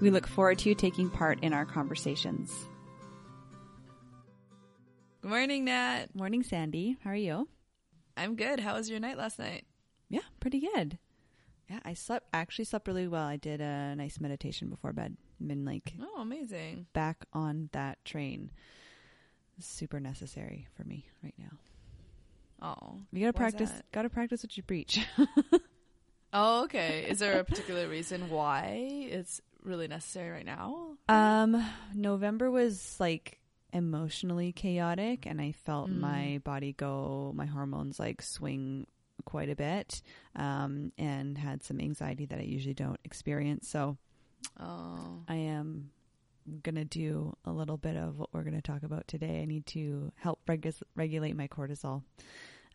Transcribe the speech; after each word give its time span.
We 0.00 0.10
look 0.10 0.26
forward 0.26 0.58
to 0.58 0.68
you 0.68 0.74
taking 0.74 1.08
part 1.08 1.38
in 1.42 1.52
our 1.52 1.64
conversations. 1.64 2.52
Good 5.22 5.28
morning, 5.30 5.64
Nat. 5.64 6.14
Morning, 6.14 6.42
Sandy. 6.42 6.96
How 7.02 7.10
are 7.10 7.16
you? 7.16 7.48
I'm 8.16 8.36
good. 8.36 8.60
How 8.60 8.74
was 8.74 8.90
your 8.90 9.00
night 9.00 9.16
last 9.16 9.38
night? 9.38 9.64
Yeah, 10.10 10.20
pretty 10.40 10.60
good. 10.60 10.98
Yeah, 11.70 11.80
I 11.84 11.94
slept 11.94 12.28
actually 12.34 12.66
slept 12.66 12.86
really 12.86 13.08
well. 13.08 13.24
I 13.26 13.36
did 13.36 13.60
a 13.60 13.94
nice 13.96 14.20
meditation 14.20 14.68
before 14.68 14.92
bed. 14.92 15.16
Been 15.44 15.64
like 15.64 15.94
Oh, 16.00 16.20
amazing. 16.20 16.86
back 16.92 17.24
on 17.32 17.70
that 17.72 18.04
train. 18.04 18.50
Super 19.58 20.00
necessary 20.00 20.66
for 20.76 20.84
me 20.84 21.06
right 21.22 21.34
now. 21.38 21.56
Oh. 22.60 22.98
You 23.12 23.20
gotta 23.20 23.32
practice 23.32 23.70
gotta 23.92 24.10
practice 24.10 24.42
what 24.42 24.56
you 24.56 24.62
preach. 24.62 25.00
Oh, 26.36 26.64
okay. 26.64 27.06
Is 27.08 27.20
there 27.20 27.38
a 27.38 27.44
particular 27.44 27.86
reason 27.86 28.28
why 28.28 29.06
it's 29.08 29.40
really 29.64 29.88
necessary 29.88 30.30
right 30.30 30.46
now? 30.46 30.96
um 31.08 31.64
November 31.94 32.50
was 32.50 32.96
like 33.00 33.40
emotionally 33.72 34.52
chaotic 34.52 35.26
and 35.26 35.40
I 35.40 35.52
felt 35.52 35.90
Mm. 35.90 35.98
my 36.00 36.40
body 36.44 36.72
go 36.72 37.32
my 37.34 37.46
hormones 37.46 37.98
like 37.98 38.22
swing 38.22 38.86
quite 39.24 39.48
a 39.50 39.56
bit. 39.56 40.00
Um 40.36 40.92
and 40.98 41.36
had 41.38 41.62
some 41.64 41.80
anxiety 41.80 42.26
that 42.26 42.38
I 42.38 42.42
usually 42.42 42.74
don't 42.74 43.00
experience. 43.04 43.68
So 43.68 43.96
Oh. 44.60 45.22
I 45.28 45.36
am 45.36 45.90
going 46.62 46.74
to 46.74 46.84
do 46.84 47.34
a 47.46 47.50
little 47.52 47.78
bit 47.78 47.96
of 47.96 48.18
what 48.18 48.28
we're 48.34 48.42
going 48.42 48.54
to 48.54 48.60
talk 48.60 48.82
about 48.82 49.08
today. 49.08 49.40
I 49.40 49.46
need 49.46 49.64
to 49.68 50.12
help 50.16 50.44
regu- 50.46 50.82
regulate 50.94 51.34
my 51.34 51.48
cortisol 51.48 52.02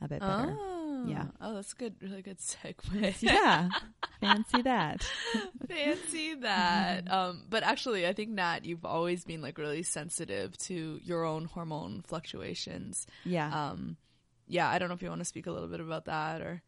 a 0.02 0.08
bit 0.08 0.22
better. 0.22 0.58
Oh. 0.60 0.79
Yeah. 1.08 1.26
Oh, 1.42 1.56
that's 1.56 1.74
good. 1.74 1.96
Really 2.02 2.22
good 2.22 2.40
segue. 2.40 3.22
Yeah. 3.22 3.70
Fancy 4.22 4.62
that. 4.64 5.06
Fancy 5.68 6.36
that. 6.36 7.08
Um, 7.12 7.44
but 7.50 7.64
actually, 7.64 8.06
I 8.08 8.14
think 8.14 8.30
Nat, 8.32 8.66
you've 8.66 8.86
always 8.86 9.24
been 9.26 9.42
like 9.42 9.58
really 9.58 9.84
sensitive 9.84 10.58
to 10.60 11.00
your 11.04 11.24
own 11.24 11.46
hormone 11.46 12.04
fluctuations. 12.08 13.08
Yeah. 13.24 13.70
Um, 13.70 13.98
yeah, 14.48 14.70
I 14.70 14.80
don't 14.80 14.90
know 14.90 14.96
if 14.96 15.02
you 15.02 15.10
want 15.10 15.22
to 15.22 15.26
speak 15.26 15.48
a 15.48 15.52
little 15.52 15.68
bit 15.68 15.80
about 15.80 16.06
that 16.06 16.42
or. 16.42 16.62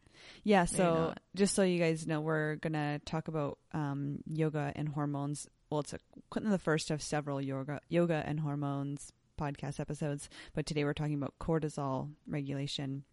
yeah. 0.44 0.64
So 0.64 1.14
just 1.34 1.54
so 1.54 1.62
you 1.62 1.78
guys 1.78 2.06
know, 2.06 2.20
we're 2.20 2.56
going 2.56 2.72
to 2.72 3.00
talk 3.04 3.28
about 3.28 3.58
um, 3.72 4.18
yoga 4.26 4.72
and 4.74 4.88
hormones. 4.88 5.48
Well, 5.70 5.80
it's 5.80 5.92
a, 5.92 5.98
the 6.40 6.58
first 6.58 6.90
of 6.90 7.02
several 7.02 7.40
yoga, 7.40 7.80
yoga 7.88 8.22
and 8.26 8.40
hormones 8.40 9.12
podcast 9.40 9.80
episodes, 9.80 10.28
but 10.54 10.66
today 10.66 10.84
we're 10.84 10.92
talking 10.92 11.14
about 11.14 11.34
cortisol 11.40 12.10
regulation. 12.26 13.04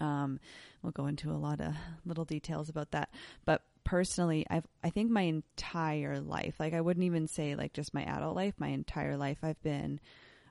Um, 0.00 0.40
we'll 0.82 0.92
go 0.92 1.06
into 1.06 1.30
a 1.30 1.38
lot 1.38 1.60
of 1.60 1.74
little 2.04 2.24
details 2.24 2.68
about 2.68 2.90
that. 2.92 3.10
But 3.44 3.62
personally, 3.84 4.46
I've 4.50 4.66
I 4.84 4.90
think 4.90 5.10
my 5.10 5.22
entire 5.22 6.20
life, 6.20 6.56
like 6.58 6.74
I 6.74 6.80
wouldn't 6.80 7.04
even 7.04 7.26
say 7.26 7.54
like 7.54 7.72
just 7.72 7.94
my 7.94 8.04
adult 8.04 8.36
life, 8.36 8.54
my 8.58 8.68
entire 8.68 9.16
life, 9.16 9.38
I've 9.42 9.62
been 9.62 10.00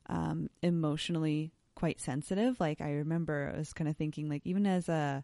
um, 0.07 0.49
emotionally 0.61 1.51
quite 1.75 2.01
sensitive. 2.01 2.59
Like 2.59 2.81
I 2.81 2.93
remember 2.93 3.51
I 3.53 3.59
was 3.59 3.73
kind 3.73 3.89
of 3.89 3.95
thinking 3.95 4.29
like 4.29 4.41
even 4.45 4.65
as 4.65 4.89
a 4.89 5.23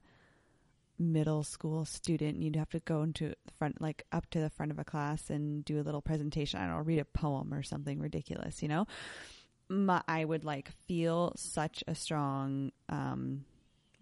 middle 0.99 1.43
school 1.43 1.85
student, 1.85 2.41
you'd 2.41 2.55
have 2.55 2.69
to 2.69 2.79
go 2.81 3.01
into 3.01 3.29
the 3.29 3.51
front, 3.57 3.81
like 3.81 4.05
up 4.11 4.29
to 4.31 4.39
the 4.39 4.49
front 4.49 4.71
of 4.71 4.79
a 4.79 4.83
class 4.83 5.29
and 5.29 5.65
do 5.65 5.79
a 5.79 5.83
little 5.83 6.01
presentation. 6.01 6.59
I 6.59 6.67
don't 6.67 6.77
know, 6.77 6.83
read 6.83 6.99
a 6.99 7.05
poem 7.05 7.53
or 7.53 7.63
something 7.63 7.99
ridiculous, 7.99 8.61
you 8.61 8.67
know. 8.67 8.87
My, 9.69 10.01
I 10.07 10.23
would 10.23 10.43
like 10.43 10.69
feel 10.87 11.33
such 11.35 11.83
a 11.87 11.95
strong 11.95 12.71
um, 12.89 13.45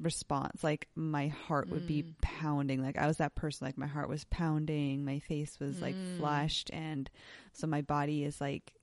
response. 0.02 0.64
Like 0.64 0.88
my 0.96 1.28
heart 1.28 1.70
would 1.70 1.86
be 1.86 2.04
Mm. 2.04 2.14
pounding. 2.22 2.82
Like 2.82 2.98
I 2.98 3.08
was 3.08 3.18
that 3.18 3.36
person. 3.36 3.66
Like 3.68 3.78
my 3.78 3.88
heart 3.88 4.10
was 4.10 4.24
pounding. 4.26 5.06
My 5.06 5.20
face 5.20 5.60
was 5.60 5.82
like 5.82 5.96
Mm. 5.96 6.18
flushed, 6.18 6.70
and 6.74 7.10
so 7.54 7.68
my 7.68 7.82
body 7.82 8.24
is 8.24 8.42
like 8.42 8.74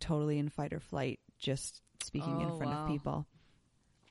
totally 0.00 0.38
in 0.38 0.48
fight 0.48 0.72
or 0.72 0.80
flight. 0.80 1.20
Just 1.38 1.82
speaking 2.02 2.40
in 2.40 2.50
Oh, 2.50 2.56
front 2.56 2.72
wow. 2.72 2.80
of 2.82 2.86
people. 2.86 3.26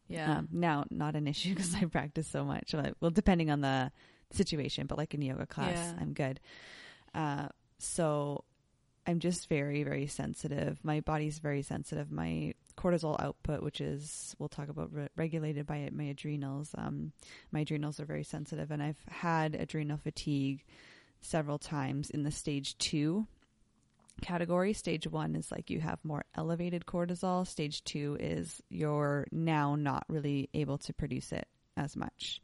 Yeah. 0.08 0.38
Um, 0.38 0.48
now, 0.52 0.86
not 0.90 1.16
an 1.16 1.28
issue 1.28 1.50
because 1.56 1.74
I 1.76 1.86
practice 1.86 2.28
so 2.28 2.44
much. 2.46 2.74
Well, 3.02 3.12
depending 3.12 3.50
on 3.50 3.62
the 3.62 3.92
situation, 4.32 4.88
but 4.88 4.98
like 4.98 5.14
in 5.14 5.22
yoga 5.22 5.46
class, 5.46 5.76
Yeah. 5.76 6.02
I'm 6.02 6.14
good. 6.14 6.40
Uh, 7.14 7.48
so 7.80 8.44
I'm 9.06 9.20
just 9.20 9.48
very, 9.50 9.84
very 9.84 10.08
sensitive. 10.08 10.80
My 10.84 11.00
body's 11.02 11.40
very 11.40 11.62
sensitive. 11.62 12.12
My 12.12 12.54
cortisol 12.78 13.20
output, 13.22 13.64
which 13.64 13.82
is 13.82 14.36
we'll 14.40 14.50
talk 14.50 14.70
about 14.70 14.94
re- 14.94 15.10
regulated 15.16 15.66
by 15.66 15.90
my 15.92 16.06
adrenals. 16.06 16.74
Um, 16.78 17.12
my 17.52 17.62
adrenals 17.62 18.00
are 18.00 18.06
very 18.06 18.24
sensitive, 18.24 18.72
and 18.72 18.82
I've 18.82 19.02
had 19.10 19.56
adrenal 19.56 19.98
fatigue 19.98 20.64
several 21.22 21.58
times 21.58 22.10
in 22.10 22.24
the 22.24 22.32
stage 22.32 22.78
two 22.78 23.26
category. 24.22 24.74
Stage 24.74 25.08
one 25.08 25.36
is 25.36 25.52
like 25.52 25.70
you 25.70 25.80
have 25.80 26.00
more 26.04 26.24
elevated 26.36 26.86
cortisol. 26.86 27.46
Stage 27.48 27.84
two 27.84 28.18
is 28.20 28.62
you're 28.70 29.28
now 29.32 29.76
not 29.76 30.06
really 30.08 30.50
able 30.54 30.78
to 30.80 30.94
produce 30.94 31.32
it 31.32 31.48
as 31.76 31.96
much, 31.96 32.42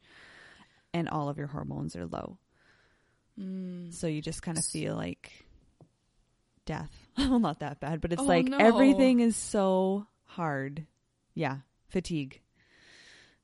and 0.92 1.08
all 1.08 1.28
of 1.28 1.38
your 1.38 1.46
hormones 1.48 1.96
are 1.96 2.06
low. 2.06 2.38
Mm. 3.40 3.92
So 3.92 4.06
you 4.06 4.20
just 4.22 4.42
kind 4.42 4.58
of 4.58 4.64
feel 4.64 4.94
like 4.96 5.30
death. 6.66 6.90
well, 7.18 7.38
not 7.38 7.60
that 7.60 7.80
bad, 7.80 8.00
but 8.00 8.12
it's 8.12 8.22
Oh, 8.22 8.26
like 8.26 8.46
no. 8.46 8.58
everything 8.58 9.20
is 9.20 9.36
so 9.36 10.06
hard. 10.36 10.86
Yeah, 11.34 11.58
fatigue. 11.88 12.40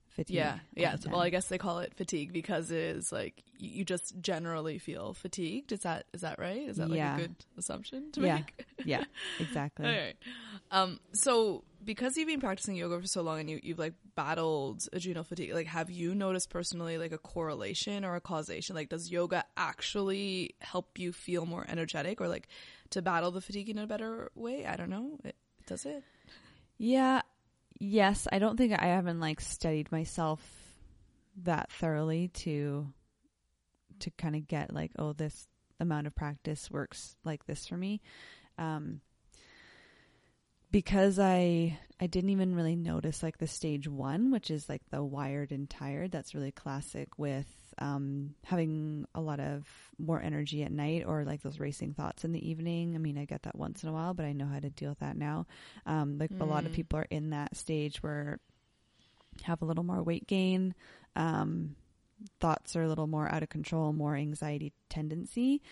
Fatigue. 0.08 0.36
Yeah, 0.36 0.58
yeah. 0.74 0.96
the 0.96 1.08
Well, 1.08 1.20
I 1.20 1.30
guess 1.30 1.46
they 1.46 1.56
call 1.56 1.78
it 1.78 1.94
fatigue 1.94 2.32
because 2.32 2.72
it 2.72 2.78
is 2.96 3.12
like 3.12 3.44
you, 3.56 3.70
you 3.70 3.84
just 3.84 4.20
generally 4.20 4.78
feel 4.78 5.14
fatigued. 5.14 5.70
Is 5.70 5.80
that 5.80 6.06
is 6.12 6.22
that 6.22 6.38
right? 6.40 6.68
Is 6.68 6.78
that 6.78 6.90
like 6.90 6.98
Yeah. 6.98 7.14
a 7.16 7.20
good 7.20 7.34
assumption 7.56 8.10
to 8.12 8.20
Yeah. 8.22 8.34
make? 8.38 8.66
yeah, 8.84 9.04
exactly. 9.38 9.86
Okay. 9.86 10.14
Um, 10.72 10.98
so 11.12 11.62
because 11.84 12.16
you've 12.16 12.26
been 12.26 12.40
practicing 12.40 12.74
yoga 12.74 13.00
for 13.00 13.06
so 13.06 13.22
long 13.22 13.38
and 13.38 13.48
you, 13.48 13.60
you've 13.62 13.78
like 13.78 13.94
battled 14.16 14.82
adrenal 14.92 15.22
fatigue, 15.22 15.54
like 15.54 15.68
have 15.68 15.90
you 15.90 16.12
noticed 16.12 16.50
personally 16.50 16.98
like 16.98 17.12
a 17.12 17.18
correlation 17.18 18.04
or 18.04 18.16
a 18.16 18.20
causation? 18.20 18.74
Like 18.74 18.88
does 18.88 19.12
yoga 19.12 19.44
actually 19.56 20.56
help 20.58 20.98
you 20.98 21.12
feel 21.12 21.46
more 21.46 21.64
energetic 21.68 22.20
or 22.20 22.26
like 22.26 22.48
to 22.90 23.00
battle 23.00 23.30
the 23.30 23.40
fatigue 23.40 23.68
in 23.68 23.78
a 23.78 23.86
better 23.86 24.32
way? 24.34 24.66
I 24.66 24.74
don't 24.76 24.90
know. 24.90 25.18
It, 25.24 25.36
does 25.68 25.86
it? 25.86 26.02
Yeah. 26.82 27.20
Yes, 27.78 28.26
I 28.32 28.38
don't 28.38 28.56
think 28.56 28.72
I 28.72 28.86
haven't 28.86 29.20
like 29.20 29.42
studied 29.42 29.92
myself 29.92 30.40
that 31.42 31.70
thoroughly 31.70 32.28
to 32.28 32.90
to 34.00 34.10
kind 34.12 34.34
of 34.34 34.48
get 34.48 34.72
like 34.72 34.90
oh 34.98 35.12
this 35.12 35.46
amount 35.78 36.06
of 36.06 36.14
practice 36.14 36.70
works 36.70 37.16
like 37.22 37.44
this 37.44 37.66
for 37.66 37.76
me. 37.76 38.00
Um 38.56 39.02
because 40.70 41.18
I 41.18 41.78
I 42.00 42.06
didn't 42.06 42.30
even 42.30 42.54
really 42.54 42.76
notice 42.76 43.22
like 43.22 43.36
the 43.36 43.46
stage 43.46 43.86
1 43.86 44.30
which 44.30 44.50
is 44.50 44.66
like 44.70 44.82
the 44.90 45.04
wired 45.04 45.52
and 45.52 45.68
tired 45.68 46.10
that's 46.10 46.34
really 46.34 46.52
classic 46.52 47.18
with 47.18 47.59
um 47.80 48.34
having 48.44 49.06
a 49.14 49.20
lot 49.20 49.40
of 49.40 49.66
more 49.98 50.20
energy 50.20 50.62
at 50.62 50.72
night 50.72 51.04
or 51.06 51.24
like 51.24 51.42
those 51.42 51.58
racing 51.60 51.94
thoughts 51.94 52.24
in 52.24 52.32
the 52.32 52.48
evening. 52.50 52.94
I 52.94 52.98
mean, 52.98 53.18
I 53.18 53.24
get 53.24 53.42
that 53.42 53.56
once 53.56 53.82
in 53.82 53.88
a 53.88 53.92
while, 53.92 54.14
but 54.14 54.26
I 54.26 54.32
know 54.32 54.46
how 54.46 54.60
to 54.60 54.70
deal 54.70 54.90
with 54.90 54.98
that 55.00 55.16
now. 55.16 55.46
Um, 55.86 56.18
like 56.18 56.30
a 56.40 56.44
lot 56.44 56.66
of 56.66 56.72
Mm. 56.72 56.74
people 56.74 56.98
are 56.98 57.06
in 57.10 57.30
that 57.30 57.56
stage 57.56 58.02
where 58.02 58.38
have 59.42 59.62
a 59.62 59.64
little 59.64 59.84
more 59.84 60.02
weight 60.02 60.26
gain, 60.26 60.74
um, 61.16 61.74
thoughts 62.40 62.76
are 62.76 62.82
a 62.82 62.88
little 62.88 63.06
more 63.06 63.32
out 63.32 63.42
of 63.42 63.48
control, 63.48 63.92
more 63.92 64.14
anxiety 64.14 64.72
tendency. 64.90 65.62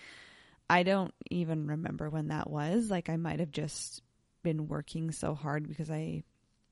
I 0.69 0.83
don't 0.83 1.13
even 1.29 1.67
remember 1.67 2.09
when 2.09 2.29
that 2.29 2.49
was. 2.49 2.89
Like 2.89 3.09
I 3.09 3.17
might 3.17 3.39
have 3.39 3.51
just 3.51 4.01
been 4.43 4.67
working 4.67 5.11
so 5.11 5.35
hard 5.35 5.67
because 5.67 5.91
I 5.91 6.23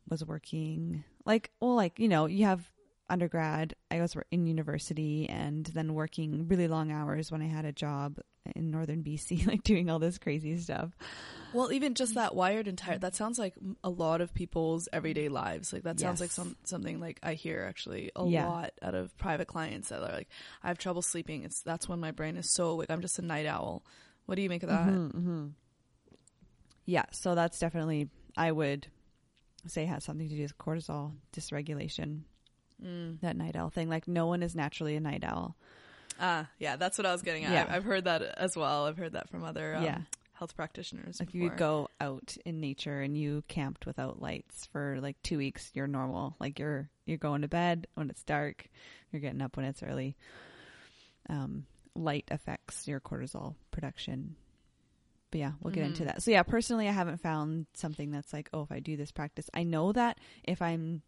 was 0.10 0.24
working 0.24 1.04
like 1.26 1.52
well 1.60 1.76
like 1.76 2.00
you 2.00 2.08
know 2.08 2.28
you 2.28 2.46
have 2.46 2.72
undergrad 3.10 3.74
I 3.90 4.02
was 4.02 4.16
in 4.32 4.46
university 4.46 5.28
and 5.30 5.66
then 5.68 5.94
working 5.94 6.48
really 6.48 6.68
long 6.68 6.92
hours 6.92 7.32
when 7.32 7.42
I 7.42 7.48
had 7.48 7.66
a 7.66 7.72
job 7.72 8.20
in 8.56 8.72
northern 8.72 9.04
BC 9.04 9.46
like 9.48 9.64
doing 9.64 9.90
all 9.90 10.00
this 10.00 10.18
crazy 10.18 10.58
stuff. 10.58 10.92
Well, 11.54 11.72
even 11.72 11.94
just 11.96 12.16
that 12.16 12.36
wired 12.36 12.68
and 12.68 12.78
tired, 12.78 13.02
that 13.02 13.16
sounds 13.16 13.40
like 13.40 13.54
a 13.84 13.90
lot 13.90 14.20
of 14.22 14.34
people's 14.34 14.90
everyday 14.92 15.30
lives. 15.30 15.72
Like 15.72 15.84
that 15.84 16.00
sounds 16.00 16.20
like 16.20 16.32
some 16.32 16.56
something 16.66 17.00
like 17.00 17.20
I 17.24 17.34
hear 17.34 17.66
actually 17.68 18.12
a 18.16 18.26
Yeah. 18.26 18.46
lot 18.46 18.72
out 18.82 18.96
of 18.96 19.18
private 19.18 19.48
clients 19.48 19.90
that 19.90 20.00
are 20.02 20.12
like, 20.12 20.28
I 20.62 20.68
have 20.68 20.78
trouble 20.78 21.02
sleeping. 21.02 21.44
It's 21.44 21.62
that's 21.62 21.88
when 21.88 22.00
my 22.00 22.12
brain 22.12 22.36
is 22.36 22.52
so 22.52 22.70
awake. 22.72 22.92
I'm 22.92 23.02
just 23.02 23.18
a 23.20 23.22
night 23.22 23.46
owl 23.46 23.84
What 24.26 24.36
do 24.36 24.42
you 24.42 24.50
make 24.50 24.64
of 24.64 24.70
that? 24.70 24.90
Mm-hmm, 24.90 25.48
Yeah, 26.86 27.06
so 27.12 27.36
that's 27.36 27.60
definitely 27.60 28.10
I 28.36 28.52
would 28.52 28.88
say 29.68 29.86
has 29.86 30.04
something 30.04 30.30
to 30.30 30.36
do 30.36 30.42
with 30.44 30.58
cortisol 30.58 31.14
dysregulation. 31.36 32.22
Mm. 32.84 33.20
That 33.22 33.36
night 33.36 33.56
owl 33.56 33.70
thing. 33.70 33.90
Like 33.90 34.08
no 34.08 34.28
one 34.28 34.44
is 34.44 34.56
naturally 34.56 34.96
a 34.96 35.00
night 35.00 35.24
owl. 35.24 35.56
Ah, 36.20 36.48
yeah, 36.60 36.76
that's 36.78 36.98
what 36.98 37.06
I 37.06 37.12
was 37.12 37.22
getting 37.22 37.44
at. 37.46 37.52
Yeah. 37.52 37.66
I've 37.70 37.84
heard 37.84 38.06
that 38.06 38.22
as 38.22 38.56
well. 38.56 38.86
I've 38.86 38.98
heard 38.98 39.14
that 39.14 39.30
from 39.30 39.44
other 39.44 39.76
um, 39.76 39.84
Yeah. 39.84 40.00
health 40.34 40.56
practitioners. 40.56 41.20
If 41.22 41.32
before. 41.32 41.42
you 41.42 41.50
go 41.56 41.90
out 42.02 42.36
in 42.46 42.60
nature 42.60 43.02
and 43.02 43.16
you 43.18 43.44
camped 43.48 43.86
without 43.86 44.22
lights 44.22 44.66
for 44.72 44.98
like 45.02 45.22
two 45.24 45.38
weeks, 45.38 45.70
you're 45.74 45.88
normal. 45.88 46.36
Like 46.40 46.58
you're 46.60 46.90
you're 47.06 47.18
going 47.18 47.42
to 47.44 47.48
bed 47.48 47.88
when 47.96 48.10
it's 48.10 48.24
dark, 48.24 48.68
you're 49.12 49.22
getting 49.22 49.42
up 49.42 49.58
when 49.58 49.66
it's 49.66 49.82
early. 49.84 50.16
Um, 51.30 51.66
light 51.96 52.26
affects 52.32 52.88
your 52.88 53.00
cortisol 53.00 53.56
production. 53.72 54.36
But 55.32 55.40
yeah, 55.42 55.52
we'll 55.62 55.74
get 55.74 55.86
into 55.86 56.04
Mhm. 56.04 56.08
that. 56.08 56.24
So 56.24 56.32
yeah, 56.32 56.44
personally, 56.44 56.88
I 56.88 56.92
haven't 56.94 57.18
found 57.22 57.66
something 57.74 58.12
that's 58.12 58.32
like, 58.32 58.50
oh, 58.54 58.62
if 58.62 58.72
I 58.72 58.80
do 58.80 58.96
this 58.96 59.12
practice, 59.12 59.50
I 59.54 59.64
know 59.64 59.92
that 59.92 60.20
if 60.44 60.62
I'm 60.62 61.02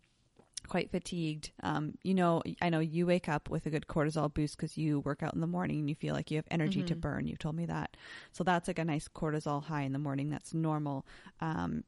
quite 0.68 0.92
fatigued, 0.92 1.52
um, 1.64 1.94
you 2.04 2.14
know, 2.14 2.42
I 2.62 2.70
know 2.70 2.80
you 2.80 3.06
wake 3.06 3.28
up 3.30 3.50
with 3.50 3.66
a 3.66 3.70
good 3.70 3.88
cortisol 3.88 4.34
boost 4.34 4.58
because 4.58 4.78
you 4.78 5.00
work 5.00 5.24
out 5.24 5.34
in 5.34 5.42
the 5.42 5.48
morning 5.48 5.80
and 5.80 5.90
you 5.90 5.96
feel 5.96 6.14
like 6.14 6.30
you 6.32 6.38
have 6.38 6.48
energy 6.52 6.84
to 6.84 6.96
Mhm. 6.96 7.02
burn. 7.02 7.28
You 7.28 7.36
told 7.38 7.56
me 7.56 7.66
that, 7.66 7.96
so 8.32 8.44
that's 8.44 8.68
like 8.68 8.80
a 8.80 8.86
nice 8.86 9.08
cortisol 9.08 9.64
high 9.64 9.82
in 9.84 9.94
the 9.94 10.00
morning. 10.00 10.30
That's 10.30 10.54
normal. 10.54 11.06
Um, 11.40 11.84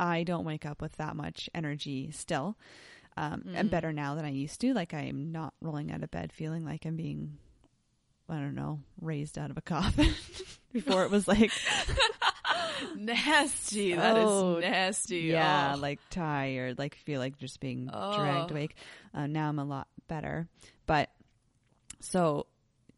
I 0.00 0.22
don't 0.24 0.44
wake 0.44 0.66
up 0.66 0.80
with 0.82 0.96
that 0.96 1.16
much 1.16 1.48
energy 1.54 2.10
still. 2.10 2.56
Um, 3.16 3.44
I'm 3.54 3.68
Mm. 3.68 3.70
better 3.70 3.92
now 3.92 4.14
than 4.16 4.24
I 4.24 4.30
used 4.30 4.60
to. 4.62 4.74
Like 4.74 4.92
I'm 4.94 5.30
not 5.30 5.54
rolling 5.60 5.92
out 5.92 6.02
of 6.02 6.10
bed 6.10 6.32
feeling 6.32 6.64
like 6.64 6.84
I'm 6.84 6.96
being, 6.96 7.38
I 8.28 8.34
don't 8.40 8.54
know, 8.56 8.80
raised 9.00 9.38
out 9.38 9.50
of 9.50 9.56
a 9.56 9.62
coffin. 9.62 10.10
Before 10.72 11.04
it 11.04 11.10
was 11.12 11.28
like, 11.28 11.52
nasty. 12.94 13.94
That 13.94 14.16
is 14.16 14.28
Oh, 14.28 14.58
nasty. 14.60 15.16
yeah, 15.18 15.74
Oh. 15.76 15.80
like 15.80 16.00
tired, 16.10 16.78
like 16.78 16.94
feel 16.96 17.20
like 17.20 17.38
just 17.38 17.60
being 17.60 17.86
dragged 18.14 18.50
Oh. 18.50 18.54
awake. 18.54 18.76
Uh, 19.14 19.26
now 19.26 19.48
I'm 19.48 19.58
a 19.58 19.64
lot 19.64 19.88
better, 20.08 20.48
but 20.86 21.10
so 22.00 22.46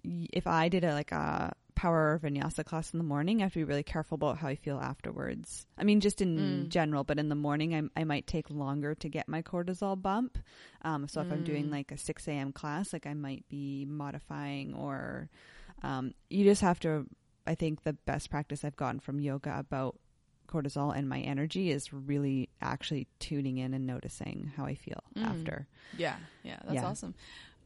if 0.05 0.47
I 0.47 0.69
did 0.69 0.85
a 0.85 0.93
like 0.93 1.13
a 1.13 1.53
power 1.75 2.19
vinyasa 2.23 2.65
class 2.65 2.93
in 2.95 2.99
the 2.99 3.05
morning, 3.05 3.41
I 3.41 3.45
have 3.45 3.53
to 3.53 3.59
be 3.59 3.65
really 3.65 3.83
careful 3.83 4.15
about 4.15 4.39
how 4.39 4.49
I 4.49 4.55
feel 4.55 4.79
afterwards. 4.79 5.67
I 5.77 5.85
mean, 5.85 6.01
just 6.01 6.23
in 6.23 6.67
Mm. 6.67 6.69
general, 6.71 7.05
but 7.05 7.19
in 7.19 7.29
the 7.29 7.35
morning, 7.35 7.75
I, 7.75 8.01
I 8.01 8.05
might 8.05 8.27
take 8.27 8.49
longer 8.51 8.95
to 8.95 9.09
get 9.11 9.29
my 9.29 9.43
cortisol 9.43 10.01
bump. 10.01 10.39
Um, 10.83 11.07
so 11.07 11.21
if 11.21 11.31
I'm 11.31 11.43
doing 11.43 11.67
Mm. 11.67 11.73
like 11.73 11.93
a 11.93 11.99
6 11.99 12.27
a.m. 12.29 12.53
class, 12.53 12.93
like 12.95 13.07
I 13.07 13.13
might 13.15 13.45
be 13.51 13.85
modifying 13.85 14.73
or 14.75 15.29
um, 15.83 16.13
you 16.31 16.45
just 16.45 16.63
have 16.63 16.81
to. 16.81 17.07
I 17.47 17.55
think 17.55 17.83
the 17.85 17.93
best 17.93 18.31
practice 18.31 18.65
I've 18.65 18.77
gotten 18.77 19.01
from 19.01 19.21
yoga 19.21 19.59
about 19.59 19.99
cortisol 20.49 20.97
and 20.97 21.09
my 21.09 21.21
energy 21.21 21.71
is 21.71 21.93
really 21.93 22.49
actually 22.61 23.09
tuning 23.19 23.59
in 23.59 23.75
and 23.75 23.87
noticing 23.87 24.53
how 24.57 24.65
I 24.65 24.75
feel 24.75 25.03
Mm. 25.17 25.25
after. 25.25 25.67
Yeah, 25.97 26.17
yeah, 26.45 26.59
that's 26.65 26.75
Yeah. 26.75 26.87
awesome. 26.87 27.15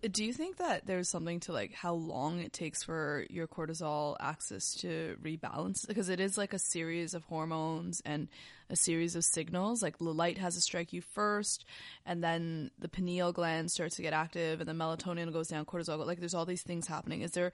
Do 0.02 0.24
you 0.24 0.32
think 0.32 0.56
that 0.56 0.86
there's 0.86 1.10
something 1.10 1.40
to 1.40 1.52
like 1.52 1.74
how 1.74 1.92
long 1.92 2.38
it 2.40 2.54
takes 2.54 2.82
for 2.82 3.26
your 3.28 3.46
cortisol 3.46 4.16
axis 4.18 4.72
to 4.76 5.18
rebalance? 5.22 5.86
Because 5.86 6.08
it 6.08 6.20
is 6.20 6.38
like 6.38 6.54
a 6.54 6.58
series 6.58 7.12
of 7.12 7.22
hormones 7.24 8.00
and 8.06 8.28
a 8.70 8.76
series 8.76 9.14
of 9.14 9.24
signals. 9.26 9.82
Like 9.82 9.98
the 9.98 10.04
light 10.04 10.38
has 10.38 10.54
to 10.54 10.62
strike 10.62 10.94
you 10.94 11.02
first, 11.02 11.66
and 12.06 12.24
then 12.24 12.70
the 12.78 12.88
pineal 12.88 13.30
gland 13.32 13.70
starts 13.70 13.96
to 13.96 14.02
get 14.02 14.14
active, 14.14 14.60
and 14.62 14.68
the 14.68 14.72
melatonin 14.72 15.30
goes 15.34 15.48
down, 15.48 15.66
cortisol. 15.66 16.06
Like 16.06 16.18
there's 16.18 16.32
all 16.34 16.46
these 16.46 16.62
things 16.62 16.86
happening. 16.86 17.20
Is 17.20 17.32
there, 17.32 17.52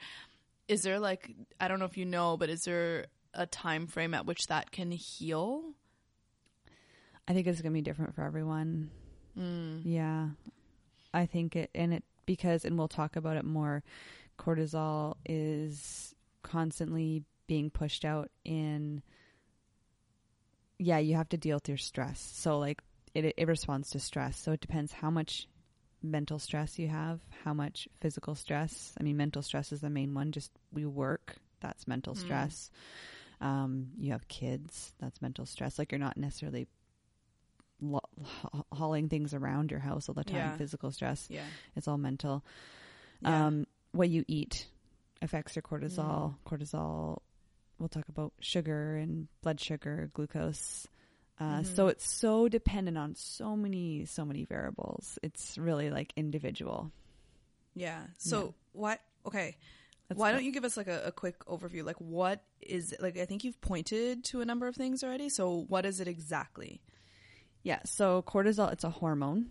is 0.69 0.83
there 0.83 0.99
like 0.99 1.31
I 1.61 1.69
don't 1.69 1.79
know 1.79 1.85
if 1.85 1.97
you 1.97 2.05
know, 2.05 2.37
but 2.37 2.49
is 2.51 2.63
there 2.63 3.07
a 3.35 3.47
time 3.47 3.87
frame 3.87 4.15
at 4.15 4.27
which 4.27 4.47
that 4.49 4.71
can 4.71 4.91
heal? 4.91 5.63
I 7.29 7.33
think 7.35 7.47
it's 7.47 7.61
going 7.61 7.73
to 7.73 7.75
be 7.75 7.83
different 7.83 8.15
for 8.15 8.23
everyone. 8.23 8.91
Mm. 9.39 9.83
Yeah. 9.85 10.29
I 11.13 11.27
think 11.27 11.57
it, 11.57 11.71
and 11.75 11.93
it, 11.95 12.05
because, 12.25 12.65
and 12.65 12.79
we'll 12.79 12.89
talk 12.89 13.17
about 13.17 13.37
it 13.37 13.45
more, 13.45 13.83
cortisol 14.39 15.17
is 15.25 16.15
constantly 16.43 17.25
being 17.47 17.71
pushed 17.71 18.05
out 18.05 18.31
in, 18.45 19.03
yeah, 20.79 20.99
you 20.99 21.17
have 21.17 21.29
to 21.31 21.37
deal 21.37 21.57
with 21.57 21.69
your 21.69 21.79
stress. 21.79 22.21
So, 22.21 22.59
like, 22.59 22.81
it, 23.15 23.35
it 23.37 23.49
responds 23.49 23.91
to 23.91 24.01
stress. 24.01 24.39
So, 24.39 24.53
it 24.53 24.61
depends 24.61 24.93
how 24.93 25.11
much 25.11 25.49
mental 26.11 26.39
stress 26.39 26.79
you 26.79 26.89
have, 26.89 27.21
how 27.45 27.55
much 27.55 27.89
physical 28.01 28.35
stress. 28.35 28.93
I 28.99 29.03
mean, 29.03 29.17
mental 29.17 29.43
stress 29.43 29.73
is 29.73 29.81
the 29.81 29.91
main 29.91 30.15
one. 30.15 30.33
Just 30.33 30.51
we 30.73 30.85
work, 30.87 31.37
that's 31.61 31.87
mental 31.87 32.15
Mm. 32.15 32.19
stress. 32.19 32.71
Um, 33.41 33.91
you 33.99 34.13
have 34.13 34.27
kids, 34.29 34.95
that's 34.99 35.21
mental 35.21 35.45
stress. 35.47 35.79
Like, 35.79 35.93
you're 35.93 35.99
not 35.99 36.17
necessarily 36.17 36.67
lo- 37.81 38.01
hauling 38.73 39.09
things 39.09 39.35
around 39.35 39.71
your 39.71 39.81
house 39.81 40.09
all 40.09 40.15
the 40.15 40.25
time. 40.25 40.37
Yeah. 40.37 40.57
Physical 40.57 40.91
stress, 40.91 41.27
Yeah. 41.31 41.45
it's 41.75 41.87
all 41.89 41.99
mental. 41.99 42.45
Yeah. 43.21 43.47
Um, 43.47 43.67
what 43.93 44.09
you 44.09 44.25
eat 44.29 44.67
affects 45.23 45.55
your 45.57 45.63
cortisol. 45.63 46.37
Cortisol. 46.47 47.21
We'll 47.79 47.89
talk 47.91 48.09
about 48.09 48.33
sugar 48.41 48.97
and 48.97 49.29
blood 49.43 49.61
sugar, 49.61 50.11
glucose. 50.15 50.87
Uh, 51.39 51.63
So 51.63 51.87
Mhm. 51.87 51.91
it's 51.91 52.11
so 52.11 52.49
dependent 52.49 52.97
on 52.97 53.15
so 53.15 53.57
many, 53.57 54.05
so 54.07 54.25
many 54.25 54.45
variables. 54.45 55.19
It's 55.23 55.59
really 55.59 55.91
like 55.91 56.13
individual. 56.17 56.91
Yeah. 57.75 58.07
So 58.19 58.55
what? 58.73 59.01
Okay. 59.27 59.57
Let's 60.09 60.19
why 60.21 60.31
go. 60.31 60.37
don't 60.37 60.45
you 60.45 60.53
give 60.53 60.65
us 60.65 60.77
like 60.77 60.87
a, 60.87 61.07
a 61.07 61.13
quick 61.13 61.45
overview? 61.47 61.85
Like, 61.85 62.01
what 62.01 62.41
is 62.61 62.95
like? 63.01 63.19
I 63.19 63.25
think 63.27 63.43
you've 63.45 63.61
pointed 63.61 64.25
to 64.27 64.41
a 64.41 64.45
number 64.45 64.67
of 64.69 64.77
things 64.77 65.03
already. 65.03 65.29
So, 65.29 65.65
what 65.69 65.85
is 65.85 66.01
it 66.01 66.07
exactly? 66.09 66.81
Yeah. 67.65 67.81
So 67.85 68.23
cortisol, 68.23 68.73
it's 68.73 68.85
a 68.85 68.91
hormone. 68.91 69.51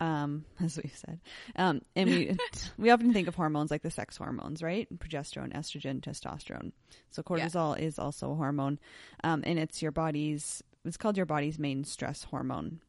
Um, 0.00 0.44
as 0.60 0.76
we've 0.76 0.94
said, 0.96 1.20
um, 1.56 1.82
and 1.94 2.08
we 2.10 2.36
we 2.78 2.90
often 2.90 3.12
think 3.12 3.28
of 3.28 3.34
hormones 3.34 3.70
like 3.70 3.82
the 3.82 3.90
sex 3.90 4.16
hormones, 4.16 4.62
right? 4.62 4.88
Progesterone, 4.98 5.52
estrogen, 5.52 6.00
testosterone. 6.00 6.72
So 7.10 7.22
Yeah. 7.28 7.46
cortisol 7.46 7.78
is 7.78 7.98
also 7.98 8.30
a 8.32 8.34
hormone, 8.36 8.78
um, 9.24 9.42
and 9.44 9.58
it's 9.58 9.82
your 9.82 9.92
body's. 9.92 10.62
It's 10.84 10.96
called 10.96 11.16
your 11.16 11.26
body's 11.26 11.58
main 11.58 11.84
stress 11.84 12.24
hormone. 12.24 12.80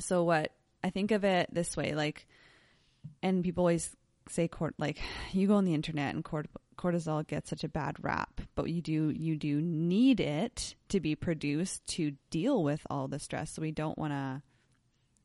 So 0.00 0.24
what 0.24 0.52
I 0.84 0.90
think 0.90 1.10
of 1.10 1.24
it 1.24 1.48
this 1.52 1.76
way, 1.76 1.94
like, 1.94 2.26
and 3.22 3.42
people 3.42 3.62
always 3.62 3.96
say 4.28 4.46
cort 4.46 4.74
like 4.78 5.00
you 5.32 5.48
go 5.48 5.56
on 5.56 5.64
the 5.64 5.74
internet 5.74 6.14
and 6.14 6.24
cort- 6.24 6.48
cortisol 6.76 7.26
gets 7.26 7.50
such 7.50 7.64
a 7.64 7.68
bad 7.68 7.96
rap, 8.02 8.40
but 8.54 8.70
you 8.70 8.80
do 8.80 9.10
you 9.10 9.36
do 9.36 9.60
need 9.60 10.20
it 10.20 10.74
to 10.88 11.00
be 11.00 11.14
produced 11.14 11.86
to 11.86 12.12
deal 12.30 12.62
with 12.62 12.86
all 12.88 13.08
the 13.08 13.18
stress. 13.18 13.50
So 13.50 13.62
we 13.62 13.72
don't 13.72 13.98
want 13.98 14.12
to 14.12 14.42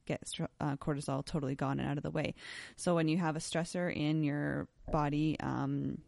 get 0.06 0.24
uh, 0.60 0.78
cortisol 0.78 1.24
totally 1.25 1.56
gone 1.56 1.80
and 1.80 1.90
out 1.90 1.98
of 1.98 2.04
the 2.04 2.12
way. 2.12 2.34
So 2.75 2.96
when 2.96 3.08
you 3.08 3.18
have 3.18 3.36
a 3.36 3.40
stressor 3.40 3.94
in 3.94 4.24
your 4.24 4.68
body, 4.92 5.38
um, 5.40 6.00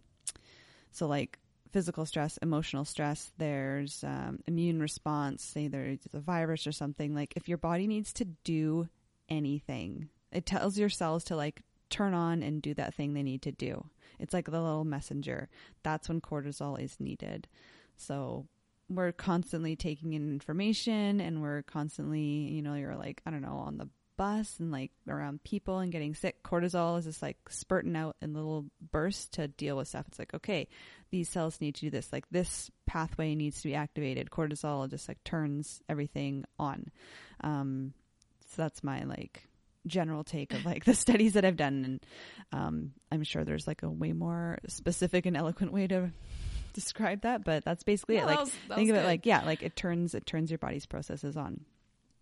so 0.91 1.07
like 1.07 1.37
physical 1.71 2.05
stress, 2.05 2.37
emotional 2.37 2.85
stress, 2.85 3.31
there's 3.37 4.03
um, 4.03 4.39
immune 4.47 4.79
response, 4.79 5.43
say 5.43 5.67
there's 5.67 5.99
a 6.13 6.19
virus 6.19 6.65
or 6.65 6.71
something. 6.71 7.13
Like 7.13 7.33
if 7.35 7.47
your 7.47 7.57
body 7.57 7.87
needs 7.87 8.11
to 8.13 8.25
do 8.25 8.87
anything, 9.29 10.09
it 10.31 10.45
tells 10.45 10.77
your 10.77 10.89
cells 10.89 11.23
to 11.25 11.35
like 11.35 11.61
turn 11.89 12.13
on 12.13 12.43
and 12.43 12.61
do 12.61 12.73
that 12.75 12.93
thing 12.93 13.13
they 13.13 13.23
need 13.23 13.41
to 13.43 13.51
do. 13.51 13.85
It's 14.19 14.33
like 14.33 14.45
the 14.45 14.61
little 14.61 14.85
messenger. 14.85 15.49
That's 15.83 16.09
when 16.09 16.21
cortisol 16.21 16.79
is 16.79 16.99
needed. 16.99 17.47
So 17.97 18.47
we're 18.89 19.11
constantly 19.11 19.75
taking 19.75 20.13
in 20.13 20.31
information 20.31 21.21
and 21.21 21.41
we're 21.41 21.61
constantly, 21.63 22.21
you 22.21 22.61
know, 22.61 22.73
you're 22.73 22.95
like, 22.95 23.21
I 23.25 23.31
don't 23.31 23.41
know, 23.41 23.63
on 23.65 23.77
the 23.77 23.89
bus 24.19 24.57
and 24.59 24.69
like 24.69 24.91
around 25.07 25.41
people 25.45 25.79
and 25.79 25.93
getting 25.93 26.13
sick. 26.13 26.43
Cortisol 26.43 26.99
is 26.99 27.05
just 27.05 27.21
like 27.21 27.37
spurting 27.47 27.95
out 27.95 28.17
in 28.21 28.33
little 28.33 28.65
bursts 28.91 29.29
to 29.29 29.47
deal 29.47 29.77
with 29.77 29.87
stuff. 29.87 30.03
It's 30.09 30.19
like, 30.19 30.33
okay, 30.33 30.67
these 31.09 31.29
cells 31.29 31.61
need 31.61 31.75
to 31.75 31.81
do 31.81 31.89
this. 31.89 32.11
Like 32.11 32.25
this 32.29 32.69
pathway 32.85 33.33
needs 33.33 33.61
to 33.61 33.69
be 33.69 33.75
activated. 33.75 34.29
Cortisol 34.29 34.89
just 34.89 35.07
like 35.07 35.23
turns 35.23 35.81
everything 35.87 36.43
on. 36.59 36.87
Um, 37.41 37.93
so 38.49 38.61
that's 38.61 38.83
my 38.83 39.03
like 39.05 39.41
general 39.87 40.25
take 40.25 40.53
of 40.53 40.65
like 40.65 40.83
the 40.83 40.93
studies 41.05 41.33
that 41.33 41.45
I've 41.45 41.55
done. 41.55 41.85
And 41.85 42.05
um, 42.51 42.91
I'm 43.13 43.23
sure 43.23 43.45
there's 43.45 43.67
like 43.67 43.83
a 43.83 43.89
way 43.89 44.11
more 44.11 44.57
specific 44.67 45.25
and 45.27 45.37
eloquent 45.37 45.71
way 45.71 45.87
to 45.87 46.11
describe 46.73 47.21
that, 47.21 47.45
but 47.45 47.63
that's 47.63 47.83
basically 47.83 48.17
it. 48.17 48.19
that 48.19 48.27
Like 48.27 48.39
was- 48.41 48.51
that 48.67 48.75
think 48.75 48.89
of 48.89 48.97
was 48.97 49.05
it 49.05 49.07
like 49.07 49.25
yeah, 49.25 49.43
like 49.45 49.63
it 49.63 49.77
turns 49.77 50.13
it 50.13 50.25
turns 50.25 50.51
your 50.51 50.57
body's 50.57 50.85
processes 50.85 51.37
on. 51.37 51.61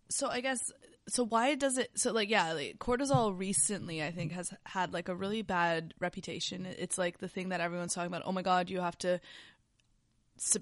So 0.10 0.30
I 0.30 0.42
guess 0.42 0.60
so. 1.08 1.24
Why 1.26 1.56
does 1.56 1.78
it? 1.78 1.92
So 1.96 2.12
like 2.12 2.30
yeah, 2.30 2.54
like 2.54 2.78
cortisol 2.80 3.38
recently 3.38 4.04
I 4.04 4.12
think 4.12 4.32
has 4.32 4.54
had 4.66 4.94
like 4.94 5.10
a 5.10 5.16
really 5.16 5.42
bad 5.42 5.94
reputation. 6.00 6.66
It's 6.66 6.98
like 6.98 7.20
the 7.20 7.28
thing 7.28 7.50
that 7.50 7.62
everyone's 7.62 7.94
talking 7.94 8.08
about. 8.08 8.24
Oh 8.26 8.32
my 8.32 8.42
god, 8.42 8.70
you 8.70 8.82
have 8.82 8.98
to. 9.00 9.20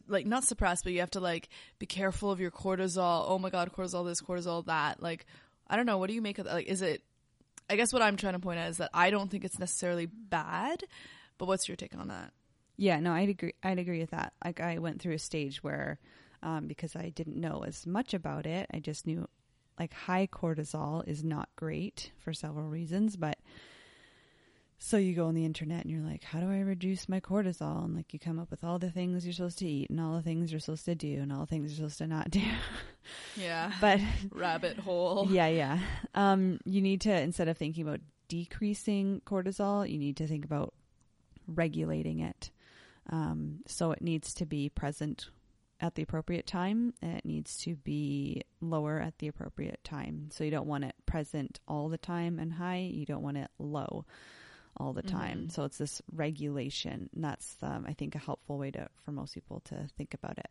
Like 0.07 0.25
not 0.25 0.45
suppress, 0.45 0.83
but 0.83 0.93
you 0.93 1.01
have 1.01 1.11
to 1.11 1.19
like 1.19 1.49
be 1.79 1.85
careful 1.85 2.31
of 2.31 2.39
your 2.39 2.51
cortisol. 2.51 3.25
Oh 3.27 3.37
my 3.37 3.49
god, 3.49 3.73
cortisol 3.73 4.05
this, 4.05 4.21
cortisol 4.21 4.65
that. 4.67 5.03
Like, 5.03 5.25
I 5.67 5.75
don't 5.75 5.85
know. 5.85 5.97
What 5.97 6.07
do 6.07 6.13
you 6.13 6.21
make 6.21 6.39
of 6.39 6.45
that? 6.45 6.53
Like, 6.53 6.67
is 6.67 6.81
it? 6.81 7.03
I 7.69 7.75
guess 7.75 7.91
what 7.91 8.01
I'm 8.01 8.15
trying 8.15 8.33
to 8.33 8.39
point 8.39 8.59
out 8.59 8.69
is 8.69 8.77
that 8.77 8.91
I 8.93 9.09
don't 9.09 9.29
think 9.29 9.43
it's 9.43 9.59
necessarily 9.59 10.05
bad, 10.05 10.83
but 11.37 11.47
what's 11.47 11.67
your 11.67 11.75
take 11.75 11.97
on 11.97 12.07
that? 12.07 12.31
Yeah, 12.77 12.99
no, 12.99 13.13
I'd 13.13 13.29
agree. 13.29 13.53
I'd 13.63 13.79
agree 13.79 13.99
with 13.99 14.11
that. 14.11 14.33
Like 14.43 14.59
I 14.59 14.77
went 14.77 15.01
through 15.01 15.15
a 15.15 15.19
stage 15.19 15.63
where, 15.63 15.99
um, 16.43 16.67
because 16.67 16.95
I 16.95 17.09
didn't 17.09 17.35
know 17.35 17.63
as 17.65 17.85
much 17.85 18.13
about 18.13 18.45
it, 18.45 18.67
I 18.73 18.79
just 18.79 19.07
knew 19.07 19.27
like 19.79 19.93
high 19.93 20.27
cortisol 20.27 21.07
is 21.07 21.23
not 21.23 21.49
great 21.55 22.11
for 22.17 22.33
several 22.33 22.67
reasons. 22.69 23.17
But 23.17 23.37
so 24.77 24.97
you 24.97 25.15
go 25.15 25.27
on 25.27 25.35
the 25.35 25.45
internet 25.45 25.83
and 25.83 25.91
you're 25.91 26.01
like, 26.07 26.23
how 26.23 26.39
do 26.39 26.51
I 26.51 26.59
reduce 26.59 27.07
my 27.09 27.19
cortisol? 27.19 27.83
And 27.85 27.95
like 27.95 28.13
you 28.13 28.19
come 28.19 28.39
up 28.39 28.51
with 28.51 28.63
all 28.63 28.77
the 28.79 28.91
things 28.91 29.25
you're 29.25 29.33
supposed 29.33 29.59
to 29.59 29.67
eat 29.67 29.89
and 29.89 29.99
all 29.99 30.15
the 30.15 30.21
things 30.21 30.51
you're 30.51 30.59
supposed 30.59 30.85
to 30.85 30.95
do 30.95 31.19
and 31.21 31.31
all 31.31 31.41
the 31.41 31.45
things 31.47 31.71
you're 31.71 31.87
supposed 31.87 31.97
to 31.99 32.07
not 32.07 32.29
do. 32.29 32.41
Yeah. 33.35 33.71
but 33.79 33.99
Rabbit 34.31 34.77
hole. 34.79 35.27
yeah, 35.29 35.45
yeah. 35.47 35.79
Um, 36.15 36.59
you 36.65 36.81
need 36.81 37.01
to 37.01 37.11
instead 37.21 37.47
of 37.47 37.55
thinking 37.55 37.87
about 37.87 37.99
decreasing 38.27 39.21
cortisol, 39.27 39.87
you 39.87 39.99
need 39.99 40.17
to 40.17 40.25
think 40.27 40.43
about 40.43 40.73
regulating 41.47 42.19
it. 42.21 42.49
Um, 43.11 43.59
so 43.67 43.91
it 43.91 44.01
needs 44.01 44.33
to 44.35 44.45
be 44.47 44.69
present 44.69 45.29
at 45.81 45.95
the 45.95 46.01
appropriate 46.03 46.47
time 46.47 46.93
and 47.01 47.17
it 47.17 47.25
needs 47.25 47.57
to 47.57 47.75
be 47.75 48.41
lower 48.61 48.99
at 48.99 49.17
the 49.19 49.27
appropriate 49.27 49.83
time. 49.83 50.29
So 50.31 50.43
you 50.43 50.51
don't 50.51 50.67
want 50.67 50.85
it 50.85 50.95
present 51.05 51.59
all 51.67 51.89
the 51.89 51.97
time 51.97 52.39
and 52.39 52.53
high. 52.53 52.89
You 52.91 53.05
don't 53.05 53.23
want 53.23 53.37
it 53.37 53.49
low 53.59 54.05
all 54.77 54.93
the 54.93 55.01
time. 55.03 55.47
Mhm. 55.47 55.51
So 55.51 55.63
it's 55.63 55.77
this 55.77 56.01
regulation. 56.11 57.09
And 57.13 57.23
that's, 57.23 57.57
um, 57.61 57.85
I 57.87 57.93
think, 57.93 58.15
a 58.15 58.19
helpful 58.19 58.57
way 58.57 58.71
to 58.71 58.89
for 59.03 59.11
most 59.11 59.33
people 59.33 59.61
to 59.65 59.87
think 59.97 60.13
about 60.13 60.37
it. 60.37 60.49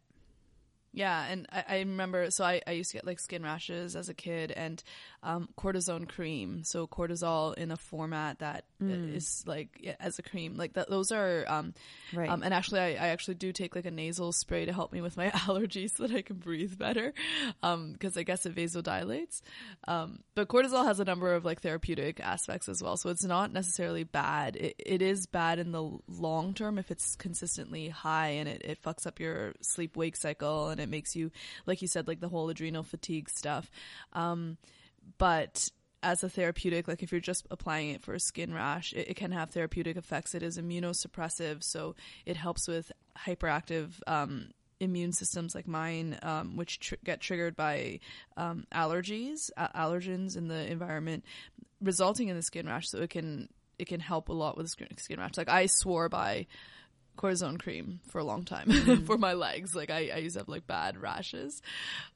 Yeah, 0.94 1.26
and 1.28 1.46
I, 1.52 1.64
I 1.68 1.78
remember. 1.80 2.30
So 2.30 2.44
I, 2.44 2.62
I 2.66 2.70
used 2.72 2.92
to 2.92 2.96
get 2.96 3.04
like 3.06 3.18
skin 3.18 3.42
rashes 3.42 3.96
as 3.96 4.08
a 4.08 4.14
kid, 4.14 4.52
and 4.52 4.82
um, 5.22 5.48
cortisone 5.58 6.08
cream. 6.08 6.62
So 6.64 6.86
cortisol 6.86 7.54
in 7.54 7.70
a 7.72 7.76
format 7.76 8.38
that 8.38 8.64
is 8.80 9.42
Mm. 9.44 9.48
like 9.48 9.68
yeah, 9.80 9.96
as 9.98 10.18
a 10.18 10.22
cream. 10.22 10.56
Like 10.56 10.74
that. 10.74 10.88
Those 10.88 11.10
are. 11.12 11.44
Um, 11.48 11.74
Right. 12.12 12.28
um, 12.30 12.42
and 12.44 12.54
actually, 12.54 12.80
I, 12.80 12.90
I 12.90 13.08
actually 13.08 13.34
do 13.34 13.52
take 13.52 13.74
like 13.74 13.86
a 13.86 13.90
nasal 13.90 14.30
spray 14.32 14.66
to 14.66 14.72
help 14.72 14.92
me 14.92 15.00
with 15.00 15.16
my 15.16 15.30
allergies 15.46 15.96
so 15.96 16.06
that 16.06 16.14
I 16.14 16.22
can 16.22 16.36
breathe 16.36 16.78
better. 16.78 17.12
Because 17.60 18.16
I 18.16 18.22
guess 18.22 18.46
it 18.46 18.54
vasodilates. 18.54 19.40
Um, 19.88 20.20
but 20.36 20.48
cortisol 20.48 20.84
has 20.84 21.00
a 21.00 21.04
number 21.04 21.34
of 21.34 21.44
like 21.44 21.60
therapeutic 21.60 22.20
aspects 22.20 22.68
as 22.68 22.82
well. 22.82 22.96
So 22.96 23.10
it's 23.10 23.24
not 23.24 23.52
necessarily 23.52 24.04
bad. 24.04 24.56
It, 24.56 24.74
it 24.78 25.02
is 25.02 25.26
bad 25.26 25.58
in 25.58 25.72
the 25.72 25.98
long 26.08 26.54
term 26.54 26.78
if 26.78 26.90
it's 26.90 27.16
consistently 27.16 27.88
high 27.88 28.28
and 28.28 28.48
it, 28.48 28.62
it 28.64 28.82
fucks 28.82 29.06
up 29.06 29.18
your 29.18 29.54
sleep 29.60 29.96
wake 29.96 30.16
cycle 30.16 30.68
and 30.68 30.83
it 30.84 30.88
makes 30.88 31.16
you, 31.16 31.32
like 31.66 31.82
you 31.82 31.88
said, 31.88 32.06
like 32.06 32.20
the 32.20 32.28
whole 32.28 32.48
adrenal 32.48 32.84
fatigue 32.84 33.28
stuff. 33.28 33.70
Um, 34.12 34.56
but 35.18 35.68
as 36.02 36.22
a 36.22 36.28
therapeutic, 36.28 36.86
like 36.86 37.02
if 37.02 37.10
you're 37.10 37.20
just 37.20 37.46
applying 37.50 37.90
it 37.90 38.02
for 38.02 38.14
a 38.14 38.20
skin 38.20 38.52
rash, 38.52 38.92
it, 38.92 39.08
it 39.08 39.16
can 39.16 39.32
have 39.32 39.50
therapeutic 39.50 39.96
effects. 39.96 40.34
It 40.34 40.42
is 40.42 40.58
immunosuppressive, 40.58 41.64
so 41.64 41.96
it 42.26 42.36
helps 42.36 42.68
with 42.68 42.92
hyperactive 43.26 43.88
um, 44.06 44.50
immune 44.80 45.12
systems 45.12 45.54
like 45.54 45.66
mine, 45.66 46.18
um, 46.22 46.56
which 46.56 46.78
tr- 46.78 46.94
get 47.04 47.20
triggered 47.20 47.56
by 47.56 48.00
um, 48.36 48.66
allergies, 48.72 49.50
uh, 49.56 49.68
allergens 49.68 50.36
in 50.36 50.48
the 50.48 50.70
environment, 50.70 51.24
resulting 51.80 52.28
in 52.28 52.36
the 52.36 52.42
skin 52.42 52.66
rash. 52.66 52.88
So 52.88 52.98
it 52.98 53.10
can 53.10 53.48
it 53.78 53.88
can 53.88 54.00
help 54.00 54.28
a 54.28 54.32
lot 54.32 54.56
with 54.56 54.68
skin, 54.68 54.88
skin 54.98 55.18
rash. 55.18 55.36
Like 55.36 55.48
I 55.48 55.66
swore 55.66 56.08
by 56.08 56.46
cortisone 57.16 57.58
cream 57.58 58.00
for 58.08 58.18
a 58.18 58.24
long 58.24 58.44
time 58.44 59.02
for 59.06 59.16
my 59.18 59.32
legs. 59.34 59.74
Like 59.74 59.90
I, 59.90 60.10
I 60.14 60.16
used 60.18 60.34
to 60.34 60.40
have 60.40 60.48
like 60.48 60.66
bad 60.66 60.96
rashes, 61.00 61.62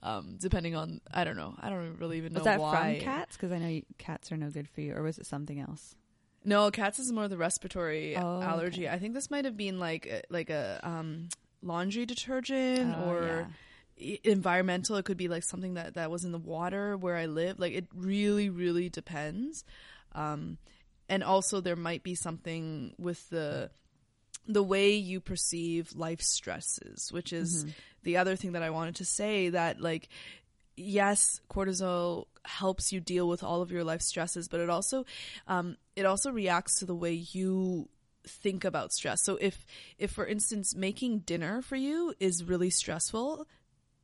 um, 0.03 0.37
depending 0.41 0.75
on 0.77 1.01
I 1.13 1.25
don't 1.25 1.37
know. 1.37 1.55
I 1.61 1.71
don't 1.71 1.97
really 1.99 2.19
even 2.19 2.33
know 2.33 2.41
was 2.41 2.45
that 2.45 2.61
why. 2.61 2.99
from 2.99 3.05
cats? 3.05 3.37
Because 3.37 3.53
I 3.53 3.59
know 3.59 3.69
you, 3.69 3.83
cats 3.99 4.33
are 4.33 4.37
no 4.37 4.51
good 4.51 4.69
for 4.69 4.81
you, 4.81 4.95
or 4.95 5.03
was 5.03 5.19
it 5.19 5.27
something 5.27 5.61
else? 5.61 5.95
No, 6.45 6.71
cats 6.71 6.99
is 6.99 7.13
more 7.13 7.29
the 7.29 7.37
respiratory 7.37 8.17
Oh, 8.17 8.41
allergy. 8.41 8.87
okay. 8.87 8.95
I 8.95 8.99
think 8.99 9.13
this 9.15 9.31
might 9.31 9.45
have 9.45 9.57
been 9.57 9.79
like 9.79 10.07
a, 10.07 10.23
like 10.31 10.51
a 10.51 10.81
um, 10.83 11.29
laundry 11.63 12.07
detergent 12.07 12.95
Oh, 12.97 13.05
or 13.09 13.49
i- 14.01 14.19
environmental. 14.25 14.97
It 14.97 15.05
could 15.05 15.17
be 15.17 15.29
like 15.29 15.43
something 15.43 15.75
that 15.75 15.95
that 15.95 16.11
was 16.11 16.25
in 16.25 16.33
the 16.33 16.39
water 16.39 16.97
where 16.97 17.17
I 17.17 17.27
live. 17.27 17.59
Like 17.59 17.73
it 17.75 17.87
really, 17.95 18.49
really 18.51 18.89
depends. 18.89 19.65
Um, 20.15 20.59
and 21.09 21.23
also 21.25 21.61
there 21.61 21.77
might 21.77 22.03
be 22.03 22.15
something 22.15 22.95
with 22.99 23.29
the 23.31 23.71
the 24.49 24.63
way 24.63 24.95
you 24.95 25.21
perceive 25.21 25.95
life 25.95 26.21
stresses, 26.23 27.13
which 27.13 27.33
is 27.33 27.65
Mm-hmm. 27.65 27.71
the 28.03 28.17
other 28.17 28.35
thing 28.35 28.53
that 28.53 28.63
I 28.63 28.71
wanted 28.71 28.97
to 28.97 29.05
say 29.05 29.51
that 29.51 29.81
like 29.81 30.09
yes, 30.77 31.41
cortisol 31.51 32.27
helps 32.45 32.93
you 32.93 33.01
deal 33.01 33.29
with 33.29 33.43
all 33.43 33.63
of 33.63 33.71
your 33.71 33.85
life 33.85 34.01
stresses, 34.01 34.49
but 34.49 34.61
it 34.61 34.71
also 34.71 35.05
um, 35.47 35.77
it 35.97 36.07
also 36.07 36.31
reacts 36.31 36.79
to 36.79 36.87
the 36.87 36.95
way 36.95 37.13
you 37.13 37.89
think 38.27 38.65
about 38.65 38.93
stress. 38.93 39.23
So 39.25 39.37
if 39.41 39.65
if 39.99 40.11
for 40.13 40.27
instance 40.27 40.75
making 40.75 41.21
dinner 41.21 41.63
for 41.63 41.77
you 41.77 42.15
is 42.21 42.45
really 42.45 42.71
stressful, 42.71 43.47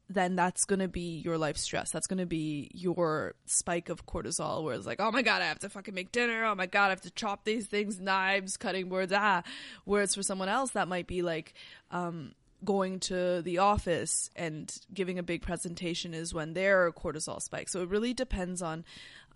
then 0.08 0.36
that's 0.36 0.64
going 0.64 0.80
to 0.80 0.88
be 0.88 1.22
your 1.24 1.38
life 1.38 1.56
stress. 1.56 1.90
That's 1.90 2.06
going 2.06 2.18
to 2.18 2.26
be 2.26 2.70
your 2.74 3.34
spike 3.46 3.88
of 3.88 4.06
cortisol 4.06 4.62
where 4.62 4.74
it's 4.74 4.86
like, 4.86 5.00
"Oh 5.00 5.10
my 5.10 5.22
god, 5.22 5.42
I 5.42 5.46
have 5.46 5.60
to 5.60 5.68
fucking 5.68 5.94
make 5.94 6.12
dinner. 6.12 6.44
Oh 6.44 6.54
my 6.54 6.66
god, 6.66 6.86
I 6.86 6.90
have 6.90 7.00
to 7.02 7.10
chop 7.10 7.44
these 7.44 7.66
things, 7.66 8.00
knives, 8.00 8.56
cutting 8.56 8.88
boards." 8.88 9.12
Ah. 9.14 9.42
Whereas 9.84 10.14
for 10.14 10.22
someone 10.22 10.48
else 10.48 10.72
that 10.72 10.88
might 10.88 11.06
be 11.06 11.22
like 11.22 11.54
um 11.90 12.32
going 12.64 12.98
to 12.98 13.42
the 13.42 13.58
office 13.58 14.30
and 14.36 14.74
giving 14.92 15.18
a 15.18 15.22
big 15.22 15.42
presentation 15.42 16.14
is 16.14 16.32
when 16.32 16.54
their 16.54 16.90
cortisol 16.92 17.40
spikes. 17.40 17.72
So 17.72 17.82
it 17.82 17.88
really 17.88 18.14
depends 18.14 18.62
on, 18.62 18.84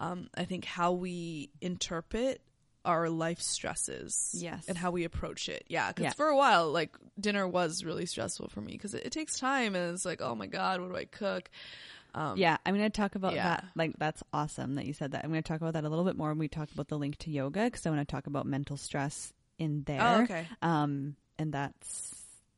um, 0.00 0.28
I 0.34 0.44
think, 0.44 0.64
how 0.64 0.92
we 0.92 1.50
interpret 1.60 2.40
our 2.84 3.08
life 3.10 3.40
stresses. 3.40 4.30
Yes. 4.34 4.64
And 4.68 4.78
how 4.78 4.90
we 4.90 5.04
approach 5.04 5.48
it. 5.48 5.64
Yeah. 5.68 5.88
Because 5.88 6.04
Yeah. 6.04 6.12
for 6.12 6.26
a 6.26 6.36
while, 6.36 6.70
like, 6.70 6.96
dinner 7.18 7.46
was 7.46 7.84
really 7.84 8.06
stressful 8.06 8.48
for 8.48 8.60
me 8.60 8.72
because 8.72 8.94
it, 8.94 9.06
it 9.06 9.12
takes 9.12 9.38
time 9.38 9.74
and 9.76 9.94
it's 9.94 10.04
like, 10.04 10.20
oh 10.22 10.34
my 10.34 10.46
God, 10.46 10.80
what 10.80 10.90
do 10.90 10.96
I 10.96 11.04
cook? 11.04 11.50
Um, 12.14 12.38
Yeah, 12.38 12.56
I'm 12.64 12.74
going 12.74 12.90
to 12.90 12.96
talk 13.00 13.14
about 13.16 13.34
yeah. 13.34 13.44
that. 13.44 13.64
Like, 13.74 13.98
that's 13.98 14.22
awesome 14.32 14.76
that 14.76 14.86
you 14.86 14.92
said 14.94 15.12
that. 15.12 15.24
I'm 15.24 15.30
going 15.30 15.42
to 15.42 15.46
talk 15.48 15.60
about 15.60 15.74
that 15.74 15.84
a 15.84 15.88
little 15.88 16.04
bit 16.04 16.16
more 16.16 16.28
when 16.28 16.38
we 16.38 16.48
talk 16.48 16.70
about 16.72 16.88
the 16.88 16.98
link 16.98 17.18
to 17.18 17.30
yoga 17.30 17.64
because 17.64 17.84
I 17.84 17.90
want 17.90 18.06
to 18.06 18.10
talk 18.10 18.26
about 18.26 18.46
mental 18.46 18.76
stress 18.76 19.32
in 19.58 19.82
there. 19.84 20.00
Oh, 20.02 20.22
okay. 20.22 20.46
Um, 20.62 21.16
and 21.38 21.52
that's 21.52 22.14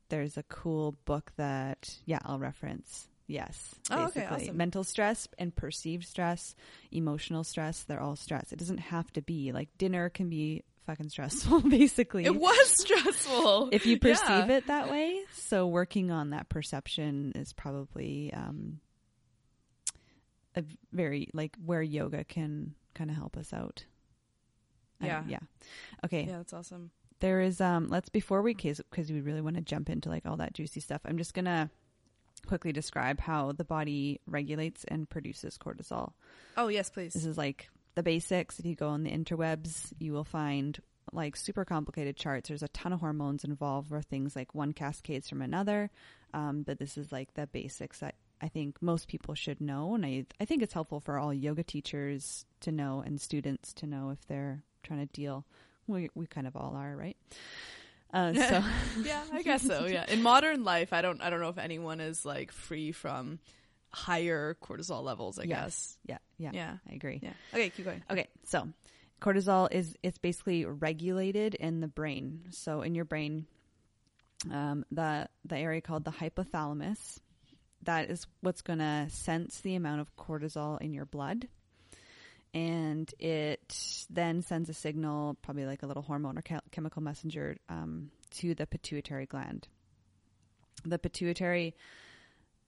there's 0.09 0.37
a 0.37 0.43
cool 0.45 0.97
book 1.05 1.31
that 1.37 1.97
yeah 2.05 2.19
I'll 2.25 2.39
reference. 2.39 3.09
Yes, 3.31 3.75
Oh, 3.91 4.05
okay, 4.07 4.21
basically. 4.21 4.45
awesome. 4.45 4.57
Mental 4.57 4.85
stress 4.85 5.29
and 5.39 5.55
perceived 5.55 6.05
stress, 6.07 6.55
emotional 6.91 7.45
stress, 7.45 7.83
they're 7.85 8.01
all 8.01 8.17
stress. 8.17 8.53
It 8.53 8.59
doesn't 8.59 8.79
have 8.79 9.13
to 9.15 9.23
be 9.23 9.53
like 9.53 9.69
dinner 9.79 10.09
can 10.09 10.29
be 10.29 10.65
fucking 10.87 11.09
stressful, 11.11 11.61
basically. 11.69 12.25
It 12.25 12.35
was 12.35 12.81
stressful. 12.81 13.69
if 13.73 13.87
you 13.87 13.99
perceive 13.99 14.29
Yeah. 14.49 14.57
it 14.57 14.67
that 14.67 14.91
way. 14.91 15.21
So 15.35 15.67
working 15.69 16.11
on 16.11 16.31
that 16.31 16.49
perception 16.49 17.33
is 17.37 17.53
probably 17.53 18.33
um, 18.33 18.81
a 20.57 20.65
very 20.93 21.29
like 21.33 21.57
where 21.65 21.83
yoga 21.83 22.25
can 22.25 22.75
kind 22.95 23.11
of 23.11 23.17
help 23.17 23.37
us 23.37 23.53
out. 23.53 23.85
I- 25.01 25.07
Yeah. 25.07 25.23
yeah. 25.29 25.39
Okay. 26.05 26.25
Yeah, 26.27 26.39
that's 26.39 26.53
awesome. 26.53 26.91
There 27.21 27.41
is 27.41 27.61
um. 27.61 27.89
Let's 27.89 28.09
before 28.09 28.43
we 28.43 28.55
case 28.55 28.81
because 28.91 29.13
we 29.13 29.21
really 29.21 29.41
want 29.43 29.57
to 29.57 29.63
jump 29.63 29.91
into 29.91 30.09
like 30.09 30.27
all 30.27 30.37
that 30.39 30.55
juicy 30.55 30.81
stuff. 30.81 31.03
I'm 31.05 31.19
just 31.19 31.35
gonna 31.35 31.71
quickly 32.47 32.73
describe 32.73 33.21
how 33.21 33.53
the 33.53 33.65
body 33.65 34.21
regulates 34.27 34.85
and 34.85 35.09
produces 35.09 35.59
cortisol. 35.59 36.13
Oh, 36.57 36.69
yes, 36.69 36.91
please. 36.91 37.15
This 37.15 37.25
is 37.25 37.39
like 37.39 37.69
the 37.95 38.03
basics. 38.03 38.59
If 38.59 38.67
you 38.67 38.75
go 38.75 38.89
on 38.89 39.03
the 39.03 39.11
interwebs, 39.11 39.93
you 39.99 40.13
will 40.13 40.25
find 40.25 40.79
like 41.13 41.37
super 41.37 41.65
complicated 41.65 42.17
charts. 42.17 42.49
There's 42.49 42.63
a 42.63 42.69
ton 42.69 42.93
of 42.93 43.01
hormones 43.01 43.45
involved 43.45 43.91
where 43.91 44.03
things 44.03 44.37
like 44.37 44.55
one 44.55 44.73
cascades 44.73 45.29
from 45.29 45.43
another. 45.43 45.91
Um, 46.33 46.63
but 46.63 46.79
this 46.79 46.97
is 46.97 47.11
like 47.11 47.35
the 47.35 47.47
basics 47.47 48.01
that 48.01 48.15
I 48.41 48.49
think 48.49 48.81
most 48.81 49.09
people 49.09 49.35
should 49.35 49.61
know. 49.61 49.95
And 49.95 50.07
I, 50.07 50.27
I 50.41 50.45
think 50.45 50.63
it's 50.63 50.73
helpful 50.73 51.01
for 51.01 51.19
all 51.19 51.35
yoga 51.35 51.63
teachers 51.63 52.45
to 52.61 52.73
know 52.73 53.03
and 53.05 53.21
students 53.21 53.73
to 53.75 53.87
know 53.87 54.11
if 54.11 54.27
they're 54.27 54.63
trying 54.83 55.01
to 55.01 55.13
deal. 55.13 55.45
We, 55.87 56.09
we 56.15 56.27
kind 56.27 56.47
of 56.47 56.57
all 56.57 56.77
are, 56.77 56.97
right? 56.97 57.17
Uh, 58.13 58.33
so 58.35 58.65
yeah, 59.03 59.23
I 59.33 59.43
guess 59.43 59.63
so. 59.63 59.87
Yeah, 59.87 60.05
in 60.09 60.23
modern 60.23 60.65
life, 60.65 60.93
I 60.93 61.03
don't, 61.03 61.23
I 61.23 61.31
don't 61.31 61.41
know 61.41 61.49
if 61.49 61.59
anyone 61.59 62.01
is 62.01 62.25
like 62.25 62.53
free 62.53 62.93
from 62.93 63.39
higher 63.91 64.57
cortisol 64.63 65.03
levels. 65.03 65.39
I 65.39 65.45
yes. 65.45 65.97
Yeah, 66.07 66.19
yeah. 66.39 66.51
Yeah. 66.53 66.77
I 66.89 66.95
agree. 66.95 67.21
Yeah. 67.23 67.33
Okay, 67.53 67.71
keep 67.71 67.85
going. 67.85 68.03
Okay, 68.11 68.29
so 68.45 68.69
cortisol 69.21 69.69
is 69.71 69.97
it's 70.03 70.19
basically 70.19 70.65
regulated 70.65 71.55
in 71.55 71.81
the 71.81 71.89
brain. 71.89 72.47
So 72.51 72.83
in 72.83 72.95
your 72.95 73.05
brain, 73.05 73.47
um, 74.51 74.85
the 74.91 75.29
the 75.45 75.57
area 75.57 75.81
called 75.81 76.05
the 76.05 76.11
hypothalamus, 76.11 77.19
that 77.83 78.11
is 78.11 78.27
what's 78.41 78.63
going 78.63 78.79
to 78.79 79.07
sense 79.11 79.61
the 79.61 79.75
amount 79.75 80.01
of 80.01 80.17
cortisol 80.17 80.81
in 80.81 80.93
your 80.93 81.05
blood, 81.05 81.49
and 82.53 83.13
it 83.19 84.07
then 84.11 84.43
sends 84.43 84.69
a 84.69 84.75
signal, 84.75 85.37
probably 85.43 85.67
like 85.67 85.83
a 85.83 85.87
little 85.87 86.03
hormone 86.03 86.39
or 86.39 86.43
che- 86.43 86.59
chemical 86.71 87.03
messenger, 87.03 87.57
um, 87.69 88.11
to 88.31 88.55
the 88.55 88.67
pituitary 88.67 89.27
gland. 89.27 89.69
The 90.85 90.99
pituitary 90.99 91.75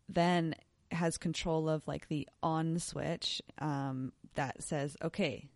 then 0.08 0.54
has 0.90 1.16
control 1.16 1.68
of 1.68 1.86
like 1.88 2.08
the 2.08 2.28
on 2.42 2.78
switch 2.78 3.40
um, 3.58 4.12
that 4.34 4.62
says, 4.62 4.96
okay, 5.02 5.48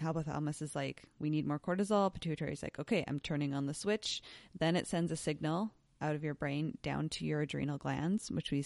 hypothalamus 0.00 0.62
is 0.62 0.74
like, 0.74 1.02
we 1.18 1.30
need 1.30 1.46
more 1.46 1.58
cortisol. 1.58 2.12
Pituitary 2.12 2.52
is 2.52 2.62
like, 2.62 2.78
okay, 2.78 3.04
I'm 3.06 3.20
turning 3.20 3.54
on 3.54 3.66
the 3.66 3.74
switch. 3.74 4.22
Then 4.58 4.76
it 4.76 4.86
sends 4.86 5.12
a 5.12 5.16
signal 5.16 5.72
out 6.00 6.14
of 6.14 6.24
your 6.24 6.34
brain 6.34 6.78
down 6.82 7.08
to 7.10 7.26
your 7.26 7.42
adrenal 7.42 7.78
glands, 7.78 8.30
which 8.30 8.50
we 8.50 8.64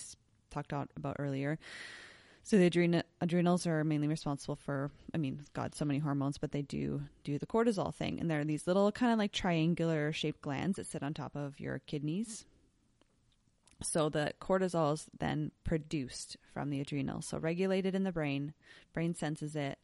talked 0.51 0.73
about 0.73 1.17
earlier. 1.19 1.59
So 2.47 2.59
the 2.59 2.67
adrenal 2.67 3.03
adrenals 3.23 3.67
are 3.67 3.85
mainly 3.85 4.07
responsible 4.07 4.57
for, 4.57 4.91
I 5.15 5.19
mean, 5.19 5.41
God, 5.55 5.75
so 5.75 5.87
many 5.87 5.99
hormones, 5.99 6.37
but 6.37 6.53
they 6.53 6.61
do 6.61 7.03
do 7.25 7.39
the 7.39 7.47
cortisol 7.47 7.95
thing. 7.95 8.21
And 8.21 8.31
they're 8.31 8.45
these 8.45 8.67
little 8.67 8.93
kind 8.93 9.13
of 9.13 9.19
like 9.19 9.33
triangular 9.33 10.13
shaped 10.13 10.43
glands 10.43 10.77
that 10.77 10.87
sit 10.87 11.03
on 11.03 11.15
top 11.15 11.35
of 11.35 11.59
your 11.59 11.79
kidneys. 11.79 12.45
So 13.83 14.11
the 14.11 14.35
cortisol 14.41 14.93
is 14.93 15.07
then 15.19 15.53
produced 15.65 16.37
from 16.53 16.69
the 16.69 16.81
adrenals, 16.81 17.27
so 17.27 17.39
regulated 17.39 17.95
in 17.95 18.05
the 18.05 18.13
brain. 18.13 18.53
Brain 18.93 19.15
senses 19.15 19.57
it. 19.57 19.79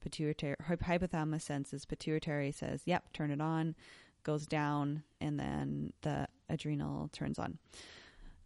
Pituitary 0.00 0.56
hypothalamus 0.62 1.42
senses. 1.42 1.84
Pituitary 1.84 2.50
says, 2.50 2.82
"Yep, 2.86 3.12
turn 3.12 3.30
it 3.30 3.40
on." 3.40 3.74
Goes 4.22 4.46
down, 4.46 5.04
and 5.20 5.38
then 5.38 5.92
the 6.02 6.28
adrenal 6.48 7.08
turns 7.08 7.38
on. 7.38 7.58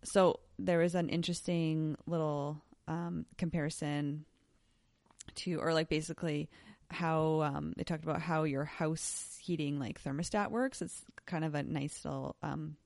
So 0.02 0.40
there 0.58 0.82
is 0.82 0.94
an 0.94 1.08
interesting 1.08 1.96
little 2.06 2.62
um, 2.90 3.24
comparison 3.38 4.24
to, 5.36 5.60
or 5.60 5.72
like 5.72 5.88
basically 5.88 6.50
how 6.90 7.42
um, 7.42 7.72
they 7.76 7.84
talked 7.84 8.02
about 8.02 8.20
how 8.20 8.42
your 8.42 8.64
house 8.64 9.38
heating 9.40 9.78
like 9.78 10.02
thermostat 10.02 10.50
works. 10.50 10.82
It's 10.82 11.04
kind 11.24 11.44
of 11.44 11.54
a 11.54 11.62
nice 11.62 12.04
little, 12.04 12.34
um, 12.42 12.76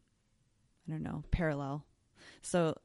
I 0.86 0.92
don't 0.92 1.02
know, 1.02 1.24
parallel. 1.30 1.86
So 2.42 2.76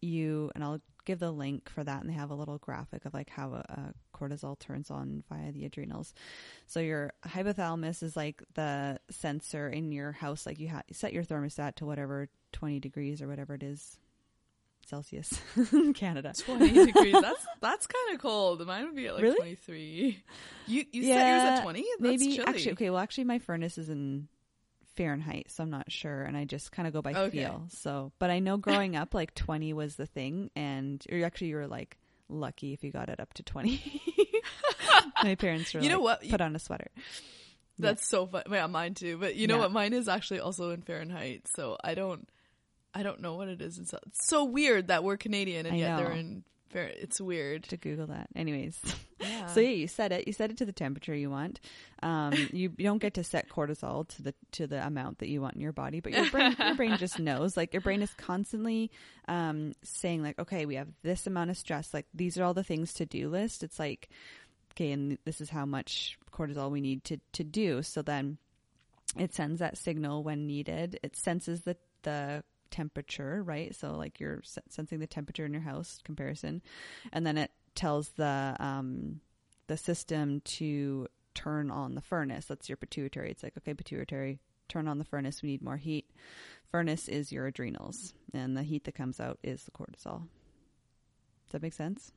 you, 0.00 0.52
and 0.54 0.62
I'll 0.62 0.80
give 1.04 1.18
the 1.18 1.32
link 1.32 1.68
for 1.68 1.82
that, 1.82 2.00
and 2.00 2.08
they 2.08 2.14
have 2.14 2.30
a 2.30 2.36
little 2.36 2.58
graphic 2.58 3.04
of 3.06 3.12
like 3.12 3.28
how 3.28 3.54
a, 3.54 3.92
cortisol 4.14 4.58
turns 4.58 4.90
on 4.90 5.24
via 5.28 5.50
the 5.50 5.64
adrenals. 5.64 6.14
So 6.66 6.78
your 6.78 7.12
hypothalamus 7.26 8.02
is 8.04 8.16
like 8.16 8.42
the 8.54 9.00
sensor 9.10 9.68
in 9.68 9.90
your 9.90 10.12
house, 10.12 10.46
like 10.46 10.60
you 10.60 10.68
ha- 10.68 10.82
set 10.92 11.12
your 11.12 11.24
thermostat 11.24 11.76
to 11.76 11.86
whatever 11.86 12.28
20 12.52 12.78
degrees 12.78 13.20
or 13.20 13.26
whatever 13.26 13.54
it 13.54 13.62
is 13.64 13.98
Celsius 14.88 15.40
in 15.72 15.92
Canada. 15.94 16.32
20 16.36 16.86
degrees. 16.86 17.20
That's 17.20 17.46
that's 17.60 17.86
kind 17.86 18.14
of 18.14 18.20
cold. 18.20 18.66
Mine 18.66 18.86
would 18.86 18.96
be 18.96 19.06
at 19.06 19.14
like 19.14 19.22
Really? 19.22 19.36
23. 19.36 20.22
You 20.66 20.84
you 20.92 21.02
Yeah, 21.02 21.14
set 21.16 21.26
yours 21.28 21.44
at 21.44 21.62
20? 21.62 21.80
That's 21.80 22.00
Maybe 22.00 22.36
chilly. 22.36 22.46
actually 22.48 22.72
okay, 22.72 22.90
well 22.90 22.98
actually 23.00 23.24
my 23.24 23.38
furnace 23.38 23.78
is 23.78 23.88
in 23.88 24.28
Fahrenheit, 24.96 25.46
so 25.50 25.62
I'm 25.62 25.70
not 25.70 25.90
sure 25.92 26.22
and 26.22 26.36
I 26.36 26.44
just 26.44 26.72
kind 26.72 26.88
of 26.88 26.92
go 26.92 27.02
by 27.02 27.12
Okay. 27.14 27.30
feel. 27.38 27.66
So, 27.70 28.12
but 28.18 28.30
I 28.30 28.40
know 28.40 28.56
growing 28.56 28.96
up 28.96 29.14
like 29.14 29.34
20 29.34 29.72
was 29.72 29.96
the 29.96 30.06
thing 30.06 30.50
and 30.56 31.04
or 31.12 31.24
actually 31.24 31.48
you 31.48 31.56
were 31.56 31.68
like 31.68 31.98
lucky 32.28 32.72
if 32.72 32.82
you 32.82 32.90
got 32.90 33.08
it 33.08 33.20
up 33.20 33.32
to 33.34 33.42
20. 33.42 34.02
my 35.22 35.34
parents 35.34 35.72
were 35.74 35.80
You 35.80 35.88
know 35.88 36.00
what? 36.00 36.28
put 36.28 36.40
on 36.40 36.54
a 36.56 36.58
sweater. 36.58 36.88
That's 37.78 38.08
so 38.08 38.26
fun. 38.26 38.42
Yeah, 38.50 38.66
mine 38.66 38.94
too. 38.94 39.18
But 39.18 39.36
you 39.36 39.46
know 39.46 39.54
Yeah. 39.56 39.60
what? 39.62 39.72
Mine 39.72 39.92
is 39.92 40.08
actually 40.08 40.40
also 40.40 40.70
in 40.72 40.82
Fahrenheit, 40.82 41.46
so 41.54 41.76
I 41.84 41.94
don't, 41.94 42.28
I 42.94 43.02
don't 43.02 43.20
know 43.20 43.34
what 43.34 43.48
it 43.48 43.60
is. 43.60 43.78
It's 43.78 43.94
so 44.12 44.44
weird 44.44 44.88
that 44.88 45.04
we're 45.04 45.16
Canadian 45.16 45.66
and 45.66 45.74
I 45.74 45.78
yet 45.78 45.96
they're 45.98 46.12
in. 46.12 46.44
Fair. 46.70 46.84
It's 46.84 47.18
weird. 47.18 47.64
to 47.64 47.78
Google 47.78 48.08
that. 48.08 48.28
Anyways, 48.36 48.78
Yeah. 49.20 49.46
so 49.54 49.60
yeah, 49.60 49.70
you 49.70 49.88
set 49.88 50.12
it. 50.12 50.26
You 50.26 50.34
set 50.34 50.50
it 50.50 50.58
to 50.58 50.66
the 50.66 50.72
temperature 50.72 51.14
you 51.14 51.30
want. 51.30 51.60
Um, 52.02 52.32
you, 52.52 52.72
you 52.76 52.84
don't 52.84 52.98
get 52.98 53.14
to 53.14 53.24
set 53.24 53.48
cortisol 53.48 54.06
to 54.08 54.22
the 54.22 54.34
to 54.52 54.66
the 54.66 54.86
amount 54.86 55.20
that 55.20 55.28
you 55.28 55.40
want 55.40 55.54
in 55.54 55.62
your 55.62 55.72
body, 55.72 56.00
but 56.00 56.12
your 56.12 56.28
brain 56.30 56.54
your 56.58 56.74
brain 56.74 56.96
just 56.98 57.18
knows. 57.18 57.56
Like 57.56 57.72
your 57.72 57.80
brain 57.80 58.02
is 58.02 58.12
constantly 58.18 58.90
um, 59.28 59.72
saying 59.82 60.22
like, 60.22 60.38
okay, 60.38 60.66
we 60.66 60.74
have 60.74 60.88
this 61.02 61.26
amount 61.26 61.50
of 61.50 61.56
stress. 61.56 61.94
Like 61.94 62.06
these 62.12 62.36
are 62.36 62.44
all 62.44 62.54
the 62.54 62.64
things 62.64 62.92
to 62.94 63.06
do 63.06 63.30
list. 63.30 63.62
It's 63.62 63.78
like, 63.78 64.10
okay, 64.74 64.92
and 64.92 65.16
this 65.24 65.40
is 65.40 65.48
how 65.48 65.64
much 65.64 66.18
cortisol 66.30 66.70
we 66.70 66.82
need 66.82 67.02
to 67.04 67.18
to 67.32 67.44
do. 67.44 67.82
So 67.82 68.02
then 68.02 68.36
it 69.16 69.32
sends 69.34 69.60
that 69.60 69.78
signal 69.78 70.22
when 70.22 70.46
needed. 70.46 71.00
It 71.02 71.16
senses 71.16 71.62
the 71.62 71.78
the 72.02 72.44
temperature, 72.70 73.42
right? 73.42 73.74
So 73.74 73.92
like 73.96 74.20
you're 74.20 74.42
sensing 74.68 74.98
the 75.00 75.06
temperature 75.06 75.44
in 75.44 75.52
your 75.52 75.62
house 75.62 76.00
comparison, 76.04 76.62
and 77.12 77.26
then 77.26 77.38
it 77.38 77.50
tells 77.74 78.08
the 78.10 78.56
um, 78.58 79.20
the 79.66 79.76
system 79.76 80.40
to 80.42 81.08
turn 81.34 81.70
on 81.70 81.94
the 81.94 82.00
furnace. 82.00 82.46
That's 82.46 82.68
your 82.68 82.76
pituitary. 82.76 83.30
It's 83.30 83.42
like 83.42 83.54
okay, 83.58 83.74
pituitary, 83.74 84.40
turn 84.68 84.88
on 84.88 84.98
the 84.98 85.04
furnace. 85.04 85.42
We 85.42 85.50
need 85.50 85.62
more 85.62 85.76
heat. 85.76 86.10
Furnace 86.70 87.08
is 87.08 87.32
your 87.32 87.46
adrenals, 87.46 88.12
and 88.34 88.56
the 88.56 88.62
heat 88.62 88.84
that 88.84 88.94
comes 88.94 89.20
out 89.20 89.38
is 89.42 89.64
the 89.64 89.70
cortisol. 89.70 90.26
Does 91.46 91.52
that 91.52 91.62
make 91.62 91.72
sense? 91.72 92.12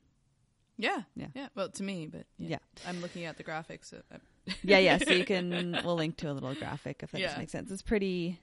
yeah. 0.78 1.02
Yeah. 1.14 1.28
Yeah. 1.34 1.48
Well, 1.54 1.68
to 1.70 1.82
me, 1.82 2.06
but 2.06 2.26
yeah. 2.38 2.48
Yeah. 2.50 2.58
I'm 2.88 3.00
looking 3.00 3.24
at 3.24 3.36
the 3.36 3.44
graphics. 3.44 3.86
So 3.90 4.02
yeah, 4.64 4.78
yeah. 4.78 4.98
So 4.98 5.12
you 5.12 5.24
can 5.24 5.80
we'll 5.84 5.94
link 5.94 6.16
to 6.18 6.30
a 6.30 6.32
little 6.32 6.54
graphic 6.54 7.00
if 7.02 7.12
that 7.12 7.20
Yeah. 7.20 7.38
makes 7.38 7.52
sense. 7.52 7.70
It's 7.70 7.82
pretty 7.82 8.40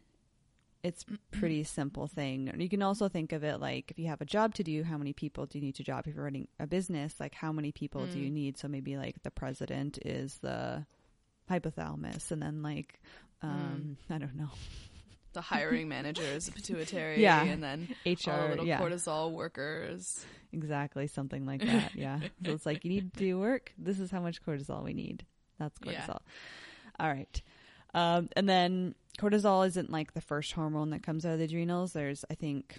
it's 0.84 1.06
pretty 1.32 1.63
simple 1.80 2.08
thing. 2.08 2.52
You 2.58 2.70
can 2.70 2.82
also 2.82 3.10
think 3.10 3.32
of 3.34 3.44
it 3.44 3.60
like 3.60 3.92
if 3.92 4.00
you 4.00 4.08
have 4.08 4.22
a 4.22 4.26
job 4.26 4.54
to 4.56 4.63
do, 4.63 4.84
how 4.84 4.98
many 4.98 5.13
people 5.13 5.46
do 5.46 5.58
you 5.58 5.63
need 5.65 5.76
to 5.76 5.84
job? 5.84 6.08
If 6.08 6.15
you're 6.15 6.24
running 6.24 6.48
a 6.60 6.68
business, 6.68 7.13
like 7.20 7.34
how 7.36 7.52
many 7.52 7.72
people 7.72 8.06
do 8.08 8.18
you 8.20 8.30
Mm. 8.30 8.34
need? 8.34 8.58
So 8.58 8.68
maybe 8.68 8.96
like 8.98 9.22
the 9.24 9.32
president 9.32 10.00
is 10.06 10.38
the 10.42 10.86
hypothalamus 11.50 12.32
and 12.32 12.42
then 12.42 12.62
like 12.62 13.00
um 13.42 13.98
I 14.10 14.18
don't 14.18 14.36
know. 14.36 14.50
the 15.34 15.42
hiring 15.42 15.88
manager 15.89 16.24
is 16.24 16.48
a 16.48 16.52
pituitary. 16.52 17.22
Yeah. 17.22 17.44
And 17.44 17.62
then 17.63 17.88
all 18.06 18.13
the 18.15 18.32
HR 18.32 18.50
little 18.50 18.65
yeah. 18.65 18.80
cortisol 18.80 19.32
workers. 19.32 20.26
Exactly, 20.52 21.08
something 21.08 21.46
like 21.46 21.62
that. 21.65 21.96
Yeah. 21.96 22.20
so 22.44 22.52
it's 22.52 22.65
like 22.65 22.84
you 22.84 22.89
need 22.92 23.13
to 23.13 23.20
do 23.20 23.39
work. 23.39 23.72
This 23.78 24.00
is 24.00 24.10
how 24.12 24.22
much 24.22 24.44
cortisol 24.44 24.84
we 24.84 24.94
need. 24.94 25.26
That's 25.60 25.78
Yeah. 25.86 25.92
cortisol. 26.06 26.20
All 27.00 27.08
right. 27.10 27.42
Um, 27.94 28.30
and 28.36 28.48
then 28.48 28.96
cortisol 29.19 29.67
isn't 29.67 29.91
like 29.91 30.13
the 30.13 30.21
first 30.21 30.53
hormone 30.53 30.91
that 30.91 31.03
comes 31.03 31.25
out 31.25 31.34
of 31.34 31.39
the 31.39 31.45
adrenals. 31.45 31.93
There's, 31.93 32.23
I 32.32 32.36
think, 32.36 32.77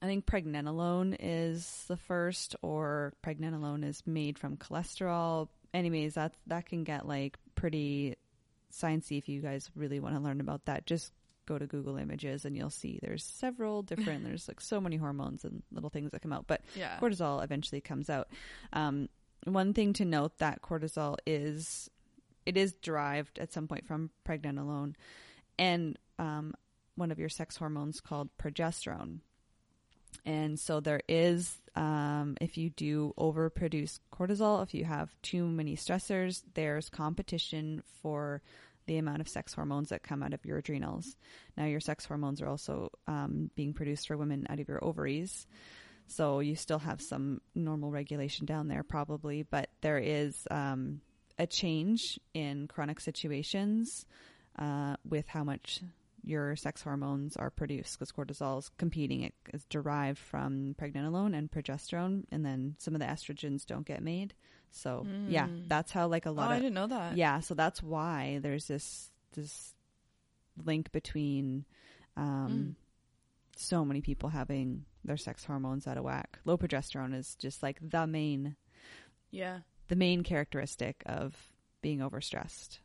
I 0.00 0.06
think 0.06 0.26
pregnenolone 0.26 1.16
is 1.20 1.84
the 1.88 1.96
first, 1.96 2.56
or 2.62 3.12
pregnenolone 3.24 3.84
is 3.84 4.02
made 4.06 4.38
from 4.38 4.56
cholesterol. 4.56 5.48
Anyways, 5.74 6.14
that 6.14 6.34
that 6.46 6.66
can 6.66 6.84
get 6.84 7.06
like 7.06 7.38
pretty 7.54 8.16
sciencey 8.72 9.18
if 9.18 9.28
you 9.28 9.40
guys 9.40 9.70
really 9.74 10.00
want 10.00 10.14
to 10.14 10.20
learn 10.20 10.40
about 10.40 10.64
that. 10.66 10.86
Just 10.86 11.12
go 11.46 11.58
to 11.58 11.66
Google 11.66 11.96
Images 11.96 12.44
and 12.44 12.56
you'll 12.56 12.70
see 12.70 12.98
there's 13.02 13.24
several 13.24 13.82
different. 13.82 14.24
there's 14.24 14.46
like 14.48 14.60
so 14.60 14.80
many 14.80 14.96
hormones 14.96 15.44
and 15.44 15.62
little 15.72 15.90
things 15.90 16.12
that 16.12 16.22
come 16.22 16.32
out, 16.32 16.46
but 16.46 16.60
Yeah. 16.76 16.98
cortisol 17.00 17.42
eventually 17.42 17.80
comes 17.80 18.08
out. 18.08 18.28
Um, 18.72 19.08
one 19.44 19.74
thing 19.74 19.92
to 19.94 20.04
note 20.04 20.38
that 20.38 20.62
cortisol 20.62 21.16
is 21.26 21.90
it 22.46 22.56
is 22.56 22.72
derived 22.74 23.38
at 23.38 23.52
some 23.52 23.68
point 23.68 23.86
from 23.86 24.10
pregnenolone 24.26 24.94
and 25.58 25.98
um, 26.18 26.54
one 26.96 27.10
of 27.10 27.18
your 27.18 27.28
sex 27.28 27.56
hormones 27.56 28.00
called 28.00 28.28
progesterone. 28.38 29.18
And 30.24 30.58
so 30.60 30.80
there 30.80 31.00
is, 31.08 31.56
um, 31.74 32.36
if 32.40 32.58
you 32.58 32.70
do 32.70 33.14
overproduce 33.18 33.98
cortisol, 34.12 34.62
if 34.62 34.74
you 34.74 34.84
have 34.84 35.14
too 35.22 35.46
many 35.46 35.76
stressors, 35.76 36.42
there's 36.54 36.88
competition 36.90 37.82
for 38.02 38.42
the 38.86 38.98
amount 38.98 39.20
of 39.20 39.28
sex 39.28 39.54
hormones 39.54 39.88
that 39.88 40.02
come 40.02 40.22
out 40.22 40.34
of 40.34 40.44
your 40.44 40.58
adrenals. 40.58 41.16
Now, 41.56 41.66
your 41.66 41.80
sex 41.80 42.04
hormones 42.04 42.42
are 42.42 42.48
also 42.48 42.90
um, 43.06 43.50
being 43.54 43.72
produced 43.72 44.08
for 44.08 44.16
women 44.16 44.46
out 44.50 44.60
of 44.60 44.68
your 44.68 44.84
ovaries. 44.84 45.46
So 46.08 46.40
you 46.40 46.56
still 46.56 46.80
have 46.80 47.00
some 47.00 47.40
normal 47.54 47.90
regulation 47.90 48.44
down 48.44 48.68
there, 48.68 48.82
probably, 48.82 49.44
but 49.44 49.70
there 49.80 49.98
is 49.98 50.46
um, 50.50 51.00
a 51.38 51.46
change 51.46 52.18
in 52.34 52.68
chronic 52.68 53.00
situations 53.00 54.06
uh, 54.58 54.96
with 55.08 55.26
how 55.28 55.44
much 55.44 55.80
your 56.24 56.54
sex 56.54 56.82
hormones 56.82 57.36
are 57.36 57.50
produced 57.50 57.98
because 57.98 58.12
cortisol 58.12 58.58
is 58.60 58.70
competing. 58.78 59.22
It 59.22 59.34
is 59.52 59.64
derived 59.64 60.18
from 60.18 60.76
pregnenolone 60.80 61.36
and 61.36 61.50
progesterone, 61.50 62.24
and 62.30 62.44
then 62.44 62.76
some 62.78 62.94
of 62.94 63.00
the 63.00 63.06
estrogens 63.06 63.66
don't 63.66 63.86
get 63.86 64.02
made. 64.02 64.34
So 64.70 65.04
yeah, 65.28 65.48
Mm. 65.48 65.68
that's 65.68 65.90
how 65.92 66.06
like 66.06 66.24
a 66.26 66.30
Oh, 66.30 66.32
lot 66.32 66.50
I 66.52 66.58
didn't 66.58 66.74
know 66.74 66.86
that. 66.86 67.16
yeah. 67.16 67.40
So 67.40 67.54
that's 67.54 67.82
why 67.82 68.38
there's 68.40 68.66
this 68.68 69.10
this 69.32 69.74
link 70.64 70.92
between 70.92 71.64
um, 72.16 72.76
Mm. 72.76 72.76
so 73.56 73.84
many 73.84 74.00
people 74.00 74.28
having 74.28 74.84
their 75.04 75.16
sex 75.16 75.44
hormones 75.44 75.86
out 75.86 75.96
of 75.96 76.04
whack. 76.04 76.38
Low 76.44 76.56
progesterone 76.56 77.14
is 77.14 77.34
just 77.36 77.62
like 77.62 77.78
the 77.82 78.06
main 78.06 78.56
Yeah. 79.30 79.60
The 79.92 79.96
main 79.96 80.22
characteristic 80.22 81.02
of 81.04 81.36
being 81.82 81.98
overstressed. 81.98 82.78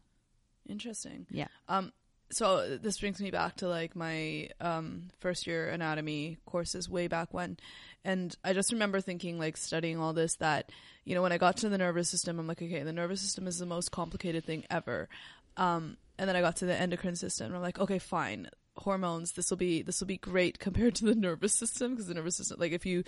Interesting. 0.68 1.26
Yeah. 1.32 1.48
Um. 1.70 1.94
So 2.32 2.78
this 2.78 3.00
brings 3.00 3.22
me 3.22 3.32
back 3.32 3.56
to 3.58 3.70
like 3.70 3.96
my 3.96 4.50
um 4.60 5.04
first 5.20 5.48
year 5.48 5.70
anatomy 5.70 6.38
courses 6.46 6.90
way 6.90 7.08
back 7.08 7.34
when, 7.34 7.56
and 8.04 8.36
I 8.44 8.52
just 8.52 8.74
remember 8.74 9.00
thinking 9.00 9.40
like 9.40 9.56
studying 9.56 9.98
all 9.98 10.12
this 10.12 10.36
that 10.42 10.70
you 11.06 11.16
know 11.16 11.22
when 11.22 11.32
I 11.32 11.38
got 11.38 11.56
to 11.58 11.70
the 11.70 11.78
nervous 11.78 12.10
system 12.10 12.40
I'm 12.40 12.48
like 12.48 12.62
okay 12.62 12.84
the 12.84 12.92
nervous 12.92 13.22
system 13.22 13.48
is 13.48 13.58
the 13.58 13.66
most 13.66 13.90
complicated 13.90 14.44
thing 14.44 14.66
ever, 14.70 15.08
um 15.56 15.96
and 16.20 16.28
then 16.28 16.36
I 16.36 16.42
got 16.42 16.58
to 16.58 16.66
the 16.66 16.76
endocrine 16.76 17.16
system 17.16 17.48
and 17.48 17.56
I'm 17.56 17.62
like 17.62 17.80
okay 17.80 18.00
fine 18.00 18.50
hormones, 18.80 19.34
this 19.34 19.50
will 19.50 19.58
be 19.58 19.82
this 19.82 20.00
will 20.00 20.08
be 20.08 20.18
great 20.18 20.60
compared 20.68 20.96
to 20.96 21.06
the 21.06 21.16
nervous 21.16 21.54
system 21.54 21.92
because 21.92 22.08
the 22.08 22.14
nervous 22.14 22.36
system, 22.38 22.60
like 22.60 22.72
if 22.72 22.86
you, 22.86 23.04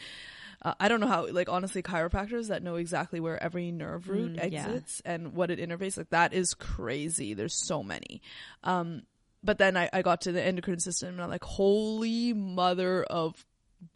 uh, 0.62 0.74
I 0.80 0.88
don't 0.88 1.00
know 1.00 1.08
how, 1.08 1.28
like 1.28 1.50
honestly, 1.50 1.82
chiropractors 1.82 2.48
that 2.50 2.64
know 2.64 2.76
exactly 2.76 3.20
where 3.20 3.42
every 3.42 3.72
nerve 3.72 4.10
root 4.10 4.34
Mm, 4.34 4.52
yeah. 4.52 4.66
exits 4.68 5.02
and 5.06 5.34
what 5.34 5.52
it 5.52 5.60
interfaces, 5.60 5.98
like 5.98 6.10
that 6.12 6.34
is 6.34 6.54
crazy. 6.54 7.34
There's 7.34 7.56
so 7.56 7.84
many. 7.84 8.22
Um, 8.64 9.04
but 9.44 9.58
then 9.58 9.78
I, 9.78 9.90
I 9.94 10.02
got 10.02 10.22
to 10.22 10.32
the 10.34 10.44
endocrine 10.44 10.80
system 10.82 11.10
and 11.10 11.22
I'm 11.22 11.30
like, 11.30 11.44
holy 11.46 12.34
mother 12.34 13.04
of 13.04 13.46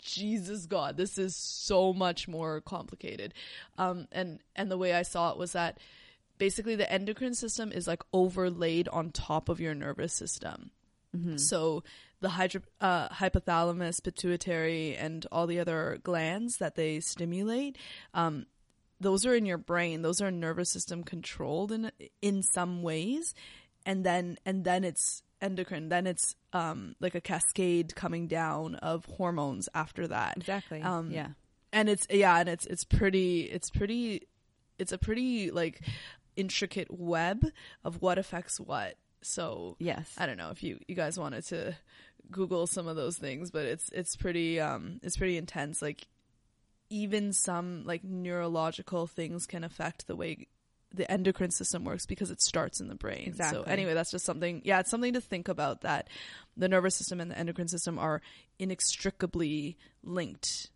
Jesus 0.01 0.65
God, 0.65 0.95
this 0.95 1.17
is 1.17 1.35
so 1.35 1.91
much 1.91 2.27
more 2.29 2.61
complicated. 2.61 3.33
Um, 3.77 4.07
and 4.13 4.39
and 4.55 4.71
the 4.71 4.77
way 4.77 4.93
I 4.93 5.01
saw 5.01 5.31
it 5.31 5.37
was 5.37 5.51
that 5.53 5.77
basically 6.37 6.75
the 6.75 6.89
endocrine 6.91 7.33
system 7.35 7.71
is 7.73 7.85
like 7.87 8.01
overlaid 8.13 8.87
on 8.87 9.11
top 9.11 9.49
of 9.49 9.59
your 9.59 9.75
nervous 9.75 10.13
system. 10.13 10.71
Mm-hmm. 11.15 11.37
So 11.37 11.83
the 12.21 12.29
hydro, 12.29 12.61
uh, 12.81 13.09
hypothalamus, 13.09 14.01
pituitary, 14.03 14.95
and 14.95 15.25
all 15.31 15.47
the 15.47 15.59
other 15.59 15.99
glands 16.03 16.57
that 16.57 16.75
they 16.75 16.99
stimulate, 16.99 17.77
um, 18.13 18.45
those 18.99 19.25
are 19.25 19.35
in 19.35 19.45
your 19.45 19.57
brain. 19.57 20.01
Those 20.01 20.21
are 20.21 20.31
nervous 20.31 20.71
system 20.71 21.03
controlled 21.03 21.71
in 21.71 21.91
in 22.21 22.41
some 22.41 22.81
ways, 22.81 23.33
and 23.85 24.05
then 24.05 24.37
and 24.45 24.63
then 24.63 24.83
it's 24.83 25.23
endocrine. 25.41 25.89
Then 25.89 26.07
it's 26.07 26.35
um, 26.53 26.95
like 26.99 27.15
a 27.15 27.21
cascade 27.21 27.95
coming 27.95 28.27
down 28.27 28.75
of 28.75 29.05
hormones 29.05 29.67
after 29.75 30.07
that 30.07 30.37
Exactly. 30.37 30.81
Um, 30.81 31.11
yeah. 31.11 31.29
and 31.71 31.89
it's 31.89 32.07
yeah 32.09 32.37
and 32.39 32.47
it's 32.47 32.65
it's 32.67 32.85
pretty 32.85 33.41
it's 33.41 33.69
pretty 33.69 34.27
it's 34.79 34.91
a 34.91 34.97
pretty 34.97 35.51
like 35.51 35.81
intricate 36.35 36.89
web 36.89 37.45
of 37.83 38.01
what 38.01 38.17
affects 38.17 38.59
what 38.59 38.95
so 39.23 39.75
Yes. 39.79 40.13
i 40.17 40.25
don't 40.25 40.37
know 40.37 40.49
if 40.49 40.63
you 40.63 40.79
you 40.87 40.95
guys 40.95 41.17
wanted 41.17 41.45
to 41.47 41.75
google 42.31 42.67
some 42.67 42.87
of 42.87 42.95
those 42.95 43.17
things 43.17 43.51
but 43.51 43.65
it's 43.65 43.89
it's 43.89 44.15
pretty 44.15 44.59
um 44.59 44.99
it's 45.03 45.17
pretty 45.17 45.37
intense 45.37 45.81
like 45.81 46.07
even 46.89 47.33
some 47.33 47.83
like 47.85 48.03
neurological 48.03 49.07
things 49.07 49.45
can 49.45 49.63
affect 49.63 50.07
the 50.07 50.15
way 50.15 50.47
the 50.93 51.09
endocrine 51.11 51.49
system 51.49 51.83
works 51.83 52.05
because 52.05 52.29
it 52.29 52.39
starts 52.39 52.79
in 52.79 52.87
the 52.87 52.93
brain. 52.93 53.33
So 53.49 53.63
anyway, 53.63 53.95
that's 53.95 54.11
just 54.11 54.25
something 54.25 54.61
yeah, 54.63 54.79
it's 54.79 54.91
something 54.91 55.13
to 55.13 55.21
think 55.21 55.47
about 55.47 55.81
that 55.81 56.07
the 56.55 56.67
nervous 56.69 56.95
system 56.95 57.19
and 57.19 57.31
the 57.31 57.37
endocrine 57.37 57.67
system 57.67 57.97
are 57.97 58.21
inextricably 58.59 59.77
linked 60.03 60.69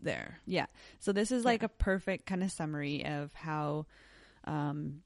there. 0.00 0.38
Yeah. 0.46 0.66
So 1.00 1.12
this 1.12 1.30
is 1.30 1.44
like 1.44 1.62
a 1.62 1.68
perfect 1.68 2.26
kind 2.26 2.42
of 2.42 2.50
summary 2.50 3.04
of 3.04 3.32
how 3.34 3.84
um 4.44 5.02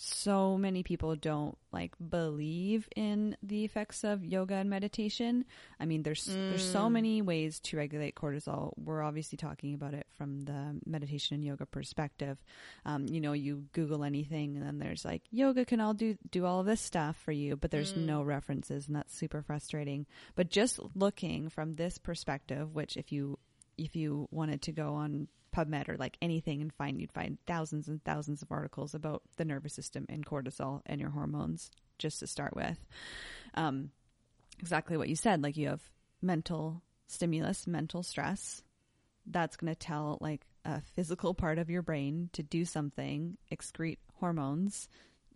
so 0.00 0.56
many 0.56 0.84
people 0.84 1.16
don't 1.16 1.58
like 1.72 1.92
believe 2.08 2.88
in 2.94 3.36
the 3.42 3.64
effects 3.64 4.04
of 4.04 4.24
yoga 4.24 4.54
and 4.54 4.70
meditation. 4.70 5.44
I 5.80 5.86
mean 5.86 6.04
there's 6.04 6.24
there's 6.24 6.64
so 6.64 6.88
many 6.88 7.20
ways 7.20 7.58
to 7.60 7.76
regulate 7.76 8.14
cortisol. 8.14 8.74
We're 8.76 9.02
obviously 9.02 9.38
talking 9.38 9.74
about 9.74 9.94
it 9.94 10.06
from 10.16 10.44
the 10.44 10.78
meditation 10.86 11.34
and 11.34 11.44
yoga 11.44 11.66
perspective. 11.66 12.38
Um, 12.86 13.06
you 13.08 13.20
know, 13.20 13.32
you 13.32 13.64
Google 13.72 14.04
anything 14.04 14.56
and 14.56 14.64
then 14.64 14.78
there's 14.78 15.04
like 15.04 15.22
yoga 15.32 15.64
can 15.64 15.80
all 15.80 15.94
do 15.94 16.16
do 16.30 16.46
all 16.46 16.60
of 16.60 16.66
this 16.66 16.80
stuff 16.80 17.16
for 17.24 17.32
you, 17.32 17.56
but 17.56 17.72
there's 17.72 17.96
no 17.96 18.22
references 18.22 18.86
and 18.86 18.94
that's 18.94 19.12
super 19.12 19.42
frustrating. 19.42 20.06
But 20.36 20.48
just 20.48 20.78
looking 20.94 21.48
from 21.48 21.74
this 21.74 21.98
perspective, 21.98 22.72
which 22.72 22.96
if 22.96 23.10
you 23.10 23.38
if 23.78 23.96
you 23.96 24.28
wanted 24.30 24.62
to 24.62 24.72
go 24.72 24.94
on 24.94 25.28
PubMed 25.54 25.88
or 25.88 25.96
like 25.96 26.16
anything 26.20 26.60
and 26.60 26.72
find 26.72 27.00
you'd 27.00 27.12
find 27.12 27.38
thousands 27.46 27.88
and 27.88 28.02
thousands 28.04 28.42
of 28.42 28.52
articles 28.52 28.94
about 28.94 29.22
the 29.36 29.44
nervous 29.44 29.74
system 29.74 30.06
and 30.08 30.26
cortisol 30.26 30.82
and 30.86 31.00
your 31.00 31.10
hormones 31.10 31.70
just 31.98 32.20
to 32.20 32.26
start 32.26 32.54
with. 32.54 32.78
Um, 33.54 33.90
exactly 34.60 34.96
what 34.96 35.08
you 35.08 35.16
said. 35.16 35.42
Like 35.42 35.56
you 35.56 35.68
have 35.68 35.82
mental 36.20 36.82
stimulus, 37.06 37.66
mental 37.66 38.02
stress. 38.02 38.62
That's 39.26 39.56
going 39.56 39.72
to 39.72 39.78
tell 39.78 40.18
like 40.20 40.42
a 40.64 40.80
physical 40.94 41.34
part 41.34 41.58
of 41.58 41.70
your 41.70 41.82
brain 41.82 42.30
to 42.34 42.42
do 42.42 42.64
something, 42.64 43.36
excrete 43.52 43.98
hormones, 44.14 44.88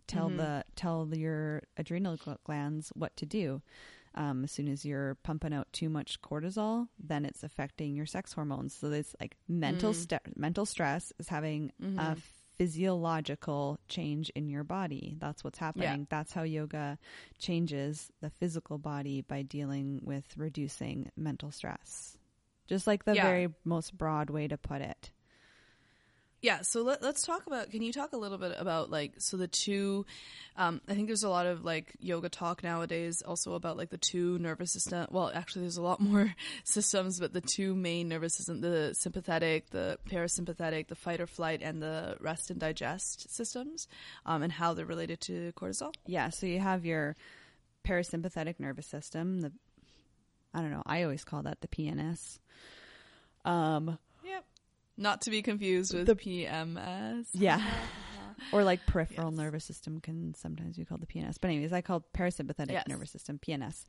tell 0.07 0.29
the 0.29 0.65
tell 0.75 1.09
your 1.13 1.63
adrenal 1.77 2.17
glands 2.43 2.91
what 2.95 3.15
to 3.17 3.25
do. 3.25 3.61
Um, 4.15 4.43
as 4.43 4.51
soon 4.51 4.67
as 4.67 4.85
you're 4.85 5.15
pumping 5.23 5.53
out 5.53 5.71
too 5.73 5.89
much 5.89 6.21
cortisol, 6.21 6.87
then 6.99 7.25
it's 7.25 7.43
affecting 7.43 7.95
your 7.95 8.05
sex 8.05 8.33
hormones. 8.33 8.73
So 8.75 8.91
it's 8.91 9.15
like 9.19 9.37
mental 9.47 9.93
st- 9.93 10.37
mental 10.37 10.65
stress 10.65 11.11
is 11.19 11.29
having 11.29 11.71
a 11.97 12.15
physiological 12.57 13.79
change 13.87 14.29
in 14.35 14.49
your 14.49 14.63
body. 14.63 15.15
That's 15.19 15.43
what's 15.43 15.57
happening. 15.59 16.05
That's 16.09 16.33
how 16.33 16.43
yoga 16.43 16.97
changes 17.39 18.11
the 18.21 18.29
physical 18.29 18.77
body 18.77 19.21
by 19.21 19.41
dealing 19.43 20.01
with 20.03 20.25
reducing 20.37 21.09
mental 21.15 21.51
stress. 21.51 22.17
Just 22.67 22.85
like 22.87 23.05
the 23.05 23.15
Yeah. 23.15 23.23
very 23.23 23.47
most 23.63 23.97
broad 23.97 24.29
way 24.29 24.47
to 24.47 24.57
put 24.57 24.81
it. 24.81 25.11
Yeah, 26.43 26.61
so 26.61 26.81
let, 26.81 27.01
let's 27.01 27.21
talk 27.21 27.47
about. 27.47 27.71
Can 27.71 27.81
you 27.81 27.93
talk 27.93 28.11
a 28.11 28.17
little 28.17 28.37
bit 28.37 28.53
about 28.59 28.91
like 28.91 29.13
so 29.17 29.37
the 29.37 29.47
two? 29.47 30.05
Um, 30.57 30.81
I 30.89 30.93
think 30.93 31.07
there's 31.07 31.23
a 31.23 31.29
lot 31.29 31.45
of 31.45 31.63
like 31.63 31.93
yoga 32.01 32.27
talk 32.27 32.63
nowadays, 32.63 33.21
also 33.21 33.53
about 33.53 33.77
like 33.77 33.91
the 33.91 33.97
two 33.97 34.37
nervous 34.39 34.73
system. 34.73 35.07
Well, 35.09 35.31
actually, 35.33 35.61
there's 35.61 35.77
a 35.77 35.81
lot 35.81 36.01
more 36.01 36.35
systems, 36.65 37.17
but 37.17 37.31
the 37.31 37.39
two 37.39 37.73
main 37.73 38.09
nervous 38.09 38.35
system: 38.35 38.59
the 38.59 38.93
sympathetic, 38.93 39.69
the 39.69 39.97
parasympathetic, 40.11 40.89
the 40.89 40.95
fight 40.95 41.21
or 41.21 41.27
flight, 41.27 41.61
and 41.63 41.81
the 41.81 42.17
rest 42.19 42.51
and 42.51 42.59
digest 42.59 43.33
systems, 43.33 43.87
um, 44.25 44.43
and 44.43 44.51
how 44.51 44.73
they're 44.73 44.85
related 44.85 45.21
to 45.21 45.53
cortisol. 45.53 45.93
Yeah, 46.05 46.27
so 46.29 46.45
you 46.45 46.59
have 46.59 46.85
your 46.85 47.15
parasympathetic 47.87 48.59
nervous 48.59 48.87
system, 48.87 49.39
the 49.39 49.53
I 50.53 50.59
don't 50.59 50.71
know, 50.71 50.83
I 50.85 51.03
always 51.03 51.23
call 51.23 51.43
that 51.43 51.61
the 51.61 51.69
PNS. 51.69 52.39
Um. 53.45 53.97
Not 54.97 55.21
to 55.23 55.31
be 55.31 55.41
confused 55.41 55.93
with 55.93 56.05
The- 56.07 56.15
PMS. 56.15 57.25
yeah. 57.33 57.63
or 58.51 58.63
like 58.63 58.85
peripheral 58.85 59.31
nervous 59.31 59.63
system 59.65 59.99
can 59.99 60.33
sometimes 60.35 60.77
be 60.77 60.85
called 60.85 61.01
the 61.01 61.07
PNS. 61.07 61.35
But 61.41 61.49
anyways, 61.49 61.73
I 61.73 61.81
call 61.81 62.03
parasympathetic 62.15 62.71
Yes. 62.71 62.87
nervous 62.87 63.11
system 63.11 63.39
PNS. 63.39 63.85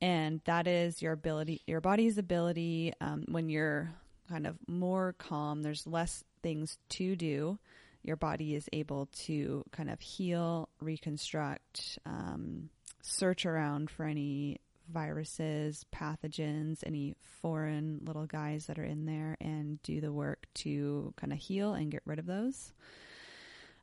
And 0.00 0.40
that 0.44 0.66
is 0.68 1.02
your 1.02 1.12
ability 1.12 1.60
your 1.66 1.80
body's 1.80 2.18
ability 2.18 2.92
um, 3.00 3.24
when 3.28 3.48
you're 3.48 3.90
kind 4.28 4.46
of 4.46 4.56
more 4.68 5.14
calm, 5.18 5.62
there's 5.62 5.86
less 5.86 6.22
things 6.42 6.78
to 6.90 7.16
do. 7.16 7.58
Your 8.04 8.16
body 8.16 8.54
is 8.54 8.68
able 8.72 9.06
to 9.24 9.64
kind 9.72 9.90
of 9.90 9.98
heal, 10.00 10.68
reconstruct, 10.80 11.98
um, 12.06 12.70
search 13.02 13.44
around 13.44 13.90
for 13.90 14.04
any 14.04 14.58
viruses, 14.92 15.84
pathogens, 15.94 16.78
any 16.84 17.14
foreign 17.42 18.00
little 18.04 18.26
guys 18.26 18.66
that 18.66 18.78
are 18.78 18.84
in 18.84 19.06
there, 19.06 19.36
and 19.40 19.82
do 19.82 20.00
the 20.00 20.12
work 20.12 20.46
to 20.54 21.12
kind 21.16 21.32
of 21.32 21.38
heal 21.38 21.74
and 21.74 21.90
get 21.90 22.02
rid 22.04 22.18
of 22.18 22.26
those. 22.26 22.72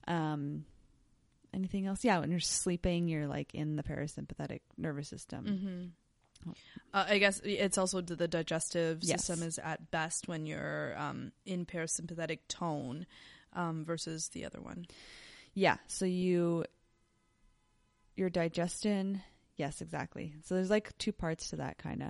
Um, 0.08 0.66
anything 1.54 1.86
else? 1.88 2.04
Yeah, 2.04 2.20
when 2.20 2.32
you're 2.32 2.40
sleeping, 2.40 3.08
you're 3.08 3.28
like 3.28 3.54
in 3.54 3.76
the 3.76 3.84
parasympathetic 3.84 4.62
nervous 4.78 5.08
system. 5.08 5.46
Mm-hmm. 5.46 6.52
Uh, 6.94 7.06
I 7.10 7.18
guess 7.18 7.42
it's 7.44 7.78
also 7.78 8.02
the 8.02 8.28
digestive 8.28 9.00
Yes. 9.02 9.26
system 9.26 9.48
is 9.48 9.58
at 9.58 9.90
best 9.90 10.28
when 10.28 10.46
you're 10.46 10.96
um, 10.98 11.32
in 11.46 11.66
parasympathetic 11.66 12.40
tone 12.48 13.08
um, 13.54 13.84
versus 13.86 14.30
the 14.30 14.46
other 14.46 14.62
one. 14.62 14.86
Yeah, 15.54 15.78
so 15.88 16.06
you 16.06 16.66
your 18.16 18.30
digestion, 18.30 19.22
yes, 19.58 19.82
exactly. 19.82 20.34
So 20.44 20.56
there's 20.56 20.70
like 20.70 20.98
two 20.98 21.12
parts 21.12 21.50
to 21.50 21.58
that 21.58 21.78
kind 21.78 22.02
of. 22.04 22.10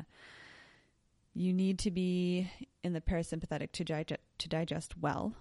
You 1.34 1.54
need 1.54 1.80
to 1.80 1.92
be 1.92 2.50
in 2.84 2.94
the 2.94 3.02
parasympathetic 3.02 3.72
to 3.74 3.84
digest 3.84 4.22
to 4.40 4.50
digest 4.50 4.98
well. 5.00 5.34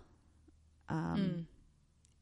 Um, 0.88 1.16
Mm. 1.16 1.44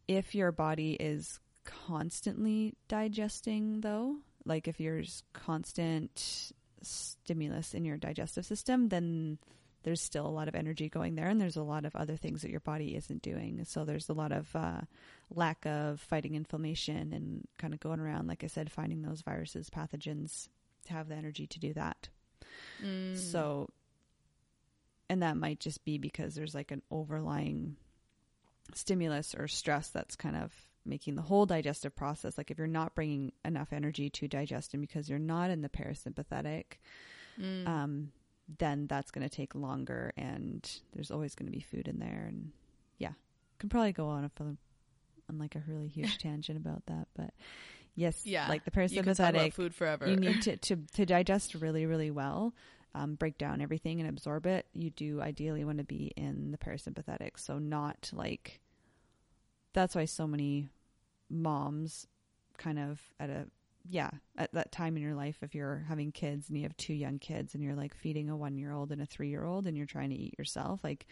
If 0.08 0.34
your 0.34 0.52
body 0.52 0.92
is 0.94 1.38
constantly 1.64 2.74
digesting, 2.88 3.80
though, 3.80 4.16
like 4.44 4.68
if 4.68 4.76
there's 4.78 5.22
constant 5.32 6.52
stimulus 6.82 7.72
in 7.72 7.84
your 7.84 7.96
digestive 7.96 8.44
system, 8.44 8.88
then 8.88 9.38
there's 9.82 10.00
still 10.00 10.26
a 10.26 10.28
lot 10.28 10.48
of 10.48 10.54
energy 10.54 10.88
going 10.88 11.14
there, 11.14 11.28
and 11.28 11.40
there's 11.40 11.56
a 11.56 11.62
lot 11.62 11.84
of 11.84 11.94
other 11.96 12.16
things 12.16 12.42
that 12.42 12.50
your 12.50 12.60
body 12.60 12.94
isn't 12.96 13.22
doing. 13.22 13.64
So 13.64 13.84
there's 13.84 14.08
a 14.08 14.12
lot 14.14 14.32
of 14.32 14.54
uh, 14.54 14.80
lack 15.30 15.64
of 15.66 16.00
fighting 16.00 16.34
inflammation 16.34 17.12
and 17.12 17.46
kind 17.58 17.74
of 17.74 17.80
going 17.80 18.00
around, 18.00 18.28
like 18.28 18.44
I 18.44 18.48
said, 18.48 18.70
finding 18.70 19.02
those 19.02 19.22
viruses, 19.22 19.70
pathogens 19.70 20.48
to 20.86 20.92
have 20.92 21.08
the 21.08 21.14
energy 21.14 21.46
to 21.46 21.58
do 21.60 21.72
that. 21.74 22.08
Mm. 22.84 23.16
So, 23.16 23.68
and 25.08 25.22
that 25.22 25.36
might 25.36 25.60
just 25.60 25.84
be 25.84 25.98
because 25.98 26.34
there's 26.34 26.54
like 26.54 26.70
an 26.70 26.82
overlying 26.90 27.76
stimulus 28.74 29.34
or 29.36 29.48
stress 29.48 29.88
that's 29.88 30.16
kind 30.16 30.36
of 30.36 30.52
making 30.84 31.14
the 31.14 31.22
whole 31.22 31.46
digestive 31.46 31.94
process. 31.94 32.36
Like 32.36 32.50
if 32.50 32.58
you're 32.58 32.66
not 32.66 32.94
bringing 32.94 33.32
enough 33.44 33.72
energy 33.72 34.10
to 34.10 34.28
digestion 34.28 34.80
because 34.80 35.08
you're 35.08 35.18
not 35.18 35.50
in 35.50 35.62
the 35.62 35.68
parasympathetic, 35.68 36.64
Mm. 37.40 37.66
um, 37.66 38.12
then 38.58 38.86
that's 38.86 39.10
going 39.10 39.28
to 39.28 39.34
take 39.34 39.54
longer 39.54 40.12
and 40.16 40.68
there's 40.92 41.10
always 41.10 41.34
going 41.34 41.46
to 41.50 41.56
be 41.56 41.60
food 41.62 41.88
in 41.88 41.98
there. 41.98 42.26
And 42.28 42.52
yeah, 42.98 43.12
can 43.58 43.68
probably 43.68 43.92
go 43.92 44.08
on 44.08 44.24
a, 44.24 44.42
on 44.42 44.58
like 45.38 45.54
a 45.54 45.62
really 45.66 45.88
huge 45.88 46.18
tangent 46.22 46.58
about 46.58 46.84
that. 46.86 47.08
But 47.16 47.32
Yes, 47.94 48.22
Yeah, 48.24 48.48
like 48.48 48.64
the 48.64 48.70
You 48.88 49.02
can 49.02 49.14
talk 49.14 49.30
about 49.30 49.34
parasympathetic. 49.34 49.52
food 49.52 49.74
forever. 49.74 50.08
You 50.08 50.16
need 50.16 50.42
to, 50.42 50.56
to 50.56 50.76
to 50.94 51.06
digest 51.06 51.54
really, 51.54 51.84
really 51.86 52.10
well, 52.10 52.54
um, 52.94 53.16
break 53.16 53.36
down 53.38 53.60
everything 53.60 54.00
and 54.00 54.08
absorb 54.08 54.46
it. 54.46 54.66
You 54.72 54.90
do 54.90 55.20
ideally 55.20 55.64
want 55.64 55.78
to 55.78 55.84
be 55.84 56.12
in 56.16 56.52
the 56.52 56.58
parasympathetic, 56.58 57.32
so 57.38 57.58
not 57.58 58.10
like. 58.12 58.60
That's 59.74 59.94
why 59.94 60.04
so 60.04 60.26
many 60.26 60.68
moms, 61.30 62.06
kind 62.58 62.78
of 62.78 63.00
at 63.18 63.30
a 63.30 63.46
yeah 63.88 64.10
at 64.36 64.52
that 64.54 64.72
time 64.72 64.96
in 64.96 65.02
your 65.02 65.14
life, 65.14 65.38
if 65.42 65.54
you're 65.54 65.84
having 65.88 66.12
kids 66.12 66.48
and 66.48 66.56
you 66.56 66.64
have 66.64 66.76
two 66.76 66.94
young 66.94 67.18
kids 67.18 67.54
and 67.54 67.62
you're 67.62 67.74
like 67.74 67.94
feeding 67.94 68.30
a 68.30 68.36
one 68.36 68.56
year 68.56 68.72
old 68.72 68.92
and 68.92 69.02
a 69.02 69.06
three 69.06 69.28
year 69.28 69.44
old 69.44 69.66
and 69.66 69.76
you're 69.76 69.86
trying 69.86 70.10
to 70.10 70.16
eat 70.16 70.34
yourself, 70.38 70.82
like 70.84 71.06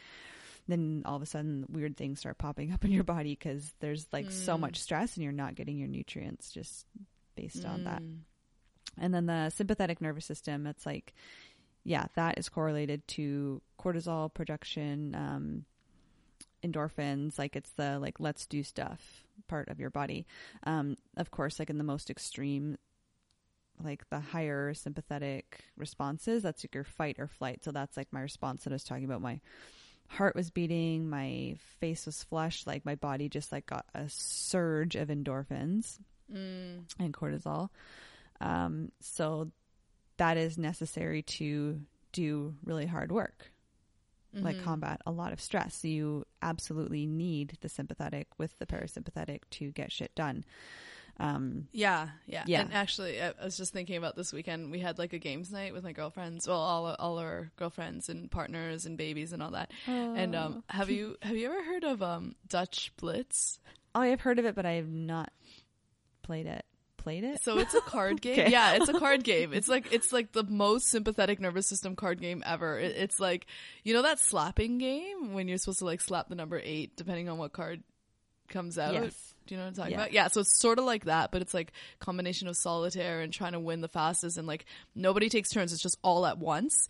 then 0.68 1.02
all 1.04 1.16
of 1.16 1.22
a 1.22 1.26
sudden 1.26 1.64
weird 1.68 1.96
things 1.96 2.20
start 2.20 2.38
popping 2.38 2.72
up 2.72 2.84
in 2.84 2.92
your 2.92 3.04
body 3.04 3.30
because 3.34 3.72
there's 3.80 4.06
like 4.12 4.30
so 4.30 4.56
Mm. 4.56 4.60
much 4.60 4.78
stress 4.78 5.16
and 5.16 5.24
you're 5.24 5.32
not 5.32 5.54
getting 5.54 5.78
your 5.78 5.88
nutrients 5.88 6.50
just 6.50 6.86
based 7.34 7.64
on 7.64 7.84
that. 7.84 8.02
Mm. 8.02 8.18
And 8.98 9.14
then 9.14 9.26
the 9.26 9.50
sympathetic 9.50 10.00
nervous 10.00 10.26
system, 10.26 10.66
it's 10.66 10.84
like, 10.84 11.14
yeah, 11.84 12.06
that 12.14 12.38
is 12.38 12.48
correlated 12.48 13.06
to 13.08 13.62
cortisol 13.78 14.32
production, 14.32 15.14
um, 15.14 15.64
endorphins. 16.62 17.38
Like 17.38 17.56
it's 17.56 17.70
the 17.72 17.98
like 17.98 18.20
let's 18.20 18.46
do 18.46 18.62
stuff 18.62 19.24
part 19.48 19.68
of 19.68 19.80
your 19.80 19.90
body. 19.90 20.26
Um, 20.64 20.96
of 21.16 21.30
course, 21.30 21.58
like 21.58 21.70
in 21.70 21.78
the 21.78 21.84
most 21.84 22.10
extreme, 22.10 22.76
like 23.82 24.08
the 24.10 24.20
higher 24.20 24.74
sympathetic 24.74 25.60
responses, 25.76 26.42
that's 26.42 26.64
like 26.64 26.74
your 26.74 26.84
fight 26.84 27.16
or 27.18 27.26
flight. 27.26 27.64
So 27.64 27.72
that's 27.72 27.96
like 27.96 28.08
my 28.12 28.20
response 28.20 28.64
that 28.64 28.70
I 28.72 28.74
was 28.74 28.84
talking 28.84 29.04
about. 29.04 29.22
My 29.22 29.40
heart 30.08 30.34
was 30.36 30.50
beating, 30.50 31.08
my 31.08 31.56
face 31.80 32.04
was 32.06 32.22
flushed, 32.24 32.66
like 32.66 32.84
my 32.84 32.96
body 32.96 33.28
just 33.28 33.52
like 33.52 33.66
got 33.66 33.86
a 33.94 34.08
surge 34.08 34.96
of 34.96 35.08
endorphins 35.08 35.98
Mm. 36.32 36.84
and 37.00 37.12
cortisol. 37.12 37.70
Um, 38.40 38.92
so 39.00 39.50
that 40.18 40.36
is 40.36 40.56
necessary 40.58 41.22
to 41.22 41.80
do 42.12 42.54
really 42.64 42.86
hard 42.86 43.10
work, 43.10 43.50
like 44.32 44.58
Mhm. 44.58 44.62
combat 44.64 45.00
a 45.06 45.10
lot 45.10 45.32
of 45.32 45.40
stress. 45.40 45.74
So 45.74 45.88
you 45.88 46.24
absolutely 46.42 47.06
need 47.06 47.58
the 47.60 47.68
sympathetic 47.68 48.28
with 48.38 48.58
the 48.58 48.66
parasympathetic 48.66 49.40
to 49.50 49.70
get 49.72 49.90
shit 49.92 50.14
done. 50.14 50.44
Um, 51.18 51.68
Yeah, 51.72 52.08
yeah, 52.26 52.44
Yeah. 52.46 52.62
And 52.62 52.72
actually, 52.72 53.20
I, 53.20 53.30
I 53.38 53.44
was 53.44 53.56
just 53.56 53.72
thinking 53.72 53.96
about 53.96 54.16
this 54.16 54.32
weekend. 54.32 54.70
We 54.70 54.78
had 54.78 54.98
like 54.98 55.12
a 55.12 55.18
games 55.18 55.52
night 55.52 55.74
with 55.74 55.84
my 55.84 55.92
girlfriends. 55.92 56.48
Well, 56.48 56.58
all 56.58 56.86
all 56.94 57.18
our 57.18 57.50
girlfriends 57.56 58.08
and 58.08 58.30
partners 58.30 58.86
and 58.86 58.96
babies 58.96 59.32
and 59.34 59.42
all 59.42 59.50
that. 59.50 59.70
And 59.86 60.34
um, 60.34 60.64
have 60.68 60.88
you 60.88 61.16
have 61.20 61.36
you 61.36 61.46
ever 61.46 61.62
heard 61.62 61.84
of 61.84 62.02
um 62.02 62.36
Dutch 62.48 62.92
Blitz? 62.96 63.58
oh, 63.94 64.00
I've 64.00 64.20
heard 64.20 64.38
of 64.38 64.44
it, 64.46 64.54
but 64.54 64.64
I 64.64 64.72
have 64.74 64.88
not 64.88 65.30
played 66.22 66.46
it. 66.46 66.64
Played 67.02 67.24
it? 67.24 67.42
So 67.42 67.58
it's 67.58 67.74
a 67.74 67.80
card 67.80 68.20
game. 68.22 68.38
Okay. 68.38 68.50
Yeah, 68.50 68.74
it's 68.74 68.88
a 68.88 68.98
card 68.98 69.24
game. 69.24 69.52
It's 69.52 69.68
like 69.68 69.92
it's 69.92 70.12
like 70.12 70.32
the 70.32 70.44
most 70.44 70.86
sympathetic 70.88 71.40
nervous 71.40 71.66
system 71.66 71.96
card 71.96 72.20
game 72.20 72.42
ever. 72.46 72.78
It, 72.78 72.94
it's 72.96 73.18
like 73.18 73.46
you 73.84 73.94
know 73.94 74.02
that 74.02 74.20
slapping 74.20 74.78
game 74.78 75.32
when 75.32 75.48
you're 75.48 75.58
supposed 75.58 75.78
to 75.80 75.86
like 75.86 76.00
slap 76.00 76.28
the 76.28 76.34
number 76.34 76.60
eight 76.62 76.96
depending 76.96 77.28
on 77.28 77.38
what 77.38 77.52
card 77.52 77.82
comes 78.48 78.78
out. 78.78 78.92
Yes. 78.94 79.34
Do 79.46 79.54
you 79.54 79.58
know 79.58 79.64
what 79.64 79.68
I'm 79.68 79.74
talking 79.74 79.92
Yeah. 79.92 79.96
about? 79.98 80.12
Yeah, 80.12 80.28
so 80.28 80.40
it's 80.40 80.60
sort 80.60 80.78
of 80.78 80.84
like 80.84 81.06
that, 81.06 81.30
but 81.32 81.40
it's 81.42 81.54
like 81.54 81.72
combination 82.00 82.46
of 82.48 82.56
solitaire 82.56 83.20
and 83.20 83.32
trying 83.32 83.52
to 83.52 83.60
win 83.60 83.80
the 83.80 83.88
fastest 83.88 84.36
and 84.36 84.46
like 84.46 84.64
nobody 84.94 85.28
takes 85.28 85.48
turns, 85.50 85.72
it's 85.72 85.82
just 85.82 85.98
all 86.02 86.26
at 86.26 86.38
once. 86.38 86.88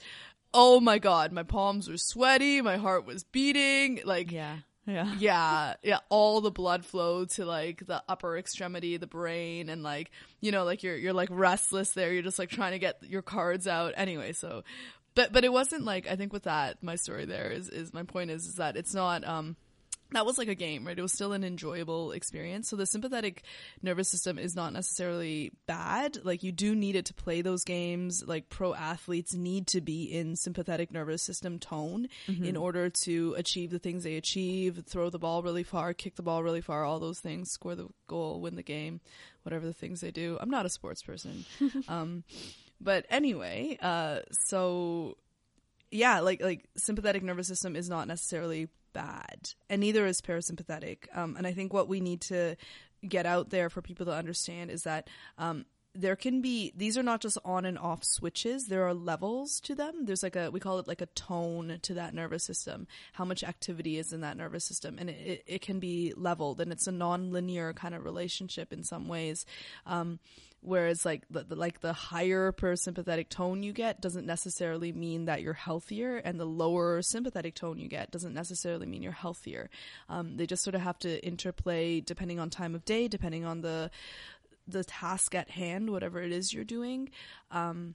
Oh 0.52 0.80
my 0.80 0.98
god, 0.98 1.30
my 1.32 1.44
palms 1.44 1.88
were 1.88 1.96
sweaty, 1.96 2.60
my 2.60 2.76
heart 2.78 3.06
was 3.06 3.22
beating, 3.24 4.00
like 4.04 4.32
Yeah. 4.32 4.56
Yeah. 4.90 5.14
yeah, 5.18 5.74
yeah, 5.82 5.98
all 6.08 6.40
the 6.40 6.50
blood 6.50 6.84
flow 6.84 7.24
to 7.24 7.44
like 7.44 7.86
the 7.86 8.02
upper 8.08 8.36
extremity, 8.36 8.96
the 8.96 9.06
brain, 9.06 9.68
and 9.68 9.82
like 9.82 10.10
you 10.40 10.52
know, 10.52 10.64
like 10.64 10.82
you're 10.82 10.96
you're 10.96 11.12
like 11.12 11.28
restless 11.30 11.92
there. 11.92 12.12
You're 12.12 12.22
just 12.22 12.38
like 12.38 12.50
trying 12.50 12.72
to 12.72 12.78
get 12.78 13.02
your 13.02 13.22
cards 13.22 13.66
out 13.66 13.94
anyway. 13.96 14.32
So, 14.32 14.64
but 15.14 15.32
but 15.32 15.44
it 15.44 15.52
wasn't 15.52 15.84
like 15.84 16.06
I 16.08 16.16
think 16.16 16.32
with 16.32 16.44
that 16.44 16.82
my 16.82 16.96
story 16.96 17.24
there 17.24 17.50
is 17.50 17.68
is 17.68 17.94
my 17.94 18.02
point 18.02 18.30
is 18.30 18.46
is 18.46 18.56
that 18.56 18.76
it's 18.76 18.94
not 18.94 19.26
um 19.26 19.56
that 20.12 20.26
was 20.26 20.38
like 20.38 20.48
a 20.48 20.54
game, 20.54 20.86
right? 20.86 20.98
It 20.98 21.02
was 21.02 21.12
still 21.12 21.32
an 21.32 21.44
enjoyable 21.44 22.12
experience. 22.12 22.68
So 22.68 22.76
the 22.76 22.86
sympathetic 22.86 23.42
nervous 23.82 24.08
system 24.08 24.38
is 24.38 24.56
not 24.56 24.72
necessarily 24.72 25.52
bad. 25.66 26.24
Like 26.24 26.42
you 26.42 26.52
do 26.52 26.74
need 26.74 26.96
it 26.96 27.06
to 27.06 27.14
play 27.14 27.42
those 27.42 27.64
games. 27.64 28.24
Like 28.26 28.48
pro 28.48 28.74
athletes 28.74 29.34
need 29.34 29.66
to 29.68 29.80
be 29.80 30.04
in 30.04 30.36
sympathetic 30.36 30.92
nervous 30.92 31.22
system 31.22 31.58
tone 31.58 32.08
in 32.26 32.56
order 32.56 32.90
to 32.90 33.34
achieve 33.36 33.70
the 33.70 33.78
things 33.78 34.04
they 34.04 34.16
achieve, 34.16 34.82
throw 34.86 35.10
the 35.10 35.18
ball 35.18 35.42
really 35.42 35.62
far, 35.62 35.94
kick 35.94 36.16
the 36.16 36.22
ball 36.22 36.42
really 36.42 36.60
far, 36.60 36.84
all 36.84 36.98
those 36.98 37.20
things, 37.20 37.50
score 37.50 37.74
the 37.74 37.88
goal, 38.06 38.40
win 38.40 38.56
the 38.56 38.62
game, 38.62 39.00
whatever 39.42 39.66
the 39.66 39.72
things 39.72 40.00
they 40.00 40.10
do. 40.10 40.38
I'm 40.40 40.50
not 40.50 40.66
a 40.66 40.70
sports 40.70 41.02
person. 41.02 41.44
um, 41.88 42.24
but 42.80 43.06
anyway, 43.10 43.78
uh, 43.80 44.20
so 44.46 45.16
yeah, 45.90 46.20
like 46.20 46.42
like 46.42 46.68
sympathetic 46.76 47.22
nervous 47.22 47.48
system 47.48 47.76
is 47.76 47.88
not 47.88 48.08
necessarily 48.08 48.68
bad, 48.92 49.54
and 49.68 49.80
neither 49.80 50.06
is 50.06 50.20
parasympathetic. 50.20 51.14
Um, 51.16 51.36
and 51.36 51.46
I 51.46 51.52
think 51.52 51.72
what 51.72 51.88
we 51.88 52.00
need 52.00 52.20
to 52.22 52.56
get 53.08 53.26
out 53.26 53.50
there 53.50 53.70
for 53.70 53.82
people 53.82 54.06
to 54.06 54.12
understand 54.12 54.70
is 54.70 54.82
that 54.82 55.08
um, 55.38 55.64
there 55.94 56.16
can 56.16 56.40
be 56.40 56.72
these 56.76 56.96
are 56.96 57.02
not 57.02 57.20
just 57.20 57.38
on 57.44 57.64
and 57.64 57.78
off 57.78 58.04
switches. 58.04 58.66
There 58.66 58.86
are 58.86 58.94
levels 58.94 59.60
to 59.62 59.74
them. 59.74 60.04
There's 60.04 60.22
like 60.22 60.36
a 60.36 60.50
we 60.50 60.60
call 60.60 60.78
it 60.78 60.86
like 60.86 61.00
a 61.00 61.06
tone 61.06 61.78
to 61.82 61.94
that 61.94 62.14
nervous 62.14 62.44
system. 62.44 62.86
How 63.14 63.24
much 63.24 63.42
activity 63.42 63.98
is 63.98 64.12
in 64.12 64.20
that 64.20 64.36
nervous 64.36 64.64
system, 64.64 64.96
and 64.98 65.10
it, 65.10 65.42
it, 65.46 65.62
can 65.62 65.80
be 65.80 66.12
leveled, 66.16 66.60
and 66.60 66.70
it's 66.70 66.86
a 66.86 66.92
non-linear 66.92 67.72
kind 67.72 67.94
of 67.94 68.04
relationship 68.04 68.72
in 68.72 68.84
some 68.84 69.08
ways. 69.08 69.44
Um, 69.84 70.20
Whereas 70.62 71.06
like 71.06 71.24
the, 71.30 71.44
the 71.44 71.56
like 71.56 71.80
the 71.80 71.94
higher 71.94 72.52
parasympathetic 72.52 73.30
tone 73.30 73.62
you 73.62 73.72
get 73.72 74.02
doesn't 74.02 74.26
necessarily 74.26 74.92
mean 74.92 75.24
that 75.24 75.40
you're 75.40 75.54
healthier, 75.54 76.16
and 76.16 76.38
the 76.38 76.44
lower 76.44 77.00
sympathetic 77.00 77.54
tone 77.54 77.78
you 77.78 77.88
get 77.88 78.10
doesn't 78.10 78.34
necessarily 78.34 78.86
mean 78.86 79.02
you're 79.02 79.12
healthier. 79.12 79.70
Um, 80.08 80.36
they 80.36 80.46
just 80.46 80.62
sort 80.62 80.74
of 80.74 80.82
have 80.82 80.98
to 81.00 81.24
interplay 81.24 82.00
depending 82.00 82.38
on 82.38 82.50
time 82.50 82.74
of 82.74 82.84
day, 82.84 83.08
depending 83.08 83.44
on 83.46 83.62
the 83.62 83.90
the 84.68 84.84
task 84.84 85.34
at 85.34 85.50
hand, 85.50 85.90
whatever 85.90 86.20
it 86.20 86.30
is 86.30 86.52
you're 86.52 86.64
doing. 86.64 87.10
Um, 87.50 87.94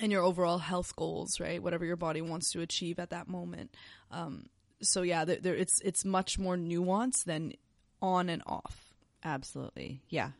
and 0.00 0.12
your 0.12 0.22
overall 0.22 0.58
health 0.58 0.94
goals, 0.94 1.40
right? 1.40 1.60
Whatever 1.60 1.84
your 1.84 1.96
body 1.96 2.20
wants 2.20 2.52
to 2.52 2.60
achieve 2.60 3.00
at 3.00 3.10
that 3.10 3.28
moment. 3.28 3.74
Um, 4.12 4.46
so 4.80 5.02
yeah, 5.02 5.24
there, 5.24 5.38
there, 5.40 5.56
it's 5.56 5.80
it's 5.80 6.04
much 6.04 6.38
more 6.38 6.56
nuanced 6.56 7.24
than 7.24 7.54
on 8.00 8.28
and 8.28 8.42
off. 8.46 8.94
Absolutely. 9.24 10.00
Yeah. 10.08 10.30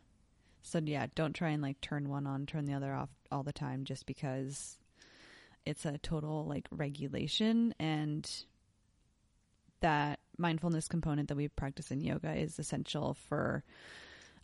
So 0.68 0.80
yeah, 0.84 1.06
don't 1.14 1.34
try 1.34 1.50
and 1.50 1.62
like 1.62 1.80
turn 1.80 2.08
one 2.08 2.26
on, 2.26 2.46
turn 2.46 2.66
the 2.66 2.74
other 2.74 2.92
off 2.94 3.08
all 3.32 3.42
the 3.42 3.52
time 3.52 3.84
just 3.84 4.06
because 4.06 4.78
it's 5.66 5.84
a 5.84 5.98
total 5.98 6.44
like 6.46 6.66
regulation 6.70 7.74
and 7.78 8.30
that 9.80 10.18
mindfulness 10.36 10.88
component 10.88 11.28
that 11.28 11.36
we 11.36 11.48
practice 11.48 11.90
in 11.90 12.00
yoga 12.00 12.34
is 12.34 12.58
essential 12.58 13.14
for 13.28 13.62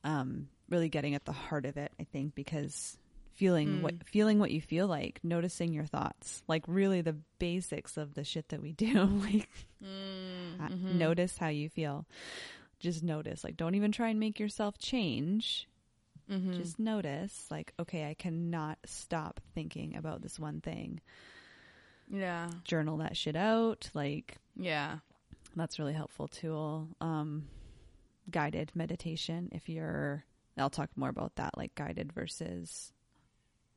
um 0.05 0.49
really 0.69 0.89
getting 0.89 1.15
at 1.15 1.25
the 1.25 1.33
heart 1.33 1.67
of 1.67 1.77
it, 1.77 1.93
I 2.01 2.05
think, 2.05 2.35
because 2.35 2.97
feeling 3.35 3.79
Mm. 3.79 3.83
what 3.83 3.95
feeling 4.07 4.39
what 4.39 4.51
you 4.51 4.61
feel 4.61 4.87
like, 4.87 5.21
noticing 5.23 5.73
your 5.73 5.85
thoughts, 5.87 6.43
like 6.49 6.65
really 6.67 7.01
the 7.01 7.17
basics 7.39 7.97
of 7.97 8.15
the 8.15 8.25
shit 8.25 8.49
that 8.51 8.63
we 8.63 8.73
do, 8.73 8.95
like 9.05 9.49
uh, 9.83 10.69
Mm-hmm. 10.69 10.99
notice 10.99 11.37
how 11.37 11.49
you 11.49 11.69
feel. 11.69 12.07
Just 12.79 13.03
notice. 13.03 13.45
Like 13.45 13.57
don't 13.57 13.75
even 13.75 13.93
try 13.93 14.09
and 14.09 14.21
make 14.21 14.39
yourself 14.39 14.79
change. 14.79 15.69
Mm-hmm. 16.31 16.53
Just 16.55 16.79
notice 16.79 17.47
like 17.51 17.73
okay, 17.79 18.09
I 18.09 18.15
cannot 18.15 18.79
stop 18.87 19.41
thinking 19.55 19.97
about 19.97 20.23
this 20.23 20.39
one 20.39 20.61
thing. 20.61 21.01
yeah, 22.11 22.51
Journal 22.65 22.99
that 22.99 23.17
shit 23.17 23.37
out. 23.37 23.91
Like 23.95 24.37
yeah. 24.57 24.99
that's 25.57 25.79
really 25.79 25.93
helpful 25.93 26.29
tool. 26.29 26.89
Um 27.01 27.49
guided 28.31 28.73
meditation 28.75 29.51
if 29.53 29.69
you're 29.69 30.25
I'll 30.57 30.71
talk 30.71 30.89
more 30.97 31.11
about 31.11 31.37
that 31.37 31.59
like 31.59 31.75
guided 31.75 32.13
versus 32.13 32.91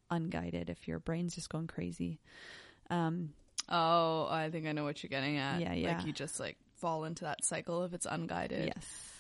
unguided 0.10 0.70
if 0.70 0.88
your 0.88 1.00
brain's 1.00 1.36
just 1.36 1.50
going 1.50 1.68
crazy. 1.68 2.20
Um 2.90 3.34
Oh, 3.70 4.28
I 4.30 4.50
think 4.50 4.66
I 4.66 4.72
know 4.72 4.86
what 4.86 5.04
you're 5.04 5.10
getting 5.10 5.38
at. 5.38 5.60
Yeah, 5.60 5.74
yeah. 5.74 5.98
Like 5.98 6.06
you 6.06 6.14
just 6.14 6.40
like 6.40 6.58
fall 6.78 7.04
into 7.04 7.26
that 7.26 7.44
cycle 7.44 7.84
if 7.84 7.94
it's 7.94 8.06
unguided. 8.06 8.72
yes. 8.74 9.17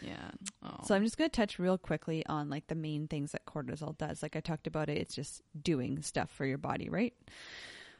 Yeah. 0.00 0.30
Oh. 0.64 0.84
So 0.84 0.94
I'm 0.94 1.04
just 1.04 1.18
going 1.18 1.28
to 1.30 1.36
touch 1.36 1.58
real 1.58 1.78
quickly 1.78 2.24
on 2.26 2.48
like 2.48 2.66
the 2.66 2.74
main 2.74 3.06
things 3.06 3.32
that 3.32 3.44
cortisol 3.46 3.96
does. 3.96 4.22
Like 4.22 4.36
I 4.36 4.40
talked 4.40 4.66
about 4.66 4.88
it, 4.88 4.98
it's 4.98 5.14
just 5.14 5.42
doing 5.60 6.02
stuff 6.02 6.30
for 6.30 6.46
your 6.46 6.58
body, 6.58 6.88
right? 6.88 7.14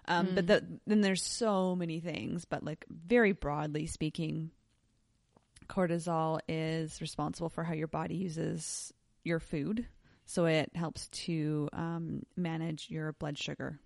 Um, 0.08 0.30
But 0.34 0.46
the, 0.46 0.66
then 0.86 1.02
there's 1.02 1.22
so 1.22 1.76
many 1.76 2.00
things, 2.00 2.44
but 2.44 2.64
like 2.64 2.84
very 2.88 3.32
broadly 3.32 3.86
speaking, 3.86 4.50
cortisol 5.68 6.40
is 6.48 7.00
responsible 7.00 7.48
for 7.48 7.62
how 7.64 7.74
your 7.74 7.86
body 7.86 8.16
uses 8.16 8.92
your 9.22 9.38
food. 9.38 9.86
So 10.26 10.46
it 10.46 10.70
helps 10.74 11.08
to 11.08 11.68
um, 11.72 12.24
manage 12.36 12.88
your 12.88 13.12
blood 13.12 13.36
sugar. 13.36 13.78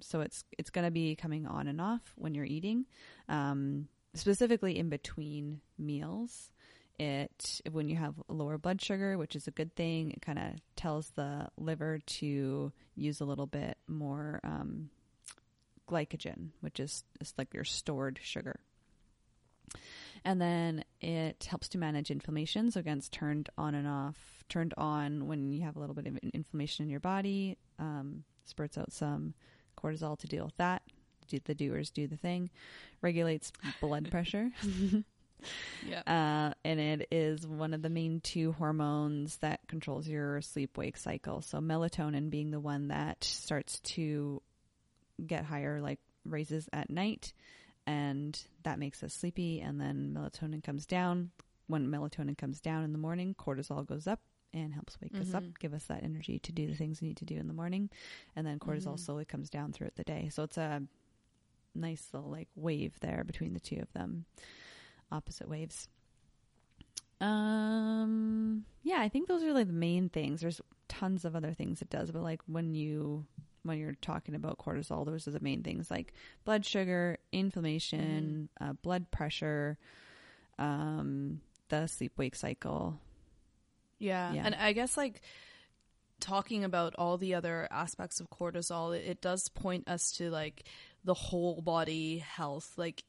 So 0.00 0.20
it's 0.20 0.44
it's 0.58 0.70
going 0.70 0.84
to 0.84 0.90
be 0.90 1.16
coming 1.16 1.46
on 1.46 1.68
and 1.68 1.80
off 1.80 2.02
when 2.16 2.34
you're 2.34 2.44
eating, 2.44 2.86
um, 3.28 3.88
specifically 4.14 4.78
in 4.78 4.88
between 4.90 5.60
meals 5.78 6.50
it 6.98 7.60
when 7.70 7.88
you 7.88 7.96
have 7.96 8.14
lower 8.28 8.58
blood 8.58 8.80
sugar, 8.80 9.18
which 9.18 9.36
is 9.36 9.46
a 9.46 9.50
good 9.50 9.74
thing, 9.74 10.10
it 10.10 10.22
kind 10.22 10.38
of 10.38 10.44
tells 10.76 11.10
the 11.10 11.48
liver 11.56 11.98
to 12.06 12.72
use 12.94 13.20
a 13.20 13.24
little 13.24 13.46
bit 13.46 13.76
more 13.86 14.40
um, 14.44 14.90
glycogen, 15.88 16.50
which 16.60 16.80
is, 16.80 17.04
is 17.20 17.34
like 17.36 17.52
your 17.54 17.64
stored 17.64 18.18
sugar. 18.22 18.60
And 20.24 20.40
then 20.40 20.84
it 21.00 21.46
helps 21.48 21.68
to 21.70 21.78
manage 21.78 22.10
inflammation. 22.10 22.70
So 22.70 22.80
again, 22.80 22.98
it's 22.98 23.08
turned 23.08 23.48
on 23.56 23.74
and 23.74 23.86
off. 23.86 24.16
Turned 24.48 24.74
on 24.76 25.26
when 25.26 25.52
you 25.52 25.62
have 25.62 25.76
a 25.76 25.80
little 25.80 25.94
bit 25.94 26.06
of 26.06 26.16
inflammation 26.32 26.84
in 26.84 26.90
your 26.90 27.00
body. 27.00 27.58
Um, 27.78 28.24
spurts 28.44 28.78
out 28.78 28.92
some 28.92 29.34
cortisol 29.76 30.18
to 30.18 30.26
deal 30.26 30.44
with 30.44 30.56
that. 30.56 30.82
Do 31.28 31.38
the 31.44 31.54
doers 31.54 31.90
do 31.90 32.06
the 32.06 32.16
thing. 32.16 32.50
Regulates 33.02 33.52
blood 33.80 34.10
pressure. 34.10 34.50
yeah. 35.88 36.02
Uh, 36.06 36.54
and 36.64 36.80
it 36.80 37.08
is 37.10 37.46
one 37.46 37.74
of 37.74 37.82
the 37.82 37.90
main 37.90 38.20
two 38.20 38.52
hormones 38.52 39.36
that 39.38 39.60
controls 39.68 40.08
your 40.08 40.40
sleep 40.42 40.76
wake 40.76 40.96
cycle. 40.96 41.42
So 41.42 41.58
melatonin 41.58 42.30
being 42.30 42.50
the 42.50 42.60
one 42.60 42.88
that 42.88 43.24
starts 43.24 43.80
to 43.80 44.42
get 45.24 45.44
higher, 45.44 45.80
like 45.80 46.00
raises 46.24 46.68
at 46.72 46.90
night, 46.90 47.32
and 47.86 48.38
that 48.64 48.78
makes 48.78 49.02
us 49.02 49.14
sleepy. 49.14 49.60
And 49.60 49.80
then 49.80 50.14
melatonin 50.16 50.62
comes 50.62 50.86
down. 50.86 51.30
When 51.68 51.88
melatonin 51.88 52.38
comes 52.38 52.60
down 52.60 52.84
in 52.84 52.92
the 52.92 52.98
morning, 52.98 53.34
cortisol 53.34 53.86
goes 53.86 54.06
up 54.06 54.20
and 54.54 54.72
helps 54.72 54.96
wake 55.00 55.12
mm-hmm. 55.12 55.22
us 55.22 55.34
up, 55.34 55.42
mm-hmm. 55.42 55.52
give 55.58 55.74
us 55.74 55.84
that 55.86 56.02
energy 56.02 56.38
to 56.38 56.52
do 56.52 56.66
the 56.66 56.74
things 56.74 57.00
we 57.00 57.08
need 57.08 57.16
to 57.18 57.24
do 57.24 57.36
in 57.36 57.48
the 57.48 57.54
morning. 57.54 57.90
And 58.34 58.46
then 58.46 58.58
cortisol 58.58 58.94
mm-hmm. 58.94 58.96
slowly 58.96 59.24
comes 59.24 59.50
down 59.50 59.72
throughout 59.72 59.96
the 59.96 60.04
day. 60.04 60.30
So 60.32 60.44
it's 60.44 60.56
a 60.56 60.82
nice 61.74 62.08
little 62.12 62.30
like 62.30 62.48
wave 62.56 62.94
there 63.00 63.24
between 63.24 63.52
the 63.52 63.60
two 63.60 63.78
of 63.80 63.92
them, 63.92 64.24
opposite 65.10 65.48
waves. 65.48 65.88
Um, 67.20 68.64
yeah, 68.82 69.00
I 69.00 69.08
think 69.08 69.28
those 69.28 69.42
are 69.42 69.52
like 69.52 69.68
the 69.68 69.72
main 69.72 70.08
things. 70.08 70.40
There's 70.40 70.60
tons 70.88 71.24
of 71.24 71.34
other 71.34 71.52
things 71.52 71.82
it 71.82 71.90
does, 71.90 72.10
but 72.10 72.22
like 72.22 72.40
when 72.46 72.74
you 72.74 73.24
when 73.62 73.78
you're 73.78 73.96
talking 74.00 74.34
about 74.34 74.58
cortisol, 74.58 75.04
those 75.04 75.26
are 75.26 75.32
the 75.32 75.40
main 75.40 75.62
things 75.62 75.90
like 75.90 76.12
blood 76.44 76.64
sugar, 76.64 77.18
inflammation, 77.32 78.48
mm-hmm. 78.60 78.70
uh, 78.70 78.72
blood 78.74 79.10
pressure, 79.10 79.78
um, 80.58 81.40
the 81.68 81.86
sleep 81.86 82.12
wake 82.16 82.36
cycle. 82.36 82.98
Yeah. 83.98 84.32
yeah. 84.32 84.42
And 84.44 84.54
I 84.54 84.72
guess 84.72 84.96
like 84.96 85.22
talking 86.20 86.64
about 86.64 86.94
all 86.96 87.18
the 87.18 87.34
other 87.34 87.66
aspects 87.70 88.20
of 88.20 88.30
cortisol, 88.30 88.96
it, 88.96 89.04
it 89.06 89.20
does 89.20 89.48
point 89.48 89.88
us 89.88 90.12
to 90.12 90.30
like 90.30 90.64
the 91.04 91.14
whole 91.14 91.60
body 91.60 92.18
health. 92.18 92.72
Like, 92.76 93.04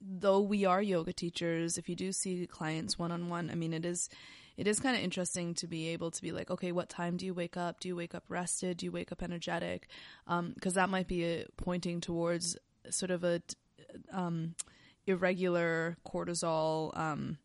though 0.00 0.40
we 0.40 0.64
are 0.64 0.82
yoga 0.82 1.12
teachers, 1.12 1.78
if 1.78 1.88
you 1.88 1.96
do 1.96 2.12
see 2.12 2.46
clients 2.46 2.98
one 2.98 3.12
on 3.12 3.28
one, 3.28 3.50
I 3.50 3.54
mean, 3.54 3.72
it 3.72 3.84
is 3.84 4.08
it 4.56 4.66
is 4.66 4.80
kind 4.80 4.96
of 4.96 5.02
interesting 5.02 5.54
to 5.54 5.68
be 5.68 5.88
able 5.90 6.10
to 6.10 6.20
be 6.20 6.32
like, 6.32 6.50
okay, 6.50 6.72
what 6.72 6.88
time 6.88 7.16
do 7.16 7.24
you 7.24 7.32
wake 7.32 7.56
up? 7.56 7.78
Do 7.78 7.86
you 7.86 7.94
wake 7.94 8.12
up 8.14 8.24
rested? 8.28 8.78
Do 8.78 8.86
you 8.86 8.92
wake 8.92 9.12
up 9.12 9.22
energetic? 9.22 9.86
Because 10.26 10.76
um, 10.76 10.80
that 10.80 10.88
might 10.90 11.06
be 11.06 11.24
a, 11.24 11.44
pointing 11.56 12.00
towards 12.00 12.56
sort 12.90 13.12
of 13.12 13.22
a 13.22 13.40
um, 14.12 14.56
irregular 15.06 15.96
cortisol 16.04 16.96
um, 16.98 17.38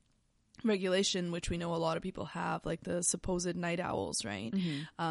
regulation, 0.64 1.32
which 1.32 1.52
we 1.52 1.58
know 1.58 1.76
a 1.76 1.78
lot 1.78 1.98
of 1.98 2.04
people 2.04 2.26
have, 2.26 2.66
like 2.66 2.82
the 2.82 3.04
supposed 3.04 3.56
night 3.56 3.80
owls, 3.80 4.26
right? 4.26 4.52
Mm-hmm. 4.52 5.04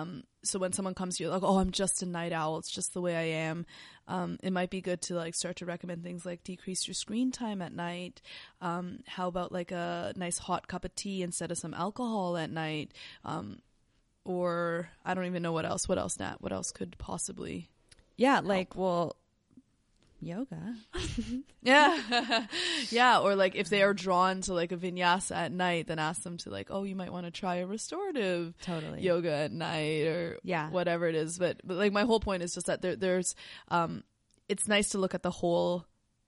So 0.44 0.58
when 0.58 0.72
someone 0.72 0.94
comes 0.94 1.16
to 1.16 1.24
you 1.24 1.30
like, 1.30 1.42
oh, 1.42 1.58
I'm 1.58 1.70
just 1.70 2.02
a 2.02 2.06
night 2.06 2.32
owl, 2.32 2.58
it's 2.58 2.70
just 2.70 2.94
the 2.94 3.00
way 3.00 3.16
I 3.16 3.38
am. 3.46 3.66
Um, 4.08 4.38
it 4.42 4.52
might 4.52 4.70
be 4.70 4.80
good 4.80 5.00
to 5.02 5.14
like 5.14 5.34
start 5.34 5.56
to 5.56 5.66
recommend 5.66 6.02
things 6.02 6.26
like 6.26 6.42
decrease 6.42 6.86
your 6.86 6.94
screen 6.94 7.30
time 7.30 7.62
at 7.62 7.72
night. 7.72 8.20
Um, 8.60 9.00
how 9.06 9.28
about 9.28 9.52
like 9.52 9.70
a 9.70 10.12
nice 10.16 10.38
hot 10.38 10.66
cup 10.66 10.84
of 10.84 10.94
tea 10.94 11.22
instead 11.22 11.50
of 11.50 11.58
some 11.58 11.74
alcohol 11.74 12.36
at 12.36 12.50
night? 12.50 12.92
Um, 13.24 13.60
or 14.24 14.90
I 15.04 15.14
don't 15.14 15.26
even 15.26 15.42
know 15.42 15.52
what 15.52 15.64
else. 15.64 15.88
What 15.88 15.98
else, 15.98 16.18
Nat? 16.18 16.36
What 16.40 16.52
else 16.52 16.72
could 16.72 16.96
possibly? 16.98 17.68
Yeah, 18.16 18.40
like 18.40 18.76
well, 18.76 19.16
yoga. 20.22 20.74
yeah. 21.62 22.46
yeah. 22.90 23.18
Or 23.18 23.34
like 23.34 23.54
if 23.54 23.68
they 23.68 23.82
are 23.82 23.94
drawn 23.94 24.40
to 24.42 24.54
like 24.54 24.72
a 24.72 24.76
vinyasa 24.76 25.32
at 25.36 25.52
night, 25.52 25.88
then 25.88 25.98
ask 25.98 26.22
them 26.22 26.36
to 26.38 26.50
like, 26.50 26.68
oh, 26.70 26.84
you 26.84 26.96
might 26.96 27.12
want 27.12 27.26
to 27.26 27.32
try 27.32 27.56
a 27.56 27.66
restorative 27.66 28.54
totally 28.62 29.02
yoga 29.02 29.32
at 29.32 29.52
night 29.52 30.06
or 30.06 30.38
yeah. 30.42 30.70
whatever 30.70 31.06
it 31.06 31.14
is. 31.14 31.38
But, 31.38 31.60
but 31.64 31.76
like 31.76 31.92
my 31.92 32.04
whole 32.04 32.20
point 32.20 32.42
is 32.42 32.54
just 32.54 32.66
that 32.66 32.82
there, 32.82 32.96
there's, 32.96 33.34
um, 33.68 34.04
it's 34.48 34.68
nice 34.68 34.90
to 34.90 34.98
look 34.98 35.14
at 35.14 35.22
the 35.22 35.30
whole 35.30 35.86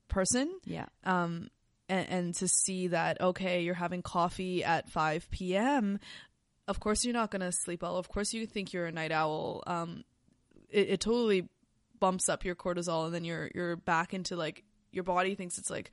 person. 0.08 0.52
Yeah. 0.64 0.86
Um, 1.04 1.48
and, 1.88 2.08
and 2.08 2.34
to 2.36 2.48
see 2.48 2.88
that, 2.88 3.20
okay, 3.20 3.62
you're 3.62 3.74
having 3.74 4.02
coffee 4.02 4.64
at 4.64 4.90
5 4.90 5.30
p.m. 5.30 6.00
Of 6.66 6.80
course, 6.80 7.04
you're 7.04 7.14
not 7.14 7.30
going 7.30 7.42
to 7.42 7.52
sleep 7.52 7.82
well. 7.82 7.96
Of 7.96 8.08
course, 8.08 8.32
you 8.32 8.46
think 8.46 8.72
you're 8.72 8.86
a 8.86 8.92
night 8.92 9.12
owl. 9.12 9.62
Um, 9.66 10.04
it, 10.70 10.88
it 10.90 11.00
totally 11.00 11.48
bumps 12.00 12.28
up 12.28 12.44
your 12.44 12.54
cortisol 12.54 13.06
and 13.06 13.14
then 13.14 13.24
you're 13.24 13.50
you're 13.54 13.76
back 13.76 14.14
into 14.14 14.36
like 14.36 14.64
your 14.92 15.04
body 15.04 15.34
thinks 15.34 15.58
it's 15.58 15.70
like 15.70 15.90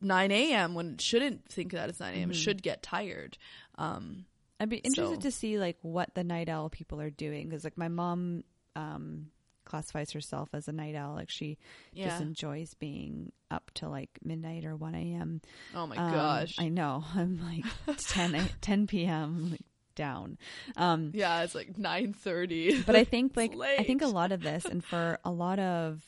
9 0.00 0.30
a.m. 0.30 0.74
when 0.74 0.94
it 0.94 1.00
shouldn't 1.00 1.48
think 1.50 1.72
that 1.72 1.88
it's 1.88 2.00
9 2.00 2.12
a.m. 2.12 2.22
Mm-hmm. 2.22 2.30
It 2.30 2.36
should 2.36 2.62
get 2.62 2.82
tired. 2.82 3.36
Um, 3.76 4.26
I'd 4.60 4.68
be 4.68 4.76
interested 4.76 5.22
so. 5.22 5.28
to 5.28 5.30
see 5.30 5.58
like 5.58 5.76
what 5.82 6.14
the 6.14 6.24
night 6.24 6.48
owl 6.48 6.68
people 6.68 7.00
are 7.00 7.10
doing 7.10 7.48
because 7.48 7.64
like 7.64 7.76
my 7.76 7.88
mom 7.88 8.44
um, 8.76 9.30
classifies 9.64 10.10
herself 10.12 10.48
as 10.52 10.66
a 10.66 10.72
night 10.72 10.96
owl. 10.96 11.14
Like 11.14 11.30
she 11.30 11.58
yeah. 11.92 12.08
just 12.08 12.22
enjoys 12.22 12.74
being 12.74 13.32
up 13.50 13.70
till 13.74 13.90
like 13.90 14.10
midnight 14.24 14.64
or 14.64 14.74
1 14.74 14.94
a.m. 14.94 15.40
Oh 15.74 15.86
my 15.86 15.96
um, 15.96 16.12
gosh. 16.12 16.56
I 16.58 16.68
know. 16.68 17.04
I'm 17.14 17.40
like 17.42 17.98
10, 17.98 18.48
10 18.60 18.86
p.m. 18.86 19.50
Like 19.52 19.60
down. 19.98 20.38
Um, 20.76 21.10
yeah, 21.12 21.42
it's 21.42 21.54
like 21.54 21.76
nine 21.76 22.14
thirty. 22.14 22.80
But 22.82 22.96
I 22.96 23.04
think 23.04 23.32
like 23.36 23.54
I 23.58 23.82
think 23.82 24.00
a 24.00 24.06
lot 24.06 24.32
of 24.32 24.40
this, 24.40 24.64
and 24.70 24.82
for 24.82 25.18
a 25.24 25.30
lot 25.30 25.58
of 25.58 26.02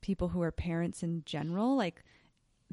people 0.00 0.28
who 0.28 0.40
are 0.40 0.52
parents 0.52 1.02
in 1.02 1.22
general, 1.26 1.76
like 1.76 2.02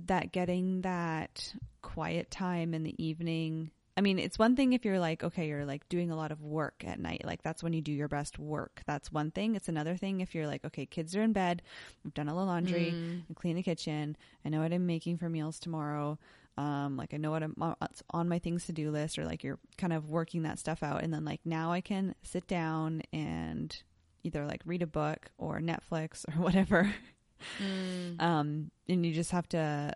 that 0.06 0.32
getting 0.32 0.82
that 0.82 1.54
quiet 1.82 2.32
time 2.32 2.74
in 2.74 2.84
the 2.84 3.04
evening. 3.04 3.72
I 3.96 4.02
mean, 4.02 4.18
it's 4.18 4.40
one 4.40 4.56
thing 4.56 4.74
if 4.74 4.86
you're 4.86 4.98
like, 4.98 5.24
okay, 5.24 5.48
you're 5.48 5.66
like 5.66 5.88
doing 5.88 6.10
a 6.10 6.16
lot 6.16 6.32
of 6.32 6.42
work 6.42 6.84
at 6.84 7.00
night. 7.00 7.22
Like 7.26 7.44
that's 7.44 7.62
when 7.62 7.74
you 7.74 7.82
do 7.82 7.92
your 7.92 8.08
best 8.08 8.40
work. 8.40 8.82
That's 8.88 9.12
one 9.12 9.30
thing. 9.30 9.56
It's 9.56 9.70
another 9.70 9.98
thing 9.98 10.22
if 10.22 10.34
you're 10.34 10.48
like, 10.48 10.66
okay, 10.66 10.88
kids 10.88 11.16
are 11.16 11.22
in 11.22 11.32
bed. 11.32 11.62
I've 12.04 12.16
done 12.16 12.28
all 12.28 12.38
the 12.38 12.44
laundry. 12.44 12.92
Mm. 12.96 13.22
I 13.30 13.34
clean 13.36 13.56
the 13.56 13.62
kitchen. 13.62 14.18
I 14.44 14.50
know 14.50 14.62
what 14.62 14.74
I'm 14.74 14.88
making 14.88 15.18
for 15.18 15.30
meals 15.30 15.60
tomorrow 15.60 16.18
um, 16.58 16.98
like 16.98 17.14
I 17.14 17.18
know 17.18 17.32
what 17.32 17.44
I'm 17.44 17.56
on 18.12 18.30
my 18.30 18.40
things 18.40 18.66
to 18.68 18.74
do 18.74 18.92
list, 18.92 19.18
or 19.18 19.26
like 19.26 19.44
you're 19.44 19.60
kind 19.78 19.94
of 19.94 20.10
working 20.10 20.44
that 20.44 20.60
stuff 20.60 20.84
out, 20.84 21.04
and 21.04 21.14
then 21.14 21.26
like 21.26 21.42
now 21.46 21.72
I 21.72 21.82
can 21.82 22.16
sit 22.22 22.48
down 22.48 23.02
and 23.12 23.76
either 24.24 24.46
like 24.46 24.62
read 24.66 24.82
a 24.82 24.88
book 24.88 25.32
or 25.38 25.60
Netflix 25.60 26.26
or 26.30 26.42
whatever. 26.42 26.94
Mm. 27.62 28.22
Um, 28.22 28.72
and 28.88 29.06
you 29.06 29.14
just 29.14 29.32
have 29.32 29.50
to, 29.50 29.94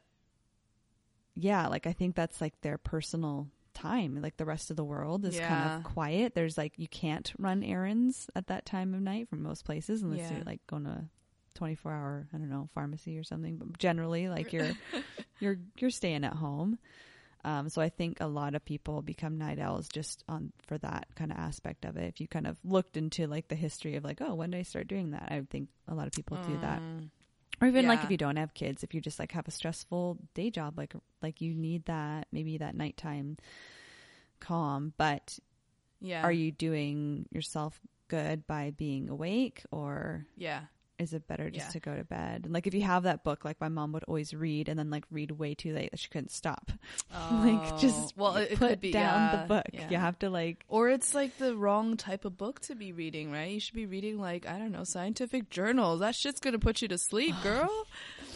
yeah, 1.36 1.68
like 1.68 1.88
I 1.88 1.94
think 1.94 2.16
that's 2.16 2.42
like 2.42 2.60
their 2.62 2.78
personal 2.78 3.48
time. 3.74 4.20
Like 4.22 4.38
the 4.38 4.46
rest 4.46 4.72
of 4.72 4.78
the 4.78 4.84
world 4.84 5.26
is 5.26 5.36
yeah. 5.36 5.48
kind 5.48 5.78
of 5.78 5.94
quiet. 5.94 6.34
There's 6.34 6.58
like 6.58 6.74
you 6.78 6.88
can't 6.88 7.32
run 7.38 7.64
errands 7.64 8.30
at 8.36 8.48
that 8.48 8.66
time 8.66 8.94
of 8.94 9.02
night 9.02 9.30
from 9.30 9.44
most 9.44 9.64
places 9.64 10.02
unless 10.02 10.20
yeah. 10.20 10.38
you're 10.38 10.46
like 10.46 10.66
going 10.68 10.86
to 10.86 11.06
24 11.58 11.92
hour 11.92 12.28
i 12.34 12.38
don't 12.38 12.50
know 12.50 12.70
pharmacy 12.74 13.18
or 13.18 13.24
something 13.24 13.58
but 13.58 13.78
generally 13.80 14.30
like 14.30 14.54
you're 14.54 14.72
you're 15.40 15.58
you're 15.78 15.90
staying 15.90 16.24
at 16.24 16.34
home 16.34 16.78
um, 17.44 17.68
so 17.68 17.82
i 17.82 17.90
think 17.90 18.20
a 18.22 18.28
lot 18.28 18.54
of 18.54 18.64
people 18.64 19.02
become 19.02 19.40
night 19.40 19.58
owls 19.58 19.90
just 19.90 20.24
on 20.30 20.52
for 20.68 20.78
that 20.78 21.08
kind 21.16 21.32
of 21.32 21.38
aspect 21.38 21.84
of 21.84 21.98
it 21.98 22.06
if 22.06 22.22
you 22.22 22.28
kind 22.28 22.46
of 22.46 22.58
looked 22.64 22.96
into 22.96 23.26
like 23.26 23.48
the 23.48 23.56
history 23.56 23.96
of 23.96 24.04
like 24.04 24.22
oh 24.22 24.36
when 24.36 24.52
did 24.52 24.60
i 24.60 24.64
start 24.64 24.88
doing 24.88 25.12
that 25.12 25.28
i 25.32 25.42
think 25.50 25.68
a 25.88 25.96
lot 25.96 26.06
of 26.06 26.14
people 26.14 26.38
mm. 26.38 26.46
do 26.46 26.58
that 26.62 26.80
mm. 26.80 27.10
or 27.60 27.68
even 27.68 27.84
yeah. 27.84 27.90
like 27.90 28.04
if 28.04 28.12
you 28.12 28.18
don't 28.18 28.38
have 28.38 28.54
kids 28.54 28.84
if 28.84 28.94
you 28.94 29.02
just 29.02 29.18
like 29.18 29.32
have 29.32 29.48
a 29.48 29.52
stressful 29.52 30.20
day 30.36 30.52
job 30.52 30.78
like 30.78 30.94
like 31.24 31.42
you 31.42 31.56
need 31.56 31.84
that 31.86 32.28
maybe 32.32 32.60
that 32.60 32.76
nighttime 32.76 33.36
calm 34.40 34.94
but 34.98 35.40
yeah 36.00 36.22
are 36.22 36.32
you 36.32 36.52
doing 36.52 37.26
yourself 37.32 37.80
good 38.08 38.46
by 38.48 38.72
being 38.78 39.10
awake 39.10 39.64
or 39.72 40.26
yeah 40.36 40.62
is 41.00 41.14
it 41.14 41.28
better 41.28 41.50
just 41.50 41.68
yeah. 41.68 41.72
to 41.72 41.80
go 41.80 41.96
to 41.96 42.04
bed? 42.04 42.42
And 42.46 42.54
like 42.54 42.68
if 42.68 42.74
you 42.74 42.82
have 42.82 43.04
that 43.04 43.24
book, 43.24 43.46
like 43.46 43.60
my 43.62 43.70
mom 43.70 43.92
would 43.94 44.04
always 44.06 44.34
read 44.34 44.70
and 44.70 44.78
then 44.78 44.90
like 44.90 45.06
read 45.12 45.32
way 45.32 45.54
too 45.54 45.74
late 45.74 45.92
that 45.92 46.00
she 46.00 46.10
couldn't 46.10 46.32
stop. 46.32 46.72
Oh. 47.14 47.42
like 47.44 47.80
just 47.80 48.18
well, 48.18 48.36
it 48.36 48.58
put 48.58 48.82
be, 48.82 48.92
down 48.92 49.32
yeah, 49.32 49.42
the 49.42 49.48
book. 49.48 49.66
Yeah. 49.72 49.90
You 49.90 49.98
have 49.98 50.20
to 50.20 50.30
like, 50.30 50.66
or 50.68 50.90
it's 50.90 51.14
like 51.14 51.38
the 51.38 51.56
wrong 51.56 51.96
type 51.96 52.26
of 52.26 52.38
book 52.38 52.60
to 52.62 52.76
be 52.76 52.92
reading, 52.92 53.32
right? 53.32 53.52
You 53.52 53.60
should 53.60 53.76
be 53.76 53.86
reading 53.86 54.20
like 54.20 54.48
I 54.48 54.58
don't 54.58 54.72
know 54.72 54.84
scientific 54.84 55.50
journals. 55.50 56.02
That 56.02 56.16
shit's 56.16 56.40
gonna 56.40 56.60
put 56.60 56.82
you 56.82 56.88
to 56.90 56.98
sleep, 56.98 57.36
girl. 57.44 57.70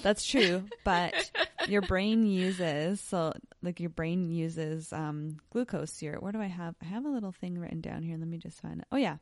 That's 0.04 0.26
true, 0.26 0.64
but 0.84 1.32
your 1.68 1.82
brain 1.82 2.26
uses 2.26 3.02
so 3.02 3.34
like 3.62 3.80
your 3.80 3.90
brain 3.90 4.30
uses 4.30 4.92
um, 4.94 5.38
glucose 5.52 5.98
here. 5.98 6.18
Where 6.20 6.32
do 6.32 6.42
I 6.42 6.48
have? 6.48 6.76
I 6.82 6.86
have 6.86 7.06
a 7.06 7.10
little 7.10 7.32
thing 7.32 7.58
written 7.58 7.82
down 7.82 8.04
here. 8.04 8.18
Let 8.18 8.28
me 8.28 8.38
just 8.38 8.62
find 8.62 8.82
it. 8.82 8.88
Oh 8.92 8.98
yeah. 8.98 9.18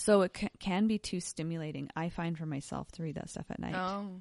So 0.00 0.22
it 0.22 0.36
can 0.58 0.86
be 0.86 0.98
too 0.98 1.20
stimulating. 1.20 1.90
I 1.94 2.08
find 2.08 2.36
for 2.38 2.46
myself 2.46 2.90
to 2.92 3.02
read 3.02 3.16
that 3.16 3.28
stuff 3.30 3.46
at 3.50 3.58
night. 3.58 3.74
Oh. 3.74 4.20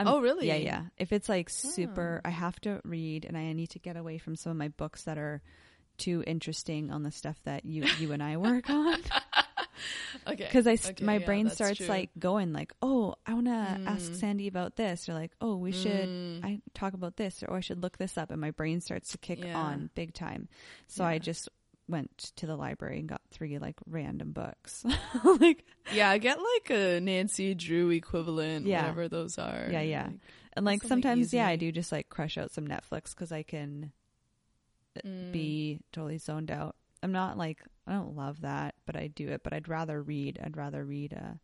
I'm- 0.00 0.08
oh, 0.08 0.20
really? 0.20 0.48
Yeah, 0.48 0.56
yeah. 0.56 0.82
If 0.98 1.12
it's 1.12 1.28
like 1.28 1.48
super, 1.50 2.20
I 2.24 2.30
have 2.30 2.58
to 2.62 2.80
read, 2.84 3.24
and 3.24 3.36
I 3.36 3.52
need 3.52 3.70
to 3.70 3.78
get 3.78 3.96
away 3.96 4.18
from 4.18 4.34
some 4.34 4.50
of 4.50 4.56
my 4.56 4.68
books 4.68 5.04
that 5.04 5.18
are 5.18 5.40
too 5.98 6.24
interesting 6.26 6.90
on 6.90 7.04
the 7.04 7.12
stuff 7.12 7.36
that 7.44 7.64
you 7.64 7.84
you 8.00 8.10
and 8.12 8.22
I 8.22 8.36
work 8.38 8.68
on. 8.70 8.98
Okay. 10.26 10.44
Because 10.44 10.66
I, 10.66 10.74
Okay, 10.90 11.04
my 11.04 11.18
yeah, 11.18 11.26
brain 11.26 11.50
starts 11.50 11.78
true. 11.78 11.86
like 11.88 12.10
going 12.18 12.52
like, 12.52 12.72
oh, 12.80 13.16
I 13.26 13.34
want 13.34 13.46
to 13.46 13.50
ask 13.52 14.10
Mm. 14.12 14.14
Sandy 14.16 14.46
about 14.46 14.76
this, 14.76 15.08
or 15.08 15.14
like, 15.14 15.32
oh, 15.40 15.56
we 15.56 15.72
should 15.72 16.08
Mm. 16.08 16.44
I 16.44 16.60
talk 16.74 16.94
about 16.94 17.16
this, 17.16 17.42
or 17.42 17.50
oh, 17.52 17.56
I 17.56 17.60
should 17.60 17.82
look 17.82 17.98
this 17.98 18.16
up, 18.16 18.30
and 18.30 18.40
my 18.40 18.52
brain 18.52 18.80
starts 18.80 19.10
to 19.12 19.18
kick 19.18 19.44
Yeah. 19.44 19.58
on 19.58 19.90
big 19.94 20.14
time. 20.14 20.48
So 20.86 21.04
I 21.04 21.18
just 21.18 21.48
went 21.88 22.32
to 22.36 22.46
the 22.46 22.56
library 22.56 22.98
and 22.98 23.08
got 23.08 23.20
three 23.30 23.58
like 23.58 23.76
random 23.86 24.32
books, 24.32 24.84
like 25.40 25.64
Yeah, 25.92 26.10
I 26.10 26.18
get 26.18 26.38
like 26.38 26.70
a 26.70 27.00
Nancy 27.00 27.54
Drew 27.54 27.90
equivalent, 27.90 28.66
Yeah. 28.66 28.82
whatever 28.82 29.08
those 29.08 29.38
are. 29.38 29.68
Yeah, 29.70 29.82
yeah. 29.82 30.04
Like, 30.06 30.14
and 30.54 30.64
like 30.66 30.82
sometimes 30.84 31.32
yeah, 31.34 31.46
I 31.46 31.56
do 31.56 31.72
just 31.72 31.92
like 31.92 32.08
crush 32.08 32.38
out 32.38 32.52
some 32.52 32.66
Netflix 32.66 33.10
because 33.10 33.32
I 33.32 33.42
can 33.42 33.92
mm. 35.04 35.32
be 35.32 35.80
totally 35.92 36.18
zoned 36.18 36.50
out. 36.50 36.76
I'm 37.02 37.12
not 37.12 37.36
like 37.36 37.58
I 37.86 37.92
don't 37.92 38.16
love 38.16 38.40
that, 38.42 38.74
but 38.86 38.96
I 38.96 39.08
do 39.08 39.28
it. 39.28 39.42
But 39.42 39.52
I'd 39.52 39.68
rather 39.68 40.00
read. 40.02 40.38
I'd 40.42 40.56
rather 40.56 40.84
read. 40.84 41.12
Uh, 41.14 41.34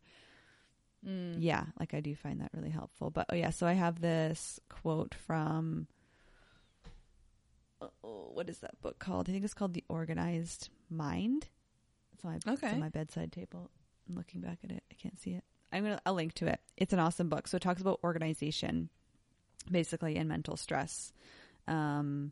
Mm. 1.03 1.37
yeah, 1.39 1.63
like 1.79 1.95
I 1.95 1.99
do 1.99 2.15
find 2.15 2.41
that 2.41 2.51
really 2.53 2.69
helpful. 2.69 3.09
But 3.09 3.25
oh 3.31 3.35
yeah, 3.35 3.49
so 3.49 3.65
I 3.65 3.73
have 3.73 3.99
this 3.99 4.59
quote 4.69 5.15
from 5.15 5.87
oh, 8.03 8.31
what 8.33 8.49
is 8.49 8.59
that 8.59 8.79
book 8.81 8.99
called? 8.99 9.29
I 9.29 9.31
think 9.31 9.43
it's 9.43 9.53
called 9.53 9.73
The 9.73 9.83
Organized 9.89 10.69
Mind. 10.89 11.47
It's 12.13 12.23
on 12.25 12.31
my, 12.31 12.35
it's 12.37 12.47
Okay. 12.47 12.73
on 12.73 12.79
my 12.79 12.89
bedside 12.89 13.31
table. 13.31 13.69
I'm 14.09 14.15
looking 14.15 14.41
back 14.41 14.59
at 14.63 14.71
it. 14.71 14.83
I 14.91 14.95
can't 14.95 15.19
see 15.19 15.31
it. 15.31 15.43
I'm 15.71 15.83
gonna 15.83 16.01
I'll 16.05 16.13
link 16.13 16.33
to 16.35 16.47
it. 16.47 16.59
It's 16.77 16.91
an 16.93 16.99
awesome 16.99 17.29
book. 17.29 17.47
So 17.47 17.55
it 17.55 17.61
talks 17.61 17.81
about 17.81 17.99
organization, 18.03 18.89
basically, 19.69 20.17
and 20.17 20.27
mental 20.27 20.57
stress. 20.57 21.13
Um, 21.67 22.31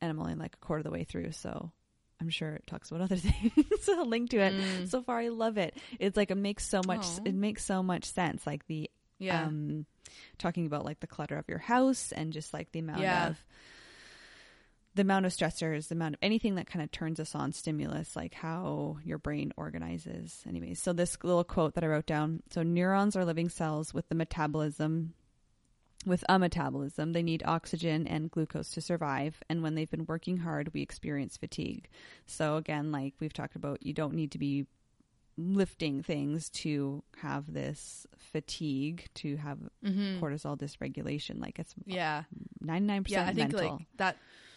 and 0.00 0.10
I'm 0.10 0.20
only 0.20 0.34
like 0.34 0.54
a 0.54 0.64
quarter 0.64 0.80
of 0.80 0.84
the 0.84 0.90
way 0.90 1.04
through, 1.04 1.32
so 1.32 1.72
I'm 2.20 2.28
sure 2.28 2.52
it 2.54 2.66
talks 2.66 2.90
about 2.90 3.00
other 3.02 3.16
things. 3.16 3.52
so 3.82 3.98
I'll 3.98 4.06
link 4.06 4.30
to 4.30 4.38
it. 4.38 4.54
Mm. 4.54 4.88
So 4.88 5.02
far, 5.02 5.18
I 5.18 5.28
love 5.28 5.58
it. 5.58 5.76
It's 5.98 6.16
like 6.16 6.30
it 6.30 6.36
makes 6.36 6.64
so 6.66 6.80
much. 6.86 7.04
Aw. 7.04 7.18
It 7.24 7.34
makes 7.34 7.64
so 7.64 7.82
much 7.82 8.04
sense. 8.04 8.46
Like 8.46 8.66
the 8.66 8.88
Yeah. 9.18 9.46
um, 9.46 9.86
talking 10.38 10.66
about 10.66 10.84
like 10.84 11.00
the 11.00 11.06
clutter 11.08 11.36
of 11.38 11.48
your 11.48 11.58
house 11.58 12.12
and 12.12 12.32
just 12.32 12.54
like 12.54 12.70
the 12.72 12.78
amount 12.78 13.00
Yeah. 13.00 13.28
of 13.30 13.44
the 14.96 15.02
amount 15.02 15.26
of 15.26 15.32
stressors, 15.32 15.88
the 15.88 15.94
amount 15.94 16.14
of 16.14 16.18
anything 16.22 16.54
that 16.54 16.66
kind 16.66 16.82
of 16.82 16.90
turns 16.90 17.20
us 17.20 17.34
on 17.34 17.52
stimulus, 17.52 18.16
like 18.16 18.32
how 18.34 18.96
your 19.04 19.18
brain 19.18 19.52
organizes. 19.56 20.42
Anyways, 20.48 20.80
so 20.82 20.92
this 20.94 21.16
little 21.22 21.44
quote 21.44 21.74
that 21.74 21.84
I 21.84 21.86
wrote 21.86 22.06
down. 22.06 22.42
So 22.50 22.62
neurons 22.62 23.14
are 23.14 23.24
living 23.24 23.50
cells 23.50 23.92
with 23.92 24.08
the 24.08 24.14
metabolism. 24.14 25.12
With 26.06 26.24
a 26.28 26.38
metabolism, 26.38 27.12
they 27.12 27.22
need 27.22 27.42
oxygen 27.44 28.06
and 28.06 28.30
glucose 28.30 28.70
to 28.70 28.80
survive. 28.80 29.42
And 29.50 29.62
when 29.62 29.74
they've 29.74 29.90
been 29.90 30.06
working 30.06 30.38
hard, 30.38 30.72
we 30.72 30.80
experience 30.80 31.36
fatigue. 31.36 31.88
So, 32.26 32.56
again, 32.56 32.90
like 32.92 33.14
we've 33.20 33.32
talked 33.32 33.56
about, 33.56 33.84
you 33.84 33.92
don't 33.92 34.14
need 34.14 34.30
to 34.32 34.38
be 34.38 34.66
lifting 35.36 36.02
things 36.02 36.48
to 36.48 37.02
have 37.18 37.52
this 37.52 38.06
fatigue, 38.16 39.08
to 39.14 39.36
have 39.36 39.58
Mhm. 39.84 40.20
cortisol 40.20 40.56
dysregulation. 40.56 41.40
Like 41.40 41.58
it's 41.58 41.74
Yeah. 41.84 42.22
99% 42.60 43.10
Yeah, 43.10 43.28
I 43.30 43.34
think 43.34 43.52
mental. 43.52 43.76
like 43.78 43.86
that 43.96 44.16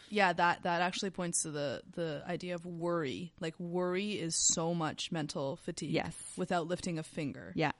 yeah, 0.10 0.34
that 0.34 0.64
that 0.64 0.82
actually 0.82 1.12
points 1.12 1.43
to 1.43 1.51
the 1.51 1.82
the 1.93 2.24
idea 2.28 2.55
of 2.55 2.66
worry. 2.66 3.34
Like 3.39 3.60
worry 3.60 4.12
is 4.12 4.36
so 4.36 4.74
much 4.74 5.12
mental 5.12 5.57
fatigue 5.57 5.91
yes. 5.91 6.16
without 6.38 6.68
lifting 6.68 6.99
a 6.99 7.03
finger. 7.03 7.53
Yeah. 7.55 7.72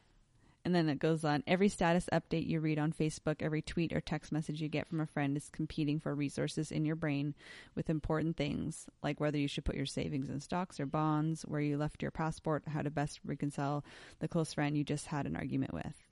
And 0.66 0.76
then 0.76 0.90
it 0.90 1.00
goes 1.00 1.24
on. 1.24 1.44
Every 1.48 1.70
status 1.70 2.10
update 2.12 2.48
you 2.48 2.60
read 2.60 2.80
on 2.80 2.92
Facebook, 2.92 3.38
every 3.40 3.62
tweet 3.62 3.94
or 3.94 4.02
text 4.02 4.32
message 4.32 4.62
you 4.62 4.68
get 4.68 4.88
from 4.88 5.00
a 5.00 5.06
friend 5.06 5.38
is 5.38 5.50
competing 5.50 6.00
for 6.00 6.14
resources 6.14 6.72
in 6.72 6.86
your 6.86 6.98
brain 6.98 7.34
with 7.76 7.90
important 7.90 8.36
things 8.36 8.86
like 9.02 9.22
whether 9.22 9.38
you 9.38 9.48
should 9.48 9.64
put 9.64 9.78
your 9.78 9.86
savings 9.86 10.30
in 10.30 10.42
stocks 10.42 10.80
or 10.80 10.86
bonds, 10.86 11.44
where 11.44 11.62
you 11.62 11.78
left 11.78 12.02
your 12.02 12.12
passport, 12.12 12.64
how 12.68 12.82
to 12.82 12.92
best 12.92 13.20
reconcile 13.26 13.86
the 14.20 14.28
close 14.28 14.54
friend 14.54 14.78
you 14.78 14.84
just 14.84 15.08
had 15.08 15.26
an 15.26 15.38
argument 15.38 15.74
with. 15.74 16.09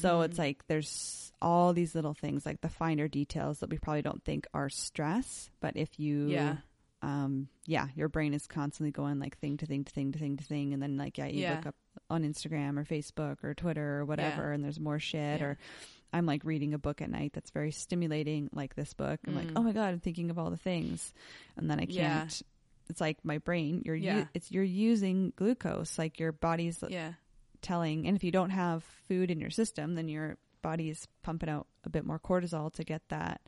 So 0.00 0.20
Mhm. 0.20 0.24
it's 0.26 0.38
like 0.38 0.66
there's 0.66 1.32
all 1.42 1.72
these 1.72 1.94
little 1.94 2.14
things 2.14 2.46
like 2.46 2.60
the 2.60 2.68
finer 2.68 3.08
details 3.08 3.60
that 3.60 3.70
we 3.70 3.78
probably 3.78 4.02
don't 4.02 4.22
think 4.24 4.46
are 4.54 4.68
stress, 4.68 5.50
but 5.60 5.76
if 5.76 5.98
you 5.98 6.28
Yeah. 6.28 6.56
um 7.02 7.48
yeah, 7.66 7.88
your 7.94 8.08
brain 8.08 8.32
is 8.34 8.46
constantly 8.46 8.90
going 8.92 9.18
like 9.18 9.36
thing 9.38 9.56
to 9.58 9.66
thing 9.66 9.84
to 9.84 9.92
thing 9.92 10.12
to 10.12 10.18
thing 10.18 10.36
to 10.38 10.44
thing 10.44 10.72
and 10.72 10.82
then 10.82 10.96
like 10.96 11.18
yeah, 11.18 11.26
you 11.26 11.40
Yeah. 11.42 11.56
look 11.56 11.66
up 11.66 11.76
on 12.10 12.22
Instagram 12.24 12.78
or 12.78 12.84
Facebook 12.84 13.42
or 13.44 13.54
Twitter 13.54 13.98
or 14.00 14.04
whatever 14.04 14.52
and 14.52 14.64
there's 14.64 14.80
more 14.80 14.98
shit 14.98 15.40
Yeah. 15.40 15.46
or 15.46 15.58
I'm 16.12 16.26
like 16.26 16.44
reading 16.44 16.74
a 16.74 16.78
book 16.78 17.02
at 17.02 17.10
night 17.10 17.32
that's 17.32 17.50
very 17.50 17.72
stimulating 17.72 18.48
like 18.52 18.74
this 18.76 18.94
book. 18.94 19.18
I'm 19.26 19.34
like, 19.34 19.48
Mm. 19.48 19.52
"Oh 19.56 19.62
my 19.64 19.72
god, 19.72 19.92
I'm 19.92 20.00
thinking 20.00 20.30
of 20.30 20.38
all 20.38 20.48
the 20.50 20.56
things." 20.56 21.12
And 21.56 21.68
then 21.70 21.80
I 21.80 21.86
can't 21.86 22.42
it's 22.88 23.00
like 23.00 23.24
my 23.24 23.38
brain, 23.38 23.82
you're 23.84 23.96
u- 23.96 24.04
Yeah. 24.04 24.26
it's 24.34 24.50
you're 24.52 24.62
using 24.62 25.32
glucose 25.36 25.98
like 25.98 26.20
your 26.20 26.32
body's 26.32 26.84
Yeah. 26.88 27.14
Telling 27.64 28.06
and 28.06 28.16
if 28.16 28.22
you 28.22 28.30
don't 28.30 28.50
have 28.50 28.84
food 29.08 29.30
in 29.30 29.40
your 29.40 29.50
system 29.50 29.94
then 29.96 30.06
your 30.06 30.36
body's 30.62 31.08
pumping 31.22 31.48
out 31.48 31.66
a 31.84 31.90
bit 31.90 32.04
more 32.04 32.18
cortisol 32.18 32.72
to 32.72 32.84
get 32.84 33.02
that 33.08 33.40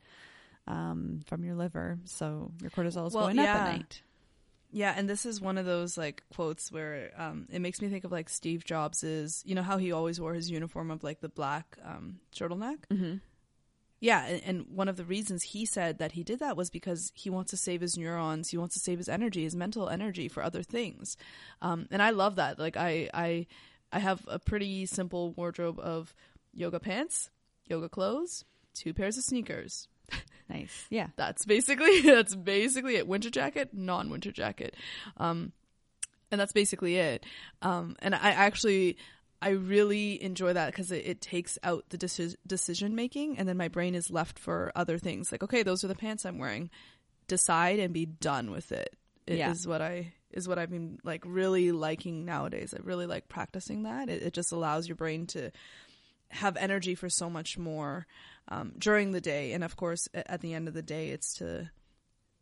um, 0.67 1.21
from 1.27 1.45
your 1.45 1.55
liver 1.55 1.99
so 2.05 2.51
your 2.61 2.71
cortisol 2.71 3.07
is 3.07 3.15
Well, 3.15 3.27
going 3.27 3.39
up 3.39 3.45
yeah. 3.45 3.57
at 3.57 3.73
night 3.77 4.03
Yeah, 4.73 4.93
and 4.97 5.09
this 5.09 5.25
is 5.25 5.41
one 5.41 5.59
of 5.59 5.65
those 5.65 5.97
like 5.97 6.23
quotes 6.35 6.73
where 6.73 7.13
um, 7.17 7.47
it 7.51 7.61
makes 7.61 7.81
me 7.81 7.89
think 7.89 8.05
of 8.05 8.11
like 8.11 8.29
Steve 8.29 8.65
Jobs 8.65 9.05
is, 9.05 9.43
you 9.47 9.55
know 9.55 9.63
how 9.63 9.79
he 9.79 9.93
always 9.93 10.21
wore 10.21 10.35
his 10.35 10.51
uniform 10.51 10.91
of 10.91 11.05
like 11.05 11.21
the 11.21 11.29
black 11.29 11.79
um, 11.85 12.19
turtleneck. 12.35 12.79
mm-hmm. 12.93 13.17
Yeah, 13.99 14.27
and, 14.27 14.43
and 14.45 14.67
one 14.77 14.89
of 14.89 14.97
the 14.97 15.05
reasons 15.05 15.43
he 15.43 15.65
said 15.65 15.99
that 15.99 16.13
he 16.13 16.23
did 16.23 16.41
that 16.41 16.57
was 16.57 16.69
because 16.69 17.13
he 17.15 17.31
wants 17.31 17.51
to 17.53 17.57
save 17.57 17.81
his 17.81 17.97
neurons, 17.97 18.51
he 18.51 18.59
wants 18.59 18.75
to 18.75 18.81
save 18.81 18.99
his 18.99 19.09
energy, 19.09 19.45
his 19.45 19.57
mental 19.57 19.89
energy 19.89 20.29
for 20.29 20.43
other 20.43 20.63
things. 20.63 21.17
Um, 21.63 21.87
and 21.91 22.03
I 22.03 22.11
love 22.11 22.37
that. 22.37 22.59
Like 22.59 22.77
I, 22.77 23.09
I, 23.15 23.47
I 23.97 24.01
have 24.01 24.21
a 24.29 24.39
pretty 24.39 24.87
simple 24.87 25.33
wardrobe 25.33 25.79
of 25.81 26.15
yoga 26.53 26.79
pants, 26.81 27.31
yoga 27.67 27.89
clothes, 27.89 28.45
two 28.75 28.93
pairs 28.95 29.17
of 29.19 29.25
sneakers, 29.25 29.89
nice 30.49 30.87
yeah 30.91 31.09
that's 31.17 31.45
basically 31.45 32.01
that's 32.15 32.35
basically 32.35 32.97
it. 32.97 33.07
Winter 33.09 33.31
jacket, 33.31 33.71
non 33.73 34.11
winter 34.11 34.31
jacket, 34.33 34.77
um, 35.17 35.53
and 36.31 36.41
that's 36.41 36.53
basically 36.53 36.97
it. 36.97 37.25
Um, 37.63 37.97
and 38.01 38.15
I 38.15 38.31
actually 38.31 38.97
I 39.43 39.51
really 39.51 40.23
enjoy 40.23 40.53
that 40.55 40.67
because 40.73 40.91
it, 40.93 41.05
it 41.07 41.21
takes 41.21 41.59
out 41.63 41.85
the 41.91 41.99
deci- 41.99 42.37
decision 42.47 42.95
making, 42.95 43.39
and 43.39 43.49
then 43.49 43.57
my 43.57 43.69
brain 43.69 43.95
is 43.95 44.11
left 44.11 44.39
for 44.39 44.73
other 44.75 44.99
things. 44.99 45.31
Like, 45.33 45.43
okay, 45.43 45.63
those 45.63 45.85
are 45.85 45.89
the 45.89 45.95
pants 45.95 46.25
I'm 46.25 46.39
wearing. 46.39 46.71
Decide 47.29 47.79
and 47.79 47.93
be 47.93 48.07
done 48.07 48.51
with 48.51 48.73
it. 48.73 48.95
It 49.27 49.39
Yeah. 49.39 49.51
is 49.51 49.67
what 49.67 49.83
I 49.83 50.13
is 50.37 50.47
what 50.47 50.59
I've 50.59 50.71
been 50.71 50.99
like 51.03 51.25
really 51.27 51.73
liking 51.73 52.25
nowadays. 52.25 52.73
I 52.77 52.81
really 52.85 53.07
like 53.07 53.29
practicing 53.29 53.83
that. 53.85 54.09
It, 54.09 54.23
it 54.23 54.33
just 54.35 54.53
allows 54.53 54.87
your 54.87 54.95
brain 54.97 55.27
to 55.29 55.51
have 56.29 56.57
energy 56.57 56.95
for 56.95 57.09
so 57.09 57.29
much 57.31 57.57
more 57.59 58.07
um, 58.49 58.73
during 58.79 59.13
the 59.13 59.21
day, 59.21 59.53
and 59.53 59.65
of 59.65 59.77
course, 59.77 60.09
at 60.15 60.41
the 60.41 60.55
end 60.55 60.69
of 60.69 60.75
the 60.75 60.83
day, 60.83 61.09
it's 61.11 61.35
to 61.39 61.71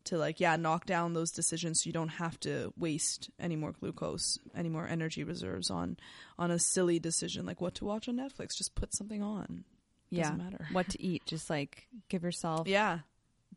to 0.05 0.19
like 0.19 0.39
yeah 0.39 0.55
knock 0.55 0.85
down 0.85 1.13
those 1.13 1.31
decisions 1.31 1.81
so 1.81 1.87
you 1.87 1.91
don't 1.93 2.09
have 2.09 2.39
to 2.39 2.71
waste 2.77 3.31
any 3.39 3.55
more 3.55 3.71
glucose, 3.71 4.37
any 4.55 4.69
more 4.69 4.87
energy 4.87 5.23
reserves 5.23 5.71
on 5.71 5.97
on 6.37 6.51
a 6.51 6.59
silly 6.59 6.99
decision 6.99 7.43
like 7.45 7.59
what 7.59 7.73
to 7.75 7.85
watch 7.85 8.07
on 8.07 8.15
Netflix. 8.17 8.55
Just 8.55 8.75
put 8.75 8.93
something 8.93 9.23
on. 9.23 9.63
yeah 10.11 10.23
Doesn't 10.23 10.37
matter. 10.37 10.67
what 10.71 10.89
to 10.89 11.01
eat 11.01 11.23
just 11.25 11.49
like 11.49 11.87
give 12.09 12.21
yourself 12.23 12.67
Yeah, 12.67 12.99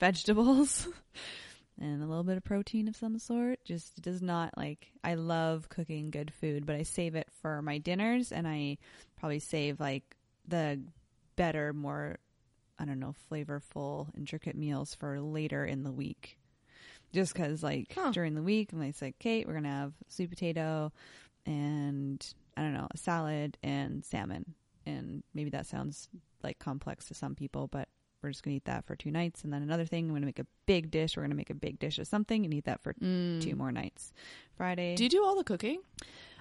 vegetables 0.01 0.89
and 1.81 2.03
a 2.03 2.07
little 2.07 2.25
bit 2.25 2.37
of 2.37 2.45
protein 2.45 2.89
of 2.89 2.97
some 2.97 3.19
sort. 3.19 3.59
Just 3.65 4.01
does 4.03 4.21
not 4.23 4.57
like 4.57 4.89
i 5.05 5.15
love 5.15 5.69
cooking 5.69 6.11
good 6.11 6.33
food 6.33 6.67
but 6.67 6.75
i 6.77 6.83
save 6.83 7.15
it 7.15 7.29
for 7.41 7.63
my 7.63 7.79
dinners 7.79 8.33
and 8.33 8.47
i 8.49 8.77
probably 9.19 9.39
save 9.39 9.79
like 9.81 10.17
the 10.47 10.81
better 11.37 11.73
more 11.73 12.19
i 12.79 12.85
don't 12.85 12.99
know 12.99 13.15
flavorful 13.31 14.09
intricate 14.17 14.57
meals 14.57 14.95
for 14.95 15.21
later 15.21 15.65
in 15.65 15.83
the 15.85 15.93
week. 15.93 16.39
Just 17.13 17.33
because 17.33 17.63
like 17.63 17.93
Huh. 17.95 18.11
during 18.13 18.35
the 18.35 18.43
week 18.43 18.73
i'm 18.73 18.81
like 18.81 18.95
say 18.95 19.15
kate 19.19 19.47
we're 19.47 19.55
gonna 19.55 19.69
have 19.69 19.93
sweet 20.09 20.31
potato 20.31 20.93
and 21.47 22.27
i 22.57 22.63
don't 22.63 22.75
know 22.75 22.89
a 22.93 22.99
salad 22.99 23.57
and 23.63 24.05
salmon. 24.05 24.55
And 24.87 25.23
maybe 25.35 25.51
that 25.51 25.67
sounds 25.67 26.09
like 26.43 26.59
complex 26.59 27.07
to 27.07 27.15
some 27.15 27.35
people 27.35 27.69
but 27.69 27.89
we're 28.23 28.31
just 28.31 28.43
gonna 28.43 28.57
eat 28.57 28.65
that 28.65 28.85
for 28.87 28.97
two 28.97 29.11
nights 29.11 29.45
and 29.45 29.53
then 29.53 29.63
another 29.63 29.85
thing 29.85 30.07
i'm 30.09 30.15
gonna 30.15 30.27
make 30.27 30.39
a 30.39 30.47
big 30.67 30.91
dish 30.91 31.17
we're 31.17 31.23
gonna 31.23 31.35
make 31.35 31.51
a 31.51 31.55
big 31.55 31.79
dish 31.79 31.99
of 31.99 32.07
something 32.07 32.45
and 32.45 32.53
eat 32.55 32.65
that 32.65 32.83
for 32.83 32.93
Mm. 32.95 33.41
two 33.43 33.55
more 33.55 33.71
nights 33.73 34.13
friday 34.57 34.97
Do 34.97 35.05
you 35.05 35.11
do 35.11 35.25
all 35.25 35.37
the 35.37 35.45
cooking? 35.45 35.81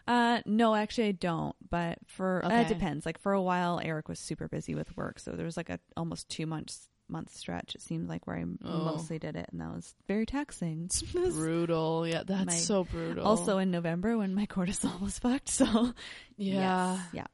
uh 0.07 0.41
no 0.45 0.73
actually 0.73 1.07
i 1.09 1.11
don't 1.11 1.55
but 1.69 1.97
for 2.07 2.43
uh, 2.45 2.61
it 2.61 2.67
depends 2.69 3.05
like 3.05 3.19
for 3.19 3.33
a 3.33 3.41
while 3.41 3.79
eric 3.83 4.07
was 4.07 4.19
super 4.19 4.47
busy 4.47 4.73
with 4.73 4.95
work 4.95 5.19
so 5.19 5.31
there 5.31 5.45
was 5.45 5.57
like 5.57 5.69
a 5.69 5.79
almost 5.97 6.29
two 6.29 6.45
months 6.45 6.87
month 7.09 7.33
stretch 7.33 7.73
it 7.75 7.81
seemed 7.81 8.09
like 8.09 8.25
where 8.27 8.35
i 8.37 8.43
Oh. 8.65 8.83
mostly 8.85 9.17
did 9.19 9.35
it 9.37 9.47
and 9.51 9.61
that 9.61 9.69
was 9.73 9.95
very 10.07 10.25
taxing 10.25 10.89
Brutal. 11.13 12.05
Yeah, 12.07 12.23
that's 12.25 12.45
My- 12.47 12.53
so 12.53 12.83
brutal. 12.85 13.25
also 13.25 13.57
in 13.59 13.71
november 13.71 14.17
when 14.17 14.33
my 14.35 14.45
cortisol 14.45 14.99
was 15.07 15.19
fucked 15.19 15.49
so 15.49 15.93
yeah. 16.37 16.95
yes, 16.95 17.07
yeah 17.13 17.27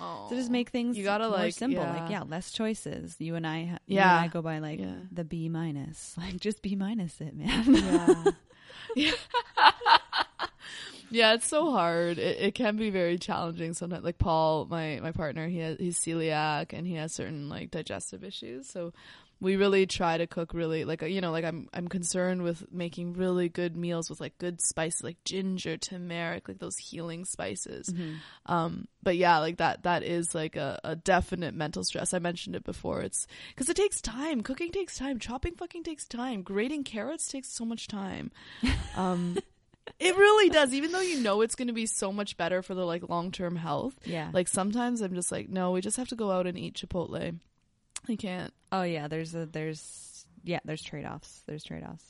Oh. 0.00 0.26
So 0.28 0.36
just 0.36 0.50
make 0.50 0.70
things 0.70 0.96
You 0.98 1.04
gotta, 1.04 1.28
more 1.28 1.38
like, 1.38 1.54
simple. 1.54 1.82
yeah. 1.82 2.00
Like 2.02 2.10
yeah, 2.10 2.22
less 2.22 2.50
choices. 2.50 3.16
You 3.18 3.34
and 3.36 3.46
I, 3.46 3.64
ha- 3.66 3.78
Yeah. 3.86 4.16
and 4.16 4.24
I 4.24 4.28
go 4.28 4.42
by 4.42 4.58
like 4.58 4.80
Yeah. 4.80 4.94
the 5.12 5.24
B 5.24 5.48
minus. 5.48 6.14
Like 6.18 6.38
just 6.40 6.62
B 6.62 6.74
minus 6.76 7.20
it, 7.20 7.34
man. 7.36 7.74
Yeah. 7.74 8.24
yeah. 8.96 9.12
Yeah, 11.10 11.34
it's 11.34 11.46
so 11.46 11.70
hard. 11.70 12.18
It, 12.18 12.38
it 12.40 12.54
can 12.56 12.76
be 12.76 12.90
very 12.90 13.18
challenging 13.18 13.72
sometimes. 13.74 14.02
Like 14.04 14.18
Paul, 14.18 14.66
my 14.68 14.98
my 15.00 15.12
partner, 15.12 15.46
he 15.46 15.58
has 15.58 15.78
he's 15.78 15.98
celiac 15.98 16.72
and 16.72 16.86
he 16.86 16.94
has 16.94 17.12
certain 17.12 17.48
like 17.48 17.70
digestive 17.70 18.24
issues. 18.24 18.68
So 18.68 18.92
we 19.40 19.56
really 19.56 19.86
try 19.86 20.16
to 20.16 20.26
cook 20.26 20.54
really 20.54 20.84
like 20.84 21.02
you 21.02 21.20
know 21.20 21.30
like 21.32 21.44
I'm 21.44 21.68
I'm 21.74 21.88
concerned 21.88 22.42
with 22.42 22.64
making 22.72 23.14
really 23.14 23.48
good 23.48 23.76
meals 23.76 24.08
with 24.08 24.20
like 24.20 24.38
good 24.38 24.60
spices 24.60 25.02
like 25.02 25.22
ginger, 25.24 25.76
turmeric, 25.76 26.48
like 26.48 26.58
those 26.58 26.76
healing 26.78 27.24
spices. 27.24 27.92
Um, 28.46 28.88
but 29.02 29.16
yeah, 29.16 29.38
like 29.38 29.58
that 29.58 29.82
that 29.82 30.02
is 30.02 30.34
like 30.34 30.56
a, 30.56 30.80
a 30.84 30.96
definite 30.96 31.54
mental 31.54 31.84
stress. 31.84 32.14
I 32.14 32.18
mentioned 32.18 32.56
it 32.56 32.64
before. 32.64 33.02
It's 33.02 33.26
because 33.48 33.68
it 33.68 33.76
takes 33.76 34.00
time. 34.00 34.42
Cooking 34.42 34.70
takes 34.72 34.96
time. 34.96 35.18
Chopping 35.18 35.54
fucking 35.56 35.82
takes 35.84 36.06
time. 36.06 36.42
Grating 36.42 36.84
carrots 36.84 37.28
takes 37.28 37.48
so 37.48 37.64
much 37.64 37.88
time. 37.88 38.30
Um, 38.96 39.36
it 39.98 40.16
really 40.16 40.50
does. 40.50 40.72
Even 40.72 40.92
though 40.92 41.00
you 41.00 41.20
know 41.20 41.40
it's 41.40 41.56
going 41.56 41.66
to 41.68 41.74
be 41.74 41.86
so 41.86 42.12
much 42.12 42.36
better 42.36 42.62
for 42.62 42.74
the 42.74 42.84
like 42.84 43.08
long 43.08 43.32
term 43.32 43.56
health. 43.56 43.94
yeah. 44.04 44.30
Like 44.32 44.48
sometimes 44.48 45.00
I'm 45.00 45.14
just 45.14 45.32
like, 45.32 45.48
no, 45.48 45.72
we 45.72 45.80
just 45.80 45.96
have 45.96 46.08
to 46.08 46.16
go 46.16 46.30
out 46.30 46.46
and 46.46 46.56
eat 46.58 46.74
Chipotle. 46.74 47.38
I 48.08 48.16
can't. 48.16 48.52
oh 48.72 48.82
yeah, 48.82 49.08
there's 49.08 49.34
a 49.34 49.46
there's 49.46 50.26
yeah, 50.42 50.60
there's 50.64 50.82
trade 50.82 51.06
offs. 51.06 51.42
There's 51.46 51.64
trade 51.64 51.84
offs. 51.84 52.04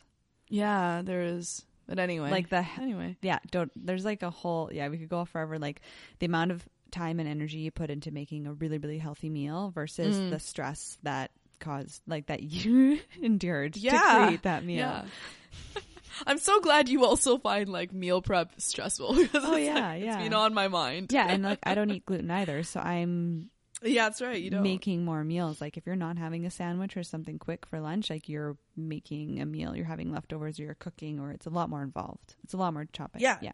Yeah, 0.48 1.02
there 1.04 1.22
is. 1.22 1.64
But 1.86 1.98
anyway, 1.98 2.30
Like 2.30 2.48
the 2.48 2.66
anyway. 2.80 3.16
yeah, 3.22 3.38
don't 3.50 3.70
there's 3.76 4.04
like 4.04 4.22
a 4.22 4.30
whole 4.30 4.70
yeah, 4.72 4.88
we 4.88 4.98
could 4.98 5.08
go 5.08 5.24
forever 5.24 5.58
like 5.58 5.80
the 6.18 6.26
amount 6.26 6.50
of 6.50 6.64
time 6.90 7.18
and 7.20 7.28
energy 7.28 7.58
you 7.58 7.70
put 7.70 7.90
into 7.90 8.10
making 8.10 8.46
a 8.46 8.52
really 8.54 8.78
really 8.78 8.98
healthy 8.98 9.28
meal 9.28 9.70
versus 9.74 10.16
Mm. 10.16 10.30
the 10.30 10.38
stress 10.38 10.96
that 11.02 11.30
caused 11.60 12.00
like 12.06 12.26
that 12.26 12.42
you 12.42 12.98
endured 13.22 13.74
to 13.74 13.80
create 13.90 14.42
that 14.42 14.64
meal. 14.64 14.78
Yeah. 14.78 15.04
I'm 16.26 16.38
so 16.38 16.60
glad 16.60 16.88
you 16.88 17.04
also 17.04 17.38
find 17.38 17.68
like 17.68 17.92
meal 17.92 18.22
prep 18.22 18.52
stressful 18.58 19.16
Oh, 19.34 19.56
yeah, 19.56 19.74
like, 19.74 20.02
yeah. 20.04 20.14
it's 20.14 20.22
been 20.22 20.32
on 20.34 20.54
my 20.54 20.68
mind. 20.68 21.10
Yeah, 21.12 21.26
and 21.28 21.42
like 21.42 21.58
I 21.64 21.74
don't 21.74 21.90
eat 21.90 22.06
gluten 22.06 22.30
either, 22.30 22.62
so 22.62 22.78
I'm 22.80 23.50
yeah, 23.84 24.04
that's 24.04 24.22
right. 24.22 24.40
You 24.40 24.50
don't. 24.50 24.62
making 24.62 25.04
more 25.04 25.22
meals. 25.24 25.60
Like 25.60 25.76
if 25.76 25.86
you're 25.86 25.96
not 25.96 26.18
having 26.18 26.46
a 26.46 26.50
sandwich 26.50 26.96
or 26.96 27.02
something 27.02 27.38
quick 27.38 27.66
for 27.66 27.80
lunch, 27.80 28.10
like 28.10 28.28
you're 28.28 28.56
making 28.76 29.40
a 29.40 29.46
meal, 29.46 29.76
you're 29.76 29.84
having 29.84 30.12
leftovers, 30.12 30.58
or 30.58 30.64
you're 30.64 30.74
cooking, 30.74 31.20
or 31.20 31.30
it's 31.30 31.46
a 31.46 31.50
lot 31.50 31.68
more 31.68 31.82
involved. 31.82 32.34
It's 32.44 32.54
a 32.54 32.56
lot 32.56 32.72
more 32.72 32.86
chopping. 32.92 33.20
Yeah. 33.20 33.38
yeah, 33.40 33.52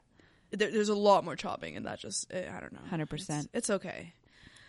there, 0.50 0.70
there's 0.70 0.88
a 0.88 0.94
lot 0.94 1.24
more 1.24 1.36
chopping, 1.36 1.76
and 1.76 1.86
that 1.86 1.98
just 1.98 2.32
eh, 2.32 2.44
I 2.54 2.60
don't 2.60 2.72
know. 2.72 2.80
100%. 2.90 3.12
It's, 3.12 3.48
it's 3.52 3.70
okay. 3.70 4.14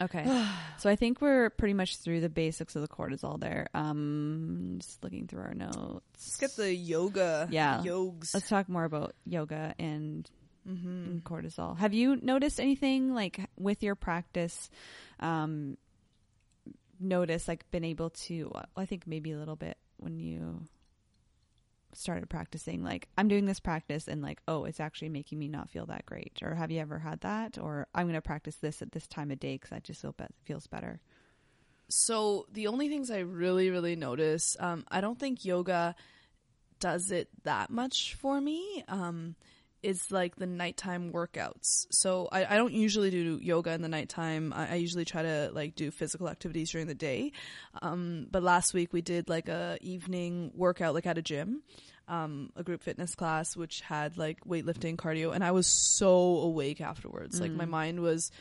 Okay, 0.01 0.25
so 0.79 0.89
I 0.89 0.95
think 0.95 1.21
we're 1.21 1.51
pretty 1.51 1.75
much 1.75 1.97
through 1.97 2.21
the 2.21 2.29
basics 2.29 2.75
of 2.75 2.81
the 2.81 2.87
cortisol 2.87 3.39
there. 3.39 3.67
Um, 3.73 4.77
just 4.79 5.03
looking 5.03 5.27
through 5.27 5.43
our 5.43 5.53
notes. 5.53 6.01
Let's 6.15 6.37
get 6.37 6.55
the 6.55 6.73
yoga. 6.73 7.47
Yeah. 7.51 7.83
yogs. 7.83 8.33
Let's 8.33 8.49
talk 8.49 8.67
more 8.67 8.83
about 8.83 9.13
yoga 9.25 9.75
and 9.77 10.29
mm-hmm. 10.67 10.87
and 10.87 11.23
cortisol. 11.23 11.77
Have 11.77 11.93
you 11.93 12.17
noticed 12.21 12.59
anything 12.59 13.13
like 13.13 13.39
with 13.57 13.83
your 13.83 13.95
practice? 13.95 14.69
Um, 15.21 15.77
notice 16.99 17.47
like 17.47 17.69
been 17.71 17.83
able 17.83 18.11
to? 18.11 18.51
I 18.75 18.85
think 18.85 19.07
maybe 19.07 19.31
a 19.31 19.37
little 19.37 19.55
bit 19.55 19.77
when 19.97 20.19
you 20.19 20.63
started 21.93 22.29
practicing. 22.29 22.83
Like 22.83 23.07
I'm 23.17 23.27
doing 23.27 23.45
this 23.45 23.59
practice 23.59 24.07
and 24.07 24.21
like 24.21 24.39
oh, 24.47 24.65
it's 24.65 24.79
actually 24.79 25.09
making 25.09 25.39
me 25.39 25.47
not 25.47 25.69
feel 25.69 25.85
that 25.87 26.05
great. 26.05 26.39
Or 26.41 26.55
have 26.55 26.71
you 26.71 26.79
ever 26.79 26.99
had 26.99 27.21
that? 27.21 27.57
Or 27.57 27.87
I'm 27.93 28.05
going 28.05 28.15
to 28.15 28.21
practice 28.21 28.55
this 28.55 28.81
at 28.81 28.91
this 28.91 29.07
time 29.07 29.31
of 29.31 29.39
day 29.39 29.55
because 29.55 29.71
I 29.71 29.79
just 29.79 30.01
feel 30.01 30.13
be- 30.13 30.25
feels 30.43 30.67
better. 30.67 31.01
So 31.89 32.47
the 32.51 32.67
only 32.67 32.87
things 32.87 33.11
I 33.11 33.19
really, 33.19 33.69
really 33.69 33.97
notice, 33.97 34.55
um, 34.59 34.85
I 34.89 35.01
don't 35.01 35.19
think 35.19 35.43
yoga 35.43 35.95
does 36.79 37.11
it 37.11 37.27
that 37.43 37.69
much 37.69 38.15
for 38.15 38.39
me. 38.39 38.83
Um, 38.87 39.35
is 39.83 40.11
like 40.11 40.35
the 40.35 40.45
nighttime 40.45 41.11
workouts. 41.11 41.87
So 41.89 42.29
I, 42.31 42.45
I 42.45 42.57
don't 42.57 42.73
usually 42.73 43.09
do 43.09 43.39
yoga 43.41 43.71
in 43.71 43.81
the 43.81 43.89
nighttime. 43.89 44.53
I, 44.53 44.73
I 44.73 44.75
usually 44.75 45.05
try 45.05 45.23
to 45.23 45.51
like 45.53 45.75
do 45.75 45.91
physical 45.91 46.29
activities 46.29 46.71
during 46.71 46.87
the 46.87 46.95
day. 46.95 47.31
Um, 47.81 48.27
but 48.31 48.43
last 48.43 48.73
week 48.73 48.93
we 48.93 49.01
did 49.01 49.29
like 49.29 49.49
a 49.49 49.77
evening 49.81 50.51
workout, 50.55 50.93
like 50.93 51.05
at 51.05 51.17
a 51.17 51.21
gym, 51.21 51.63
um, 52.07 52.51
a 52.55 52.63
group 52.63 52.83
fitness 52.83 53.15
class, 53.15 53.55
which 53.55 53.81
had 53.81 54.17
like 54.17 54.43
weightlifting, 54.45 54.95
cardio, 54.95 55.33
and 55.33 55.43
I 55.43 55.51
was 55.51 55.67
so 55.67 56.09
awake 56.09 56.81
afterwards. 56.81 57.39
Like 57.39 57.51
my 57.51 57.65
mind 57.65 58.01
was 58.01 58.31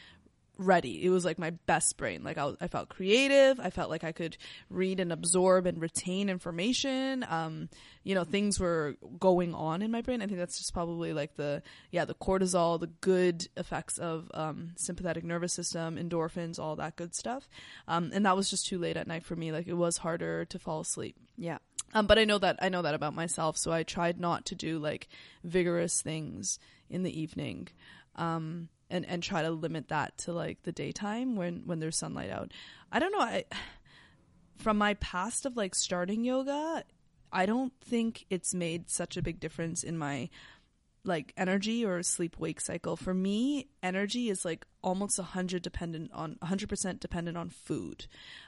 ready. 0.60 1.04
It 1.04 1.08
was 1.08 1.24
like 1.24 1.38
my 1.38 1.50
best 1.50 1.96
brain. 1.96 2.22
Like 2.22 2.36
I, 2.36 2.44
was, 2.44 2.56
I 2.60 2.68
felt 2.68 2.90
creative. 2.90 3.58
I 3.58 3.70
felt 3.70 3.88
like 3.88 4.04
I 4.04 4.12
could 4.12 4.36
read 4.68 5.00
and 5.00 5.12
absorb 5.12 5.66
and 5.66 5.80
retain 5.80 6.28
information. 6.28 7.24
Um, 7.28 7.70
you 8.04 8.14
know, 8.14 8.24
things 8.24 8.60
were 8.60 8.96
going 9.18 9.54
on 9.54 9.82
in 9.82 9.90
my 9.90 10.02
brain. 10.02 10.20
I 10.20 10.26
think 10.26 10.38
that's 10.38 10.58
just 10.58 10.74
probably 10.74 11.12
like 11.12 11.36
the 11.36 11.62
yeah 11.90 12.04
the 12.04 12.14
cortisol, 12.14 12.78
the 12.78 12.88
good 12.88 13.48
effects 13.56 13.98
of 13.98 14.30
um, 14.34 14.72
sympathetic 14.76 15.24
nervous 15.24 15.54
system, 15.54 15.96
endorphins, 15.96 16.58
all 16.58 16.76
that 16.76 16.96
good 16.96 17.14
stuff. 17.14 17.48
Um, 17.88 18.10
and 18.12 18.26
that 18.26 18.36
was 18.36 18.50
just 18.50 18.66
too 18.66 18.78
late 18.78 18.96
at 18.96 19.06
night 19.06 19.24
for 19.24 19.36
me. 19.36 19.52
Like 19.52 19.66
it 19.66 19.74
was 19.74 19.98
harder 19.98 20.44
to 20.44 20.58
fall 20.58 20.80
asleep. 20.80 21.16
Yeah. 21.36 21.58
Um, 21.94 22.06
but 22.06 22.18
I 22.18 22.24
know 22.24 22.38
that 22.38 22.58
I 22.60 22.68
know 22.68 22.82
that 22.82 22.94
about 22.94 23.14
myself, 23.14 23.56
so 23.56 23.72
I 23.72 23.82
tried 23.82 24.20
not 24.20 24.44
to 24.46 24.54
do 24.54 24.78
like 24.78 25.08
vigorous 25.42 26.02
things 26.02 26.58
in 26.88 27.02
the 27.02 27.20
evening, 27.20 27.68
um, 28.16 28.68
and 28.90 29.06
and 29.06 29.22
try 29.22 29.42
to 29.42 29.50
limit 29.50 29.88
that 29.88 30.18
to 30.18 30.32
like 30.32 30.62
the 30.62 30.72
daytime 30.72 31.36
when 31.36 31.62
when 31.64 31.80
there's 31.80 31.96
sunlight 31.96 32.30
out. 32.30 32.52
I 32.92 32.98
don't 32.98 33.12
know. 33.12 33.20
I 33.20 33.44
from 34.56 34.76
my 34.78 34.94
past 34.94 35.46
of 35.46 35.56
like 35.56 35.74
starting 35.74 36.24
yoga, 36.24 36.84
I 37.32 37.46
don't 37.46 37.72
think 37.80 38.26
it's 38.28 38.54
made 38.54 38.90
such 38.90 39.16
a 39.16 39.22
big 39.22 39.40
difference 39.40 39.82
in 39.82 39.96
my 39.96 40.28
like 41.04 41.32
energy 41.36 41.84
or 41.84 42.02
sleep 42.02 42.38
wake 42.38 42.60
cycle. 42.60 42.96
For 42.96 43.14
me, 43.14 43.68
energy 43.82 44.28
is 44.28 44.44
like 44.44 44.66
almost 44.82 45.18
a 45.18 45.22
hundred 45.22 45.62
dependent 45.62 46.10
on 46.12 46.36
hundred 46.42 46.68
percent 46.68 47.00
dependent 47.00 47.36
on 47.36 47.50
food. 47.50 48.06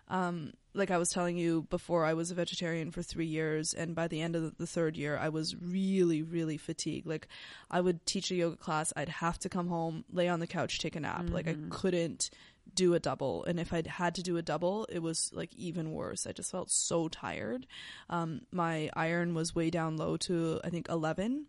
Um, 0.09 0.53
like 0.75 0.91
I 0.91 0.99
was 0.99 1.11
telling 1.11 1.37
you 1.37 1.67
before, 1.71 2.05
I 2.05 2.15
was 2.15 2.31
a 2.31 2.35
vegetarian 2.35 2.91
for 2.91 3.03
three 3.03 3.27
years, 3.27 3.73
and 3.73 3.95
by 3.95 4.09
the 4.09 4.21
end 4.21 4.37
of 4.37 4.57
the 4.59 4.67
third 4.67 4.97
year, 4.97 5.17
I 5.17 5.29
was 5.29 5.57
really, 5.57 6.23
really 6.23 6.59
fatigued. 6.59 7.07
Like 7.07 7.29
I 7.71 7.81
would 7.81 8.05
teach 8.07 8.31
a 8.31 8.35
yoga 8.35 8.57
class, 8.57 8.93
I'd 8.97 9.09
have 9.09 9.39
to 9.41 9.49
come 9.49 9.69
home, 9.69 10.05
lay 10.13 10.29
on 10.29 10.41
the 10.41 10.47
couch, 10.47 10.79
take 10.79 10.97
a 10.97 11.01
nap. 11.01 11.31
Like 11.31 11.49
I 11.49 11.57
couldn't 11.71 12.31
do 12.75 12.95
a 12.95 13.01
double, 13.01 13.45
and 13.45 13.59
if 13.59 13.73
I'd 13.73 13.87
had 13.87 14.15
to 14.17 14.23
do 14.23 14.37
a 14.37 14.43
double, 14.43 14.87
it 14.91 15.01
was 15.01 15.31
like 15.33 15.55
even 15.55 15.93
worse. 15.93 16.27
I 16.27 16.33
just 16.33 16.51
felt 16.51 16.71
so 16.71 17.09
tired. 17.09 17.67
Um, 18.11 18.43
my 18.53 18.91
iron 18.95 19.35
was 19.35 19.55
way 19.55 19.71
down 19.71 19.97
low 19.97 20.17
to 20.19 20.61
I 20.63 20.71
think 20.71 20.89
eleven 20.89 21.47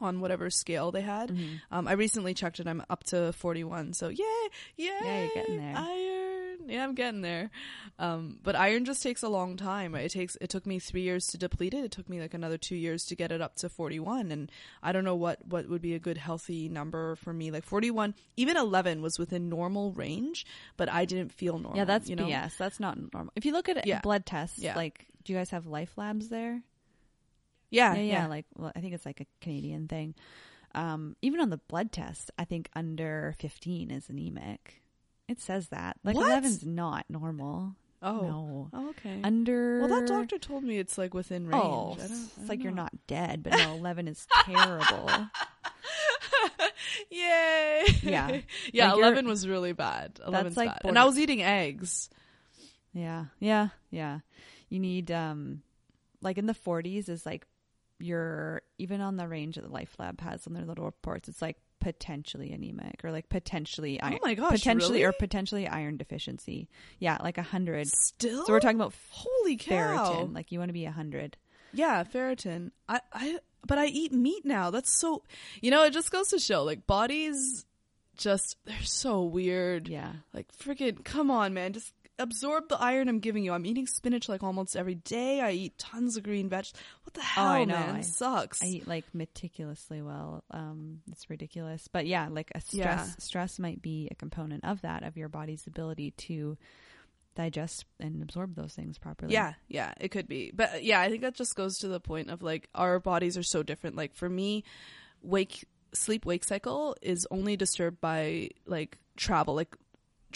on 0.00 0.20
whatever 0.20 0.50
scale 0.50 0.92
they 0.92 1.00
had. 1.00 1.34
Um, 1.70 1.88
I 1.88 1.92
recently 1.92 2.34
checked 2.34 2.60
it. 2.60 2.66
I'm 2.66 2.82
up 2.90 3.04
to 3.04 3.32
41. 3.32 3.94
So 3.94 4.08
yay, 4.08 4.24
yay. 4.76 4.90
Yeah, 5.02 5.20
you're 5.22 5.30
getting 5.34 5.56
there. 5.58 5.74
Iron. 5.76 6.58
Yeah, 6.68 6.84
I'm 6.84 6.94
getting 6.94 7.20
there. 7.22 7.50
Um, 7.98 8.38
but 8.42 8.56
iron 8.56 8.84
just 8.84 9.02
takes 9.02 9.22
a 9.22 9.28
long 9.28 9.56
time. 9.56 9.94
It 9.94 10.10
takes, 10.10 10.36
it 10.40 10.50
took 10.50 10.66
me 10.66 10.78
three 10.80 11.02
years 11.02 11.28
to 11.28 11.38
deplete 11.38 11.72
it. 11.74 11.84
It 11.84 11.90
took 11.92 12.08
me 12.10 12.20
like 12.20 12.34
another 12.34 12.58
two 12.58 12.74
years 12.76 13.04
to 13.06 13.14
get 13.14 13.30
it 13.32 13.40
up 13.40 13.54
to 13.56 13.68
41. 13.70 14.32
And 14.32 14.50
I 14.82 14.92
don't 14.92 15.04
know 15.04 15.14
what, 15.14 15.46
what 15.46 15.68
would 15.68 15.80
be 15.80 15.94
a 15.94 15.98
good 15.98 16.18
healthy 16.18 16.68
number 16.68 17.14
for 17.16 17.32
me. 17.32 17.50
Like 17.50 17.64
41, 17.64 18.14
even 18.36 18.56
11 18.56 19.00
was 19.00 19.18
within 19.18 19.48
normal 19.48 19.92
range, 19.92 20.44
but 20.76 20.90
I 20.92 21.04
didn't 21.06 21.32
feel 21.32 21.58
normal. 21.58 21.78
Yeah, 21.78 21.84
that's 21.84 22.10
you 22.10 22.16
know? 22.16 22.26
BS. 22.26 22.56
That's 22.58 22.80
not 22.80 22.98
normal. 23.14 23.32
If 23.36 23.46
you 23.46 23.52
look 23.52 23.68
at 23.68 23.86
Yeah. 23.86 24.00
blood 24.00 24.26
tests, 24.26 24.58
Yeah. 24.58 24.74
like, 24.76 25.06
do 25.24 25.32
you 25.32 25.38
guys 25.38 25.50
have 25.50 25.64
LifeLabs 25.64 26.28
there? 26.28 26.62
Yeah, 27.70 27.94
yeah, 27.94 28.00
yeah. 28.00 28.12
yeah. 28.12 28.26
Like, 28.26 28.46
well, 28.56 28.72
I 28.74 28.80
think 28.80 28.94
it's 28.94 29.06
like 29.06 29.20
a 29.20 29.26
Canadian 29.40 29.88
thing. 29.88 30.14
Um, 30.74 31.16
even 31.22 31.40
on 31.40 31.50
the 31.50 31.56
blood 31.56 31.90
test, 31.92 32.30
I 32.38 32.44
think 32.44 32.68
under 32.74 33.34
15 33.38 33.90
is 33.90 34.08
anemic. 34.08 34.82
It 35.28 35.40
says 35.40 35.68
that. 35.68 35.96
Like, 36.04 36.16
What? 36.16 36.42
11's 36.42 36.64
not 36.64 37.06
normal. 37.08 37.74
Oh. 38.02 38.20
No. 38.20 38.70
Oh, 38.72 38.88
okay. 38.90 39.20
Under. 39.24 39.80
well, 39.80 39.88
that 39.88 40.06
doctor 40.06 40.38
told 40.38 40.62
me 40.62 40.78
it's 40.78 40.98
like 40.98 41.14
within 41.14 41.46
range. 41.48 41.62
Oh, 41.64 41.92
I 41.94 41.96
don't, 41.96 42.00
I 42.00 42.04
it's 42.04 42.36
don't 42.36 42.48
like 42.48 42.62
you're 42.62 42.72
not 42.72 42.92
dead, 43.06 43.42
but 43.42 43.54
no, 43.54 43.74
11 43.78 44.06
is 44.08 44.26
terrible. 44.44 45.10
Yay! 47.10 47.84
Yeah. 48.02 48.40
yeah. 48.72 48.92
Like, 48.92 48.98
Eleven 48.98 49.26
was 49.26 49.48
really 49.48 49.72
bad. 49.72 50.20
Eleven's 50.26 50.56
like 50.56 50.68
bad, 50.68 50.80
and 50.84 50.98
I 50.98 51.04
was 51.04 51.18
eating 51.18 51.42
eggs. 51.42 52.10
Yeah, 52.92 53.26
yeah, 53.40 53.68
yeah. 53.90 54.20
You 54.68 54.78
need 54.78 55.10
um, 55.10 55.62
like 56.22 56.38
in 56.38 56.46
the 56.46 56.54
40s 56.54 57.08
is 57.08 57.26
like 57.26 57.46
you're 57.98 58.62
even 58.78 59.00
on 59.00 59.16
the 59.16 59.26
range 59.28 59.56
that 59.56 59.62
the 59.62 59.70
Life 59.72 59.94
Lab 59.98 60.20
has 60.20 60.46
on 60.46 60.52
their 60.52 60.64
little 60.64 60.84
reports. 60.84 61.28
It's 61.28 61.42
like 61.42 61.56
potentially 61.80 62.52
anemic 62.52 63.04
or 63.04 63.12
like 63.12 63.28
potentially 63.28 64.00
oh 64.00 64.06
iron. 64.06 64.18
Oh 64.22 64.26
my 64.26 64.34
gosh, 64.34 64.50
potentially 64.52 65.04
or 65.04 65.12
potentially 65.12 65.68
iron 65.68 65.96
deficiency. 65.96 66.68
Yeah, 66.98 67.18
like 67.22 67.38
a 67.38 67.42
hundred. 67.42 67.88
Still, 67.88 68.44
So 68.44 68.52
we're 68.52 68.60
talking 68.60 68.78
about 68.80 68.94
holy 69.10 69.56
cow. 69.56 69.74
ferritin. 69.74 70.34
Like 70.34 70.52
you 70.52 70.58
want 70.58 70.68
to 70.70 70.74
be 70.74 70.84
a 70.84 70.92
hundred. 70.92 71.36
Yeah, 71.72 72.04
ferritin. 72.04 72.70
I, 72.88 73.00
I, 73.12 73.38
but 73.66 73.78
I 73.78 73.86
eat 73.86 74.12
meat 74.12 74.44
now. 74.44 74.70
That's 74.70 74.90
so. 74.90 75.22
You 75.60 75.70
know, 75.70 75.84
it 75.84 75.92
just 75.92 76.10
goes 76.10 76.28
to 76.28 76.38
show, 76.38 76.64
like 76.64 76.86
bodies 76.86 77.66
just 78.16 78.56
they're 78.64 78.76
so 78.82 79.22
weird. 79.22 79.88
Yeah. 79.88 80.12
Like 80.32 80.46
freaking 80.56 81.04
come 81.04 81.30
on, 81.30 81.54
man. 81.54 81.72
Just 81.72 81.92
absorb 82.18 82.68
the 82.68 82.80
iron 82.80 83.08
I'm 83.08 83.20
giving 83.20 83.44
you. 83.44 83.52
I'm 83.52 83.66
eating 83.66 83.86
spinach 83.86 84.28
like 84.28 84.42
almost 84.42 84.76
every 84.76 84.94
day. 84.94 85.40
I 85.40 85.50
eat 85.52 85.78
tons 85.78 86.16
of 86.16 86.22
green 86.22 86.48
vegetables. 86.48 86.82
What 87.04 87.14
the 87.14 87.20
hell, 87.22 87.44
Oh, 87.46 87.48
I 87.48 87.64
know. 87.64 87.74
man? 87.74 87.96
I- 87.96 88.00
Sucks. 88.00 88.62
I 88.62 88.66
eat 88.66 88.88
like 88.88 89.04
meticulously 89.14 90.02
well. 90.02 90.44
Um, 90.50 91.00
it's 91.10 91.28
ridiculous. 91.30 91.88
But 91.92 92.06
yeah, 92.06 92.28
like 92.30 92.50
a 92.54 92.60
stress 92.60 92.74
Yeah. 93.08 93.14
stress 93.18 93.58
might 93.58 93.82
be 93.82 94.08
a 94.10 94.14
component 94.14 94.64
of 94.64 94.80
that, 94.82 95.02
of 95.02 95.16
your 95.16 95.28
body's 95.28 95.66
ability 95.66 96.12
to 96.12 96.56
digest 97.34 97.84
and 98.00 98.22
absorb 98.22 98.54
those 98.54 98.72
things 98.74 98.96
properly. 98.98 99.32
Yeah, 99.34 99.52
yeah, 99.68 99.92
it 100.00 100.08
could 100.08 100.26
be. 100.26 100.50
But 100.54 100.84
yeah, 100.84 101.00
I 101.00 101.10
think 101.10 101.22
that 101.22 101.34
just 101.34 101.54
goes 101.54 101.78
to 101.80 101.88
the 101.88 102.00
point 102.00 102.30
of 102.30 102.42
like 102.42 102.68
our 102.74 102.98
bodies 102.98 103.36
are 103.36 103.42
so 103.42 103.62
different. 103.62 103.94
Like 103.96 104.14
for 104.14 104.28
me, 104.28 104.64
wake 105.22 105.66
sleep 105.94 106.24
wake 106.26 106.44
cycle 106.44 106.96
is 107.02 107.26
only 107.30 107.56
disturbed 107.56 108.00
by 108.00 108.50
like 108.66 108.98
travel, 109.16 109.54
like 109.54 109.76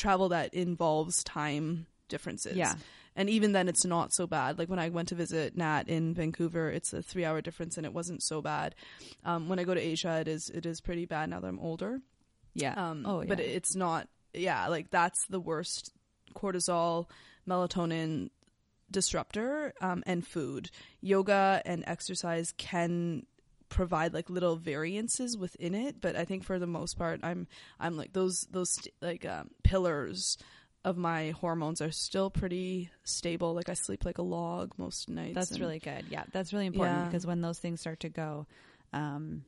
travel 0.00 0.30
that 0.30 0.54
involves 0.54 1.22
time 1.22 1.86
differences. 2.08 2.56
Yeah. 2.56 2.74
And 3.16 3.28
even 3.28 3.52
then 3.52 3.68
it's 3.68 3.84
not 3.84 4.12
so 4.12 4.26
bad. 4.26 4.58
Like 4.58 4.68
when 4.68 4.78
I 4.78 4.88
went 4.88 5.08
to 5.08 5.14
visit 5.14 5.56
Nat 5.56 5.88
in 5.88 6.14
Vancouver, 6.14 6.70
it's 6.70 6.92
a 6.92 6.98
3-hour 6.98 7.42
difference 7.42 7.76
and 7.76 7.84
it 7.84 7.92
wasn't 7.92 8.22
so 8.22 8.40
bad. 8.40 8.74
Um 9.24 9.48
when 9.48 9.58
I 9.58 9.64
go 9.64 9.74
to 9.74 9.80
Asia, 9.80 10.20
it 10.20 10.28
is 10.28 10.48
it 10.50 10.66
is 10.66 10.80
pretty 10.80 11.06
bad 11.06 11.30
now 11.30 11.40
that 11.40 11.46
I'm 11.46 11.58
older. 11.60 12.00
Yeah. 12.54 12.74
Um, 12.90 13.04
oh, 13.06 13.20
yeah. 13.20 13.28
But 13.28 13.40
it's 13.40 13.74
not, 13.74 14.08
yeah, 14.32 14.68
like 14.68 14.90
that's 14.90 15.26
the 15.26 15.40
worst 15.40 15.92
cortisol, 16.34 17.06
melatonin 17.48 18.30
disruptor, 18.90 19.72
um, 19.80 20.02
and 20.06 20.26
food. 20.26 20.70
Yoga 21.00 21.62
and 21.64 21.84
exercise 21.86 22.52
can 22.56 23.26
provide 23.70 24.12
like 24.12 24.28
little 24.28 24.56
variances 24.56 25.38
within 25.38 25.74
it, 25.74 26.00
but 26.00 26.14
I 26.16 26.26
think 26.26 26.44
for 26.44 26.58
the 26.58 26.66
most 26.66 26.98
part, 26.98 27.20
I'm, 27.22 27.46
I'm 27.78 27.96
like 27.96 28.12
those, 28.12 28.46
those 28.50 28.76
like, 29.00 29.24
um, 29.24 29.50
pillars 29.64 30.36
of 30.84 30.96
my 30.96 31.30
hormones 31.30 31.80
are 31.80 31.90
still 31.90 32.30
pretty 32.30 32.90
stable. 33.04 33.54
Like 33.54 33.68
I 33.68 33.74
sleep 33.74 34.04
like 34.04 34.18
a 34.18 34.22
log 34.22 34.72
most 34.76 35.08
nights. 35.08 35.34
That's 35.34 35.50
and- 35.52 35.60
really 35.60 35.78
good. 35.78 36.04
Yeah, 36.10 36.24
that's 36.32 36.52
really 36.52 36.66
important 36.66 36.98
Yeah. 36.98 37.04
because 37.06 37.26
when 37.26 37.40
those 37.40 37.58
things 37.58 37.80
start 37.80 38.00
to 38.00 38.08
go, 38.08 38.46
um, 38.92 39.44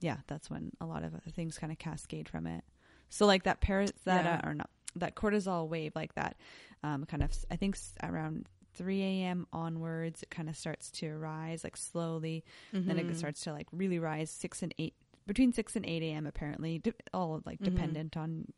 yeah, 0.00 0.18
that's 0.26 0.48
when 0.50 0.70
a 0.80 0.86
lot 0.86 1.02
of 1.02 1.14
other 1.14 1.30
things 1.30 1.58
kind 1.58 1.72
of 1.72 1.78
cascade 1.78 2.28
from 2.28 2.46
it. 2.46 2.62
So 3.08 3.26
like 3.26 3.44
that 3.44 3.60
paras 3.60 3.92
that 4.04 4.24
Yeah. 4.24 4.40
uh, 4.44 4.48
or 4.50 4.54
not 4.54 4.70
that 4.96 5.14
cortisol 5.14 5.68
wave 5.68 5.92
like 5.94 6.14
that, 6.14 6.36
um, 6.82 7.04
kind 7.06 7.22
of 7.22 7.30
I 7.50 7.56
think 7.56 7.76
around 8.02 8.46
3 8.78 9.02
a.m. 9.02 9.46
onwards, 9.52 10.22
it 10.22 10.30
kind 10.30 10.48
of 10.48 10.56
starts 10.56 10.90
to 10.92 11.14
rise 11.18 11.64
like 11.64 11.76
slowly. 11.76 12.44
Then 12.72 12.96
Mhm. 12.96 13.10
it 13.10 13.16
starts 13.16 13.42
to 13.42 13.52
like 13.52 13.66
really 13.72 13.98
rise 13.98 14.30
six 14.30 14.62
and 14.62 14.72
eight 14.78 14.94
between 15.26 15.52
six 15.52 15.76
and 15.76 15.84
eight 15.84 16.02
a.m. 16.02 16.26
Apparently, 16.26 16.78
de- 16.78 16.94
all 17.12 17.42
like 17.44 17.58
Mhm. 17.60 17.64
dependent 17.64 18.16
on 18.16 18.52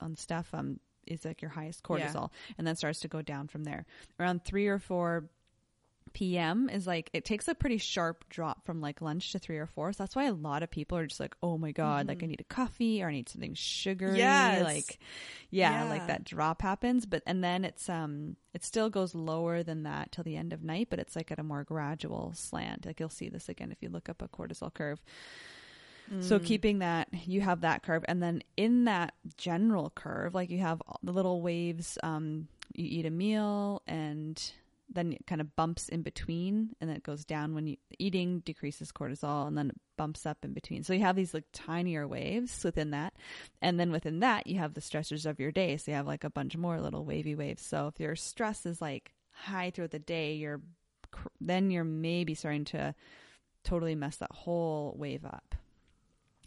on 0.00 0.14
stuff. 0.16 0.52
Um, 0.54 0.78
is 1.06 1.24
like 1.24 1.42
your 1.42 1.50
highest 1.50 1.82
Yeah. 1.88 1.96
cortisol, 2.12 2.30
and 2.56 2.66
then 2.66 2.76
starts 2.76 3.00
to 3.00 3.08
go 3.08 3.20
down 3.20 3.46
from 3.48 3.64
there. 3.64 3.84
Around 4.18 4.44
three 4.44 4.66
or 4.66 4.78
four 4.78 5.28
p.m. 6.12 6.68
is 6.68 6.86
like 6.86 7.10
it 7.12 7.24
takes 7.24 7.48
a 7.48 7.54
pretty 7.54 7.78
sharp 7.78 8.24
drop 8.28 8.64
from 8.64 8.80
like 8.80 9.00
lunch 9.00 9.32
to 9.32 9.38
three 9.38 9.58
or 9.58 9.66
four. 9.66 9.92
So 9.92 10.02
that's 10.02 10.14
why 10.14 10.26
a 10.26 10.32
lot 10.32 10.62
of 10.62 10.70
people 10.70 10.98
are 10.98 11.06
just 11.06 11.20
like, 11.20 11.34
oh 11.42 11.58
my 11.58 11.72
god, 11.72 12.06
like 12.08 12.22
I 12.22 12.26
need 12.26 12.40
a 12.40 12.44
coffee 12.54 13.02
or 13.02 13.08
I 13.08 13.12
need 13.12 13.28
something 13.28 13.54
sugary. 13.54 14.16
Yes. 14.16 14.62
Like, 14.62 14.98
yeah, 15.50 15.82
Yeah. 15.82 15.88
like 15.90 16.06
that 16.06 16.24
drop 16.24 16.62
happens, 16.62 17.06
but 17.06 17.22
and 17.26 17.42
then 17.42 17.64
it's 17.64 17.88
um 17.88 18.36
it 18.52 18.62
still 18.64 18.90
goes 18.90 19.14
lower 19.14 19.62
than 19.62 19.82
that 19.84 20.12
till 20.12 20.24
the 20.24 20.36
end 20.36 20.52
of 20.52 20.62
night, 20.62 20.88
but 20.90 20.98
it's 20.98 21.16
like 21.16 21.32
at 21.32 21.38
a 21.38 21.42
more 21.42 21.64
gradual 21.64 22.32
slant. 22.36 22.86
Like 22.86 23.00
you'll 23.00 23.08
see 23.08 23.28
this 23.28 23.48
again 23.48 23.72
if 23.72 23.78
you 23.82 23.88
look 23.88 24.08
up 24.08 24.22
a 24.22 24.28
cortisol 24.28 24.72
curve. 24.72 25.00
So 26.20 26.38
Mm. 26.38 26.44
keeping 26.44 26.78
that, 26.80 27.08
you 27.26 27.40
have 27.40 27.62
that 27.62 27.82
curve, 27.82 28.04
and 28.06 28.22
then 28.22 28.42
in 28.56 28.84
that 28.84 29.14
general 29.38 29.90
curve, 29.94 30.34
like 30.34 30.50
you 30.50 30.58
have 30.58 30.82
all 30.86 31.00
the 31.02 31.12
little 31.12 31.40
waves. 31.40 31.98
Um, 32.02 32.46
you 32.74 32.86
eat 33.00 33.06
a 33.06 33.10
meal, 33.10 33.82
and 33.86 34.40
then 34.92 35.12
it 35.12 35.26
kind 35.26 35.40
of 35.40 35.56
bumps 35.56 35.88
in 35.88 36.02
between, 36.02 36.74
and 36.80 36.88
then 36.88 36.96
it 36.96 37.02
goes 37.02 37.24
down 37.24 37.54
when 37.54 37.66
you 37.66 37.76
eating 37.98 38.40
decreases 38.40 38.92
cortisol, 38.92 39.46
and 39.46 39.56
then 39.56 39.70
it 39.70 39.80
bumps 39.96 40.26
up 40.26 40.38
in 40.44 40.52
between. 40.52 40.82
So 40.82 40.92
you 40.92 41.00
have 41.00 41.16
these 41.16 41.34
like 41.34 41.44
tinier 41.52 42.06
waves 42.06 42.64
within 42.64 42.90
that, 42.90 43.14
and 43.62 43.78
then 43.78 43.90
within 43.90 44.20
that 44.20 44.46
you 44.46 44.58
have 44.58 44.74
the 44.74 44.80
stressors 44.80 45.26
of 45.26 45.40
your 45.40 45.52
day. 45.52 45.76
So 45.76 45.90
you 45.90 45.96
have 45.96 46.06
like 46.06 46.24
a 46.24 46.30
bunch 46.30 46.56
more 46.56 46.80
little 46.80 47.04
wavy 47.04 47.34
waves. 47.34 47.62
So 47.62 47.88
if 47.88 48.00
your 48.00 48.16
stress 48.16 48.66
is 48.66 48.80
like 48.80 49.14
high 49.30 49.70
throughout 49.70 49.90
the 49.90 49.98
day, 49.98 50.34
you're 50.34 50.60
then 51.40 51.70
you're 51.70 51.84
maybe 51.84 52.34
starting 52.34 52.64
to 52.64 52.94
totally 53.62 53.94
mess 53.94 54.16
that 54.16 54.32
whole 54.32 54.94
wave 54.98 55.24
up 55.24 55.54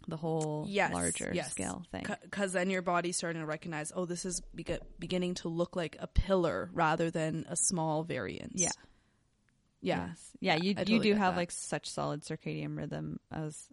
the 0.08 0.16
whole 0.16 0.64
Yes, 0.68 0.92
larger 0.92 1.30
yes. 1.34 1.50
scale 1.50 1.84
thing. 1.92 2.04
because 2.22 2.52
then 2.52 2.70
your 2.70 2.82
body's 2.82 3.16
starting 3.16 3.40
to 3.42 3.46
recognize, 3.46 3.92
oh, 3.94 4.06
this 4.06 4.24
is 4.24 4.40
beg- 4.54 4.80
beginning 4.98 5.34
to 5.34 5.48
look 5.48 5.76
like 5.76 5.96
a 6.00 6.06
pillar 6.06 6.70
rather 6.72 7.10
than 7.10 7.44
a 7.48 7.54
small 7.56 8.02
variance. 8.02 8.54
Yeah. 8.60 8.70
yeah, 9.82 10.06
Yes. 10.08 10.30
Yeah, 10.40 10.56
you 10.56 10.74
I 10.78 10.82
you 10.86 11.00
do 11.00 11.14
have 11.14 11.34
that. 11.34 11.40
like 11.40 11.50
such 11.50 11.88
solid 11.90 12.22
circadian 12.22 12.76
rhythm. 12.76 13.20
I 13.30 13.40
was 13.40 13.68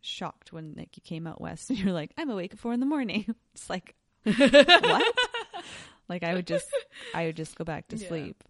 shocked 0.00 0.52
when 0.52 0.74
like 0.76 0.96
you 0.96 1.02
came 1.04 1.26
out 1.26 1.40
west 1.40 1.70
and 1.70 1.78
you're 1.78 1.92
like, 1.92 2.12
I'm 2.16 2.30
awake 2.30 2.52
at 2.52 2.58
four 2.58 2.72
in 2.72 2.80
the 2.80 2.86
morning. 2.86 3.34
It's 3.54 3.68
like 3.68 3.94
what? 4.24 5.14
like 6.08 6.22
I 6.22 6.34
would 6.34 6.46
just 6.46 6.68
I 7.14 7.26
would 7.26 7.36
just 7.36 7.56
go 7.56 7.64
back 7.64 7.88
to 7.88 7.96
Yeah. 7.96 8.08
sleep. 8.08 8.44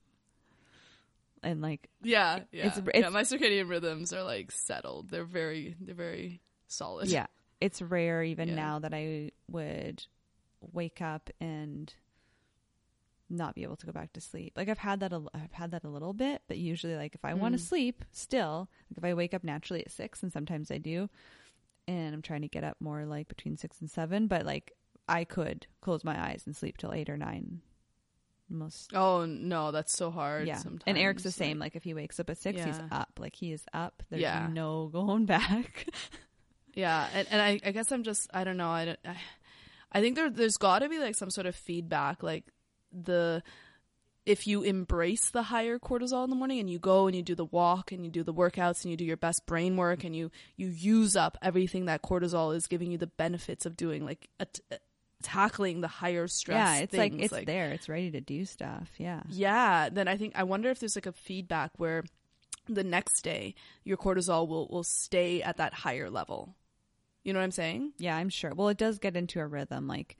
And 1.43 1.63
like 1.63 1.89
yeah, 2.03 2.41
yeah. 2.53 2.67
It's- 2.67 2.83
yeah, 2.95 3.09
my 3.11 3.23
circadian 3.23 3.69
rhythms 3.71 4.13
are 4.13 4.25
like 4.25 4.51
settled. 4.51 5.09
They're 5.09 5.25
very, 5.25 5.77
they're 5.81 5.95
very 5.95 6.41
solid. 6.69 7.09
yeah, 7.09 7.27
it's 7.61 7.83
rare 7.83 8.23
even 8.23 8.49
Yeah. 8.51 8.55
now 8.55 8.79
that 8.79 8.95
I 8.95 9.33
would 9.49 10.05
wake 10.73 11.01
up 11.03 11.31
and 11.41 11.93
not 13.31 13.55
be 13.55 13.63
able 13.63 13.77
to 13.77 13.85
go 13.87 13.93
back 13.93 14.13
to 14.15 14.21
sleep. 14.21 14.55
Like 14.57 14.69
I've 14.71 14.79
had 14.79 15.01
that 15.01 15.13
a, 15.13 15.23
I've 15.35 15.53
had 15.53 15.71
that 15.73 15.85
a 15.85 15.89
little 15.89 16.15
bit, 16.15 16.43
but 16.49 16.57
usually 16.57 16.97
like 16.97 17.15
if 17.15 17.25
I 17.25 17.35
want 17.35 17.55
to 17.57 17.61
Mm. 17.61 17.67
sleep 17.67 18.05
still, 18.11 18.69
like 18.91 18.99
if 18.99 19.05
I 19.05 19.13
wake 19.15 19.35
up 19.35 19.45
naturally 19.45 19.83
at 19.85 19.91
6 19.91 20.23
and 20.23 20.33
sometimes 20.33 20.71
I 20.71 20.79
do 20.79 21.11
and 21.87 22.15
I'm 22.15 22.23
trying 22.23 22.41
to 22.43 22.49
get 22.49 22.65
up 22.65 22.77
more 22.81 23.05
like 23.05 23.29
between 23.29 23.57
6 23.59 23.81
and 23.81 23.91
7, 23.91 24.29
but 24.29 24.47
like 24.47 24.73
I 25.09 25.25
could 25.25 25.67
close 25.83 26.05
my 26.05 26.19
eyes 26.31 26.43
and 26.47 26.57
sleep 26.57 26.79
till 26.79 26.93
8 26.93 27.11
or 27.11 27.17
9 27.19 27.61
most 28.51 28.95
Oh 28.95 29.27
no, 29.27 29.73
that's 29.73 29.93
so 29.95 30.11
hard. 30.11 30.47
yeah. 30.47 30.57
Sometimes. 30.57 30.85
And 30.87 30.97
Eric's 30.97 31.23
the 31.23 31.31
same 31.31 31.59
like 31.59 31.77
if 31.77 31.83
he 31.83 31.93
wakes 31.93 32.19
up 32.19 32.31
at 32.31 32.39
6, 32.39 32.65
he's 32.65 32.81
up. 32.91 33.19
Like 33.19 33.37
he 33.37 33.53
is 33.53 33.67
up. 33.75 34.03
There's 34.09 34.23
Yeah. 34.23 34.49
no 34.51 34.87
going 34.93 35.27
back. 35.27 35.87
Yeah, 36.79 37.09
and, 37.13 37.27
and 37.31 37.43
I, 37.43 37.61
I 37.65 37.73
guess 37.73 37.91
I'm 37.93 38.03
just 38.05 38.29
I 38.33 38.45
don't 38.45 38.57
know 38.57 38.71
I, 38.71 38.85
don't- 38.87 38.99
I, 39.05 39.17
I 39.93 40.01
think 40.01 40.17
there 40.17 40.31
there's 40.31 40.57
got 40.57 40.79
to 40.81 40.89
be 40.89 40.99
like 40.99 41.15
some 41.17 41.31
sort 41.31 41.47
of 41.47 41.55
feedback 41.55 42.23
like 42.23 42.45
the 42.93 43.43
if 44.27 44.47
you 44.47 44.63
embrace 44.63 45.31
the 45.31 45.43
higher 45.45 45.79
cortisol 45.79 46.23
in 46.25 46.31
the 46.31 46.37
morning 46.37 46.59
and 46.61 46.69
you 46.71 46.79
go 46.79 47.07
and 47.07 47.17
you 47.17 47.23
do 47.23 47.35
the 47.35 47.47
walk 47.47 47.93
and 47.93 48.05
you 48.05 48.11
do 48.11 48.23
the 48.23 48.33
workouts 48.35 48.83
and 48.85 48.91
you 48.91 48.97
do 48.97 49.05
your 49.05 49.17
best 49.17 49.45
brain 49.47 49.77
work 49.77 50.05
and 50.05 50.15
you 50.15 50.31
you 50.57 50.69
use 50.69 51.17
up 51.17 51.37
everything 51.43 51.87
that 51.87 52.03
cortisol 52.03 52.55
is 52.55 52.67
giving 52.67 52.91
you 52.93 52.99
the 52.99 53.07
benefits 53.07 53.65
of 53.67 53.77
doing 53.77 54.05
like 54.05 54.29
at, 54.39 54.61
tackling 55.23 55.81
the 55.81 55.89
higher 55.89 56.29
stress 56.29 56.57
yeah, 56.79 56.83
it's 56.83 56.93
like 56.95 57.13
things, 57.13 57.33
it's 57.33 57.47
there. 57.47 57.71
It's 57.73 57.89
ready 57.89 58.11
to 58.13 58.21
do 58.21 58.45
stuff. 58.45 58.89
Yeah. 58.99 59.23
yeah 59.31 59.89
then 59.89 60.07
i 60.07 60.17
think 60.17 60.35
i 60.37 60.45
wonder 60.45 60.69
if 60.71 60.79
there's 60.79 60.95
like 60.97 61.07
a 61.07 61.13
feedback 61.13 61.71
where 61.77 62.05
the 62.69 62.85
next 62.85 63.23
day 63.23 63.55
your 63.83 63.97
cortisol 63.97 64.47
will 64.47 64.69
will 64.69 64.85
stay 64.85 65.43
at 65.43 65.57
that 65.57 65.73
higher 65.73 66.11
level 66.11 66.55
you 67.25 67.33
know 67.33 67.39
what 67.41 67.45
i'm 67.45 67.51
saying 67.51 67.93
Yeah, 67.99 68.17
I'm 68.17 68.29
sure. 68.29 68.53
Well, 68.55 68.69
it 68.69 68.79
does 68.79 68.99
get 68.99 69.17
into 69.17 69.41
a 69.41 69.47
rhythm. 69.47 69.87
Like, 69.87 70.17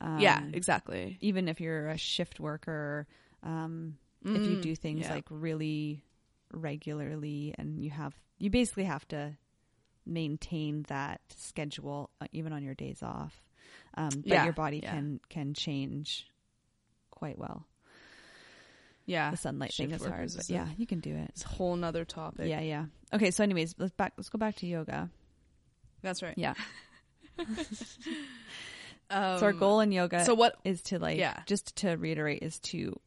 um, 0.00 0.20
yeah 0.20 0.40
exactly 0.52 1.18
Even 1.20 1.48
if 1.48 1.60
you're 1.60 1.88
a 1.88 1.98
shift 1.98 2.40
worker, 2.40 3.06
um, 3.42 3.96
if 4.24 4.46
you 4.46 4.56
Mm, 4.56 4.62
do 4.62 4.74
things 4.76 5.02
yeah. 5.02 5.14
like 5.14 5.24
really 5.30 6.02
regularly, 6.52 7.54
and 7.58 7.78
you 7.82 7.90
have, 7.90 8.14
you 8.38 8.50
basically 8.50 8.84
have 8.84 9.06
to 9.08 9.36
maintain 10.06 10.84
that 10.88 11.20
schedule 11.36 12.10
uh, 12.20 12.26
even 12.32 12.52
on 12.52 12.62
your 12.62 12.74
days 12.74 13.02
off. 13.02 13.42
Um, 13.96 14.08
but 14.22 14.32
Yeah, 14.32 14.44
your 14.44 14.52
body 14.54 14.80
yeah. 14.80 14.92
can 14.92 15.20
can 15.28 15.54
change 15.54 16.26
quite 17.10 17.38
well. 17.38 17.66
yeah 19.06 19.30
The 19.30 19.36
sunlight 19.36 19.72
thing 19.72 19.90
shift 19.90 20.02
is 20.02 20.06
hard, 20.06 20.30
but 20.36 20.48
yeah, 20.50 20.66
you 20.76 20.86
can 20.86 21.00
do 21.00 21.14
it. 21.14 21.30
it's 21.30 21.44
a 21.44 21.48
whole 21.48 21.76
nother 21.76 22.04
topic 22.04 22.46
Yeah, 22.48 22.60
yeah. 22.60 22.86
Okay, 23.12 23.30
so 23.30 23.42
anyways, 23.42 23.74
let's 23.78 23.92
back. 23.92 24.12
Let's 24.16 24.28
go 24.28 24.38
back 24.38 24.56
to 24.56 24.66
yoga. 24.66 25.10
That's 26.02 26.22
right. 26.22 26.34
Yeah. 26.36 26.54
um, 27.38 27.56
so 29.38 29.46
our 29.46 29.52
goal 29.52 29.80
in 29.80 29.92
yoga 29.92 30.24
so 30.24 30.34
what 30.34 30.56
is 30.64 30.82
to 30.82 30.98
like 30.98 31.18
Yeah. 31.18 31.40
just 31.46 31.76
to 31.76 31.96
reiterate 31.96 32.42
is 32.42 32.58
to 32.60 32.98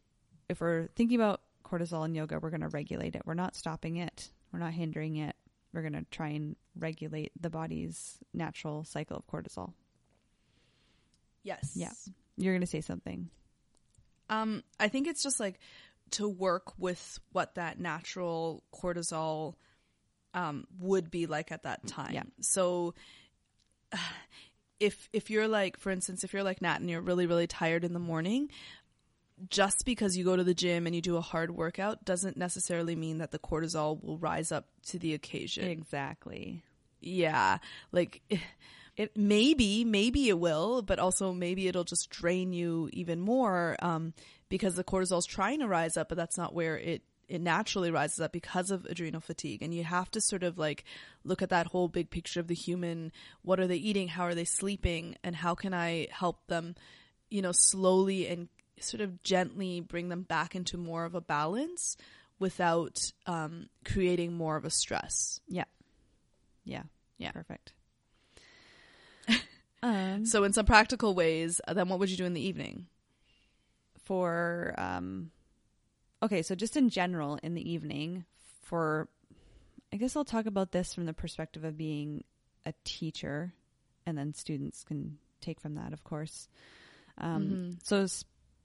if 0.50 0.62
we're 0.62 0.88
thinking 0.96 1.20
about 1.20 1.42
cortisol 1.66 2.06
in 2.06 2.16
yoga 2.16 2.40
we're 2.40 2.50
going 2.50 2.62
to 2.62 2.68
regulate 2.70 3.16
it. 3.16 3.22
We're 3.26 3.34
not 3.34 3.56
stopping 3.56 3.98
it. 3.98 4.30
We're 4.52 4.60
not 4.60 4.74
hindering 4.74 5.16
it. 5.16 5.36
We're 5.74 5.82
going 5.82 5.94
to 5.94 6.06
try 6.12 6.30
and 6.30 6.56
regulate 6.78 7.32
the 7.40 7.50
body's 7.50 8.18
natural 8.34 8.84
cycle 8.84 9.16
of 9.18 9.28
cortisol. 9.28 9.72
Yes. 11.44 11.72
Yeah. 11.76 11.92
you're 12.38 12.54
going 12.54 12.62
to 12.62 12.68
say 12.68 12.82
something. 12.82 13.30
Um, 14.30 14.64
I 14.80 14.90
think 14.90 15.08
it's 15.08 15.24
just 15.24 15.40
like 15.40 15.60
to 16.12 16.28
work 16.28 16.74
with 16.78 17.20
what 17.32 17.56
that 17.56 17.80
natural 17.80 18.64
cortisol 18.74 19.56
um, 20.34 20.66
would 20.80 21.12
be 21.12 21.26
like 21.26 21.52
at 21.52 21.64
that 21.64 21.86
time. 21.88 22.14
Yeah. 22.14 22.24
So 22.42 22.94
if 24.80 25.10
if 25.14 25.30
you're 25.30 25.48
like 25.48 25.78
for 25.78 25.92
instance 25.92 26.24
if 26.24 26.34
you're 26.34 26.44
like 26.44 26.60
Nat 26.60 26.82
and 26.82 26.90
you're 26.90 27.02
really 27.02 27.28
really 27.28 27.46
tired 27.46 27.84
in 27.84 27.94
the 27.94 28.00
morning 28.00 28.50
just 29.50 29.86
because 29.86 30.18
you 30.18 30.24
go 30.24 30.36
to 30.36 30.44
the 30.44 30.54
gym 30.54 30.86
and 30.86 30.96
you 30.96 31.02
do 31.02 31.18
a 31.18 31.22
hard 31.22 31.52
workout 31.52 32.06
doesn't 32.06 32.38
necessarily 32.38 32.96
mean 32.96 33.20
that 33.20 33.32
the 33.32 33.40
cortisol 33.40 34.02
will 34.04 34.18
rise 34.18 34.52
up 34.52 34.68
to 34.88 35.00
the 35.00 35.14
occasion. 35.14 35.66
Exactly. 35.66 36.64
Yeah. 37.00 37.58
Like 37.92 38.22
it 38.98 39.16
maybe 39.16 39.84
maybe 39.84 40.30
it 40.30 40.40
will, 40.40 40.82
but 40.82 41.00
also 41.00 41.34
maybe 41.34 41.68
it'll 41.68 41.84
just 41.84 42.10
drain 42.10 42.54
you 42.54 42.90
even 42.94 43.20
more 43.20 43.76
um, 43.82 44.14
because 44.50 44.76
the 44.76 44.84
cortisol's 44.84 45.26
trying 45.26 45.60
to 45.60 45.68
rise 45.68 45.98
up, 45.98 46.10
but 46.10 46.18
that's 46.18 46.38
not 46.38 46.54
where 46.54 46.78
it 46.78 47.02
it 47.32 47.40
naturally 47.40 47.90
rises 47.90 48.20
up 48.20 48.34
because 48.34 48.72
of 48.72 48.84
adrenal 48.86 49.22
fatigue 49.22 49.62
and 49.62 49.74
you 49.74 49.86
have 49.86 50.12
to 50.12 50.20
sort 50.20 50.44
of 50.44 50.58
like 50.58 50.84
look 51.24 51.42
at 51.42 51.50
that 51.50 51.68
whole 51.68 51.88
big 51.88 52.10
picture 52.10 52.42
of 52.42 52.48
the 52.48 52.54
human 52.54 53.10
what 53.42 53.58
are 53.60 53.68
they 53.68 53.78
eating 53.78 54.10
how 54.10 54.24
are 54.24 54.36
they 54.36 54.44
sleeping 54.44 55.16
and 55.24 55.38
how 55.38 55.56
can 55.56 55.74
i 55.74 56.08
help 56.12 56.46
them 56.48 56.76
you 57.30 57.42
know 57.42 57.54
slowly 57.54 58.28
and 58.28 58.50
sort 58.82 59.00
of 59.00 59.24
gently 59.24 59.80
bring 59.80 60.10
them 60.10 60.24
back 60.24 60.56
into 60.56 60.78
more 60.78 61.06
of 61.06 61.16
a 61.16 61.22
balance 61.22 61.96
without 62.38 63.00
um, 63.28 63.70
creating 63.86 64.34
more 64.34 64.58
of 64.58 64.66
a 64.66 64.70
stress 64.70 65.40
Yeah. 65.48 65.66
Yeah. 66.66 66.84
Yeah. 67.18 67.32
Perfect. 67.32 67.74
um, 69.84 70.26
so 70.26 70.44
in 70.44 70.52
some 70.52 70.66
practical 70.66 71.14
ways 71.14 71.62
then 71.72 71.88
what 71.88 72.00
would 72.00 72.10
you 72.10 72.18
do 72.18 72.26
in 72.26 72.34
the 72.34 72.46
evening 72.46 72.88
for 74.04 74.74
um 74.78 75.32
okay 76.22 76.42
so 76.42 76.56
just 76.56 76.78
in 76.78 76.90
general 76.90 77.38
in 77.44 77.54
the 77.54 77.72
evening 77.72 78.26
for 78.64 79.08
i 79.94 79.98
guess 79.98 80.16
i'll 80.16 80.26
talk 80.26 80.46
about 80.46 80.72
this 80.72 80.94
from 80.94 81.06
the 81.06 81.14
perspective 81.14 81.64
of 81.64 81.78
being 81.78 82.24
a 82.66 82.74
teacher 82.84 83.54
and 84.06 84.18
then 84.18 84.34
students 84.34 84.84
can 84.84 85.18
take 85.42 85.60
from 85.60 85.76
that 85.76 85.94
of 85.94 86.04
course. 86.04 86.48
Um 87.18 87.44
Mhm. 87.44 87.84
so 87.84 88.08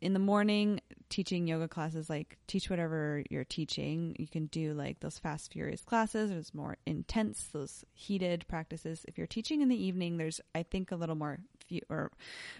in 0.02 0.12
the 0.12 0.18
morning 0.18 0.80
teaching 1.08 1.46
yoga 1.48 1.66
classes 1.68 2.10
like 2.10 2.36
teach 2.46 2.68
whatever 2.68 3.22
you're 3.30 3.44
teaching. 3.44 4.14
You 4.18 4.28
can 4.28 4.46
do 4.46 4.74
like 4.74 5.00
those 5.00 5.18
fast 5.18 5.52
furious 5.52 5.82
classes. 5.84 6.28
There's 6.30 6.52
more 6.52 6.76
intense 6.84 7.46
those 7.46 7.84
heated 7.94 8.46
practices. 8.48 9.04
If 9.08 9.16
you're 9.16 9.26
teaching 9.26 9.62
in 9.62 9.68
the 9.68 9.82
evening 9.82 10.18
there's 10.18 10.40
i 10.54 10.62
think 10.62 10.92
a 10.92 10.96
little 10.96 11.16
more 11.16 11.38
few, 11.66 11.80
or 11.88 12.12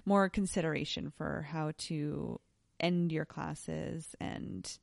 more 0.06 0.28
consideration 0.30 1.10
for 1.10 1.42
how 1.42 1.72
to 1.88 2.40
end 2.80 3.12
your 3.12 3.24
classes 3.26 4.14
and 4.20 4.78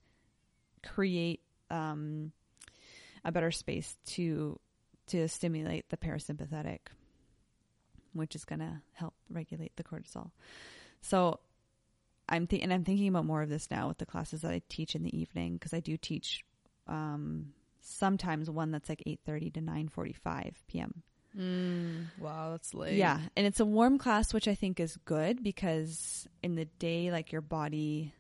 create 0.86 1.42
um, 1.70 2.32
a 3.26 3.32
better 3.32 3.52
space 3.52 3.96
to 4.08 4.60
to 5.08 5.28
stimulate 5.28 5.90
the 5.90 5.98
parasympathetic, 5.98 6.80
which 8.14 8.36
is 8.36 8.46
going 8.46 8.60
to 8.60 8.82
help 8.94 9.14
regulate 9.30 9.76
the 9.76 9.84
cortisol. 9.84 10.32
So 11.02 11.40
I'm 12.30 12.48
th- 12.48 12.64
and 12.64 12.72
I'm 12.74 12.84
thinking 12.86 13.10
about 13.10 13.26
more 13.26 13.42
of 13.42 13.50
this 13.50 13.70
now 13.70 13.88
with 13.90 13.98
the 13.98 14.06
classes 14.06 14.42
that 14.42 14.52
I 14.52 14.62
teach 14.70 14.96
in 14.96 15.04
the 15.04 15.18
evening 15.18 15.54
because 15.56 15.74
I 15.74 15.82
do 15.82 15.98
teach 15.98 16.44
um, 16.88 17.54
sometimes 17.82 18.50
one 18.50 18.72
that's 18.72 18.90
like 18.90 19.04
8:30 19.06 19.54
to 19.56 19.62
9:45 19.62 20.54
p.m. 20.68 21.04
mm, 21.38 22.06
wow 22.18 22.52
that's 22.52 22.74
late 22.74 22.96
Yeah, 22.96 23.20
and 23.36 23.46
it's 23.46 23.60
a 23.60 23.66
warm 23.66 23.98
class, 23.98 24.34
which 24.34 24.48
I 24.48 24.56
think 24.56 24.80
is 24.80 24.98
good 25.06 25.44
because 25.44 26.28
in 26.42 26.56
the 26.56 26.66
day, 26.80 27.12
like 27.12 27.32
your 27.32 27.42
body, 27.42 28.14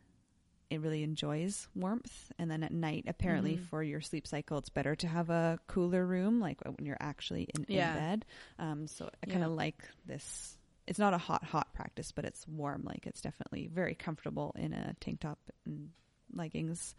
it 0.73 0.79
really 0.81 1.03
enjoys 1.03 1.67
warmth, 1.75 2.31
and 2.37 2.49
then 2.51 2.63
at 2.63 2.71
night, 2.73 3.05
apparently 3.07 3.57
Mhm. 3.57 3.65
for 3.67 3.81
your 3.83 4.01
sleep 4.01 4.27
cycle, 4.27 4.57
it's 4.57 4.69
better 4.69 4.95
to 4.95 5.07
have 5.07 5.29
a 5.29 5.59
cooler 5.67 6.05
room, 6.05 6.39
like 6.39 6.61
when 6.65 6.85
you're 6.85 6.97
actually 6.99 7.43
in, 7.43 7.65
Yeah. 7.67 7.93
in 7.93 7.99
bed. 7.99 8.25
Um, 8.59 8.87
so 8.87 9.09
I 9.21 9.27
kind 9.27 9.41
Yeah. 9.41 9.47
of 9.47 9.53
like 9.53 9.81
this. 10.05 10.57
It's 10.87 10.99
not 10.99 11.13
a 11.13 11.17
hot, 11.17 11.43
hot 11.45 11.73
practice, 11.73 12.11
but 12.11 12.25
it's 12.25 12.45
warm. 12.47 12.83
Like 12.83 13.07
it's 13.07 13.21
definitely 13.21 13.67
very 13.67 13.95
comfortable 13.95 14.51
in 14.57 14.73
a 14.73 14.93
tank 14.99 15.21
top 15.21 15.39
and 15.65 15.91
leggings. 16.33 16.93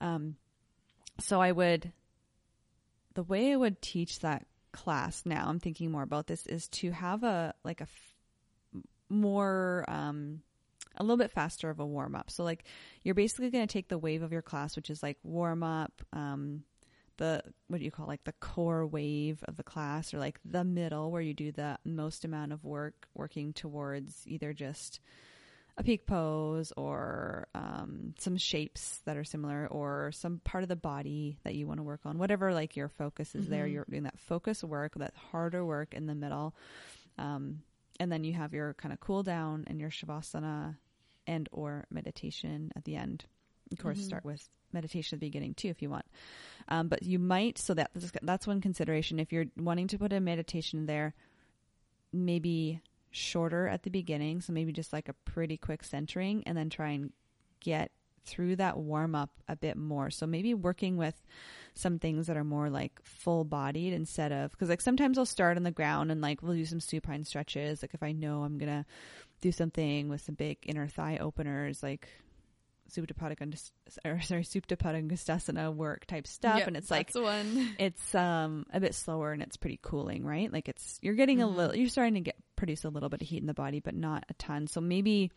Um, 0.00 0.36
so 1.18 1.40
I 1.40 1.52
would, 1.52 1.92
the 3.14 3.22
way 3.22 3.52
I 3.52 3.56
would 3.56 3.82
teach 3.82 4.20
that 4.20 4.46
class 4.72 5.24
now, 5.26 5.48
I'm 5.48 5.60
thinking 5.60 5.90
more 5.90 6.02
about 6.02 6.26
this, 6.26 6.46
is 6.46 6.68
to 6.68 6.90
have 6.92 7.22
a 7.24 7.54
like 7.62 7.80
a 7.80 7.84
f- 7.84 8.14
more 9.10 9.84
um 9.88 10.42
a 10.96 11.02
little 11.02 11.16
bit 11.16 11.30
faster 11.30 11.70
of 11.70 11.80
a 11.80 11.86
warm 11.86 12.14
up. 12.14 12.30
So 12.30 12.44
like 12.44 12.64
you're 13.02 13.14
basically 13.14 13.50
going 13.50 13.66
to 13.66 13.72
take 13.72 13.88
the 13.88 13.98
wave 13.98 14.22
of 14.22 14.32
your 14.32 14.42
class, 14.42 14.76
which 14.76 14.90
is 14.90 15.02
like 15.02 15.18
warm 15.22 15.62
up, 15.62 16.02
um, 16.12 16.64
the 17.16 17.42
what 17.68 17.78
do 17.78 17.84
you 17.84 17.90
call 17.92 18.06
like 18.06 18.24
the 18.24 18.32
core 18.32 18.86
wave 18.86 19.42
of 19.46 19.56
the 19.56 19.62
class, 19.62 20.12
or 20.12 20.18
like 20.18 20.40
the 20.44 20.64
middle 20.64 21.10
where 21.12 21.22
you 21.22 21.34
do 21.34 21.52
the 21.52 21.78
most 21.84 22.24
amount 22.24 22.52
of 22.52 22.64
work, 22.64 23.06
working 23.14 23.52
towards 23.52 24.22
either 24.26 24.52
just 24.52 25.00
a 25.76 25.82
peak 25.82 26.06
pose 26.06 26.72
or 26.76 27.48
um, 27.54 28.14
some 28.18 28.36
shapes 28.36 29.00
that 29.06 29.16
are 29.16 29.24
similar 29.24 29.66
or 29.68 30.12
some 30.12 30.40
part 30.44 30.62
of 30.62 30.68
the 30.68 30.76
body 30.76 31.36
that 31.42 31.54
you 31.56 31.66
want 31.66 31.78
to 31.78 31.82
work 31.82 31.98
on 32.04 32.16
whatever 32.16 32.54
like 32.54 32.76
your 32.76 32.88
focus 32.88 33.34
is 33.34 33.48
there 33.48 33.66
Mhm. 33.66 33.72
you're 33.72 33.84
doing 33.90 34.04
that 34.04 34.16
focus 34.20 34.62
work 34.62 34.94
that 34.94 35.14
harder 35.32 35.64
work 35.64 35.92
in 35.92 36.06
the 36.06 36.14
middle 36.14 36.54
um, 37.18 37.62
and 37.98 38.12
then 38.12 38.22
you 38.22 38.32
have 38.34 38.54
your 38.54 38.74
kind 38.74 38.92
of 38.92 39.00
cool 39.00 39.24
down 39.24 39.64
and 39.66 39.80
your 39.80 39.90
shavasana 39.90 40.76
and 41.26 41.48
or 41.52 41.86
meditation 41.90 42.70
at 42.76 42.84
the 42.84 42.96
end. 42.96 43.24
Of 43.72 43.78
course 43.78 43.98
Mhm. 43.98 44.04
start 44.04 44.24
with 44.24 44.48
meditation 44.72 45.16
at 45.16 45.20
the 45.20 45.26
beginning 45.26 45.54
too 45.54 45.68
if 45.68 45.80
you 45.82 45.88
want. 45.90 46.04
Um, 46.68 46.88
but 46.88 47.02
you 47.02 47.18
might 47.18 47.58
so 47.58 47.74
that 47.74 47.90
that's 48.22 48.46
one 48.46 48.60
consideration. 48.60 49.18
If 49.20 49.32
you're 49.32 49.46
wanting 49.56 49.86
to 49.88 49.98
put 49.98 50.12
a 50.12 50.20
meditation 50.20 50.86
there 50.86 51.14
maybe 52.12 52.80
shorter 53.10 53.68
at 53.68 53.82
the 53.84 53.90
beginning 53.90 54.40
so 54.40 54.52
maybe 54.52 54.72
just 54.72 54.92
like 54.92 55.08
a 55.08 55.12
pretty 55.24 55.56
quick 55.56 55.84
centering 55.84 56.42
and 56.46 56.56
then 56.56 56.68
try 56.70 56.90
and 56.90 57.12
get 57.60 57.90
through 58.24 58.56
that 58.56 58.78
warm 58.78 59.14
up 59.14 59.30
a 59.48 59.54
bit 59.54 59.76
more. 59.76 60.10
So 60.10 60.26
maybe 60.26 60.54
working 60.54 60.96
with 60.96 61.22
some 61.74 61.98
things 61.98 62.26
that 62.26 62.36
are 62.38 62.44
more 62.44 62.70
like 62.70 62.92
full 63.02 63.44
bodied 63.44 63.92
instead 63.92 64.32
of 64.32 64.50
because 64.52 64.70
like 64.70 64.80
sometimes 64.80 65.18
I'll 65.18 65.26
start 65.26 65.56
on 65.58 65.62
the 65.62 65.70
ground 65.70 66.10
and 66.10 66.20
like 66.22 66.42
we'll 66.42 66.54
do 66.54 66.64
some 66.64 66.80
supine 66.80 67.24
stretches. 67.24 67.82
Like 67.82 67.92
if 67.94 68.02
I 68.02 68.12
know 68.12 68.42
I'm 68.42 68.56
gonna 68.58 68.86
do 69.44 69.52
something 69.52 70.08
with 70.08 70.22
some 70.22 70.34
big 70.34 70.56
inner 70.62 70.88
thigh 70.88 71.18
openers 71.20 71.82
like 71.82 72.08
Supta 72.90 73.12
Padangusthasana 73.14 73.70
or 74.06 74.20
sorry 74.22 74.42
Supta 74.42 74.76
Padangusthasana 74.76 75.74
work 75.74 76.06
type 76.06 76.26
stuff 76.26 76.58
Yep, 76.58 76.66
and 76.68 76.76
it's 76.78 76.90
like 76.90 77.14
one 77.14 77.74
it's 77.78 78.14
um 78.14 78.64
a 78.72 78.80
bit 78.80 78.94
slower 78.94 79.32
and 79.32 79.42
it's 79.42 79.56
pretty 79.58 79.78
cooling, 79.82 80.24
right? 80.24 80.50
Like 80.52 80.68
it's 80.68 80.98
you're 81.02 81.14
getting 81.14 81.42
a 81.42 81.46
Mhm. 81.46 81.56
little 81.56 81.76
you're 81.76 81.88
starting 81.88 82.14
to 82.14 82.20
get 82.20 82.36
produce 82.56 82.84
a 82.84 82.88
little 82.88 83.08
bit 83.10 83.20
of 83.22 83.28
heat 83.28 83.40
in 83.42 83.46
the 83.46 83.54
body, 83.54 83.80
but 83.80 83.94
not 83.94 84.24
a 84.30 84.34
ton. 84.34 84.66
So 84.66 84.80
maybe 84.80 85.30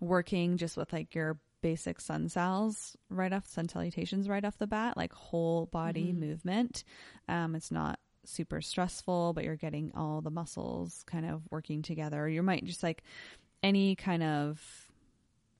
working 0.00 0.56
just 0.56 0.76
with 0.76 0.92
like 0.92 1.14
your 1.14 1.38
basic 1.62 2.00
sun 2.00 2.28
salves 2.28 2.96
right 3.10 3.32
off 3.32 3.46
sun 3.46 3.68
salutations 3.68 4.28
right 4.28 4.44
off 4.44 4.56
the 4.58 4.66
bat, 4.66 4.96
like 4.96 5.12
whole 5.12 5.66
body 5.66 6.12
Mhm. 6.12 6.18
movement. 6.18 6.84
Um 7.28 7.54
it's 7.54 7.70
not 7.70 7.98
super 8.24 8.60
stressful, 8.60 9.32
but 9.32 9.44
you're 9.44 9.56
getting 9.56 9.92
all 9.94 10.20
the 10.20 10.30
muscles 10.30 11.02
kind 11.06 11.26
of 11.26 11.42
working 11.50 11.82
together. 11.82 12.28
You 12.28 12.42
might 12.42 12.64
just 12.64 12.82
like 12.82 13.02
any 13.62 13.96
kind 13.96 14.22
of 14.22 14.60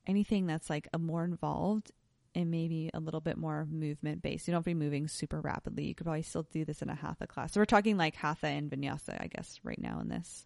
anything 0.07 0.47
that's 0.47 0.69
like 0.69 0.87
a 0.93 0.99
more 0.99 1.23
involved 1.23 1.91
and 2.33 2.49
maybe 2.49 2.89
a 2.93 2.99
little 2.99 3.19
bit 3.19 3.37
more 3.37 3.67
movement 3.69 4.21
based. 4.21 4.47
You 4.47 4.53
don't 4.53 4.59
have 4.59 4.63
to 4.65 4.69
be 4.69 4.73
moving 4.73 5.07
super 5.07 5.41
rapidly. 5.41 5.85
You 5.85 5.95
could 5.95 6.05
probably 6.05 6.21
still 6.21 6.47
do 6.51 6.65
this 6.65 6.81
in 6.81 6.89
a 6.89 6.95
hatha 6.95 7.27
class. 7.27 7.53
So 7.53 7.59
we're 7.59 7.65
talking 7.65 7.97
like 7.97 8.15
hatha 8.15 8.47
and 8.47 8.71
vinyasa, 8.71 9.21
I 9.21 9.27
guess, 9.27 9.59
right 9.63 9.79
now 9.79 9.99
in 9.99 10.07
this, 10.07 10.45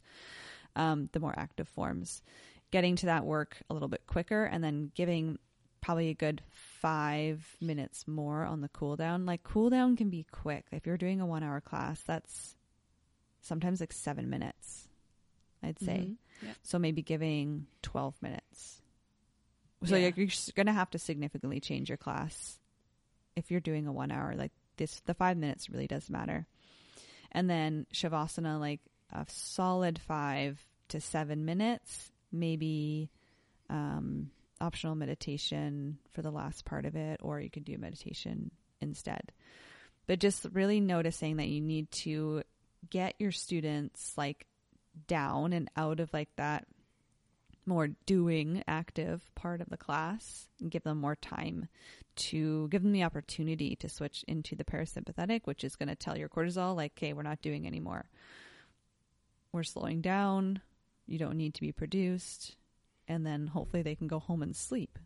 um, 0.75 1.09
the 1.11 1.19
more 1.19 1.33
active 1.37 1.67
forms. 1.67 2.21
Getting 2.71 2.95
to 2.97 3.05
that 3.07 3.23
work 3.23 3.57
a 3.69 3.73
little 3.73 3.87
bit 3.87 4.07
quicker 4.07 4.45
and 4.45 4.63
then 4.63 4.91
giving 4.95 5.37
probably 5.85 6.09
a 6.09 6.15
good 6.15 6.41
five 6.49 7.45
minutes 7.61 8.07
more 8.07 8.43
on 8.43 8.61
the 8.61 8.69
cool 8.69 8.95
down. 8.95 9.23
Like 9.27 9.43
cool 9.43 9.69
down 9.69 9.95
can 9.95 10.09
be 10.09 10.25
quick. 10.31 10.65
If 10.71 10.87
you're 10.87 10.97
doing 10.97 11.21
a 11.21 11.27
one 11.27 11.43
hour 11.43 11.61
class, 11.61 12.01
that's 12.01 12.55
sometimes 13.41 13.79
like 13.81 13.93
seven 13.93 14.27
minutes, 14.27 14.87
I'd 15.61 15.77
say. 15.79 16.07
Mhm. 16.09 16.17
Yeah. 16.41 16.53
So 16.63 16.79
maybe 16.79 17.03
giving 17.03 17.67
12 17.83 18.19
minutes. 18.23 18.81
So 19.83 19.95
Yeah. 19.95 20.07
you're, 20.15 20.25
you're 20.25 20.29
going 20.55 20.65
to 20.65 20.73
have 20.73 20.89
to 20.91 20.97
significantly 20.97 21.59
change 21.59 21.87
your 21.89 21.97
class 21.99 22.57
if 23.35 23.51
you're 23.51 23.59
doing 23.59 23.85
a 23.85 23.93
one 23.93 24.11
hour. 24.11 24.33
Like 24.35 24.53
this, 24.77 25.01
the 25.01 25.13
five 25.13 25.37
minutes 25.37 25.69
really 25.69 25.85
does 25.87 26.09
matter. 26.09 26.47
And 27.31 27.47
then 27.47 27.85
Shavasana, 27.93 28.59
like 28.59 28.81
a 29.11 29.25
solid 29.29 29.99
five 29.99 30.59
to 30.87 30.99
seven 30.99 31.45
minutes, 31.45 32.11
maybe 32.31 33.11
um, 33.69 34.31
optional 34.61 34.95
meditation 34.95 35.99
for 36.11 36.21
the 36.21 36.31
last 36.31 36.65
part 36.65 36.85
of 36.85 36.95
it, 36.95 37.19
or 37.21 37.39
you 37.39 37.49
could 37.49 37.65
do 37.65 37.77
meditation 37.77 38.51
instead. 38.81 39.31
But 40.07 40.19
just 40.19 40.45
really 40.53 40.79
noticing 40.79 41.37
that 41.37 41.47
you 41.47 41.61
need 41.61 41.91
to 41.91 42.43
get 42.89 43.15
your 43.19 43.31
students 43.31 44.13
like 44.17 44.45
down 45.07 45.51
and 45.53 45.69
out 45.75 45.99
of 45.99 46.13
like 46.13 46.29
that 46.37 46.67
more 47.65 47.87
doing 48.05 48.63
active 48.67 49.23
part 49.33 49.59
of 49.59 49.69
the 49.69 49.77
class 49.77 50.47
and 50.61 50.69
give 50.69 50.83
them 50.83 50.99
more 50.99 51.15
time 51.15 51.67
to 52.15 52.67
give 52.69 52.83
them 52.83 52.91
the 52.91 53.03
opportunity 53.03 53.75
to 53.75 53.89
switch 53.89 54.23
into 54.27 54.55
the 54.55 54.63
parasympathetic, 54.63 55.41
which 55.45 55.63
is 55.63 55.75
going 55.75 55.89
to 55.89 55.95
tell 55.95 56.17
your 56.17 56.29
cortisol, 56.29 56.75
like, 56.75 56.93
okay, 56.95 57.11
we're 57.11 57.23
not 57.23 57.41
doing 57.41 57.67
anymore. 57.67 58.05
we're 59.51 59.63
slowing 59.63 60.01
down. 60.01 60.61
You 61.07 61.17
don't 61.17 61.37
need 61.37 61.55
to 61.55 61.61
be 61.61 61.71
produced. 61.71 62.55
And 63.07 63.25
then 63.25 63.47
hopefully 63.47 63.83
they 63.83 63.95
can 63.95 64.07
go 64.07 64.19
home 64.19 64.41
and 64.41 64.55
sleep. 64.55 64.97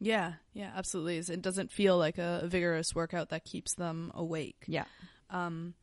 Yeah, 0.00 0.34
yeah, 0.54 0.72
absolutely. 0.74 1.18
It 1.18 1.42
doesn't 1.42 1.70
feel 1.70 1.98
like 1.98 2.16
a 2.16 2.42
vigorous 2.46 2.94
workout 2.94 3.28
that 3.28 3.44
keeps 3.44 3.74
them 3.74 4.10
awake. 4.14 4.64
Yeah. 4.66 4.86
Um, 5.28 5.74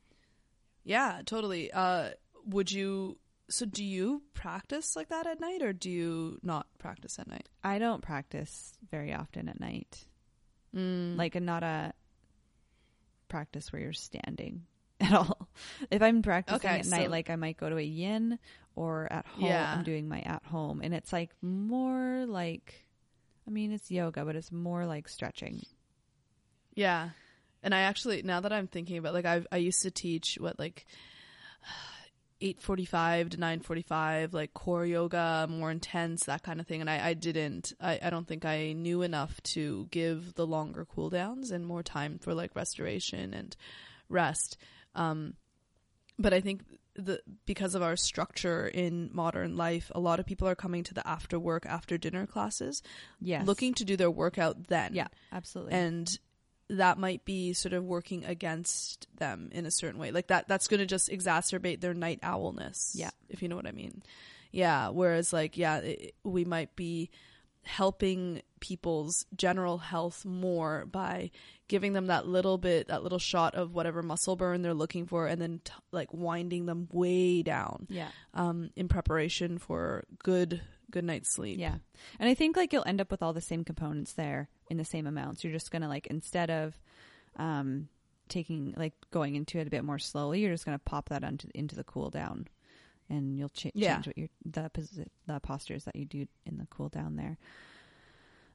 yeah, 0.84 1.22
totally. 1.24 1.70
Uh, 1.70 2.10
would 2.44 2.72
you? 2.72 3.18
So, 3.50 3.64
do 3.64 3.84
you 3.84 4.22
practice 4.34 4.96
like 4.96 5.08
that 5.08 5.26
at 5.26 5.40
night, 5.40 5.62
or 5.62 5.72
do 5.72 5.88
you 5.90 6.38
not 6.42 6.66
practice 6.78 7.18
at 7.18 7.28
night? 7.28 7.48
I 7.62 7.78
don't 7.78 8.02
practice 8.02 8.72
very 8.90 9.14
often 9.14 9.48
at 9.48 9.60
night. 9.60 10.04
Mm. 10.74 11.16
Like, 11.16 11.40
not 11.40 11.62
a 11.62 11.92
practice 13.28 13.72
where 13.72 13.80
you're 13.80 13.92
standing 13.92 14.66
at 15.00 15.12
all. 15.12 15.37
If 15.90 16.02
I'm 16.02 16.22
practicing 16.22 16.56
Okay, 16.56 16.78
at 16.80 16.86
night, 16.86 17.10
like 17.10 17.30
I 17.30 17.36
might 17.36 17.56
go 17.56 17.68
to 17.68 17.76
a 17.76 17.82
yin 17.82 18.38
or 18.76 19.12
at 19.12 19.26
home, 19.26 19.44
Yeah. 19.44 19.74
I'm 19.76 19.84
doing 19.84 20.08
my 20.08 20.20
at 20.20 20.44
home. 20.44 20.80
And 20.82 20.94
it's 20.94 21.12
like 21.12 21.30
more 21.42 22.24
like, 22.26 22.84
I 23.46 23.50
mean, 23.50 23.72
it's 23.72 23.90
yoga, 23.90 24.24
but 24.24 24.36
it's 24.36 24.52
more 24.52 24.86
like 24.86 25.08
stretching. 25.08 25.62
Yeah. 26.74 27.10
And 27.62 27.74
I 27.74 27.80
actually 27.80 28.22
now 28.22 28.40
that 28.40 28.52
I'm 28.52 28.68
thinking 28.68 28.98
about 28.98 29.14
like 29.14 29.26
I 29.26 29.42
I 29.50 29.56
used 29.56 29.82
to 29.82 29.90
teach 29.90 30.36
what 30.40 30.58
like 30.58 30.86
8:45 32.40 33.30
to 33.30 33.36
9:45 33.36 34.32
like 34.32 34.54
core 34.54 34.86
yoga, 34.86 35.48
more 35.50 35.72
intense 35.72 36.24
that 36.26 36.44
kind 36.44 36.60
of 36.60 36.68
thing 36.68 36.80
and 36.80 36.88
I 36.88 37.08
I 37.08 37.14
didn't 37.14 37.72
I 37.80 37.98
I 38.00 38.10
don't 38.10 38.28
think 38.28 38.44
I 38.44 38.74
knew 38.74 39.02
enough 39.02 39.42
to 39.54 39.88
give 39.90 40.34
the 40.34 40.46
longer 40.46 40.84
cool 40.84 41.10
downs 41.10 41.50
and 41.50 41.66
more 41.66 41.82
time 41.82 42.20
for 42.20 42.34
like 42.34 42.54
restoration 42.54 43.34
and 43.34 43.56
rest. 44.08 44.56
Um 44.94 45.34
but 46.18 46.32
I 46.34 46.40
think 46.40 46.62
the 46.94 47.20
because 47.46 47.74
of 47.74 47.82
our 47.82 47.96
structure 47.96 48.66
in 48.66 49.10
modern 49.12 49.56
life, 49.56 49.90
a 49.94 50.00
lot 50.00 50.18
of 50.20 50.26
people 50.26 50.48
are 50.48 50.56
coming 50.56 50.82
to 50.84 50.94
the 50.94 51.06
after 51.06 51.38
work, 51.38 51.64
after 51.66 51.96
dinner 51.96 52.26
classes, 52.26 52.82
Yes. 53.20 53.46
looking 53.46 53.74
to 53.74 53.84
do 53.84 53.96
their 53.96 54.10
workout 54.10 54.68
then 54.68 54.94
Yeah, 54.94 55.06
absolutely. 55.32 55.74
and 55.74 56.18
that 56.70 56.98
might 56.98 57.24
be 57.24 57.52
sort 57.54 57.72
of 57.72 57.84
working 57.84 58.24
against 58.26 59.06
them 59.16 59.48
in 59.52 59.64
a 59.64 59.70
certain 59.70 59.98
way 59.98 60.10
like 60.10 60.26
that 60.26 60.46
that's 60.48 60.68
going 60.68 60.80
to 60.80 60.86
just 60.86 61.08
exacerbate 61.08 61.80
their 61.80 61.94
night 61.94 62.20
owlness 62.22 62.92
Yeah. 62.94 63.08
if 63.30 63.40
you 63.40 63.48
know 63.48 63.56
what 63.56 63.66
i 63.66 63.72
mean 63.72 64.02
yeah 64.52 64.88
whereas 64.90 65.32
like 65.32 65.56
yeah 65.56 65.78
it, 65.78 66.14
we 66.24 66.44
might 66.44 66.76
be 66.76 67.10
helping 67.68 68.42
people's 68.60 69.24
general 69.36 69.78
health 69.78 70.24
more 70.24 70.86
by 70.86 71.30
giving 71.68 71.92
them 71.92 72.06
that 72.06 72.26
little 72.26 72.58
bit 72.58 72.88
that 72.88 73.02
little 73.02 73.18
shot 73.18 73.54
of 73.54 73.74
whatever 73.74 74.02
muscle 74.02 74.36
burn 74.36 74.62
they're 74.62 74.74
looking 74.74 75.06
for 75.06 75.26
and 75.26 75.40
then 75.40 75.60
t- 75.62 75.72
like 75.92 76.12
winding 76.12 76.66
them 76.66 76.88
way 76.90 77.42
down 77.42 77.86
yeah. 77.90 78.08
um 78.34 78.70
in 78.74 78.88
preparation 78.88 79.58
for 79.58 80.04
good 80.24 80.60
good 80.90 81.04
night's 81.04 81.34
sleep 81.34 81.58
Yeah. 81.58 81.76
And 82.18 82.28
I 82.28 82.34
think 82.34 82.56
like 82.56 82.72
you'll 82.72 82.86
end 82.86 83.00
up 83.00 83.10
with 83.10 83.22
all 83.22 83.32
the 83.32 83.40
same 83.40 83.64
components 83.64 84.14
there 84.14 84.48
in 84.70 84.76
the 84.76 84.84
same 84.84 85.06
amounts. 85.06 85.44
You're 85.44 85.52
just 85.52 85.70
going 85.70 85.82
to 85.82 85.88
like 85.88 86.06
instead 86.06 86.50
of 86.50 86.78
um 87.36 87.88
taking 88.28 88.74
like 88.76 88.94
going 89.10 89.34
into 89.34 89.58
it 89.58 89.66
a 89.66 89.70
bit 89.70 89.84
more 89.84 89.98
slowly, 89.98 90.40
you're 90.40 90.52
just 90.52 90.64
going 90.66 90.78
to 90.78 90.84
pop 90.84 91.08
that 91.08 91.24
onto 91.24 91.48
into 91.54 91.76
the 91.76 91.84
cool 91.84 92.10
down. 92.10 92.48
And 93.10 93.38
you'll 93.38 93.48
ch- 93.48 93.72
Yeah. 93.74 93.94
change 93.94 94.06
what 94.08 94.18
your 94.18 94.28
the 94.44 94.70
posi- 94.70 95.08
the 95.26 95.40
postures 95.40 95.84
that 95.84 95.96
you 95.96 96.04
do 96.04 96.26
in 96.46 96.58
the 96.58 96.66
cool 96.70 96.88
down 96.88 97.16
there. 97.16 97.38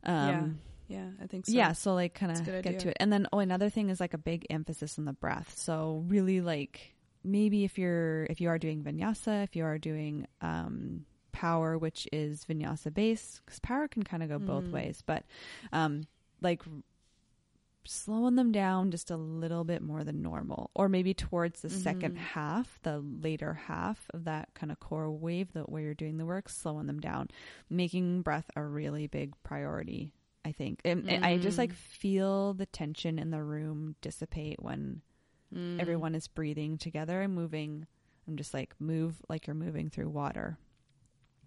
Um 0.04 0.60
yeah 0.90 1.08
i 1.24 1.28
think 1.28 1.46
so 1.46 1.54
yeah, 1.54 1.72
so 1.72 1.94
like 1.94 2.14
kind 2.14 2.32
of 2.32 2.46
get 2.46 2.56
idea. 2.68 2.80
to 2.80 2.90
it. 2.90 2.98
And 3.00 3.12
then 3.12 3.26
oh 3.32 3.40
another 3.40 3.70
thing 3.70 3.90
is 3.90 4.00
like 4.00 4.14
a 4.14 4.18
big 4.18 4.46
emphasis 4.50 5.00
on 5.00 5.06
the 5.06 5.14
breath. 5.14 5.54
So 5.58 6.04
really 6.08 6.42
like 6.42 6.94
maybe 7.24 7.64
if 7.64 7.78
you're 7.78 8.26
if 8.26 8.42
you 8.42 8.50
are 8.50 8.60
doing 8.60 8.84
vinyasa, 8.84 9.44
if 9.46 9.56
you 9.56 9.64
are 9.64 9.78
doing 9.78 10.28
um 10.42 11.06
power 11.32 11.78
which 11.78 12.08
is 12.12 12.46
vinyasa 12.46 12.94
base 12.94 13.40
cuz 13.48 13.60
power 13.60 13.88
can 13.88 14.04
kind 14.04 14.22
of 14.24 14.30
go 14.30 14.40
both 14.40 14.66
Mm. 14.66 14.72
ways, 14.72 15.02
but 15.06 15.24
um 15.72 16.04
like 16.42 16.62
slowing 17.86 18.36
them 18.36 18.52
down 18.52 18.92
just 18.92 19.12
a 19.12 19.18
little 19.18 19.64
bit 19.64 19.82
more 19.82 20.04
than 20.04 20.22
normal 20.22 20.72
or 20.76 20.88
maybe 20.88 21.14
towards 21.14 21.62
the 21.62 21.70
second 21.70 22.14
Mhm. 22.16 22.18
half 22.18 22.80
the 22.84 23.00
later 23.00 23.54
half 23.54 24.08
of 24.14 24.24
that 24.26 24.54
kind 24.54 24.72
of 24.72 24.80
core 24.80 25.12
wave 25.12 25.52
that 25.54 25.70
where 25.70 25.82
you're 25.82 25.94
doing 25.94 26.18
the 26.18 26.26
work 26.26 26.48
slowing 26.50 26.88
them 26.88 27.00
down 27.00 27.28
making 27.70 28.22
breath 28.22 28.50
a 28.56 28.64
really 28.64 29.08
big 29.08 29.34
priority 29.44 30.14
i 30.46 30.52
think 30.52 30.80
and, 30.86 31.10
and 31.10 31.26
i 31.26 31.38
just 31.38 31.58
like 31.58 31.74
feel 31.74 32.54
the 32.54 32.66
tension 32.66 33.20
in 33.20 33.32
the 33.32 33.44
room 33.44 33.96
dissipate 34.02 34.62
when 34.62 35.02
Mm. 35.54 35.80
everyone 35.80 36.16
is 36.16 36.28
breathing 36.28 36.80
together 36.80 37.22
and 37.22 37.36
moving 37.36 37.86
i'm 38.28 38.38
just 38.38 38.56
like 38.56 38.74
move 38.80 39.22
like 39.30 39.46
you're 39.46 39.54
moving 39.54 39.88
through 39.90 40.10
water 40.10 40.58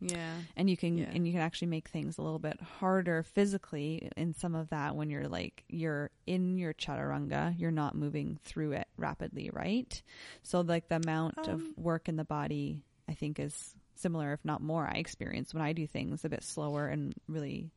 yeah 0.00 0.34
and 0.56 0.68
you 0.68 0.76
can 0.76 0.98
Yeah. 0.98 1.10
and 1.12 1.26
you 1.26 1.32
can 1.32 1.40
actually 1.40 1.68
make 1.68 1.88
things 1.88 2.18
a 2.18 2.22
little 2.22 2.38
bit 2.38 2.60
harder 2.60 3.22
physically 3.22 4.10
in 4.16 4.34
some 4.34 4.54
of 4.54 4.68
that 4.70 4.94
when 4.94 5.08
you're 5.10 5.28
like 5.28 5.64
you're 5.68 6.10
in 6.26 6.58
your 6.58 6.74
chaturanga 6.74 7.58
you're 7.58 7.70
not 7.70 7.94
moving 7.94 8.38
through 8.44 8.72
it 8.72 8.86
rapidly 8.98 9.48
right 9.52 10.02
so 10.42 10.60
like 10.60 10.88
the 10.88 10.96
amount 10.96 11.38
Um, 11.38 11.48
of 11.48 11.62
work 11.78 12.08
in 12.08 12.16
the 12.16 12.24
body 12.24 12.82
i 13.08 13.14
think 13.14 13.38
is 13.38 13.74
similar 13.94 14.34
if 14.34 14.44
not 14.44 14.60
more 14.60 14.86
i 14.86 14.96
experience 14.98 15.54
when 15.54 15.62
i 15.62 15.72
do 15.72 15.86
things 15.86 16.24
a 16.24 16.28
bit 16.28 16.42
slower 16.44 16.86
and 16.88 17.14
really 17.28 17.70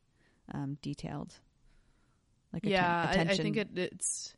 um, 0.52 0.76
detailed 0.82 1.34
like 2.52 2.64
atten- 2.64 2.72
yeah, 2.72 3.14
I, 3.16 3.32
I 3.32 3.36
think 3.36 3.56
it, 3.56 3.68
it's 3.78 4.34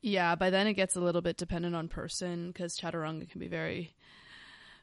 yeah. 0.00 0.34
By 0.36 0.50
then, 0.50 0.66
it 0.66 0.74
gets 0.74 0.96
a 0.96 1.00
little 1.00 1.20
bit 1.22 1.36
dependent 1.36 1.74
on 1.74 1.88
person 1.88 2.48
because 2.48 2.78
chaturanga 2.78 3.28
can 3.28 3.40
be 3.40 3.48
very, 3.48 3.94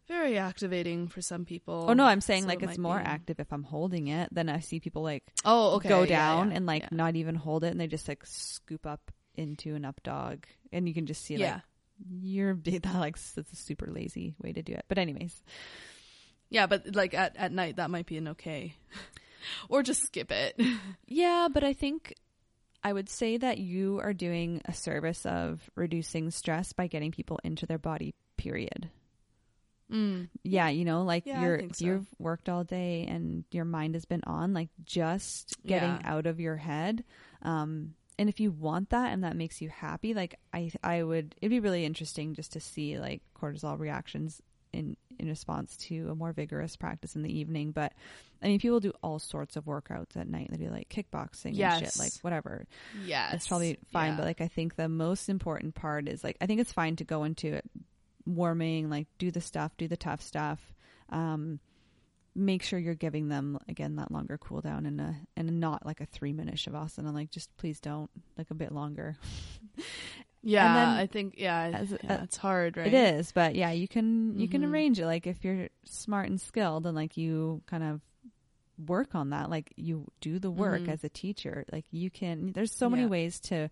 very 0.10 0.38
activating 0.38 1.08
for 1.08 1.22
some 1.22 1.46
people. 1.46 1.86
Oh 1.88 1.94
no, 1.94 2.04
I'm 2.04 2.20
saying 2.20 2.44
So 2.44 2.50
like 2.50 2.62
it 2.64 2.70
it's 2.70 2.78
more 2.78 3.00
be- 3.00 3.06
active 3.06 3.40
if 3.40 3.54
I'm 3.54 3.64
holding 3.64 4.08
it. 4.10 4.28
Then 4.34 4.50
I 4.50 4.60
see 4.60 4.82
people 4.82 5.04
like 5.04 5.24
Oh, 5.46 5.76
okay, 5.76 5.88
go 5.88 6.06
down 6.06 6.50
yeah, 6.52 6.58
and 6.58 6.66
like 6.66 6.82
yeah. 6.84 6.90
not 6.92 7.16
even 7.16 7.36
hold 7.36 7.64
it 7.64 7.68
and 7.72 7.80
they 7.80 7.88
just 7.88 8.08
like 8.10 8.26
scoop 8.26 8.86
up 8.86 9.12
into 9.36 9.76
an 9.76 9.86
up 9.86 10.02
dog 10.04 10.46
and 10.74 10.86
you 10.88 10.94
can 10.94 11.06
just 11.06 11.24
see 11.24 11.36
yeah, 11.36 11.54
like 11.54 11.62
you're 12.22 12.54
that 12.66 12.96
like 12.96 13.16
it's 13.16 13.38
a 13.54 13.56
super 13.56 13.88
lazy 13.88 14.36
way 14.44 14.52
to 14.52 14.62
do 14.62 14.74
it 14.74 14.84
but 14.90 14.98
anyways 14.98 15.42
yeah. 16.50 16.66
But 16.68 16.96
like 16.96 17.14
at 17.14 17.38
at 17.38 17.52
night, 17.52 17.76
that 17.78 17.92
might 17.92 18.08
be 18.08 18.18
an 18.18 18.30
okay, 18.30 18.74
or 19.70 19.84
just 19.84 20.04
skip 20.04 20.32
it. 20.32 20.60
yeah 21.08 21.48
but 21.54 21.64
i 21.64 21.72
think 21.74 22.14
i 22.84 22.92
would 22.92 23.08
say 23.10 23.38
that 23.38 23.58
you 23.60 24.00
are 24.02 24.14
doing 24.14 24.62
a 24.66 24.74
service 24.74 25.26
of 25.26 25.70
reducing 25.76 26.32
stress 26.32 26.74
by 26.74 26.88
getting 26.88 27.12
people 27.12 27.40
into 27.44 27.66
their 27.66 27.78
body 27.78 28.14
period 28.38 28.90
mm. 29.92 30.28
yeah 30.44 30.70
you 30.70 30.86
know 30.86 31.04
like 31.04 31.26
Yeah, 31.26 31.42
you're 31.42 31.62
so. 31.74 31.86
you've 31.86 32.08
worked 32.20 32.50
all 32.50 32.64
day 32.64 33.06
and 33.08 33.44
your 33.52 33.66
mind 33.66 33.96
has 33.96 34.06
been 34.06 34.24
on 34.26 34.54
like 34.54 34.70
just 34.86 35.56
getting 35.66 35.92
Yeah. 36.02 36.02
out 36.04 36.26
of 36.26 36.40
your 36.40 36.58
head 36.58 37.04
um 37.42 37.94
and 38.18 38.28
if 38.30 38.40
you 38.40 38.52
want 38.52 38.90
that 38.90 39.14
and 39.14 39.24
that 39.24 39.36
makes 39.36 39.62
you 39.62 39.70
happy 39.70 40.14
like 40.14 40.36
i 40.54 40.72
i 40.84 41.02
would 41.02 41.36
it'd 41.42 41.50
be 41.50 41.60
really 41.60 41.86
interesting 41.86 42.34
just 42.34 42.54
to 42.54 42.60
see 42.60 43.00
like 43.00 43.22
cortisol 43.40 43.78
reactions 43.80 44.42
in 44.72 44.96
in 45.18 45.28
response 45.28 45.76
to 45.78 46.10
a 46.12 46.16
more 46.16 46.32
vigorous 46.32 46.76
practice 46.76 47.16
in 47.16 47.24
the 47.24 47.40
evening 47.40 47.72
but 47.72 47.92
i 48.44 48.48
mean 48.48 48.60
people 48.60 48.80
do 48.80 48.94
all 49.02 49.18
sorts 49.20 49.56
of 49.56 49.66
workouts 49.66 50.16
at 50.16 50.28
night 50.28 50.48
they 50.52 50.58
do 50.58 50.70
like 50.70 50.88
kickboxing 50.90 51.46
and 51.48 51.56
Yes. 51.58 51.80
shit 51.80 51.98
like 51.98 52.12
whatever 52.22 52.66
Yes, 53.04 53.34
it's 53.34 53.48
probably 53.48 53.78
fine 53.92 54.12
Yeah. 54.12 54.18
but 54.18 54.26
like 54.26 54.42
i 54.42 54.48
think 54.48 54.76
the 54.76 54.88
most 54.88 55.28
important 55.28 55.74
part 55.74 56.08
is 56.08 56.24
like 56.24 56.38
i 56.40 56.46
think 56.46 56.62
it's 56.62 56.72
fine 56.72 56.96
to 56.98 57.04
go 57.04 57.24
into 57.24 57.48
it 57.54 57.66
warming 58.26 58.90
like 58.90 59.08
do 59.18 59.32
the 59.32 59.42
stuff 59.42 59.72
do 59.78 59.88
the 59.88 59.98
tough 59.98 60.22
stuff 60.22 60.60
um 61.10 61.60
make 62.36 62.62
sure 62.64 62.78
you're 62.80 62.94
giving 62.96 63.28
them 63.28 63.58
again 63.68 63.96
that 63.96 64.12
longer 64.12 64.38
cool 64.38 64.62
down 64.62 64.86
and 64.86 65.02
a 65.02 65.16
and 65.36 65.60
not 65.60 65.86
like 65.86 66.00
a 66.00 66.06
three 66.06 66.32
minute 66.34 66.56
shavasana 66.56 67.14
like 67.14 67.32
just 67.32 67.56
please 67.58 67.80
don't 67.80 68.10
like 68.38 68.52
a 68.52 68.54
bit 68.54 68.72
longer 68.72 69.18
yeah. 70.44 70.74
then 70.74 70.88
I 70.90 71.08
think 71.08 71.36
yeah, 71.38 71.72
as- 71.74 71.92
yeah, 72.04 72.14
uh, 72.16 72.24
it's 72.24 72.38
hard, 72.38 72.78
right? 72.78 72.88
it 72.88 72.94
is 72.94 73.32
but 73.32 73.56
yeah 73.56 73.72
you 73.72 73.88
can 73.88 74.40
you 74.40 74.48
can 74.48 74.62
Mhm. 74.62 74.72
arrange 74.72 75.00
it 75.00 75.06
like 75.06 75.28
if 75.28 75.44
you're 75.44 75.70
smart 75.86 76.30
and 76.30 76.40
skilled 76.40 76.86
and 76.86 76.96
like 76.96 77.18
you 77.18 77.62
kind 77.66 77.84
of 77.84 78.02
work 78.88 79.16
on 79.16 79.32
that 79.32 79.50
like 79.50 79.74
you 79.76 80.06
do 80.22 80.40
the 80.40 80.52
work 80.52 80.84
Mhm. 80.84 80.90
as 80.90 81.04
a 81.04 81.10
teacher 81.10 81.66
like 81.72 81.86
you 81.92 82.10
can 82.10 82.54
there's 82.54 82.74
so 82.74 82.90
many 82.90 83.06
ways 83.06 83.40
to 83.42 83.70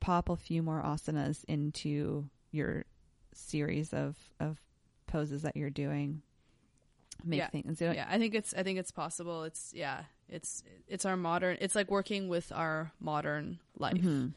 pop 0.00 0.28
a 0.28 0.36
few 0.36 0.62
more 0.62 0.82
asanas 0.82 1.42
into 1.48 2.28
your 2.50 2.84
series 3.36 3.92
of 3.92 4.16
of 4.40 4.58
poses 5.06 5.42
that 5.42 5.56
you're 5.56 5.70
doing 5.70 6.22
make 7.24 7.38
Yeah. 7.38 7.48
things 7.48 7.78
do 7.78 7.86
it 7.86 7.96
yeah 7.96 8.06
i 8.10 8.18
think 8.18 8.34
it's 8.34 8.52
i 8.54 8.62
think 8.62 8.78
it's 8.78 8.90
possible 8.90 9.44
it's 9.44 9.72
yeah 9.74 10.02
it's 10.28 10.62
it's 10.88 11.04
our 11.06 11.16
modern 11.16 11.56
it's 11.60 11.74
like 11.74 11.90
working 11.90 12.28
with 12.28 12.50
our 12.52 12.92
modern 13.00 13.58
life 13.78 13.94
Mhm. 14.02 14.34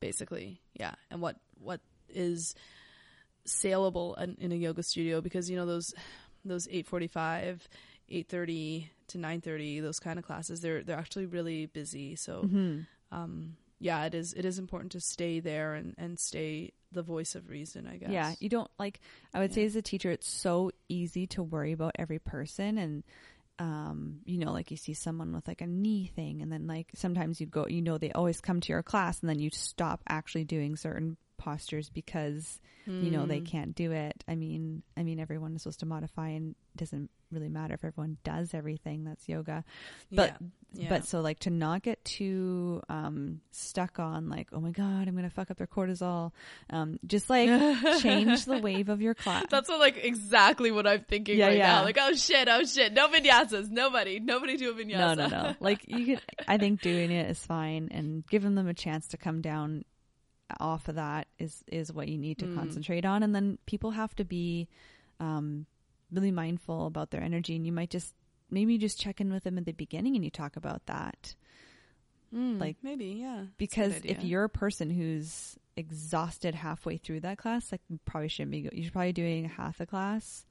basically 0.00 0.60
yeah 0.78 0.94
and 1.10 1.20
what 1.20 1.36
what 1.58 1.80
is 2.08 2.54
saleable 3.44 4.14
in, 4.14 4.36
in 4.40 4.52
a 4.52 4.54
yoga 4.54 4.82
studio 4.82 5.20
because 5.20 5.50
you 5.50 5.56
know 5.56 5.66
those 5.66 5.92
those 6.44 6.66
845 6.68 7.68
830 8.08 8.90
to 9.08 9.18
930 9.18 9.80
those 9.80 9.98
kind 10.00 10.18
of 10.18 10.24
classes 10.24 10.60
they're 10.60 10.82
they're 10.82 10.98
actually 10.98 11.26
really 11.26 11.66
busy 11.66 12.14
so 12.16 12.42
Mhm. 12.44 12.86
um 13.10 13.56
yeah, 13.82 14.04
it 14.04 14.14
is 14.14 14.32
it 14.32 14.44
is 14.44 14.58
important 14.58 14.92
to 14.92 15.00
stay 15.00 15.40
there 15.40 15.74
and 15.74 15.94
and 15.98 16.18
stay 16.18 16.72
the 16.92 17.02
voice 17.02 17.34
of 17.34 17.48
reason. 17.48 17.86
I 17.86 17.96
guess. 17.96 18.10
Yeah, 18.10 18.32
you 18.38 18.48
don't 18.48 18.70
like. 18.78 19.00
I 19.34 19.40
would 19.40 19.52
say 19.52 19.64
as 19.64 19.74
a 19.74 19.82
teacher, 19.82 20.10
it's 20.12 20.30
so 20.30 20.70
easy 20.88 21.26
to 21.28 21.42
worry 21.42 21.72
about 21.72 21.96
every 21.98 22.20
person, 22.20 22.78
and 22.78 23.02
um, 23.58 24.20
you 24.24 24.38
know, 24.38 24.52
like 24.52 24.70
you 24.70 24.76
see 24.76 24.94
someone 24.94 25.32
with 25.34 25.48
like 25.48 25.62
a 25.62 25.66
knee 25.66 26.10
thing, 26.14 26.42
and 26.42 26.52
then 26.52 26.68
like 26.68 26.90
sometimes 26.94 27.40
you 27.40 27.46
go, 27.46 27.66
you 27.66 27.82
know, 27.82 27.98
they 27.98 28.12
always 28.12 28.40
come 28.40 28.60
to 28.60 28.72
your 28.72 28.84
class, 28.84 29.18
and 29.20 29.28
then 29.28 29.40
you 29.40 29.50
stop 29.52 30.00
actually 30.08 30.44
doing 30.44 30.76
certain 30.76 31.16
postures 31.42 31.88
because 31.88 32.60
you 32.86 33.10
know 33.12 33.26
they 33.26 33.40
Mm. 33.40 33.46
can't 33.46 33.74
do 33.76 33.92
it. 33.92 34.24
I 34.26 34.34
mean, 34.34 34.82
I 34.96 35.02
mean, 35.04 35.20
everyone 35.20 35.54
is 35.54 35.62
supposed 35.62 35.80
to 35.80 35.86
modify, 35.86 36.28
and 36.30 36.56
it 36.74 36.78
doesn't 36.78 37.10
really 37.30 37.48
matter 37.48 37.74
if 37.74 37.84
everyone 37.84 38.16
does 38.24 38.54
everything. 38.54 39.04
That's 39.04 39.28
yoga, 39.28 39.64
but 40.10 40.36
yeah. 40.74 40.88
but 40.88 41.06
so 41.06 41.20
like 41.20 41.38
to 41.40 41.50
not 41.50 41.82
get 41.82 42.04
too 42.04 42.82
um 42.88 43.40
stuck 43.50 43.98
on 43.98 44.28
like 44.30 44.48
oh 44.52 44.60
my 44.60 44.70
god 44.70 45.06
i'm 45.06 45.14
gonna 45.14 45.28
fuck 45.28 45.50
up 45.50 45.58
their 45.58 45.66
cortisol 45.66 46.32
um 46.70 46.98
just 47.06 47.28
like 47.28 47.48
change 48.00 48.46
the 48.46 48.58
wave 48.58 48.88
of 48.88 49.02
your 49.02 49.12
class 49.14 49.44
That's 49.50 49.68
what, 49.68 49.80
like 49.80 49.98
exactly 50.02 50.70
what 50.70 50.86
I'm 50.86 51.04
thinking 51.04 51.36
Yeah, 51.38 51.48
right 51.48 51.56
yeah. 51.58 51.72
now. 51.74 51.84
Like, 51.84 51.98
oh 52.00 52.14
shit, 52.14 52.48
oh 52.50 52.64
shit, 52.64 52.92
no 52.94 53.08
vinyasas, 53.08 53.68
nobody, 53.70 54.18
nobody 54.18 54.56
do 54.56 54.70
a 54.76 54.84
no 54.84 55.12
no 55.14 55.26
no 55.28 55.54
like 55.60 55.84
you 55.86 56.06
could 56.06 56.22
i 56.48 56.56
think 56.58 56.80
doing 56.80 57.10
it 57.10 57.30
is 57.30 57.38
fine 57.44 57.88
and 57.90 58.26
giving 58.26 58.54
them 58.54 58.66
a 58.66 58.74
chance 58.74 59.08
to 59.08 59.16
come 59.18 59.40
down 59.42 59.84
off 60.60 60.88
of 60.88 60.94
that 60.96 61.26
is 61.38 61.62
is 61.66 61.92
what 61.92 62.08
you 62.08 62.18
need 62.18 62.38
to 62.38 62.46
Mm. 62.46 62.54
concentrate 62.54 63.04
on 63.04 63.22
and 63.22 63.34
then 63.34 63.58
people 63.66 63.92
have 63.92 64.14
to 64.16 64.24
be 64.24 64.68
um 65.20 65.66
really 66.10 66.30
mindful 66.30 66.86
about 66.86 67.10
their 67.10 67.22
energy 67.22 67.56
and 67.56 67.64
you 67.66 67.72
might 67.72 67.90
just 67.90 68.14
maybe 68.50 68.76
just 68.78 69.00
check 69.00 69.20
in 69.20 69.32
with 69.32 69.44
them 69.44 69.56
at 69.58 69.64
the 69.64 69.72
beginning 69.72 70.14
and 70.16 70.24
you 70.24 70.30
talk 70.30 70.56
about 70.56 70.84
that 70.86 71.34
Mm, 72.34 72.58
Like- 72.58 72.78
maybe, 72.82 73.04
yeah. 73.20 73.44
Because 73.58 73.92
if 74.04 74.24
you're 74.24 74.44
a 74.44 74.48
person 74.48 74.88
who's 74.88 75.58
exhausted 75.76 76.54
halfway 76.54 76.96
through 76.96 77.20
that 77.20 77.36
class, 77.36 77.70
like 77.70 77.82
you 77.90 77.98
probably 78.06 78.28
shouldn't 78.28 78.52
be. 78.52 78.70
You 78.72 78.84
should 78.84 78.92
probably 78.94 79.12
doing 79.12 79.44
half 79.50 79.80
a 79.80 79.86
class, 79.86 80.46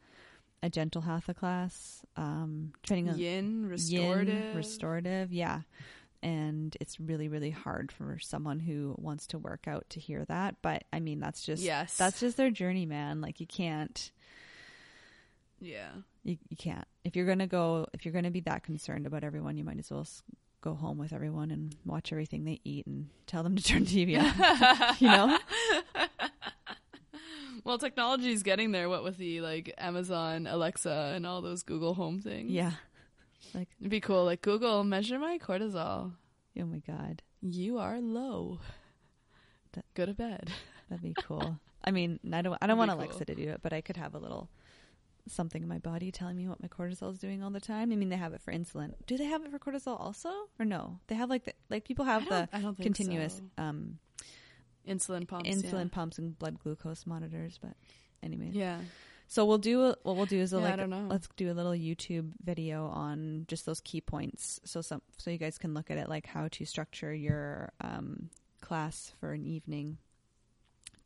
a 0.61 0.69
gentle 0.69 1.01
hatha 1.01 1.33
class, 1.33 2.05
um, 2.15 2.71
training 2.83 3.09
on 3.09 3.17
yin 3.17 3.65
restorative, 3.67 4.27
yin, 4.43 4.55
restorative, 4.55 5.33
yeah. 5.33 5.61
And 6.23 6.77
it's 6.79 6.99
really, 6.99 7.27
really 7.27 7.49
hard 7.49 7.91
for 7.91 8.19
someone 8.19 8.59
who 8.59 8.95
wants 8.97 9.25
to 9.27 9.39
work 9.39 9.67
out 9.67 9.89
to 9.89 9.99
hear 9.99 10.23
that. 10.25 10.57
But 10.61 10.83
I 10.93 10.99
mean, 10.99 11.19
that's 11.19 11.43
just 11.43 11.63
yes, 11.63 11.97
that's 11.97 12.19
just 12.19 12.37
their 12.37 12.51
journey, 12.51 12.85
man. 12.85 13.21
Like 13.21 13.39
you 13.39 13.47
can't, 13.47 14.11
yeah. 15.59 15.89
you, 16.23 16.37
you 16.49 16.57
can't. 16.57 16.85
If 17.03 17.15
you're 17.15 17.25
gonna 17.25 17.47
go, 17.47 17.87
if 17.93 18.05
you're 18.05 18.13
gonna 18.13 18.31
be 18.31 18.41
that 18.41 18.63
concerned 18.63 19.07
about 19.07 19.23
everyone, 19.23 19.57
you 19.57 19.63
might 19.63 19.79
as 19.79 19.89
well 19.89 20.05
go 20.61 20.75
home 20.75 20.97
with 20.97 21.11
everyone 21.11 21.51
and 21.51 21.75
watch 21.85 22.11
everything 22.11 22.45
they 22.45 22.61
eat 22.63 22.85
and 22.85 23.09
tell 23.25 23.43
them 23.43 23.55
to 23.55 23.63
turn 23.63 23.83
TV 23.85 24.19
off. 24.19 25.01
you 25.01 25.07
know? 25.07 25.37
well, 27.63 27.77
technology 27.77 28.31
is 28.31 28.43
getting 28.43 28.71
there. 28.71 28.87
What 28.87 29.03
with 29.03 29.17
the 29.17 29.41
like 29.41 29.73
Amazon 29.77 30.47
Alexa 30.47 31.13
and 31.15 31.25
all 31.25 31.41
those 31.41 31.63
Google 31.63 31.95
Home 31.95 32.19
things. 32.19 32.51
Yeah. 32.51 32.73
It'd 33.53 33.89
be 33.89 33.99
cool. 34.01 34.25
Like 34.25 34.41
Google, 34.41 34.83
measure 34.83 35.19
my 35.19 35.37
cortisol. 35.37 36.13
Oh 36.59 36.65
my 36.65 36.79
god, 36.79 37.21
You 37.41 37.77
are 37.79 37.99
low. 37.99 38.59
That- 39.73 39.85
Go 39.93 40.05
to 40.05 40.13
bed. 40.13 40.51
that'd 40.89 41.01
be 41.03 41.13
cool. 41.23 41.59
I 41.83 41.91
mean, 41.91 42.19
I 42.31 42.41
don't. 42.41 42.53
I 42.53 42.57
That'd 42.61 42.69
don't 42.69 42.77
want 42.77 42.91
Alexa 42.91 43.25
cool. 43.25 43.25
to 43.25 43.35
do 43.35 43.49
it, 43.49 43.61
but 43.61 43.73
I 43.73 43.81
could 43.81 43.97
have 43.97 44.13
a 44.13 44.19
little 44.19 44.49
something 45.27 45.61
in 45.61 45.69
my 45.69 45.77
body 45.77 46.11
telling 46.11 46.35
me 46.35 46.47
what 46.47 46.61
my 46.61 46.67
cortisol 46.67 47.11
is 47.11 47.19
doing 47.19 47.43
all 47.43 47.51
the 47.51 47.59
time. 47.61 47.91
I 47.91 47.95
mean, 47.95 48.09
they 48.09 48.15
have 48.17 48.33
it 48.33 48.41
for 48.41 48.51
insulin. 48.51 48.93
Do 49.07 49.17
they 49.17 49.25
have 49.25 49.43
it 49.45 49.51
for 49.51 49.59
cortisol 49.59 49.99
also, 49.99 50.29
or 50.59 50.65
no? 50.65 50.99
They 51.07 51.15
have 51.15 51.29
like 51.29 51.45
the, 51.45 51.53
like 51.69 51.85
people 51.85 52.05
have 52.05 52.27
the 52.27 52.49
I 52.53 52.59
don't 52.59 52.75
think 52.75 52.85
continuous 52.95 53.35
so. 53.57 53.63
um, 53.63 53.97
insulin 54.87 55.27
pumps. 55.27 55.49
insulin 55.49 55.91
pumps 55.91 56.17
and 56.17 56.37
blood 56.37 56.59
glucose 56.59 57.05
monitors. 57.07 57.57
But 57.61 57.73
anyways, 58.21 58.53
Yeah. 58.55 58.79
So 59.33 59.45
we'll 59.45 59.57
do 59.59 59.83
a, 59.85 59.95
what 60.03 60.17
we'll 60.17 60.25
do 60.25 60.39
is 60.41 60.51
Yeah, 60.51 60.59
like 60.59 61.09
let's 61.09 61.29
do 61.37 61.49
a 61.49 61.55
little 61.55 61.71
YouTube 61.71 62.33
video 62.43 62.87
on 62.87 63.45
just 63.47 63.65
those 63.65 63.79
key 63.79 64.01
points, 64.01 64.59
so 64.65 64.81
some 64.81 65.01
so 65.17 65.31
you 65.31 65.37
guys 65.37 65.57
can 65.57 65.73
look 65.73 65.89
at 65.89 65.97
it 65.97 66.09
like 66.09 66.25
how 66.25 66.49
to 66.49 66.65
structure 66.65 67.13
your 67.13 67.71
um, 67.79 68.29
class 68.59 69.13
for 69.21 69.31
an 69.31 69.45
evening 69.45 69.97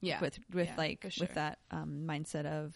Yeah. 0.01 0.19
with 0.21 0.39
with 0.51 0.69
Yeah, 0.69 0.75
like 0.75 1.05
sure. 1.09 1.27
with 1.27 1.35
that 1.35 1.59
um, 1.69 2.05
mindset 2.07 2.45
of 2.47 2.75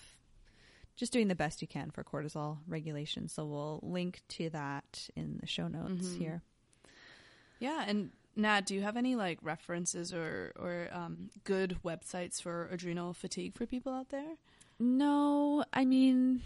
just 0.95 1.11
doing 1.11 1.29
the 1.29 1.35
best 1.35 1.63
you 1.63 1.67
can 1.67 1.89
for 1.89 2.03
cortisol 2.03 2.59
regulation. 2.67 3.27
So 3.27 3.43
we'll 3.45 3.79
link 3.81 4.21
to 4.37 4.51
that 4.51 5.09
in 5.15 5.37
the 5.41 5.47
show 5.47 5.67
notes 5.67 6.09
Mhm. 6.09 6.17
here. 6.19 6.41
Yeah, 7.57 7.85
and 7.87 8.11
Nat, 8.35 8.67
do 8.67 8.75
you 8.75 8.81
have 8.83 8.97
any 8.97 9.15
like 9.15 9.39
references 9.41 10.13
or 10.13 10.53
or 10.59 10.89
um, 10.91 11.31
good 11.43 11.79
websites 11.83 12.39
for 12.39 12.67
adrenal 12.71 13.13
fatigue 13.13 13.55
for 13.55 13.65
people 13.65 13.91
out 13.93 14.09
there? 14.09 14.35
No, 14.79 15.63
I 15.73 15.85
mean, 15.85 16.41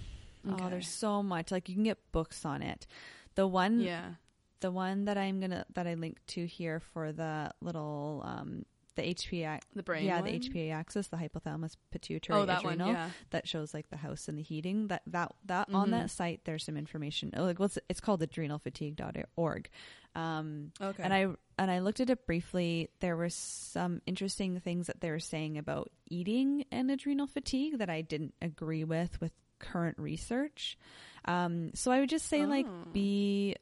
oh, 0.47 0.69
there's 0.69 0.87
so 0.89 1.21
much. 1.23 1.51
Like 1.51 1.69
you 1.69 1.75
can 1.75 1.83
get 1.83 1.99
books 2.11 2.45
on 2.45 2.61
it. 2.61 2.87
The 3.35 3.47
one, 3.47 3.79
Yeah. 3.79 4.15
the 4.59 4.71
one 4.71 5.05
that 5.05 5.17
I'm 5.17 5.39
gonna 5.39 5.65
that 5.73 5.87
I 5.87 5.93
linked 5.93 6.25
to 6.29 6.45
here 6.47 6.79
for 6.79 7.11
the 7.11 7.51
little 7.61 8.21
um 8.25 8.65
the 8.95 9.01
HPA, 9.01 9.59
The 9.73 9.81
brain. 9.81 10.05
yeah, 10.05 10.21
one? 10.21 10.25
the 10.25 10.39
HPA 10.39 10.71
axis, 10.71 11.07
the 11.07 11.17
hypothalamus 11.17 11.77
pituitary 11.89 12.39
Oh, 12.39 12.45
that 12.45 12.59
adrenal. 12.59 12.87
one. 12.89 12.95
Yeah. 12.95 13.09
that 13.31 13.47
shows 13.47 13.73
like 13.73 13.89
the 13.89 13.97
house 13.97 14.27
and 14.27 14.37
the 14.37 14.43
heating 14.43 14.87
that 14.89 15.01
that 15.07 15.33
that 15.45 15.69
on 15.73 15.87
Mhm. 15.87 15.91
that 15.91 16.11
site 16.11 16.41
there's 16.45 16.63
some 16.63 16.77
information 16.77 17.31
oh, 17.35 17.43
like 17.43 17.57
what's 17.59 17.79
it's 17.89 17.99
called 17.99 18.21
adrenalfatigue.org 18.21 19.69
um 20.15 20.71
Okay. 20.79 21.01
and 21.01 21.11
i 21.13 21.27
and 21.57 21.69
i 21.71 21.79
looked 21.79 21.99
at 21.99 22.09
it 22.09 22.25
briefly 22.25 22.89
there 22.99 23.15
were 23.15 23.29
some 23.29 24.01
interesting 24.05 24.59
things 24.59 24.87
that 24.87 25.01
they 25.01 25.09
were 25.11 25.19
saying 25.19 25.57
about 25.57 25.91
eating 26.09 26.65
and 26.71 26.89
adrenal 26.91 27.27
fatigue 27.27 27.77
that 27.77 27.89
i 27.89 28.01
didn't 28.01 28.33
agree 28.41 28.83
with 28.83 29.19
with 29.21 29.31
current 29.59 29.97
research 29.99 30.77
um 31.25 31.71
so 31.73 31.91
i 31.91 31.99
would 31.99 32.09
just 32.09 32.27
say 32.27 32.45
like 32.45 32.65
Oh. 32.67 32.87
be 32.91 33.55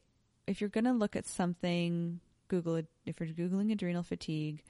if 0.47 0.61
you're 0.61 0.69
gonna 0.69 0.93
look 0.93 1.15
at 1.15 1.27
something 1.27 2.19
google 2.47 2.75
it 2.75 2.87
if 3.05 3.19
you're 3.19 3.29
googling 3.29 3.71
adrenal 3.71 4.03
fatigue 4.03 4.63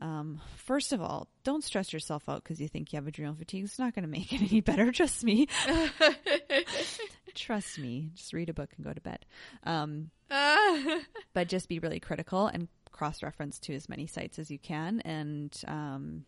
um, 0.00 0.40
first 0.56 0.92
of 0.92 1.02
all, 1.02 1.28
don't 1.44 1.62
stress 1.62 1.92
yourself 1.92 2.28
out 2.28 2.42
because 2.42 2.60
you 2.60 2.68
think 2.68 2.92
you 2.92 2.96
have 2.96 3.06
adrenal 3.06 3.34
fatigue. 3.34 3.64
It's 3.64 3.78
not 3.78 3.94
going 3.94 4.04
to 4.04 4.08
make 4.08 4.32
it 4.32 4.40
any 4.50 4.60
better. 4.60 4.90
Trust 4.92 5.24
me. 5.24 5.48
Trust 7.34 7.78
me. 7.78 8.10
Just 8.14 8.32
read 8.32 8.48
a 8.48 8.54
book 8.54 8.70
and 8.76 8.84
go 8.84 8.92
to 8.92 9.00
bed. 9.00 9.26
Um, 9.64 10.10
but 11.34 11.48
just 11.48 11.68
be 11.68 11.78
really 11.78 12.00
critical 12.00 12.46
and 12.46 12.68
cross 12.90 13.22
reference 13.22 13.58
to 13.60 13.74
as 13.74 13.88
many 13.88 14.06
sites 14.06 14.38
as 14.38 14.50
you 14.50 14.58
can. 14.58 15.00
And 15.00 15.54
um, 15.68 16.24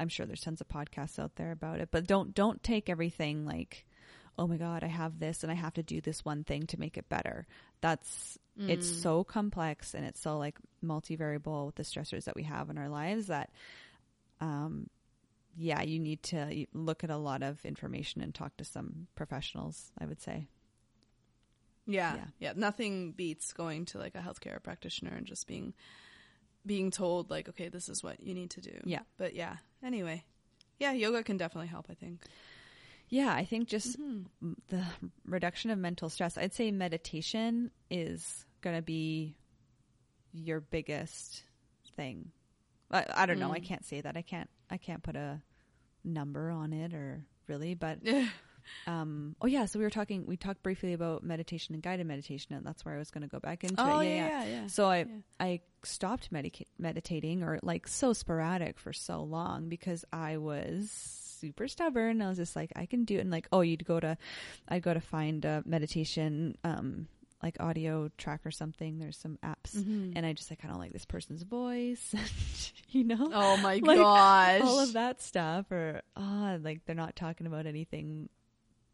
I'm 0.00 0.08
sure 0.08 0.26
there's 0.26 0.40
tons 0.40 0.60
of 0.60 0.68
podcasts 0.68 1.18
out 1.18 1.36
there 1.36 1.52
about 1.52 1.80
it. 1.80 1.90
But 1.92 2.06
don't 2.06 2.34
don't 2.34 2.62
take 2.62 2.88
everything 2.88 3.46
like, 3.46 3.86
oh 4.38 4.46
my 4.46 4.56
god, 4.56 4.82
I 4.82 4.88
have 4.88 5.18
this 5.18 5.42
and 5.42 5.52
I 5.52 5.54
have 5.54 5.74
to 5.74 5.82
do 5.82 6.00
this 6.00 6.24
one 6.24 6.42
thing 6.44 6.66
to 6.68 6.80
make 6.80 6.96
it 6.96 7.08
better. 7.08 7.46
That's 7.80 8.38
it's 8.58 8.86
Mm. 8.90 9.02
so 9.02 9.24
complex 9.24 9.94
and 9.94 10.04
it's 10.04 10.20
so 10.20 10.36
like 10.38 10.58
multivariable 10.84 11.66
with 11.66 11.74
the 11.76 11.82
stressors 11.84 12.24
that 12.24 12.36
we 12.36 12.42
have 12.42 12.68
in 12.68 12.76
our 12.76 12.88
lives 12.90 13.28
that 13.28 13.50
um 14.42 14.90
yeah 15.56 15.80
you 15.80 15.98
need 15.98 16.22
to 16.22 16.66
look 16.74 17.02
at 17.02 17.08
a 17.08 17.16
lot 17.16 17.42
of 17.42 17.64
information 17.64 18.20
and 18.20 18.34
talk 18.34 18.54
to 18.58 18.64
some 18.64 19.06
professionals 19.14 19.90
i 19.98 20.04
would 20.04 20.20
say 20.20 20.46
Yeah, 21.86 22.14
Yeah. 22.16 22.24
yeah, 22.38 22.52
Nothing 22.56 23.12
beats 23.12 23.52
going 23.54 23.86
to 23.86 23.98
like 23.98 24.14
a 24.14 24.18
healthcare 24.18 24.62
practitioner 24.62 25.14
and 25.16 25.26
just 25.26 25.46
being 25.46 25.74
being 26.66 26.90
told 26.90 27.28
like, 27.30 27.48
okay, 27.48 27.68
this 27.68 27.88
is 27.88 28.02
what 28.04 28.22
you 28.22 28.34
need 28.34 28.50
to 28.50 28.60
do. 28.60 28.78
Yeah. 28.84 29.00
But 29.16 29.34
yeah. 29.34 29.56
Anyway, 29.82 30.24
yeah, 30.78 30.92
yoga 30.92 31.24
can 31.24 31.36
definitely 31.36 31.66
help. 31.68 31.86
I 31.90 31.94
think. 31.94 32.22
Yeah 33.12 33.32
i 33.32 33.44
think 33.44 33.68
just 33.68 34.00
Mhm. 34.00 34.24
the 34.68 34.82
reduction 35.26 35.70
of 35.70 35.78
mental 35.78 36.08
stress 36.08 36.36
i'd 36.38 36.54
say 36.54 36.70
meditation 36.72 37.70
is 37.90 38.44
going 38.62 38.74
to 38.74 38.82
be 38.82 39.36
your 40.32 40.60
biggest 40.60 41.44
thing 41.96 42.32
i, 42.90 43.04
I 43.14 43.26
don't 43.26 43.38
know 43.38 43.52
i 43.52 43.60
Mm. 43.60 43.64
can't 43.66 43.84
say 43.84 44.00
that 44.00 44.16
i 44.16 44.22
can't 44.22 44.48
i 44.70 44.78
can't 44.78 45.02
put 45.02 45.14
a 45.14 45.42
number 46.04 46.50
on 46.50 46.72
it 46.72 46.94
or 46.94 47.24
really 47.48 47.74
but 47.74 47.98
um 48.86 49.34
oh 49.42 49.46
yeah 49.46 49.66
so 49.66 49.78
we 49.78 49.84
were 49.84 49.90
talking 49.90 50.24
we 50.26 50.36
talked 50.36 50.62
briefly 50.62 50.92
about 50.92 51.22
meditation 51.22 51.74
and 51.74 51.82
guided 51.82 52.06
meditation 52.06 52.54
and 52.54 52.64
that's 52.64 52.84
where 52.84 52.94
i 52.94 52.98
was 52.98 53.10
going 53.10 53.22
to 53.22 53.28
go 53.28 53.40
back 53.40 53.62
into 53.64 53.82
oh 53.82 53.98
it 54.00 54.06
yeah, 54.08 54.28
yeah, 54.28 54.44
yeah. 54.44 54.66
so 54.68 54.86
i 54.88 54.98
Yeah. 54.98 55.06
i 55.40 55.60
stopped 55.84 56.30
medica- 56.32 56.64
meditating 56.78 57.42
or 57.42 57.58
like 57.62 57.86
so 57.88 58.12
sporadic 58.12 58.78
for 58.78 58.92
so 58.92 59.22
long 59.22 59.68
because 59.68 60.04
i 60.12 60.36
was 60.38 61.18
super 61.42 61.66
stubborn. 61.68 62.22
I 62.22 62.28
was 62.28 62.38
just 62.38 62.54
like 62.56 62.72
i 62.76 62.86
can 62.86 63.04
do 63.04 63.16
it. 63.18 63.20
And 63.20 63.30
like 63.30 63.48
oh 63.52 63.60
you'd 63.62 63.84
go 63.84 63.98
to 64.00 64.16
i'd 64.68 64.82
go 64.82 64.94
to 64.94 65.00
find 65.00 65.44
a 65.44 65.62
meditation 65.66 66.56
um 66.64 67.08
like 67.42 67.56
audio 67.58 68.08
track 68.16 68.40
or 68.46 68.52
something. 68.52 68.98
There's 69.00 69.18
some 69.18 69.36
apps. 69.42 69.74
Mhm. 69.76 70.12
and 70.16 70.24
i 70.24 70.32
just 70.32 70.48
like 70.50 70.60
i 70.64 70.68
don't 70.68 70.78
like 70.78 70.92
this 70.92 71.04
person's 71.04 71.42
voice 71.42 72.14
you 72.90 73.02
know? 73.04 73.28
Oh 73.32 73.56
my 73.58 73.76
like, 73.82 73.98
gosh, 73.98 74.60
all 74.62 74.78
of 74.80 74.92
that 74.94 75.20
stuff 75.20 75.70
or 75.72 76.02
ah 76.16 76.56
like 76.62 76.84
they're 76.86 76.94
not 77.04 77.16
talking 77.16 77.46
about 77.48 77.66
anything 77.66 78.28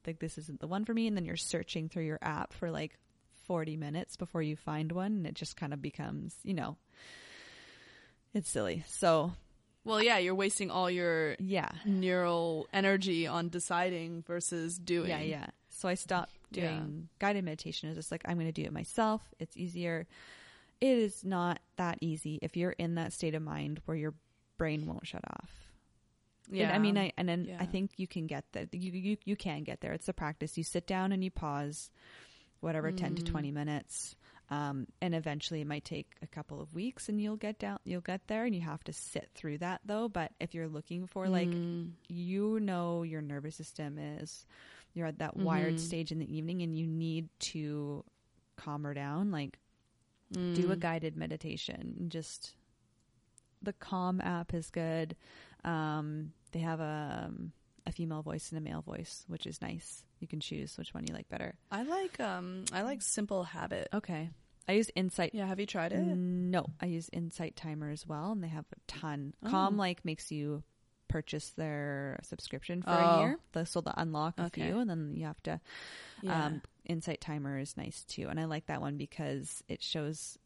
like 0.07 0.19
this 0.21 0.39
isn't 0.39 0.61
the 0.61 0.67
one 0.69 0.85
for 0.87 0.95
me. 0.95 1.07
And 1.07 1.15
then 1.17 1.27
you're 1.27 1.37
searching 1.37 1.89
through 1.91 2.05
your 2.05 2.21
app 2.23 2.55
for 2.55 2.71
like 2.71 2.97
40 3.47 3.77
minutes 3.77 4.17
before 4.17 4.41
you 4.43 4.57
find 4.57 4.91
one. 4.93 5.13
And 5.13 5.27
it 5.27 5.35
just 5.35 5.57
kind 5.57 5.75
of 5.75 5.83
becomes 5.83 6.35
you 6.45 6.55
know 6.55 6.77
It's 8.33 8.49
silly. 8.49 8.85
So 8.87 9.33
Well, 9.89 10.03
yeah, 10.03 10.19
you're 10.19 10.35
wasting 10.35 10.71
all 10.71 10.91
your 10.91 11.35
yeah, 11.39 11.71
neural 11.85 12.69
energy 12.73 13.27
on 13.27 13.49
deciding 13.49 14.23
versus 14.27 14.79
doing. 14.79 15.09
yeah, 15.11 15.21
yeah. 15.21 15.47
So 15.71 15.89
I 15.89 15.95
stopped 15.95 16.33
Yeah. 16.51 16.63
doing 16.69 17.09
guided 17.19 17.45
meditation. 17.45 17.89
It's 17.89 17.97
just 17.97 18.11
like 18.13 18.23
I'm 18.27 18.35
going 18.37 18.47
to 18.47 18.53
do 18.53 18.63
it 18.65 18.73
myself. 18.73 19.23
It's 19.39 19.57
easier. 19.57 20.07
It 20.81 20.99
is 20.99 21.25
not 21.25 21.59
that 21.77 21.99
easy 22.01 22.39
if 22.43 22.57
you're 22.57 22.73
in 22.73 22.95
that 22.97 23.13
state 23.13 23.35
of 23.35 23.43
mind 23.43 23.81
where 23.87 23.97
your 23.97 24.15
brain 24.59 24.87
won't 24.87 25.07
shut 25.07 25.25
off. 25.27 25.51
Yeah. 26.51 26.65
And 26.69 26.73
I 26.73 26.79
mean, 26.79 26.97
I 26.99 27.13
and 27.17 27.29
then 27.29 27.45
Yeah. 27.47 27.57
I 27.61 27.67
think 27.67 27.93
you 27.97 28.07
can 28.07 28.27
get 28.27 28.45
there. 28.53 28.67
You, 28.73 28.93
you 28.93 29.17
you 29.25 29.37
can 29.37 29.65
get 29.65 29.81
there. 29.81 29.93
It's 29.93 30.09
a 30.09 30.13
practice. 30.13 30.57
You 30.59 30.65
sit 30.65 30.87
down 30.87 31.13
and 31.13 31.23
you 31.25 31.31
pause, 31.31 31.91
whatever, 32.61 32.91
ten 32.93 33.15
to 33.17 33.23
Mm. 33.23 33.27
twenty 33.27 33.51
minutes, 33.53 34.15
um, 34.51 34.87
and 35.01 35.15
eventually 35.15 35.61
it 35.61 35.67
might 35.67 35.85
take 35.85 36.07
a 36.23 36.27
couple 36.27 36.61
of 36.61 36.75
weeks, 36.75 37.09
and 37.09 37.21
you'll 37.21 37.37
get 37.37 37.59
down. 37.59 37.79
You'll 37.85 38.01
get 38.01 38.27
there, 38.29 38.45
and 38.45 38.55
you 38.55 38.61
have 38.63 38.83
to 38.85 38.93
sit 38.93 39.31
through 39.35 39.59
that 39.59 39.81
though. 39.85 40.09
But 40.09 40.33
if 40.41 40.55
you're 40.55 40.69
looking 40.69 41.07
for 41.07 41.29
like, 41.29 41.49
Mm. 41.51 41.93
you 42.09 42.59
know, 42.61 43.03
your 43.03 43.21
nervous 43.23 43.57
system 43.57 43.99
is, 43.99 44.47
you're 44.95 45.07
at 45.07 45.19
that 45.19 45.37
wired 45.37 45.75
Mhm. 45.77 45.81
stage 45.81 46.13
in 46.13 46.19
the 46.19 46.35
evening, 46.37 46.63
and 46.63 46.77
you 46.77 46.87
need 46.87 47.29
to 47.41 48.05
calm 48.57 48.85
her 48.85 48.95
down. 48.95 49.31
Like, 49.31 49.59
do 50.55 50.71
a 50.71 50.77
Mm. 50.77 50.81
guided 50.81 51.17
meditation. 51.17 51.97
and 51.99 52.11
Just 52.11 52.55
the 53.63 53.73
Calm 53.73 54.21
app 54.21 54.55
is 54.55 54.71
good. 54.71 55.17
Um, 55.65 56.33
they 56.53 56.61
have 56.61 56.81
a 56.81 57.25
um, 57.29 57.53
a 57.89 57.93
female 57.93 58.23
voice 58.23 58.51
and 58.53 58.59
a 58.59 58.61
male 58.61 58.83
voice, 58.83 59.25
which 59.29 59.47
is 59.47 59.61
nice. 59.63 60.05
You 60.21 60.29
can 60.29 60.41
choose 60.41 60.77
which 60.79 60.93
one 60.95 61.05
you 61.09 61.15
like 61.15 61.29
better. 61.29 61.55
I 61.71 61.83
like 61.83 62.21
um 62.21 62.65
I 62.73 62.83
like 62.83 63.03
Simple 63.03 63.45
Habit. 63.45 63.89
Okay, 63.93 64.31
I 64.69 64.73
use 64.73 64.91
Insight. 64.95 65.35
Yeah, 65.35 65.47
have 65.47 65.59
you 65.61 65.67
tried 65.67 65.93
it? 65.93 65.99
No, 66.05 66.67
I 66.81 66.87
use 66.87 67.09
Insight 67.13 67.57
Timer 67.57 67.91
as 67.91 68.07
well, 68.07 68.33
and 68.33 68.43
they 68.45 68.49
have 68.49 68.67
a 68.73 68.77
ton. 68.87 69.35
Oh. 69.45 69.51
Calm 69.51 69.77
like 69.77 70.05
makes 70.05 70.31
you 70.31 70.63
purchase 71.09 71.49
their 71.57 72.21
subscription 72.23 72.83
for 72.83 72.91
Oh. 72.91 72.95
a 72.97 73.21
year, 73.21 73.39
the, 73.53 73.65
so 73.65 73.81
they'll 73.81 73.95
unlock 73.97 74.39
a 74.39 74.45
Okay. 74.47 74.67
few, 74.67 74.79
and 74.79 74.91
then 74.91 75.15
you 75.17 75.25
have 75.25 75.43
to 75.45 75.59
Yeah. 76.23 76.47
Um, 76.47 76.63
Insight 76.85 77.21
Timer 77.23 77.59
is 77.59 77.77
nice 77.77 78.05
too, 78.05 78.29
and 78.29 78.39
I 78.39 78.45
like 78.45 78.67
that 78.67 78.81
one 78.83 78.97
because 78.99 79.63
it 79.69 79.83
shows 79.83 80.37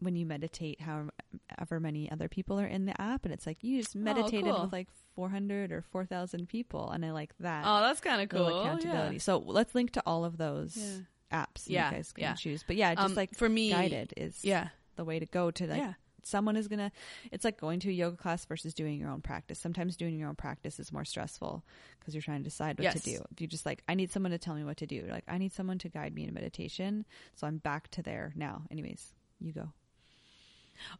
when 0.00 0.16
you 0.16 0.26
meditate 0.26 0.80
however 0.80 1.78
many 1.80 2.10
other 2.10 2.28
people 2.28 2.58
are 2.58 2.66
in 2.66 2.86
the 2.86 3.00
app, 3.00 3.24
and 3.24 3.32
it's 3.32 3.46
like 3.46 3.58
you 3.62 3.80
just 3.82 3.94
meditated 3.94 4.48
Oh, 4.48 4.54
cool. 4.54 4.62
with 4.64 4.72
like 4.72 4.88
400 5.14 5.72
or 5.72 5.82
4,000 5.82 6.48
people, 6.48 6.90
and 6.90 7.04
I 7.04 7.10
like 7.12 7.32
that 7.40 7.64
oh, 7.66 7.80
that's 7.82 8.00
kind 8.00 8.20
of 8.22 8.28
cool. 8.28 8.60
accountability. 8.60 9.16
Yeah. 9.16 9.20
So 9.20 9.38
let's 9.38 9.74
link 9.74 9.92
to 9.92 10.02
all 10.06 10.24
of 10.24 10.36
those 10.38 10.76
Yeah. 10.76 11.44
apps. 11.44 11.64
Yeah, 11.66 11.90
you 11.90 11.96
guys 11.96 12.12
can 12.12 12.22
yeah. 12.22 12.34
choose. 12.34 12.62
But 12.66 12.76
yeah, 12.76 12.94
just 12.94 13.06
Um, 13.10 13.14
like 13.14 13.34
for 13.36 13.48
me, 13.48 13.70
guided 13.70 14.14
is 14.16 14.44
Yeah. 14.44 14.68
the 14.96 15.04
way 15.04 15.18
to 15.18 15.26
go 15.26 15.50
to 15.50 15.66
like 15.66 15.78
yeah. 15.78 15.94
someone 16.22 16.56
is 16.56 16.68
gonna 16.68 16.92
it's 17.32 17.44
like 17.44 17.58
going 17.58 17.80
to 17.80 17.88
a 17.88 17.92
yoga 17.92 18.16
class 18.16 18.44
versus 18.44 18.74
doing 18.74 18.98
your 19.00 19.08
own 19.08 19.22
practice 19.22 19.58
sometimes 19.58 19.96
doing 19.96 20.18
your 20.18 20.28
own 20.28 20.34
practice 20.36 20.78
is 20.78 20.92
more 20.92 21.04
stressful 21.06 21.64
because 21.98 22.14
you're 22.14 22.20
trying 22.20 22.40
to 22.40 22.44
decide 22.44 22.78
what 22.78 22.92
to 22.92 22.98
do 23.00 23.24
if 23.32 23.40
you 23.40 23.46
just 23.46 23.64
like 23.64 23.82
i 23.88 23.94
need 23.94 24.12
someone 24.12 24.30
to 24.30 24.36
tell 24.36 24.54
me 24.54 24.62
what 24.62 24.76
to 24.76 24.86
do 24.86 25.06
like 25.10 25.24
i 25.28 25.38
need 25.38 25.50
someone 25.50 25.78
to 25.78 25.88
guide 25.88 26.14
me 26.14 26.24
in 26.24 26.34
meditation 26.34 27.06
so 27.34 27.46
i'm 27.46 27.56
back 27.56 27.88
to 27.90 28.02
there 28.02 28.34
now 28.36 28.62
anyways 28.70 29.14
you 29.40 29.50
go 29.50 29.72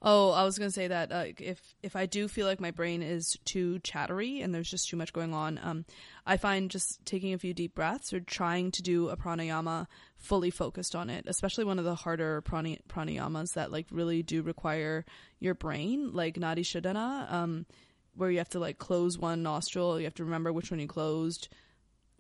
Oh, 0.03 0.31
I 0.31 0.45
was 0.45 0.59
gonna 0.59 0.71
say 0.71 0.89
that 0.89 1.13
uh, 1.13 1.25
if 1.39 1.75
if 1.83 1.97
I 1.97 2.07
do 2.07 2.29
feel 2.29 2.47
like 2.47 2.61
my 2.61 2.71
brain 2.71 3.03
is 3.03 3.37
too 3.45 3.79
chattery 3.81 4.41
and 4.41 4.55
there's 4.55 4.71
just 4.71 4.89
too 4.89 4.97
much 4.97 5.13
going 5.13 5.35
on, 5.35 5.61
um, 5.63 5.85
I 6.27 6.37
find 6.37 6.71
just 6.71 7.05
taking 7.05 7.33
a 7.33 7.39
few 7.39 7.55
deep 7.55 7.75
breaths 7.75 8.13
or 8.13 8.21
trying 8.21 8.71
to 8.73 8.83
do 8.83 9.09
a 9.09 9.17
pranayama 9.17 9.87
fully 10.17 10.51
focused 10.51 10.95
on 10.95 11.11
it, 11.11 11.25
especially 11.27 11.65
one 11.65 11.79
of 11.79 11.85
the 11.85 11.95
harder 11.95 12.43
prany- 12.43 12.81
pranayamas 12.89 13.55
that 13.55 13.73
like 13.73 13.87
really 13.91 14.23
do 14.23 14.43
require 14.43 15.05
your 15.39 15.55
brain, 15.55 16.13
like 16.13 16.37
Nadi 16.37 16.61
Shodhana, 16.61 17.31
um, 17.33 17.67
where 18.15 18.31
you 18.31 18.39
have 18.39 18.51
to 18.51 18.59
like 18.59 18.79
close 18.79 19.19
one 19.19 19.43
nostril, 19.43 19.99
you 19.99 20.05
have 20.05 20.15
to 20.15 20.25
remember 20.25 20.53
which 20.53 20.71
one 20.71 20.81
you 20.81 20.87
closed, 20.87 21.49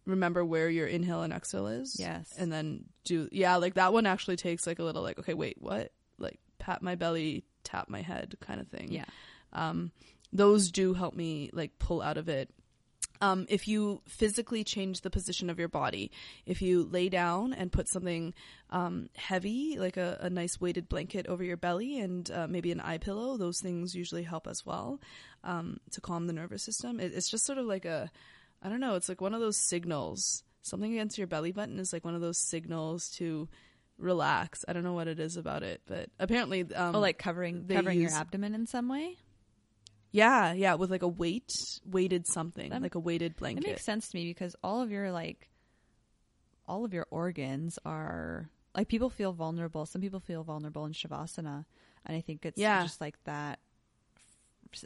remember 0.06 0.44
where 0.44 0.68
your 0.68 0.86
inhale 0.86 1.22
and 1.22 1.32
exhale 1.32 1.66
is, 1.66 1.96
yes. 1.98 2.34
and 2.38 2.52
then 2.52 2.84
do 3.04 3.28
yeah 3.32 3.56
like 3.56 3.74
that 3.74 3.92
one 3.92 4.06
actually 4.06 4.36
takes 4.36 4.66
like 4.66 4.78
a 4.78 4.82
little 4.82 5.02
like 5.02 5.18
okay 5.18 5.34
wait 5.34 5.56
what? 5.60 5.92
Like 6.18 6.38
pat 6.60 6.82
my 6.82 6.94
belly 6.94 7.42
tap 7.64 7.88
my 7.88 8.02
head 8.02 8.36
kind 8.40 8.60
of 8.60 8.68
thing. 8.68 8.92
Yeah. 8.92 9.06
Um 9.52 9.90
those 10.32 10.70
do 10.70 10.94
help 10.94 11.14
me 11.14 11.50
like 11.52 11.78
pull 11.80 12.00
out 12.00 12.16
of 12.16 12.28
it. 12.28 12.50
Um 13.20 13.46
if 13.48 13.66
you 13.66 14.02
physically 14.06 14.62
change 14.62 15.00
the 15.00 15.10
position 15.10 15.50
of 15.50 15.58
your 15.58 15.68
body 15.68 16.12
if 16.46 16.62
you 16.62 16.84
lay 16.84 17.08
down 17.08 17.52
and 17.52 17.72
put 17.72 17.88
something 17.88 18.32
um 18.70 19.08
heavy 19.16 19.76
like 19.78 19.96
a, 19.96 20.18
a 20.20 20.30
nice 20.30 20.60
weighted 20.60 20.88
blanket 20.88 21.26
over 21.26 21.42
your 21.42 21.56
belly 21.56 21.98
and 21.98 22.30
uh, 22.30 22.46
maybe 22.46 22.70
an 22.70 22.80
eye 22.80 22.98
pillow 22.98 23.36
those 23.36 23.60
things 23.60 23.94
usually 23.94 24.22
help 24.22 24.46
as 24.46 24.64
well 24.64 25.00
um 25.42 25.78
to 25.90 26.00
calm 26.00 26.26
the 26.26 26.32
nervous 26.32 26.62
system. 26.62 27.00
It, 27.00 27.12
it's 27.14 27.30
just 27.30 27.44
sort 27.44 27.58
of 27.58 27.66
like 27.66 27.84
a 27.84 28.10
i 28.62 28.68
don't 28.68 28.80
know 28.80 28.94
it's 28.94 29.08
like 29.08 29.20
one 29.20 29.34
of 29.34 29.40
those 29.40 29.56
signals. 29.56 30.44
Something 30.62 30.92
against 30.92 31.16
your 31.16 31.26
belly 31.26 31.52
button 31.52 31.78
is 31.78 31.92
like 31.92 32.04
one 32.04 32.14
of 32.14 32.20
those 32.20 32.38
signals 32.38 33.08
to 33.16 33.48
relax 34.00 34.60
i 34.66 34.72
don't 34.72 34.82
know 34.84 34.92
what 34.94 35.06
it 35.08 35.20
is 35.20 35.36
about 35.36 35.62
it 35.62 35.80
but 35.86 36.08
apparently 36.18 36.62
um 36.74 36.94
oh 36.96 37.00
like 37.00 37.18
covering 37.18 37.66
covering 37.68 38.00
use- 38.00 38.10
your 38.12 38.20
abdomen 38.20 38.54
in 38.54 38.66
some 38.66 38.88
way 38.88 39.16
yeah, 40.12 40.52
yeah, 40.54 40.74
with 40.74 40.90
like 40.90 41.02
a 41.02 41.08
weight, 41.08 41.48
weighted 41.86 42.26
something, 42.26 42.70
That- 42.70 42.82
like 42.82 42.96
a 42.96 42.98
weighted 42.98 43.36
blanket. 43.36 43.62
it 43.64 43.68
makes 43.68 43.84
sense 43.84 44.08
to 44.08 44.16
me 44.18 44.24
because 44.24 44.56
all 44.60 44.82
of 44.82 44.90
your 44.90 45.12
like 45.12 45.48
all 46.66 46.84
of 46.84 46.92
your 46.92 47.06
organs 47.12 47.78
are 47.84 48.50
like 48.74 48.88
people 48.88 49.08
feel 49.08 49.32
vulnerable 49.32 49.86
some 49.86 50.02
people 50.02 50.18
feel 50.18 50.42
vulnerable 50.42 50.84
in 50.84 50.92
shavasana 50.92 51.64
and 52.06 52.16
i 52.16 52.20
think 52.20 52.44
it's 52.44 52.58
Yeah. 52.58 52.82
just 52.82 53.00
like 53.00 53.22
that 53.22 53.60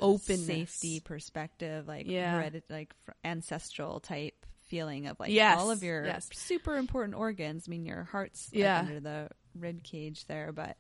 open 0.01 0.37
safety 0.37 1.01
perspective 1.01 1.87
like 1.89 2.07
Yeah. 2.07 2.43
heredit- 2.43 2.65
like 2.71 2.95
ancestral 3.25 4.01
type 4.01 4.44
feeling 4.75 5.07
of 5.07 5.19
like 5.21 5.31
Yes, 5.31 5.59
all 5.61 5.71
of 5.71 5.83
your 5.85 6.05
yes. 6.05 6.29
super 6.33 6.77
important 6.77 7.15
organs 7.15 7.65
i 7.69 7.71
mean 7.71 7.85
your 7.87 8.03
heart's 8.05 8.51
like, 8.53 8.59
Yeah. 8.61 8.81
under 8.81 8.99
the 9.01 9.29
rib 9.57 9.83
cage 9.85 10.27
there 10.27 10.51
but 10.53 10.77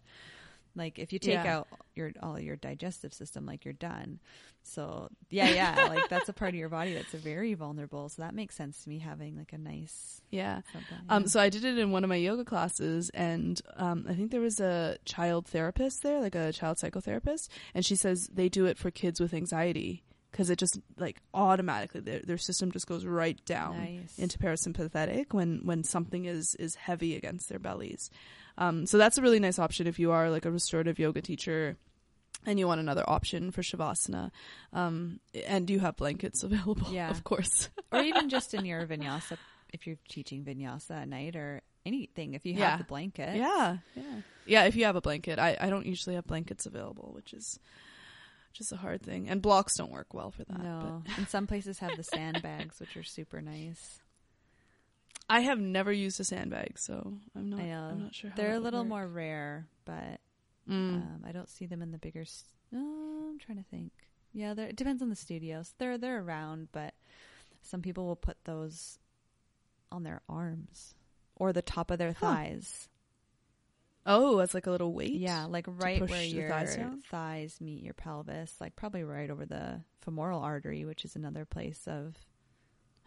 like 0.74 0.98
if 0.98 1.12
you 1.12 1.20
take 1.20 1.34
Yeah. 1.44 1.58
out 1.58 1.68
your 1.94 2.10
all 2.20 2.40
your 2.40 2.56
digestive 2.56 3.14
system 3.14 3.46
like 3.46 3.64
you're 3.64 3.72
done 3.74 4.18
so 4.64 5.08
yeah 5.30 5.48
yeah 5.50 5.86
like 5.94 6.08
that's 6.08 6.28
a 6.28 6.32
part 6.32 6.48
of 6.48 6.54
your 6.56 6.68
body 6.68 6.92
that's 6.94 7.12
very 7.12 7.54
vulnerable 7.54 8.08
so 8.08 8.22
that 8.22 8.34
makes 8.34 8.56
sense 8.56 8.82
to 8.82 8.88
me 8.88 8.98
having 8.98 9.36
like 9.38 9.52
a 9.52 9.58
nice 9.58 10.20
yeah. 10.30 10.62
something 10.72 10.98
Um, 11.08 11.28
so 11.28 11.38
I 11.38 11.48
did 11.48 11.64
it 11.64 11.78
in 11.78 11.92
one 11.92 12.02
of 12.02 12.08
my 12.10 12.16
yoga 12.16 12.44
classes, 12.44 13.08
and 13.14 13.60
um, 13.76 14.04
I 14.08 14.14
think 14.14 14.32
there 14.32 14.40
was 14.40 14.58
a 14.58 14.96
child 15.04 15.46
therapist 15.46 16.02
there, 16.02 16.20
like 16.20 16.34
a 16.34 16.52
child 16.52 16.78
psychotherapist, 16.78 17.46
and 17.72 17.86
she 17.86 17.94
says 17.94 18.28
they 18.34 18.48
do 18.48 18.66
it 18.66 18.76
for 18.76 18.90
kids 18.90 19.20
with 19.20 19.32
anxiety 19.32 20.02
because 20.34 20.50
it 20.50 20.58
just 20.58 20.80
like 20.98 21.20
automatically 21.32 22.00
their 22.00 22.18
their 22.20 22.38
system 22.38 22.72
just 22.72 22.88
goes 22.88 23.04
right 23.06 23.38
down 23.46 23.76
nice 23.78 24.18
into 24.18 24.36
parasympathetic 24.36 25.32
when 25.32 25.60
when 25.64 25.84
something 25.84 26.24
is 26.24 26.56
is 26.56 26.74
heavy 26.74 27.14
against 27.14 27.48
their 27.48 27.60
bellies. 27.60 28.10
Um, 28.58 28.84
so 28.86 28.98
that's 28.98 29.16
a 29.16 29.22
really 29.22 29.38
nice 29.38 29.58
option 29.60 29.86
if 29.86 29.98
you 30.00 30.10
are 30.10 30.30
like 30.30 30.44
a 30.44 30.50
restorative 30.50 30.98
yoga 30.98 31.22
teacher 31.22 31.76
and 32.46 32.58
you 32.58 32.66
want 32.66 32.80
another 32.80 33.04
option 33.08 33.50
for 33.52 33.62
shavasana. 33.62 34.30
Um, 34.72 35.20
and 35.46 35.70
you 35.70 35.78
have 35.80 35.96
blankets 35.96 36.42
available, 36.48 36.88
Yeah. 36.92 37.10
of 37.10 37.22
course. 37.24 37.68
or 37.92 38.00
even 38.10 38.28
just 38.28 38.54
in 38.54 38.64
your 38.64 38.84
vinyasa 38.86 39.38
if 39.72 39.86
you're 39.86 39.98
teaching 40.08 40.44
vinyasa 40.44 41.02
at 41.02 41.08
night 41.08 41.36
or 41.36 41.62
anything 41.86 42.34
if 42.34 42.44
you 42.46 42.54
have 42.54 42.60
Yeah. 42.60 42.76
the 42.78 42.84
blanket 42.84 43.36
yeah, 43.36 43.78
yeah, 43.94 44.02
yeah. 44.46 44.64
If 44.64 44.74
you 44.76 44.84
have 44.86 44.96
a 44.96 45.00
blanket, 45.00 45.38
I 45.38 45.56
I 45.60 45.68
don't 45.70 45.86
usually 45.86 46.14
have 46.16 46.26
blankets 46.26 46.64
available, 46.66 47.10
which 47.14 47.32
is 47.32 47.58
just 48.54 48.72
a 48.72 48.76
hard 48.76 49.02
thing. 49.02 49.28
And 49.28 49.42
blocks 49.42 49.74
don't 49.76 49.90
work 49.92 50.14
well 50.14 50.30
for 50.30 50.44
that. 50.44 50.60
no 50.62 51.02
and 51.18 51.28
some 51.28 51.46
places 51.46 51.80
have 51.80 51.96
the 51.96 52.02
sandbags 52.04 52.80
which 52.80 52.96
are 52.96 53.02
super 53.04 53.40
nice 53.42 54.00
I 55.28 55.40
have 55.40 55.58
never 55.58 55.90
used 55.90 56.20
a 56.20 56.24
sandbag, 56.24 56.78
so 56.78 57.14
I'm 57.34 57.48
not. 57.48 57.60
i 57.60 57.64
I'm 57.64 58.02
not 58.04 58.14
sure. 58.14 58.28
How 58.30 58.36
they're 58.36 58.52
a 58.54 58.60
little 58.60 58.80
work. 58.80 58.88
more 58.88 59.06
rare 59.08 59.66
but 59.84 60.20
Mm. 60.66 60.94
um, 60.94 61.22
i 61.26 61.30
don't 61.32 61.50
see 61.50 61.66
them 61.66 61.82
in 61.82 61.90
the 61.90 61.98
bigger 61.98 62.22
s- 62.22 62.44
oh, 62.74 63.28
i'm 63.28 63.38
trying 63.38 63.58
to 63.58 63.64
think 63.70 63.92
yeah 64.32 64.54
it 64.56 64.76
depends 64.76 65.02
on 65.02 65.10
the 65.10 65.14
studios 65.14 65.74
they're 65.76 65.98
they're 65.98 66.22
around 66.22 66.68
but 66.72 66.94
some 67.60 67.82
people 67.82 68.06
will 68.06 68.16
put 68.16 68.38
those 68.44 68.98
on 69.92 70.04
their 70.04 70.22
arms 70.26 70.94
or 71.36 71.52
the 71.52 71.60
top 71.60 71.90
of 71.90 71.98
their 71.98 72.14
Huh. 72.14 72.28
thighs 72.32 72.88
oh, 74.06 74.38
it's 74.40 74.54
like 74.54 74.66
a 74.66 74.70
little 74.70 74.92
weight. 74.92 75.12
Yeah, 75.14 75.44
like 75.44 75.66
right 75.68 76.00
where 76.08 76.22
your 76.22 76.48
thighs 76.48 76.76
thighs 77.10 77.60
meet 77.60 77.82
your 77.82 77.94
pelvis, 77.94 78.54
like 78.60 78.76
probably 78.76 79.04
right 79.04 79.30
over 79.30 79.46
the 79.46 79.80
femoral 80.02 80.40
artery, 80.42 80.84
which 80.84 81.04
is 81.04 81.16
another 81.16 81.44
place 81.44 81.86
of 81.86 82.14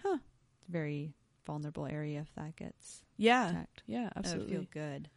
Huh. 0.04 0.18
very 0.70 1.14
vulnerable 1.46 1.86
area 1.86 2.20
if 2.22 2.34
that 2.36 2.56
gets 2.56 3.02
yeah, 3.18 3.50
attacked. 3.50 3.84
yeah, 3.88 4.04
That 4.06 4.16
would 4.18 4.26
absolutely. 4.26 4.54
feel 4.56 4.66
good. 4.72 5.10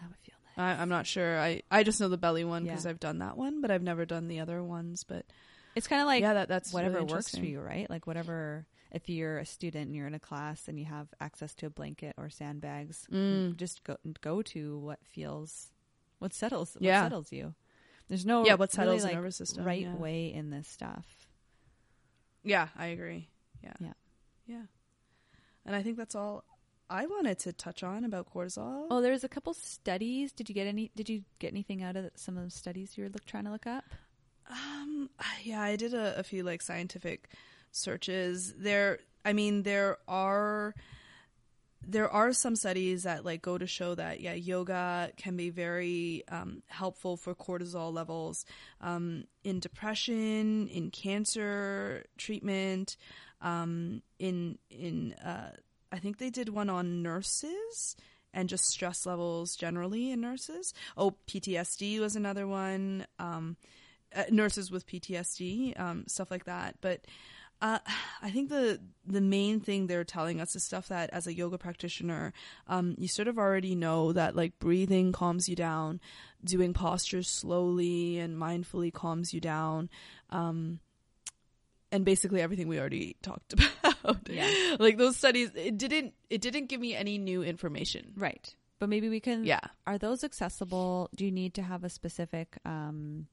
That 0.00 0.08
would 0.08 0.18
feel 0.22 0.34
nice. 0.56 0.78
I, 0.78 0.80
I'm 0.80 0.88
not 0.88 1.06
sure. 1.06 1.38
I, 1.38 1.62
I 1.70 1.82
just 1.82 2.00
know 2.00 2.08
the 2.08 2.16
belly 2.16 2.44
one 2.44 2.64
because 2.64 2.84
Yeah. 2.84 2.90
I've 2.90 3.00
done 3.00 3.18
that 3.18 3.36
one, 3.36 3.60
but 3.60 3.70
I've 3.70 3.82
never 3.82 4.06
done 4.06 4.28
the 4.28 4.40
other 4.40 4.62
ones. 4.62 5.04
But 5.04 5.26
It's 5.74 5.86
kind 5.88 6.00
of 6.00 6.06
like 6.06 6.22
yeah, 6.22 6.34
that 6.34 6.48
that's 6.48 6.72
whatever 6.72 7.00
really 7.00 7.12
works 7.12 7.34
for 7.36 7.44
you, 7.44 7.60
right? 7.60 7.88
Like 7.90 8.06
whatever. 8.06 8.66
If 8.92 9.08
you're 9.08 9.38
a 9.38 9.46
student 9.46 9.86
and 9.86 9.94
you're 9.96 10.06
in 10.06 10.14
a 10.14 10.20
class 10.20 10.66
and 10.68 10.78
you 10.78 10.84
have 10.86 11.08
access 11.20 11.54
to 11.56 11.66
a 11.66 11.70
blanket 11.70 12.14
or 12.18 12.28
sandbags, 12.30 13.06
Mm. 13.10 13.56
just 13.56 13.84
go 13.84 13.96
go 14.20 14.42
to 14.42 14.78
what 14.78 14.98
feels, 15.04 15.70
what 16.18 16.32
settles, 16.34 16.74
what 16.74 16.82
settles 16.84 17.30
you. 17.32 17.54
There's 18.08 18.26
no 18.26 18.44
Yeah, 18.44 18.54
what 18.54 18.72
settles 18.72 18.96
really, 18.96 18.98
the 19.00 19.06
like, 19.06 19.14
nervous 19.14 19.36
system, 19.36 19.64
right 19.64 19.82
yeah. 19.82 19.94
way 19.94 20.32
in 20.32 20.50
this 20.50 20.66
stuff. 20.66 21.28
Yeah, 22.42 22.68
I 22.76 22.86
agree. 22.86 23.28
Yeah. 23.62 23.74
Yeah. 23.80 23.92
Yeah. 24.46 24.62
And 25.64 25.76
I 25.76 25.82
think 25.82 25.96
that's 25.96 26.14
all 26.14 26.44
I 26.88 27.06
wanted 27.06 27.38
to 27.40 27.52
touch 27.52 27.84
on 27.84 28.04
about 28.04 28.32
cortisol. 28.32 28.86
Oh, 28.90 29.00
there's 29.00 29.22
a 29.22 29.28
couple 29.28 29.54
studies. 29.54 30.32
Did 30.32 30.48
you 30.48 30.54
get 30.54 30.66
any? 30.66 30.90
Did 30.96 31.08
you 31.08 31.22
get 31.38 31.52
anything 31.52 31.82
out 31.82 31.94
of 31.96 32.10
some 32.16 32.36
of 32.36 32.44
the 32.44 32.50
studies 32.50 32.96
you 32.98 33.04
were 33.04 33.10
look, 33.10 33.24
trying 33.26 33.44
to 33.44 33.52
look 33.52 33.66
up? 33.66 33.84
Um, 34.50 35.10
yeah, 35.44 35.60
I 35.62 35.76
did 35.76 35.94
a, 35.94 36.18
a 36.18 36.24
few 36.24 36.42
like 36.42 36.62
scientific 36.62 37.28
searches. 37.72 38.54
There, 38.56 38.98
I 39.24 39.32
mean, 39.32 39.62
there 39.62 39.98
are 40.08 40.74
there 41.86 42.10
are 42.10 42.32
some 42.32 42.56
studies 42.56 43.04
that 43.04 43.24
like 43.24 43.40
go 43.42 43.56
to 43.56 43.66
show 43.66 43.94
that 43.94 44.20
yeah, 44.20 44.34
yoga 44.34 45.10
can 45.16 45.36
be 45.36 45.50
very 45.50 46.24
um, 46.28 46.62
helpful 46.66 47.16
for 47.16 47.34
cortisol 47.34 47.92
levels 47.92 48.44
um, 48.80 49.24
in 49.44 49.60
depression, 49.60 50.68
in 50.68 50.90
cancer 50.90 52.04
treatment, 52.18 52.96
um, 53.40 54.02
in 54.18 54.58
in 54.70 55.14
uh, 55.14 55.50
I 55.90 55.98
think 55.98 56.18
they 56.18 56.30
did 56.30 56.48
one 56.50 56.68
on 56.70 57.02
nurses 57.02 57.96
and 58.32 58.48
just 58.48 58.66
stress 58.66 59.06
levels 59.06 59.56
generally 59.56 60.12
in 60.12 60.20
nurses. 60.20 60.72
Oh, 60.96 61.16
PTSD 61.26 61.98
was 61.98 62.14
another 62.14 62.46
one. 62.46 63.06
Um, 63.18 63.56
uh, 64.14 64.24
nurses 64.30 64.70
with 64.70 64.86
PTSD, 64.86 65.78
um, 65.78 66.04
stuff 66.08 66.30
like 66.30 66.44
that. 66.44 66.76
But 66.80 67.04
uh, 67.60 67.78
I 68.22 68.30
think 68.30 68.48
the 68.48 68.80
the 69.06 69.20
main 69.20 69.60
thing 69.60 69.86
they're 69.86 70.04
telling 70.04 70.40
us 70.40 70.54
is 70.54 70.64
stuff 70.64 70.88
that, 70.88 71.10
as 71.10 71.26
a 71.26 71.34
yoga 71.34 71.58
practitioner, 71.58 72.32
um, 72.68 72.94
you 72.98 73.08
sort 73.08 73.28
of 73.28 73.38
already 73.38 73.74
know 73.74 74.12
that 74.12 74.36
like 74.36 74.58
breathing 74.58 75.12
calms 75.12 75.48
you 75.48 75.56
down, 75.56 76.00
doing 76.44 76.74
postures 76.74 77.28
slowly 77.28 78.18
and 78.18 78.36
mindfully 78.36 78.92
calms 78.92 79.32
you 79.34 79.40
down, 79.40 79.88
um, 80.30 80.80
and 81.90 82.04
basically 82.04 82.40
everything 82.40 82.68
we 82.68 82.78
already 82.78 83.16
talked 83.22 83.52
about. 83.52 84.28
Yeah. 84.28 84.76
like 84.78 84.98
those 84.98 85.16
studies, 85.16 85.50
it 85.54 85.76
didn't 85.76 86.14
it 86.28 86.40
didn't 86.40 86.66
give 86.66 86.80
me 86.80 86.94
any 86.94 87.18
new 87.18 87.42
information. 87.42 88.12
Right. 88.16 88.54
But 88.78 88.88
maybe 88.88 89.10
we 89.10 89.20
can. 89.20 89.44
Yeah. 89.44 89.60
Are 89.86 89.98
those 89.98 90.24
accessible? 90.24 91.10
Do 91.14 91.26
you 91.26 91.32
need 91.32 91.52
to 91.54 91.62
have 91.62 91.84
a 91.84 91.90
specific? 91.90 92.56
Um, 92.64 93.26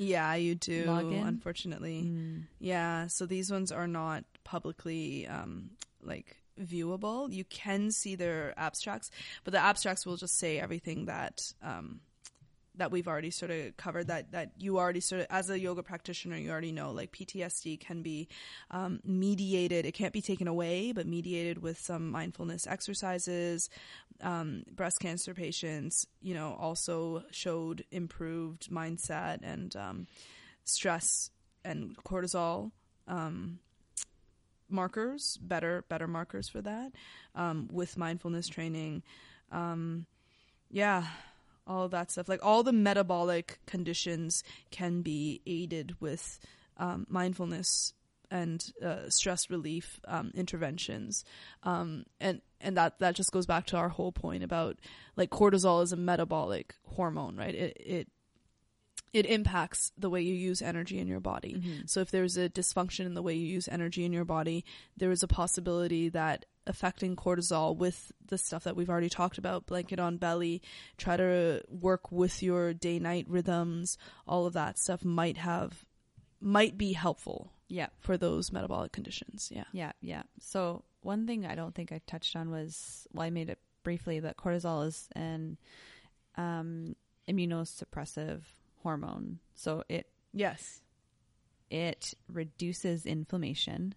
Yeah, 0.00 0.34
you 0.34 0.54
do. 0.54 0.86
Login? 0.86 1.26
Unfortunately, 1.28 2.02
mm, 2.06 2.42
Yeah, 2.58 3.06
so 3.08 3.26
these 3.26 3.50
ones 3.52 3.70
are 3.70 3.86
not 3.86 4.24
publicly 4.44 5.26
um, 5.28 5.70
like 6.02 6.36
viewable. 6.58 7.30
You 7.30 7.44
can 7.44 7.90
see 7.90 8.14
their 8.14 8.54
abstracts, 8.58 9.10
but 9.44 9.52
the 9.52 9.58
abstracts 9.60 10.06
will 10.06 10.16
just 10.16 10.38
say 10.38 10.58
everything 10.58 11.04
that 11.04 11.38
um, 11.62 12.00
that 12.80 12.90
we've 12.90 13.06
already 13.06 13.30
sort 13.30 13.50
of 13.50 13.76
covered. 13.76 14.08
That 14.08 14.32
that 14.32 14.52
you 14.58 14.78
already 14.78 15.00
sort 15.00 15.20
of 15.20 15.26
as 15.30 15.50
a 15.50 15.60
yoga 15.60 15.82
practitioner, 15.82 16.36
you 16.36 16.50
already 16.50 16.72
know. 16.72 16.92
Like 16.92 17.12
PTSD 17.12 17.78
can 17.78 18.02
be 18.02 18.28
um, 18.70 19.00
mediated. 19.04 19.84
It 19.84 19.92
can't 19.92 20.12
be 20.14 20.22
taken 20.22 20.48
away, 20.48 20.92
but 20.92 21.06
mediated 21.06 21.62
with 21.62 21.78
some 21.78 22.10
mindfulness 22.10 22.66
exercises. 22.66 23.68
Um, 24.22 24.64
breast 24.74 24.98
cancer 25.00 25.34
patients, 25.34 26.06
you 26.22 26.34
know, 26.34 26.56
also 26.58 27.24
showed 27.30 27.84
improved 27.90 28.70
mindset 28.70 29.38
and 29.42 29.74
um, 29.76 30.06
stress 30.64 31.30
and 31.64 31.96
cortisol 31.98 32.72
um, 33.06 33.58
markers, 34.70 35.38
better 35.42 35.84
better 35.90 36.06
markers 36.06 36.48
for 36.48 36.62
that 36.62 36.92
um, 37.34 37.68
with 37.70 37.98
mindfulness 37.98 38.48
training. 38.48 39.02
Um, 39.52 40.06
yeah, 40.70 41.04
all 41.70 41.84
of 41.84 41.92
that 41.92 42.10
stuff. 42.10 42.28
Like 42.28 42.44
all 42.44 42.62
the 42.62 42.72
metabolic 42.72 43.60
conditions 43.64 44.42
can 44.70 45.02
be 45.02 45.40
aided 45.46 45.94
with 46.00 46.40
um, 46.76 47.06
mindfulness 47.08 47.94
and 48.30 48.64
uh, 48.84 49.08
stress 49.08 49.50
relief 49.50 50.00
um, 50.06 50.30
interventions, 50.34 51.24
um, 51.62 52.04
and 52.20 52.40
and 52.60 52.76
that 52.76 52.98
that 52.98 53.14
just 53.14 53.32
goes 53.32 53.46
back 53.46 53.66
to 53.66 53.76
our 53.76 53.88
whole 53.88 54.12
point 54.12 54.42
about 54.42 54.78
like 55.16 55.30
cortisol 55.30 55.82
is 55.82 55.92
a 55.92 55.96
metabolic 55.96 56.74
hormone, 56.94 57.36
right? 57.36 57.54
It 57.54 57.76
it 57.80 58.08
it 59.12 59.26
impacts 59.26 59.92
the 59.98 60.10
way 60.10 60.22
you 60.22 60.34
use 60.34 60.62
energy 60.62 60.98
in 60.98 61.08
your 61.08 61.20
body. 61.20 61.54
mm-hmm. 61.54 61.86
So 61.86 62.00
if 62.00 62.10
there's 62.10 62.36
a 62.36 62.48
dysfunction 62.48 63.06
in 63.06 63.14
the 63.14 63.22
way 63.22 63.34
you 63.34 63.46
use 63.46 63.68
energy 63.68 64.04
in 64.04 64.12
your 64.12 64.24
body, 64.24 64.64
there 64.96 65.10
is 65.10 65.24
a 65.24 65.28
possibility 65.28 66.08
that 66.10 66.46
affecting 66.66 67.16
cortisol 67.16 67.76
with 67.76 68.12
the 68.26 68.38
stuff 68.38 68.64
that 68.64 68.76
we've 68.76 68.90
already 68.90 69.08
talked 69.08 69.38
about, 69.38 69.66
blanket 69.66 69.98
on 69.98 70.16
belly, 70.18 70.62
try 70.98 71.16
to 71.16 71.62
work 71.68 72.12
with 72.12 72.42
your 72.42 72.72
day 72.74 72.98
night 72.98 73.26
rhythms, 73.28 73.96
all 74.26 74.46
of 74.46 74.52
that 74.52 74.78
stuff 74.78 75.04
might 75.04 75.36
have 75.38 75.84
might 76.40 76.78
be 76.78 76.92
helpful 76.92 77.52
Yeah. 77.68 77.88
for 77.98 78.16
those 78.16 78.50
metabolic 78.52 78.92
conditions. 78.92 79.50
Yeah. 79.54 79.64
Yeah. 79.72 79.92
Yeah. 80.00 80.22
So 80.38 80.84
one 81.02 81.26
thing 81.26 81.44
I 81.44 81.54
don't 81.54 81.74
think 81.74 81.92
I 81.92 82.00
touched 82.06 82.34
on 82.36 82.50
was 82.50 83.06
well, 83.12 83.26
I 83.26 83.30
made 83.30 83.50
it 83.50 83.58
briefly 83.82 84.20
that 84.20 84.36
cortisol 84.36 84.86
is 84.86 85.08
an 85.16 85.58
um, 86.36 86.94
immunosuppressive 87.28 88.42
hormone. 88.82 89.38
So 89.54 89.84
it 89.88 90.06
Yes. 90.32 90.80
it 91.70 92.14
reduces 92.28 93.04
inflammation. 93.06 93.94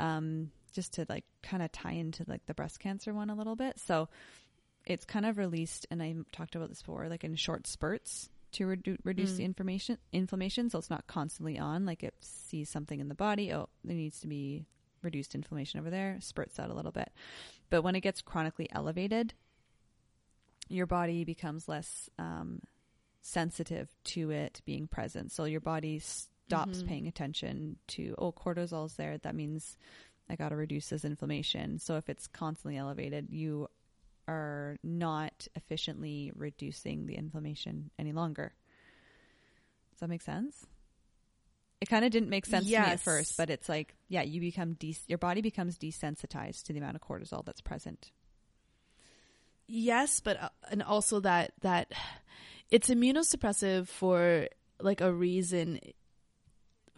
Um, 0.00 0.50
just 0.72 0.92
to 0.94 1.06
like 1.08 1.24
kind 1.42 1.62
of 1.62 1.70
tie 1.72 1.92
into 1.92 2.24
like 2.26 2.44
the 2.46 2.54
breast 2.54 2.80
cancer 2.80 3.12
one 3.14 3.30
a 3.30 3.34
little 3.34 3.56
bit. 3.56 3.78
So 3.78 4.08
it's 4.86 5.04
kind 5.04 5.26
of 5.26 5.36
released, 5.38 5.86
and 5.90 6.02
I 6.02 6.14
talked 6.32 6.54
about 6.54 6.68
this 6.70 6.80
before, 6.82 7.08
like 7.08 7.24
in 7.24 7.34
short 7.36 7.66
spurts 7.66 8.30
to 8.52 8.64
redu- 8.66 8.98
reduce 9.04 9.32
Mm. 9.34 9.36
the 9.36 9.44
inflammation. 9.44 9.98
Inflammation, 10.12 10.70
so 10.70 10.78
it's 10.78 10.88
not 10.90 11.06
constantly 11.06 11.58
on. 11.58 11.84
Like 11.84 12.02
it 12.02 12.14
sees 12.20 12.70
something 12.70 12.98
in 13.00 13.08
the 13.08 13.14
body, 13.14 13.52
oh, 13.52 13.68
there 13.84 13.96
needs 13.96 14.20
to 14.20 14.26
be 14.26 14.64
reduced 15.02 15.34
inflammation 15.34 15.78
over 15.78 15.90
there, 15.90 16.16
spurts 16.20 16.58
out 16.58 16.70
a 16.70 16.74
little 16.74 16.90
bit. 16.92 17.12
But 17.70 17.82
when 17.82 17.94
it 17.94 18.00
gets 18.00 18.22
chronically 18.22 18.68
elevated, 18.72 19.34
your 20.68 20.86
body 20.86 21.24
becomes 21.24 21.68
less 21.68 22.08
um, 22.18 22.62
sensitive 23.20 23.88
to 24.04 24.30
it 24.30 24.60
being 24.64 24.86
present. 24.86 25.32
So 25.32 25.44
your 25.44 25.60
body 25.60 25.98
stops 25.98 26.82
Mhm. 26.82 26.86
paying 26.86 27.06
attention 27.08 27.76
to, 27.88 28.14
oh, 28.18 28.32
cortisol's 28.32 28.96
there. 28.96 29.18
That 29.18 29.34
means 29.34 29.76
I 30.30 30.36
got 30.36 30.50
to 30.50 30.56
reduce 30.56 30.88
this 30.88 31.04
inflammation. 31.04 31.78
So 31.78 31.96
if 31.96 32.08
it's 32.08 32.26
constantly 32.26 32.76
elevated, 32.76 33.28
you 33.30 33.68
are 34.28 34.76
not 34.82 35.48
efficiently 35.54 36.32
reducing 36.34 37.06
the 37.06 37.14
inflammation 37.14 37.90
any 37.98 38.12
longer. 38.12 38.52
Does 39.90 40.00
that 40.00 40.08
make 40.08 40.22
sense? 40.22 40.66
It 41.80 41.88
kind 41.88 42.04
of 42.04 42.10
didn't 42.10 42.28
make 42.28 42.44
sense 42.44 42.66
to 42.66 42.70
me 42.70 42.76
at 42.76 43.00
first, 43.00 43.36
but 43.36 43.50
it's 43.50 43.68
like, 43.68 43.94
yeah, 44.08 44.22
you 44.22 44.40
become 44.40 44.74
des- 44.74 45.04
your 45.06 45.18
body 45.18 45.40
becomes 45.40 45.78
desensitized 45.78 46.64
to 46.64 46.72
the 46.72 46.78
amount 46.80 46.96
of 46.96 47.02
cortisol 47.02 47.44
that's 47.44 47.60
present. 47.60 48.10
Yes, 49.68 50.20
but 50.20 50.42
uh, 50.42 50.48
and 50.70 50.82
also 50.82 51.20
that 51.20 51.52
that 51.60 51.92
it's 52.70 52.90
immunosuppressive 52.90 53.86
for 53.86 54.48
like 54.80 55.00
a 55.00 55.12
reason. 55.12 55.78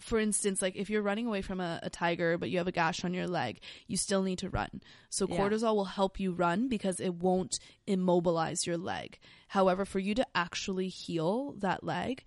For 0.01 0.19
instance, 0.19 0.61
like 0.63 0.77
if 0.77 0.89
you're 0.91 1.03
running 1.03 1.27
away 1.27 1.43
from 1.43 1.61
a, 1.61 1.79
a 1.83 1.91
tiger 1.91 2.37
but 2.39 2.51
you 2.51 2.59
have 2.59 2.67
a 2.67 2.73
gash 2.73 3.05
on 3.05 3.15
your 3.15 3.27
leg, 3.29 3.61
you 3.87 3.97
still 3.97 4.23
need 4.23 4.39
to 4.39 4.49
run. 4.49 4.81
So 5.11 5.27
Yeah. 5.29 5.37
cortisol 5.39 5.75
will 5.77 5.85
help 5.85 6.19
you 6.19 6.33
run 6.33 6.69
because 6.69 7.01
it 7.01 7.15
won't 7.15 7.59
immobilize 7.87 8.67
your 8.67 8.79
leg. 8.79 9.19
However, 9.49 9.85
for 9.85 9.99
you 9.99 10.15
to 10.15 10.27
actually 10.35 10.89
heal 10.89 11.53
that 11.59 11.85
leg, 11.85 12.25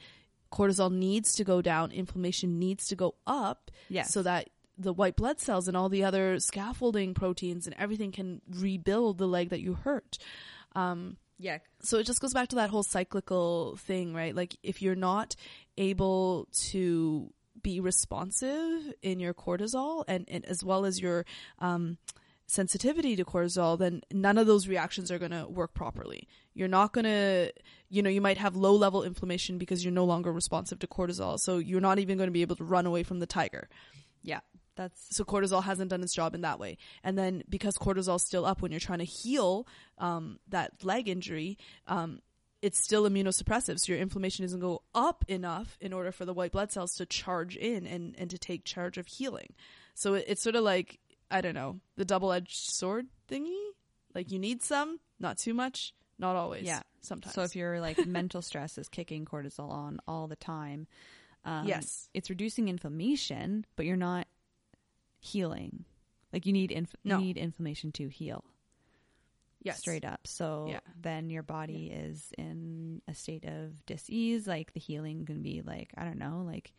cortisol 0.51 0.91
needs 0.91 1.33
to 1.33 1.43
go 1.43 1.61
down, 1.61 1.91
inflammation 1.91 2.59
needs 2.59 2.87
to 2.87 2.95
go 2.95 3.15
up 3.25 3.71
Yes. 3.89 4.11
so 4.13 4.21
that 4.23 4.49
the 4.77 4.93
white 4.93 5.15
blood 5.15 5.39
cells 5.39 5.67
and 5.67 5.75
all 5.77 5.89
the 5.89 6.03
other 6.03 6.39
scaffolding 6.39 7.13
proteins 7.13 7.65
and 7.67 7.75
everything 7.79 8.11
can 8.11 8.41
rebuild 8.49 9.17
the 9.17 9.27
leg 9.27 9.49
that 9.49 9.61
you 9.61 9.73
hurt. 9.73 10.17
Um, 10.75 11.17
Yeah. 11.39 11.59
so 11.81 11.97
it 11.97 12.05
just 12.05 12.21
goes 12.21 12.33
back 12.33 12.49
to 12.49 12.55
that 12.57 12.69
whole 12.69 12.83
cyclical 12.83 13.77
thing, 13.77 14.13
right? 14.13 14.35
Like 14.35 14.55
if 14.63 14.81
you're 14.81 14.95
not 14.95 15.35
able 15.77 16.47
to 16.69 17.31
be 17.63 17.79
responsive 17.79 18.93
in 19.01 19.19
your 19.19 19.33
cortisol 19.33 20.03
and, 20.07 20.25
and 20.27 20.45
as 20.45 20.63
well 20.63 20.85
as 20.85 20.99
your 20.99 21.25
um, 21.59 21.97
sensitivity 22.45 23.15
to 23.15 23.25
cortisol, 23.25 23.77
then 23.79 24.01
none 24.11 24.37
of 24.37 24.47
those 24.47 24.67
reactions 24.67 25.09
are 25.09 25.17
going 25.19 25.31
to 25.31 25.47
work 25.47 25.73
properly. 25.73 26.27
You're 26.53 26.67
not 26.67 26.93
going 26.93 27.05
to, 27.05 27.51
you 27.89 28.01
know, 28.03 28.09
you 28.09 28.21
might 28.21 28.37
have 28.37 28.55
low 28.55 28.75
level 28.75 29.03
inflammation 29.03 29.57
because 29.57 29.83
you're 29.83 29.93
no 29.93 30.05
longer 30.05 30.31
responsive 30.31 30.79
to 30.79 30.87
cortisol. 30.87 31.39
So 31.39 31.57
you're 31.57 31.81
not 31.81 31.99
even 31.99 32.17
going 32.17 32.27
to 32.27 32.33
be 32.33 32.41
able 32.41 32.57
to 32.57 32.63
run 32.63 32.85
away 32.85 33.03
from 33.03 33.19
the 33.19 33.25
tiger. 33.25 33.69
Yeah. 34.21 34.41
That's 34.75 35.15
So 35.15 35.23
cortisol 35.23 35.63
hasn't 35.63 35.91
done 35.91 36.01
its 36.01 36.15
job 36.15 36.33
in 36.33 36.41
that 36.41 36.59
way. 36.59 36.77
And 37.03 37.17
then 37.17 37.43
because 37.47 37.77
cortisol's 37.77 38.25
still 38.25 38.45
up 38.45 38.61
when 38.61 38.71
you're 38.71 38.79
trying 38.79 38.99
to 38.99 39.05
heal 39.05 39.67
um, 39.99 40.39
that 40.49 40.83
leg 40.83 41.07
injury, 41.07 41.57
um, 41.87 42.21
it's 42.63 42.79
still 42.79 43.03
immunosuppressive. 43.03 43.77
So 43.79 43.91
your 43.91 44.01
inflammation 44.01 44.45
doesn't 44.45 44.61
go 44.61 44.81
up 44.95 45.25
enough 45.27 45.77
in 45.81 45.91
order 45.91 46.11
for 46.13 46.23
the 46.25 46.33
white 46.33 46.53
blood 46.53 46.71
cells 46.71 46.95
to 46.95 47.05
charge 47.05 47.57
in 47.57 47.85
and, 47.85 48.15
and 48.17 48.29
to 48.29 48.37
take 48.37 48.63
charge 48.63 48.97
of 48.97 49.05
healing. 49.05 49.53
So 49.95 50.13
it, 50.13 50.23
it's 50.29 50.41
sort 50.41 50.55
of 50.55 50.63
like, 50.63 50.99
I 51.29 51.41
don't 51.41 51.53
know, 51.55 51.81
the 51.97 52.05
double 52.05 52.31
edged 52.31 52.55
sword 52.55 53.07
thingy. 53.29 53.59
Like 54.15 54.31
you 54.31 54.39
need 54.39 54.63
some, 54.63 54.99
not 55.19 55.37
too 55.37 55.53
much, 55.53 55.93
Not 56.17 56.35
always. 56.37 56.63
Yeah. 56.63 56.81
Sometimes. 57.01 57.35
So 57.35 57.41
if 57.43 57.53
your 57.55 57.81
like 57.81 58.05
mental 58.07 58.41
stress 58.41 58.77
is 58.77 58.87
kicking 58.87 59.25
cortisol 59.25 59.69
on 59.69 59.99
all 60.07 60.27
the 60.27 60.37
time, 60.37 60.87
um, 61.43 61.67
Yes. 61.67 62.07
it's 62.13 62.29
reducing 62.29 62.69
inflammation, 62.69 63.65
but 63.75 63.85
you're 63.85 63.97
not 63.97 64.25
healing. 65.19 65.85
Like 66.31 66.45
you 66.45 66.53
need 66.53 66.71
inf- 66.71 66.95
No. 67.03 67.17
you 67.19 67.25
need 67.25 67.37
inflammation 67.37 67.91
to 67.93 68.07
heal. 68.07 68.45
Yes. 69.63 69.79
straight 69.79 70.05
up. 70.05 70.21
So 70.25 70.67
Yeah. 70.69 70.79
then 71.01 71.29
your 71.29 71.43
body 71.43 71.87
is 71.87 72.31
in 72.37 73.01
a 73.07 73.13
state 73.13 73.45
of 73.45 73.85
dis-ease. 73.85 74.47
Like 74.47 74.73
the 74.73 74.79
healing 74.79 75.25
can 75.25 75.41
be 75.41 75.61
like, 75.61 75.91
I 75.97 76.03
don't 76.05 76.19
know, 76.19 76.43
like 76.45 76.73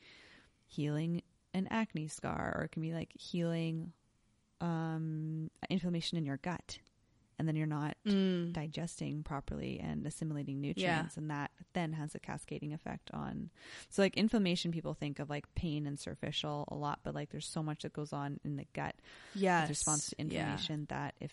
healing 0.67 1.23
an 1.53 1.69
acne 1.71 2.09
scar 2.09 2.55
or 2.59 2.65
it 2.65 2.73
can 2.73 2.83
be 2.83 2.93
like 2.93 3.13
healing 3.19 3.93
um, 4.61 5.51
inflammation 5.71 6.19
in 6.19 6.25
your 6.25 6.39
gut. 6.39 6.79
And 7.39 7.49
then 7.49 7.57
you're 7.57 7.67
not 7.67 7.97
Mm. 8.07 8.53
digesting 8.53 9.25
properly 9.25 9.81
and 9.81 10.07
assimilating 10.07 10.61
nutrients 10.61 11.17
and 11.17 11.31
that 11.31 11.51
then 11.73 11.93
has 11.95 12.15
a 12.15 12.21
cascading 12.21 12.73
effect 12.73 13.11
on 13.13 13.51
so 13.91 14.03
like 14.03 14.17
inflammation 14.17 14.71
people 14.71 14.95
think 14.95 15.19
of 15.19 15.29
like 15.29 15.53
pain 15.57 15.85
and 15.89 15.99
superficial 15.99 16.65
a 16.69 16.77
lot 16.77 17.01
but 17.03 17.13
like 17.15 17.31
there's 17.31 17.47
so 17.49 17.61
much 17.63 17.83
that 17.83 17.93
goes 17.93 18.13
on 18.13 18.39
in 18.45 18.55
the 18.57 18.67
gut 18.73 18.95
Yes. 19.35 19.69
response 19.69 20.11
to 20.11 20.17
Yeah. 20.19 20.25
inflammation 20.25 20.87
that 20.91 21.15
if 21.21 21.33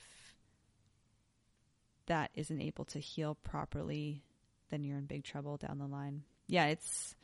that 2.11 2.29
isn't 2.35 2.61
able 2.61 2.83
to 2.83 2.99
heal 2.99 3.35
properly, 3.35 4.21
then 4.69 4.83
you're 4.83 4.97
in 4.97 5.05
big 5.05 5.23
trouble 5.23 5.55
down 5.55 5.77
the 5.79 5.87
line. 5.87 6.23
Yeah, 6.47 6.65
it's 6.67 7.15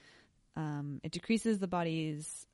um, 0.56 1.02
it 1.04 1.12
decreases 1.12 1.60
the 1.60 1.68
body's 1.68 2.48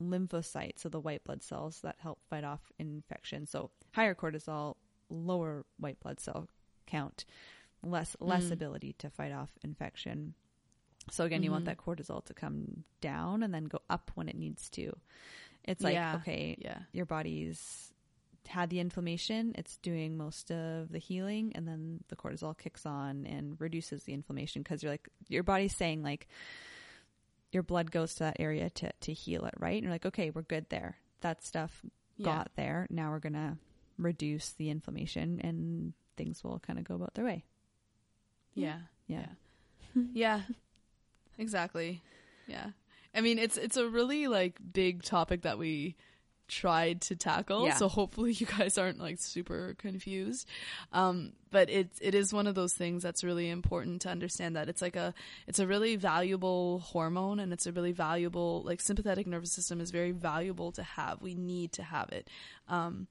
lymphocytes, 0.00 0.80
so 0.80 0.88
the 0.90 1.00
white 1.00 1.24
blood 1.24 1.42
cells 1.42 1.80
that 1.80 1.96
help 1.98 2.18
fight 2.28 2.44
off 2.44 2.60
infection. 2.78 3.46
So 3.46 3.70
higher 3.92 4.14
cortisol, 4.14 4.76
lower 5.08 5.64
white 5.78 5.98
blood 6.00 6.20
cell 6.20 6.48
count, 6.86 7.24
less 7.82 8.14
less 8.20 8.44
Mm. 8.44 8.52
ability 8.52 8.92
to 8.98 9.08
fight 9.10 9.32
off 9.32 9.50
infection. 9.62 10.34
So 11.10 11.24
again, 11.24 11.42
you 11.42 11.50
want 11.50 11.64
Mhm. 11.64 11.68
that 11.68 11.78
cortisol 11.78 12.22
to 12.26 12.34
come 12.34 12.84
down 13.00 13.42
and 13.42 13.52
then 13.54 13.64
go 13.64 13.80
up 13.88 14.10
when 14.16 14.28
it 14.28 14.36
needs 14.36 14.68
to. 14.70 14.92
It's 15.64 15.82
like 15.82 15.94
Yeah. 15.94 16.16
okay, 16.16 16.56
Yeah. 16.60 16.82
your 16.92 17.06
body's 17.06 17.92
had 18.46 18.70
the 18.70 18.80
inflammation, 18.80 19.54
it's 19.56 19.76
doing 19.78 20.16
most 20.16 20.50
of 20.50 20.90
the 20.90 20.98
healing, 20.98 21.52
and 21.54 21.68
then 21.68 22.00
the 22.08 22.16
cortisol 22.16 22.56
kicks 22.56 22.84
on 22.86 23.26
and 23.26 23.60
reduces 23.60 24.04
the 24.04 24.12
inflammation 24.12 24.62
because 24.62 24.82
you're 24.82 24.92
like 24.92 25.08
your 25.28 25.42
body's 25.42 25.76
saying 25.76 26.02
like 26.02 26.26
your 27.52 27.62
blood 27.62 27.90
goes 27.90 28.14
to 28.14 28.20
that 28.20 28.36
area 28.38 28.70
to 28.70 28.90
to 29.00 29.12
heal 29.12 29.44
it, 29.44 29.54
right? 29.58 29.74
And 29.74 29.82
you're 29.84 29.92
like, 29.92 30.06
okay, 30.06 30.30
we're 30.30 30.42
good 30.42 30.66
there. 30.70 30.96
That 31.20 31.42
stuff 31.44 31.84
Yeah. 32.16 32.24
got 32.24 32.50
there. 32.56 32.86
Now 32.90 33.10
we're 33.10 33.18
gonna 33.20 33.58
reduce 33.98 34.50
the 34.50 34.70
inflammation, 34.70 35.40
and 35.42 35.92
things 36.16 36.42
will 36.44 36.58
kind 36.60 36.78
of 36.78 36.84
go 36.84 36.94
about 36.94 37.14
their 37.14 37.24
way. 37.24 37.44
Yeah. 38.54 38.78
Yeah. 39.06 39.26
Yeah. 40.12 40.42
exactly. 41.38 42.02
Yeah. 42.46 42.70
I 43.14 43.20
mean, 43.22 43.38
it's 43.38 43.56
it's 43.56 43.76
a 43.76 43.88
really 43.88 44.28
like 44.28 44.58
big 44.72 45.02
topic 45.02 45.42
that 45.42 45.58
we 45.58 45.96
tried 46.50 47.00
to 47.02 47.16
tackle. 47.16 47.66
Yeah. 47.66 47.74
So 47.74 47.88
hopefully 47.88 48.32
you 48.38 48.46
guys 48.46 48.76
aren't 48.76 49.00
like 49.00 49.18
super 49.18 49.74
confused. 49.78 50.46
Um, 50.92 51.32
but 51.50 51.70
it 51.70 51.88
it 52.00 52.14
is 52.14 52.32
one 52.32 52.46
of 52.46 52.54
those 52.54 52.74
things 52.74 53.02
that's 53.02 53.24
really 53.24 53.48
important 53.48 54.02
to 54.02 54.08
understand 54.08 54.56
that 54.56 54.68
it's 54.68 54.82
like 54.82 54.96
a 54.96 55.14
it's 55.46 55.58
a 55.58 55.66
really 55.66 55.96
valuable 55.96 56.80
hormone 56.80 57.40
and 57.40 57.52
it's 57.52 57.66
a 57.66 57.72
really 57.72 57.92
valuable 57.92 58.62
like 58.64 58.80
sympathetic 58.80 59.26
nervous 59.26 59.52
system 59.52 59.80
is 59.80 59.90
very 59.90 60.12
valuable 60.12 60.72
to 60.72 60.82
have. 60.82 61.22
We 61.22 61.34
need 61.34 61.72
to 61.72 61.82
have 61.82 62.10
it. 62.10 62.28
Um, 62.68 63.06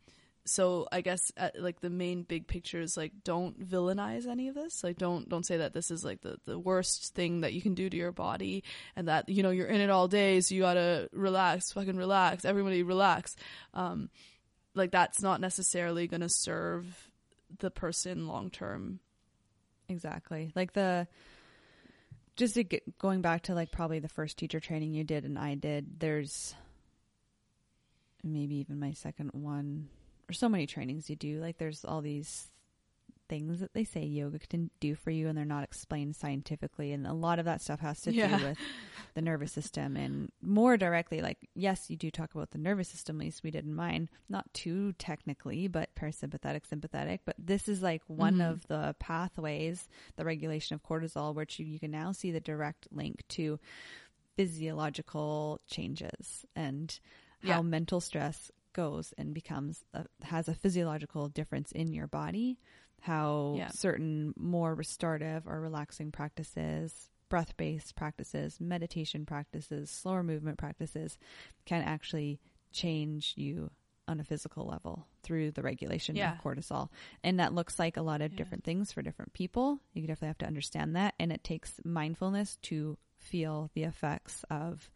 so 0.50 0.88
I 0.92 1.02
guess 1.02 1.32
uh, 1.38 1.50
like 1.60 1.80
the 1.80 1.92
main 1.92 2.24
big 2.24 2.48
picture 2.48 2.82
is 2.82 2.98
like 2.98 3.12
don't 3.24 3.60
villainize 3.60 4.26
any 4.26 4.48
of 4.48 4.56
this. 4.56 4.84
Like 4.84 4.98
don't 4.98 5.30
don't 5.30 5.46
say 5.46 5.58
that 5.58 5.74
this 5.74 5.92
is 5.92 6.04
like 6.04 6.22
the 6.22 6.38
the 6.46 6.58
worst 6.58 7.14
thing 7.14 7.42
that 7.42 7.54
you 7.54 7.62
can 7.62 7.76
do 7.76 7.88
to 7.88 7.96
your 7.96 8.12
body 8.12 8.64
and 8.96 9.08
that 9.08 9.30
you 9.30 9.44
know 9.44 9.52
you're 9.52 9.68
in 9.68 9.80
it 9.80 9.92
all 9.92 10.08
day 10.08 10.42
so 10.42 10.56
you 10.56 10.62
got 10.62 10.74
to 10.74 11.08
relax, 11.14 11.72
fucking 11.72 11.98
relax. 11.98 12.46
Everybody 12.46 12.82
relax. 12.82 13.36
Um 13.76 14.10
like 14.74 14.90
that's 14.92 15.22
not 15.22 15.40
necessarily 15.40 16.08
to 16.08 16.30
serve 16.30 17.12
the 17.60 17.70
person 17.70 18.28
long 18.28 18.50
term. 18.50 19.00
Exactly. 19.88 20.52
Like 20.56 20.74
the 20.74 21.08
just 22.38 22.56
get, 22.70 22.98
going 22.98 23.22
back 23.22 23.44
to 23.44 23.54
like 23.54 23.72
probably 23.72 24.00
the 24.00 24.10
first 24.10 24.38
teacher 24.38 24.60
training 24.60 24.94
you 24.94 25.04
did 25.04 25.26
and 25.26 25.38
I 25.38 25.54
did. 25.54 26.00
There's 26.00 26.56
maybe 28.24 28.56
even 28.56 28.80
my 28.80 28.94
second 28.94 29.30
one 29.34 29.90
so 30.34 30.50
many 30.50 30.66
trainings 30.68 31.10
you 31.10 31.16
do. 31.16 31.40
Like 31.40 31.58
there's 31.58 31.84
all 31.86 32.02
these 32.02 32.50
things 33.28 33.60
that 33.60 33.74
they 33.76 33.84
say 33.84 34.04
yoga 34.04 34.40
can 34.40 34.72
do 34.80 34.96
for 34.96 35.12
you 35.12 35.28
and 35.28 35.38
they're 35.38 35.46
not 35.46 35.64
explained 35.64 36.16
scientifically 36.16 36.92
and 36.94 37.06
a 37.06 37.14
lot 37.14 37.38
of 37.38 37.46
that 37.46 37.62
stuff 37.62 37.80
has 37.80 38.02
to 38.02 38.12
Yeah. 38.12 38.38
do 38.40 38.44
with 38.44 38.58
the 39.14 39.22
nervous 39.22 39.52
system 39.52 39.96
and 39.96 40.32
more 40.42 40.78
directly 40.78 41.22
like 41.22 41.48
yes 41.54 41.92
you 41.92 41.96
do 41.96 42.10
talk 42.10 42.34
about 42.34 42.50
the 42.50 42.58
nervous 42.58 42.88
system 42.88 43.18
at 43.22 43.26
least 43.26 43.44
we 43.44 43.52
did 43.52 43.66
in 43.66 43.76
mine 43.76 44.10
not 44.30 44.52
too 44.56 44.94
technically 44.94 45.68
but 45.68 45.94
parasympathetic 45.94 46.66
sympathetic 46.66 47.22
but 47.24 47.36
this 47.38 47.68
is 47.70 47.84
like 47.84 48.02
one 48.08 48.38
Mhm. 48.40 48.50
of 48.52 48.68
the 48.68 48.96
pathways 48.98 49.88
the 50.16 50.26
regulation 50.26 50.74
of 50.74 50.82
cortisol 50.82 51.36
which 51.36 51.60
you, 51.60 51.68
you 51.68 51.80
can 51.80 51.92
now 51.92 52.12
see 52.12 52.32
the 52.32 52.40
direct 52.40 52.88
link 52.92 53.22
to 53.28 53.60
physiological 54.38 55.60
changes 55.68 56.46
and 56.56 57.00
how 57.44 57.48
Yeah. 57.58 57.62
mental 57.62 58.00
stress 58.02 58.52
goes 58.74 59.14
and 59.18 59.34
becomes 59.34 59.84
a, 59.94 60.06
has 60.24 60.48
a 60.48 60.54
physiological 60.54 61.28
difference 61.30 61.72
in 61.72 61.94
your 61.94 62.08
body 62.08 62.58
how 63.02 63.54
Yeah. 63.58 63.70
certain 63.70 64.34
more 64.38 64.76
restorative 64.76 65.48
or 65.48 65.62
relaxing 65.62 66.12
practices 66.12 67.10
breath-based 67.30 67.96
practices 67.96 68.60
meditation 68.60 69.26
practices 69.26 69.90
slower 69.90 70.24
movement 70.24 70.58
practices 70.58 71.18
can 71.66 71.82
actually 71.84 72.40
change 72.72 73.34
you 73.38 73.70
on 74.08 74.20
a 74.20 74.24
physical 74.24 74.66
level 74.66 75.06
through 75.22 75.52
the 75.52 75.62
regulation 75.62 76.16
Yeah. 76.16 76.34
of 76.34 76.40
cortisol 76.44 76.90
and 77.24 77.40
that 77.40 77.54
looks 77.54 77.78
like 77.80 77.96
a 77.98 78.02
lot 78.02 78.22
of 78.22 78.32
Yeah. 78.34 78.38
different 78.38 78.64
things 78.64 78.92
for 78.92 79.02
different 79.02 79.32
people 79.34 79.80
you 79.94 80.02
definitely 80.02 80.28
have 80.30 80.38
to 80.40 80.48
understand 80.48 80.96
that 80.96 81.14
and 81.20 81.32
it 81.32 81.44
takes 81.44 81.80
mindfulness 81.86 82.58
to 82.64 82.98
feel 83.18 83.70
the 83.76 83.84
effects 83.84 84.44
of 84.50 84.90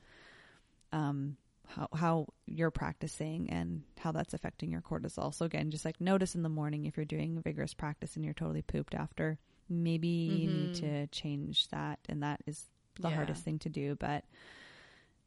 um 0.91 1.37
how 1.67 1.87
how 1.93 2.27
you're 2.45 2.71
practicing 2.71 3.49
and 3.49 3.83
how 3.99 4.11
that's 4.11 4.33
affecting 4.33 4.71
your 4.71 4.81
cortisol. 4.81 5.33
So 5.33 5.45
again, 5.45 5.71
just 5.71 5.85
like 5.85 5.99
notice 6.01 6.35
in 6.35 6.43
the 6.43 6.49
morning 6.49 6.85
if 6.85 6.97
you're 6.97 7.05
doing 7.05 7.41
vigorous 7.41 7.73
practice 7.73 8.15
and 8.15 8.23
you're 8.25 8.33
totally 8.33 8.61
pooped 8.61 8.93
after, 8.93 9.39
maybe 9.69 10.07
you 10.07 10.47
need 10.47 10.73
Mhm. 10.73 10.79
to 10.79 11.07
change 11.07 11.67
that 11.69 11.99
and 12.09 12.21
that 12.23 12.41
is 12.45 12.69
the 12.99 13.09
Yeah. 13.09 13.15
hardest 13.15 13.43
thing 13.43 13.59
to 13.59 13.69
do, 13.69 13.95
but 13.95 14.23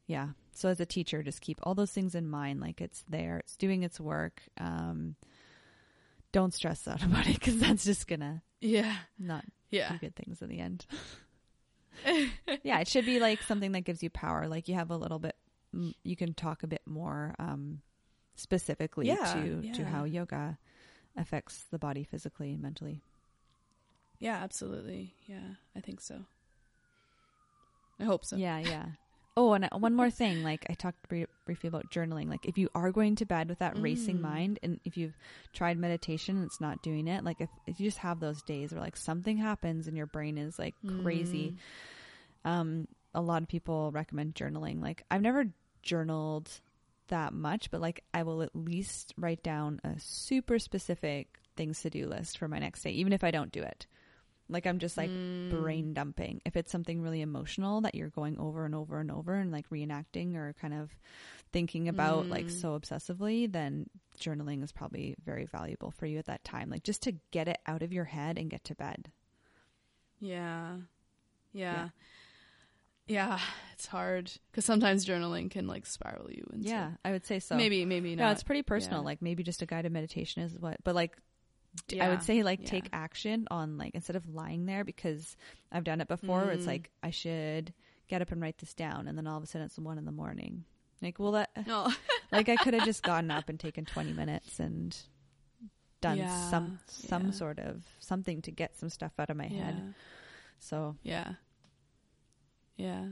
yeah. 0.05 0.29
So 0.53 0.69
as 0.69 0.79
a 0.79 0.85
teacher, 0.85 1.21
just 1.21 1.41
keep 1.41 1.59
all 1.63 1.75
those 1.75 1.91
things 1.91 2.15
in 2.15 2.27
mind 2.29 2.61
like 2.61 2.79
it's 2.81 3.03
there, 3.09 3.37
it's 3.39 3.57
doing 3.57 3.83
its 3.83 3.99
work. 3.99 4.41
Um 4.57 5.15
don't 6.31 6.53
stress 6.53 6.87
out 6.87 7.03
about 7.03 7.27
it 7.27 7.41
cuz 7.41 7.59
that's 7.59 7.83
just 7.83 8.07
going 8.07 8.19
to 8.21 8.41
Yeah. 8.61 8.95
not 9.17 9.43
Yeah. 9.69 9.91
do 9.91 9.97
good 9.97 10.15
things 10.15 10.41
in 10.41 10.49
the 10.49 10.59
end. 10.59 10.85
yeah, 12.63 12.79
it 12.79 12.87
should 12.87 13.05
be 13.05 13.19
like 13.19 13.41
something 13.43 13.71
that 13.73 13.81
gives 13.81 14.03
you 14.03 14.09
power. 14.09 14.47
Like 14.47 14.67
you 14.67 14.75
have 14.75 14.91
a 14.91 14.97
little 14.97 15.19
bit, 15.19 15.35
you 16.03 16.15
can 16.15 16.33
talk 16.33 16.63
a 16.63 16.67
bit 16.67 16.81
more 16.85 17.35
um, 17.39 17.81
specifically 18.35 19.07
Yeah, 19.07 19.33
to 19.33 19.61
to 19.73 19.85
how 19.85 20.03
yoga 20.05 20.57
affects 21.15 21.65
the 21.71 21.79
body 21.79 22.03
physically 22.03 22.51
and 22.53 22.61
mentally. 22.61 23.01
Yeah, 24.19 24.37
absolutely. 24.37 25.13
Yeah, 25.27 25.55
I 25.75 25.79
think 25.81 26.01
so. 26.01 26.25
I 27.99 28.03
hope 28.03 28.25
so. 28.25 28.35
Yeah, 28.35 28.59
yeah. 28.59 28.85
Oh, 29.35 29.53
and 29.53 29.65
uh, 29.65 29.77
one 29.77 29.93
more 29.93 30.09
thing. 30.09 30.43
Like 30.43 30.65
I 30.69 30.73
talked 30.73 31.07
bri- 31.09 31.27
briefly 31.45 31.67
about 31.67 31.91
journaling. 31.91 32.27
Like 32.27 32.45
if 32.45 32.57
you 32.57 32.69
are 32.73 32.91
going 32.91 33.15
to 33.17 33.25
bed 33.25 33.49
with 33.49 33.59
that 33.59 33.77
racing 33.77 34.17
Mm. 34.17 34.21
mind, 34.21 34.59
and 34.63 34.79
if 34.85 34.97
you've 34.97 35.15
tried 35.53 35.77
meditation 35.77 36.37
and 36.37 36.45
it's 36.45 36.59
not 36.61 36.81
doing 36.81 37.07
it, 37.07 37.23
like 37.23 37.39
if, 37.41 37.49
if 37.67 37.79
you 37.79 37.85
just 37.87 37.99
have 37.99 38.19
those 38.19 38.41
days 38.43 38.71
where 38.71 38.81
like 38.81 38.97
something 38.97 39.37
happens 39.37 39.87
and 39.87 39.95
your 39.95 40.07
brain 40.07 40.37
is 40.39 40.57
like 40.57 40.73
crazy, 41.03 41.53
Mm. 42.45 42.49
um 42.49 42.87
a 43.13 43.21
lot 43.21 43.41
of 43.41 43.47
people 43.47 43.91
recommend 43.91 44.35
journaling 44.35 44.81
like 44.81 45.03
i've 45.11 45.21
never 45.21 45.45
journaled 45.83 46.49
that 47.07 47.33
much 47.33 47.71
but 47.71 47.79
like 47.81 48.03
i 48.13 48.23
will 48.23 48.41
at 48.41 48.55
least 48.55 49.13
write 49.17 49.41
down 49.43 49.79
a 49.83 49.93
super 49.99 50.59
specific 50.59 51.27
things 51.55 51.81
to 51.81 51.89
do 51.89 52.05
list 52.07 52.37
for 52.37 52.47
my 52.47 52.59
next 52.59 52.81
day 52.83 52.91
even 52.91 53.13
if 53.13 53.23
i 53.23 53.31
don't 53.31 53.51
do 53.51 53.61
it 53.61 53.87
like 54.49 54.65
i'm 54.67 54.79
just 54.79 54.97
like 54.97 55.11
Mm. 55.11 55.49
brain 55.49 55.93
dumping 55.93 56.41
if 56.45 56.57
it's 56.57 56.71
something 56.71 57.01
really 57.01 57.21
emotional 57.21 57.79
that 57.81 57.95
you're 57.95 58.09
going 58.09 58.37
over 58.37 58.65
and 58.65 58.75
over 58.75 58.99
and 58.99 59.09
over 59.09 59.33
and 59.33 59.49
like 59.49 59.69
reenacting 59.69 60.35
or 60.35 60.53
kind 60.59 60.73
of 60.73 60.89
thinking 61.53 61.87
about 61.87 62.29
like 62.29 62.47
Mm. 62.47 62.51
so 62.61 62.77
obsessively 62.77 63.49
then 63.49 63.89
journaling 64.19 64.61
is 64.63 64.73
probably 64.73 65.15
very 65.23 65.45
valuable 65.45 65.91
for 65.91 66.05
you 66.05 66.17
at 66.19 66.25
that 66.25 66.43
time 66.43 66.69
like 66.69 66.83
just 66.83 67.03
to 67.03 67.13
get 67.31 67.47
it 67.47 67.59
out 67.65 67.81
of 67.81 67.93
your 67.93 68.03
head 68.03 68.37
and 68.37 68.49
get 68.49 68.63
to 68.65 68.75
bed 68.75 69.09
Yeah. 70.19 70.77
Yeah. 71.53 71.73
Yeah, 71.73 71.89
it's 73.09 73.85
hard 73.87 74.31
because 74.51 74.65
sometimes 74.65 75.05
journaling 75.05 75.49
can 75.49 75.67
like 75.67 75.85
spiral 75.85 76.29
you 76.31 76.45
into 76.51 76.67
yeah 76.67 76.91
i 77.05 77.11
would 77.11 77.25
say 77.25 77.39
so 77.39 77.55
maybe 77.55 77.85
maybe 77.85 78.15
not. 78.15 78.23
No, 78.25 78.31
it's 78.31 78.43
pretty 78.43 78.63
personal. 78.63 79.01
Yeah. 79.01 79.05
Like 79.05 79.21
maybe 79.21 79.43
just 79.43 79.61
a 79.61 79.65
guided 79.65 79.91
meditation 79.91 80.41
is 80.43 80.57
what, 80.59 80.77
but 80.83 80.95
like 80.95 81.15
d- 81.87 82.01
I 82.01 82.05
Yeah, 82.05 82.09
would 82.11 82.23
say 82.23 82.43
like 82.43 82.61
yeah. 82.61 82.69
take 82.69 82.89
action 82.91 83.47
on 83.51 83.77
like 83.77 83.91
instead 83.95 84.15
of 84.15 84.27
lying 84.33 84.65
there 84.65 84.83
because 84.83 85.37
I've 85.71 85.83
done 85.83 86.01
it 86.01 86.07
before. 86.07 86.41
Where 86.41 86.51
it's 86.51 86.63
Mm. 86.65 86.67
like 86.67 86.89
I 87.03 87.11
should 87.11 87.73
get 88.07 88.21
up 88.21 88.31
and 88.31 88.41
write 88.41 88.57
this 88.57 88.73
down, 88.73 89.07
and 89.07 89.17
then 89.17 89.27
all 89.27 89.37
of 89.37 89.43
a 89.43 89.47
sudden 89.47 89.65
it's 89.67 89.77
one 89.77 89.97
in 89.97 90.05
the 90.05 90.11
morning. 90.11 90.63
Like, 91.01 91.19
well, 91.19 91.33
that 91.33 91.49
No. 91.67 91.91
like 92.31 92.49
I 92.49 92.55
could 92.57 92.73
have 92.73 92.83
just 92.85 93.03
gotten 93.03 93.29
up 93.31 93.47
and 93.49 93.59
taken 93.59 93.85
twenty 93.85 94.11
minutes 94.13 94.59
and 94.59 94.97
done 96.01 96.17
Yeah, 96.17 96.49
some 96.49 96.79
some 96.87 97.25
yeah. 97.25 97.31
sort 97.31 97.59
of 97.59 97.83
something 97.99 98.41
to 98.43 98.51
get 98.51 98.75
some 98.77 98.89
stuff 98.89 99.11
out 99.19 99.29
of 99.29 99.37
my 99.37 99.47
yeah. 99.47 99.63
head. 99.65 99.93
So 100.59 100.95
Yeah. 101.03 101.33
Yeah. 102.77 103.05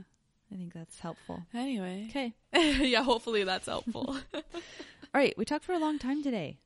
I 0.52 0.54
think 0.54 0.72
that's 0.74 0.98
helpful. 1.00 1.42
Anyway. 1.52 2.06
Okay. 2.10 2.34
yeah, 2.88 3.02
hopefully 3.02 3.42
that's 3.44 3.66
helpful. 3.66 4.16
All 4.34 4.42
right, 5.12 5.34
we 5.36 5.44
talked 5.44 5.64
for 5.64 5.72
a 5.72 5.78
long 5.78 5.98
time 5.98 6.22
today. 6.22 6.58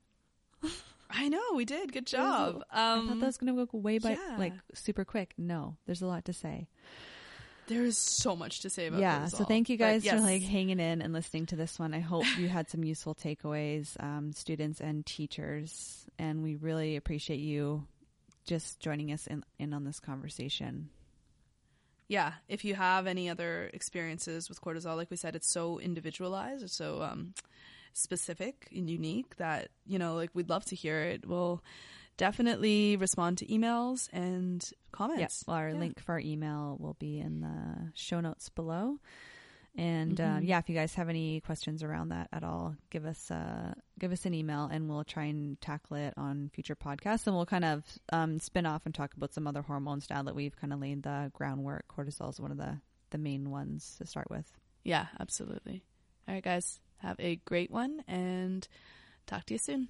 I 1.12 1.28
know, 1.28 1.40
we 1.54 1.64
did. 1.64 1.92
Good 1.92 2.12
It 2.12 2.16
was 2.18 2.24
a- 2.24 2.52
job. 2.52 2.64
I 2.70 2.92
Um 2.92 3.08
thought 3.08 3.20
that 3.20 3.26
was 3.26 3.36
going 3.38 3.56
to 3.56 3.66
go 3.66 3.78
way 3.78 3.98
by 3.98 4.10
yeah. 4.12 4.36
like 4.38 4.52
super 4.74 5.04
quick. 5.04 5.32
No, 5.38 5.76
there's 5.86 6.02
a 6.02 6.06
lot 6.06 6.26
to 6.26 6.32
say. 6.32 6.68
there 7.68 7.84
is 7.84 7.96
so 7.96 8.34
much 8.36 8.60
to 8.62 8.68
say 8.70 8.86
about 8.88 8.98
yeah 8.98 9.26
so 9.28 9.44
thank 9.44 9.68
you 9.68 9.76
guys 9.76 10.04
for 10.04 10.18
like 10.20 10.42
hanging 10.42 10.80
in 10.80 11.00
and 11.00 11.12
listening 11.12 11.46
to 11.46 11.54
this 11.54 11.78
one 11.78 11.94
i 11.94 12.00
hope 12.00 12.24
you 12.36 12.48
had 12.48 12.68
some 12.68 12.82
useful 12.82 13.14
takeaways 13.14 13.94
um, 14.02 14.32
students 14.32 14.80
and 14.80 15.06
teachers 15.06 16.04
and 16.18 16.42
we 16.42 16.56
really 16.56 16.96
appreciate 16.96 17.38
you 17.38 17.86
just 18.44 18.80
joining 18.80 19.12
us 19.12 19.28
in, 19.28 19.44
in 19.60 19.72
on 19.72 19.84
this 19.84 20.00
conversation 20.00 20.88
yeah, 22.10 22.32
if 22.48 22.64
you 22.66 22.74
have 22.74 23.06
any 23.06 23.30
other 23.30 23.70
experiences 23.72 24.48
with 24.48 24.60
cortisol, 24.60 24.96
like 24.96 25.10
we 25.10 25.16
said, 25.16 25.36
it's 25.36 25.48
so 25.50 25.78
individualized, 25.78 26.64
it's 26.64 26.74
so 26.76 27.02
um, 27.02 27.34
specific 27.92 28.66
and 28.74 28.90
unique 28.90 29.36
that 29.36 29.68
you 29.86 29.98
know, 29.98 30.14
like 30.16 30.30
we'd 30.34 30.48
love 30.50 30.64
to 30.66 30.74
hear 30.76 31.00
it. 31.12 31.24
We'll 31.24 31.62
definitely 32.16 32.96
respond 32.96 33.38
to 33.38 33.46
emails 33.46 34.08
and 34.12 34.60
yeah 34.72 34.76
comments. 34.92 35.44
well 35.46 35.56
our 35.56 35.70
Yeah. 35.70 35.78
link 35.78 36.00
for 36.00 36.12
our 36.12 36.20
email 36.20 36.76
will 36.80 36.96
be 36.98 37.18
in 37.18 37.40
the 37.40 37.92
show 37.94 38.20
notes 38.20 38.48
below 38.50 38.98
and 39.76 40.20
um, 40.20 40.40
Mhm. 40.42 40.46
yeah 40.48 40.58
if 40.58 40.68
you 40.68 40.74
guys 40.74 40.94
have 40.94 41.08
any 41.08 41.40
questions 41.40 41.82
around 41.82 42.08
that 42.08 42.28
at 42.32 42.42
all 42.42 42.74
give 42.90 43.04
us 43.06 43.30
uh 43.30 43.72
give 43.98 44.10
us 44.12 44.26
an 44.26 44.34
email 44.34 44.64
and 44.70 44.88
we'll 44.88 45.04
try 45.04 45.24
and 45.24 45.60
tackle 45.60 45.96
it 45.96 46.12
on 46.16 46.50
future 46.52 46.74
podcasts 46.76 47.26
and 47.26 47.36
we'll 47.36 47.46
kind 47.46 47.64
of 47.64 47.84
um, 48.12 48.38
spin 48.40 48.66
off 48.66 48.82
and 48.84 48.94
talk 48.94 49.14
about 49.14 49.32
some 49.32 49.46
other 49.46 49.62
hormones 49.62 50.08
now 50.10 50.22
that 50.22 50.34
we've 50.34 50.56
kind 50.56 50.72
of 50.72 50.80
laid 50.80 51.02
the 51.04 51.30
groundwork 51.34 51.84
cortisol 51.88 52.30
is 52.30 52.40
one 52.40 52.50
of 52.50 52.56
the 52.58 52.80
the 53.10 53.18
main 53.18 53.50
ones 53.50 53.96
to 53.98 54.06
start 54.06 54.28
with 54.30 54.46
Yeah, 54.82 55.06
absolutely. 55.18 55.82
All 56.26 56.34
right, 56.34 56.42
guys, 56.44 56.80
have 56.98 57.16
a 57.18 57.36
great 57.44 57.70
one 57.70 58.02
and 58.08 58.66
talk 59.26 59.44
to 59.46 59.54
you 59.54 59.58
soon. 59.58 59.88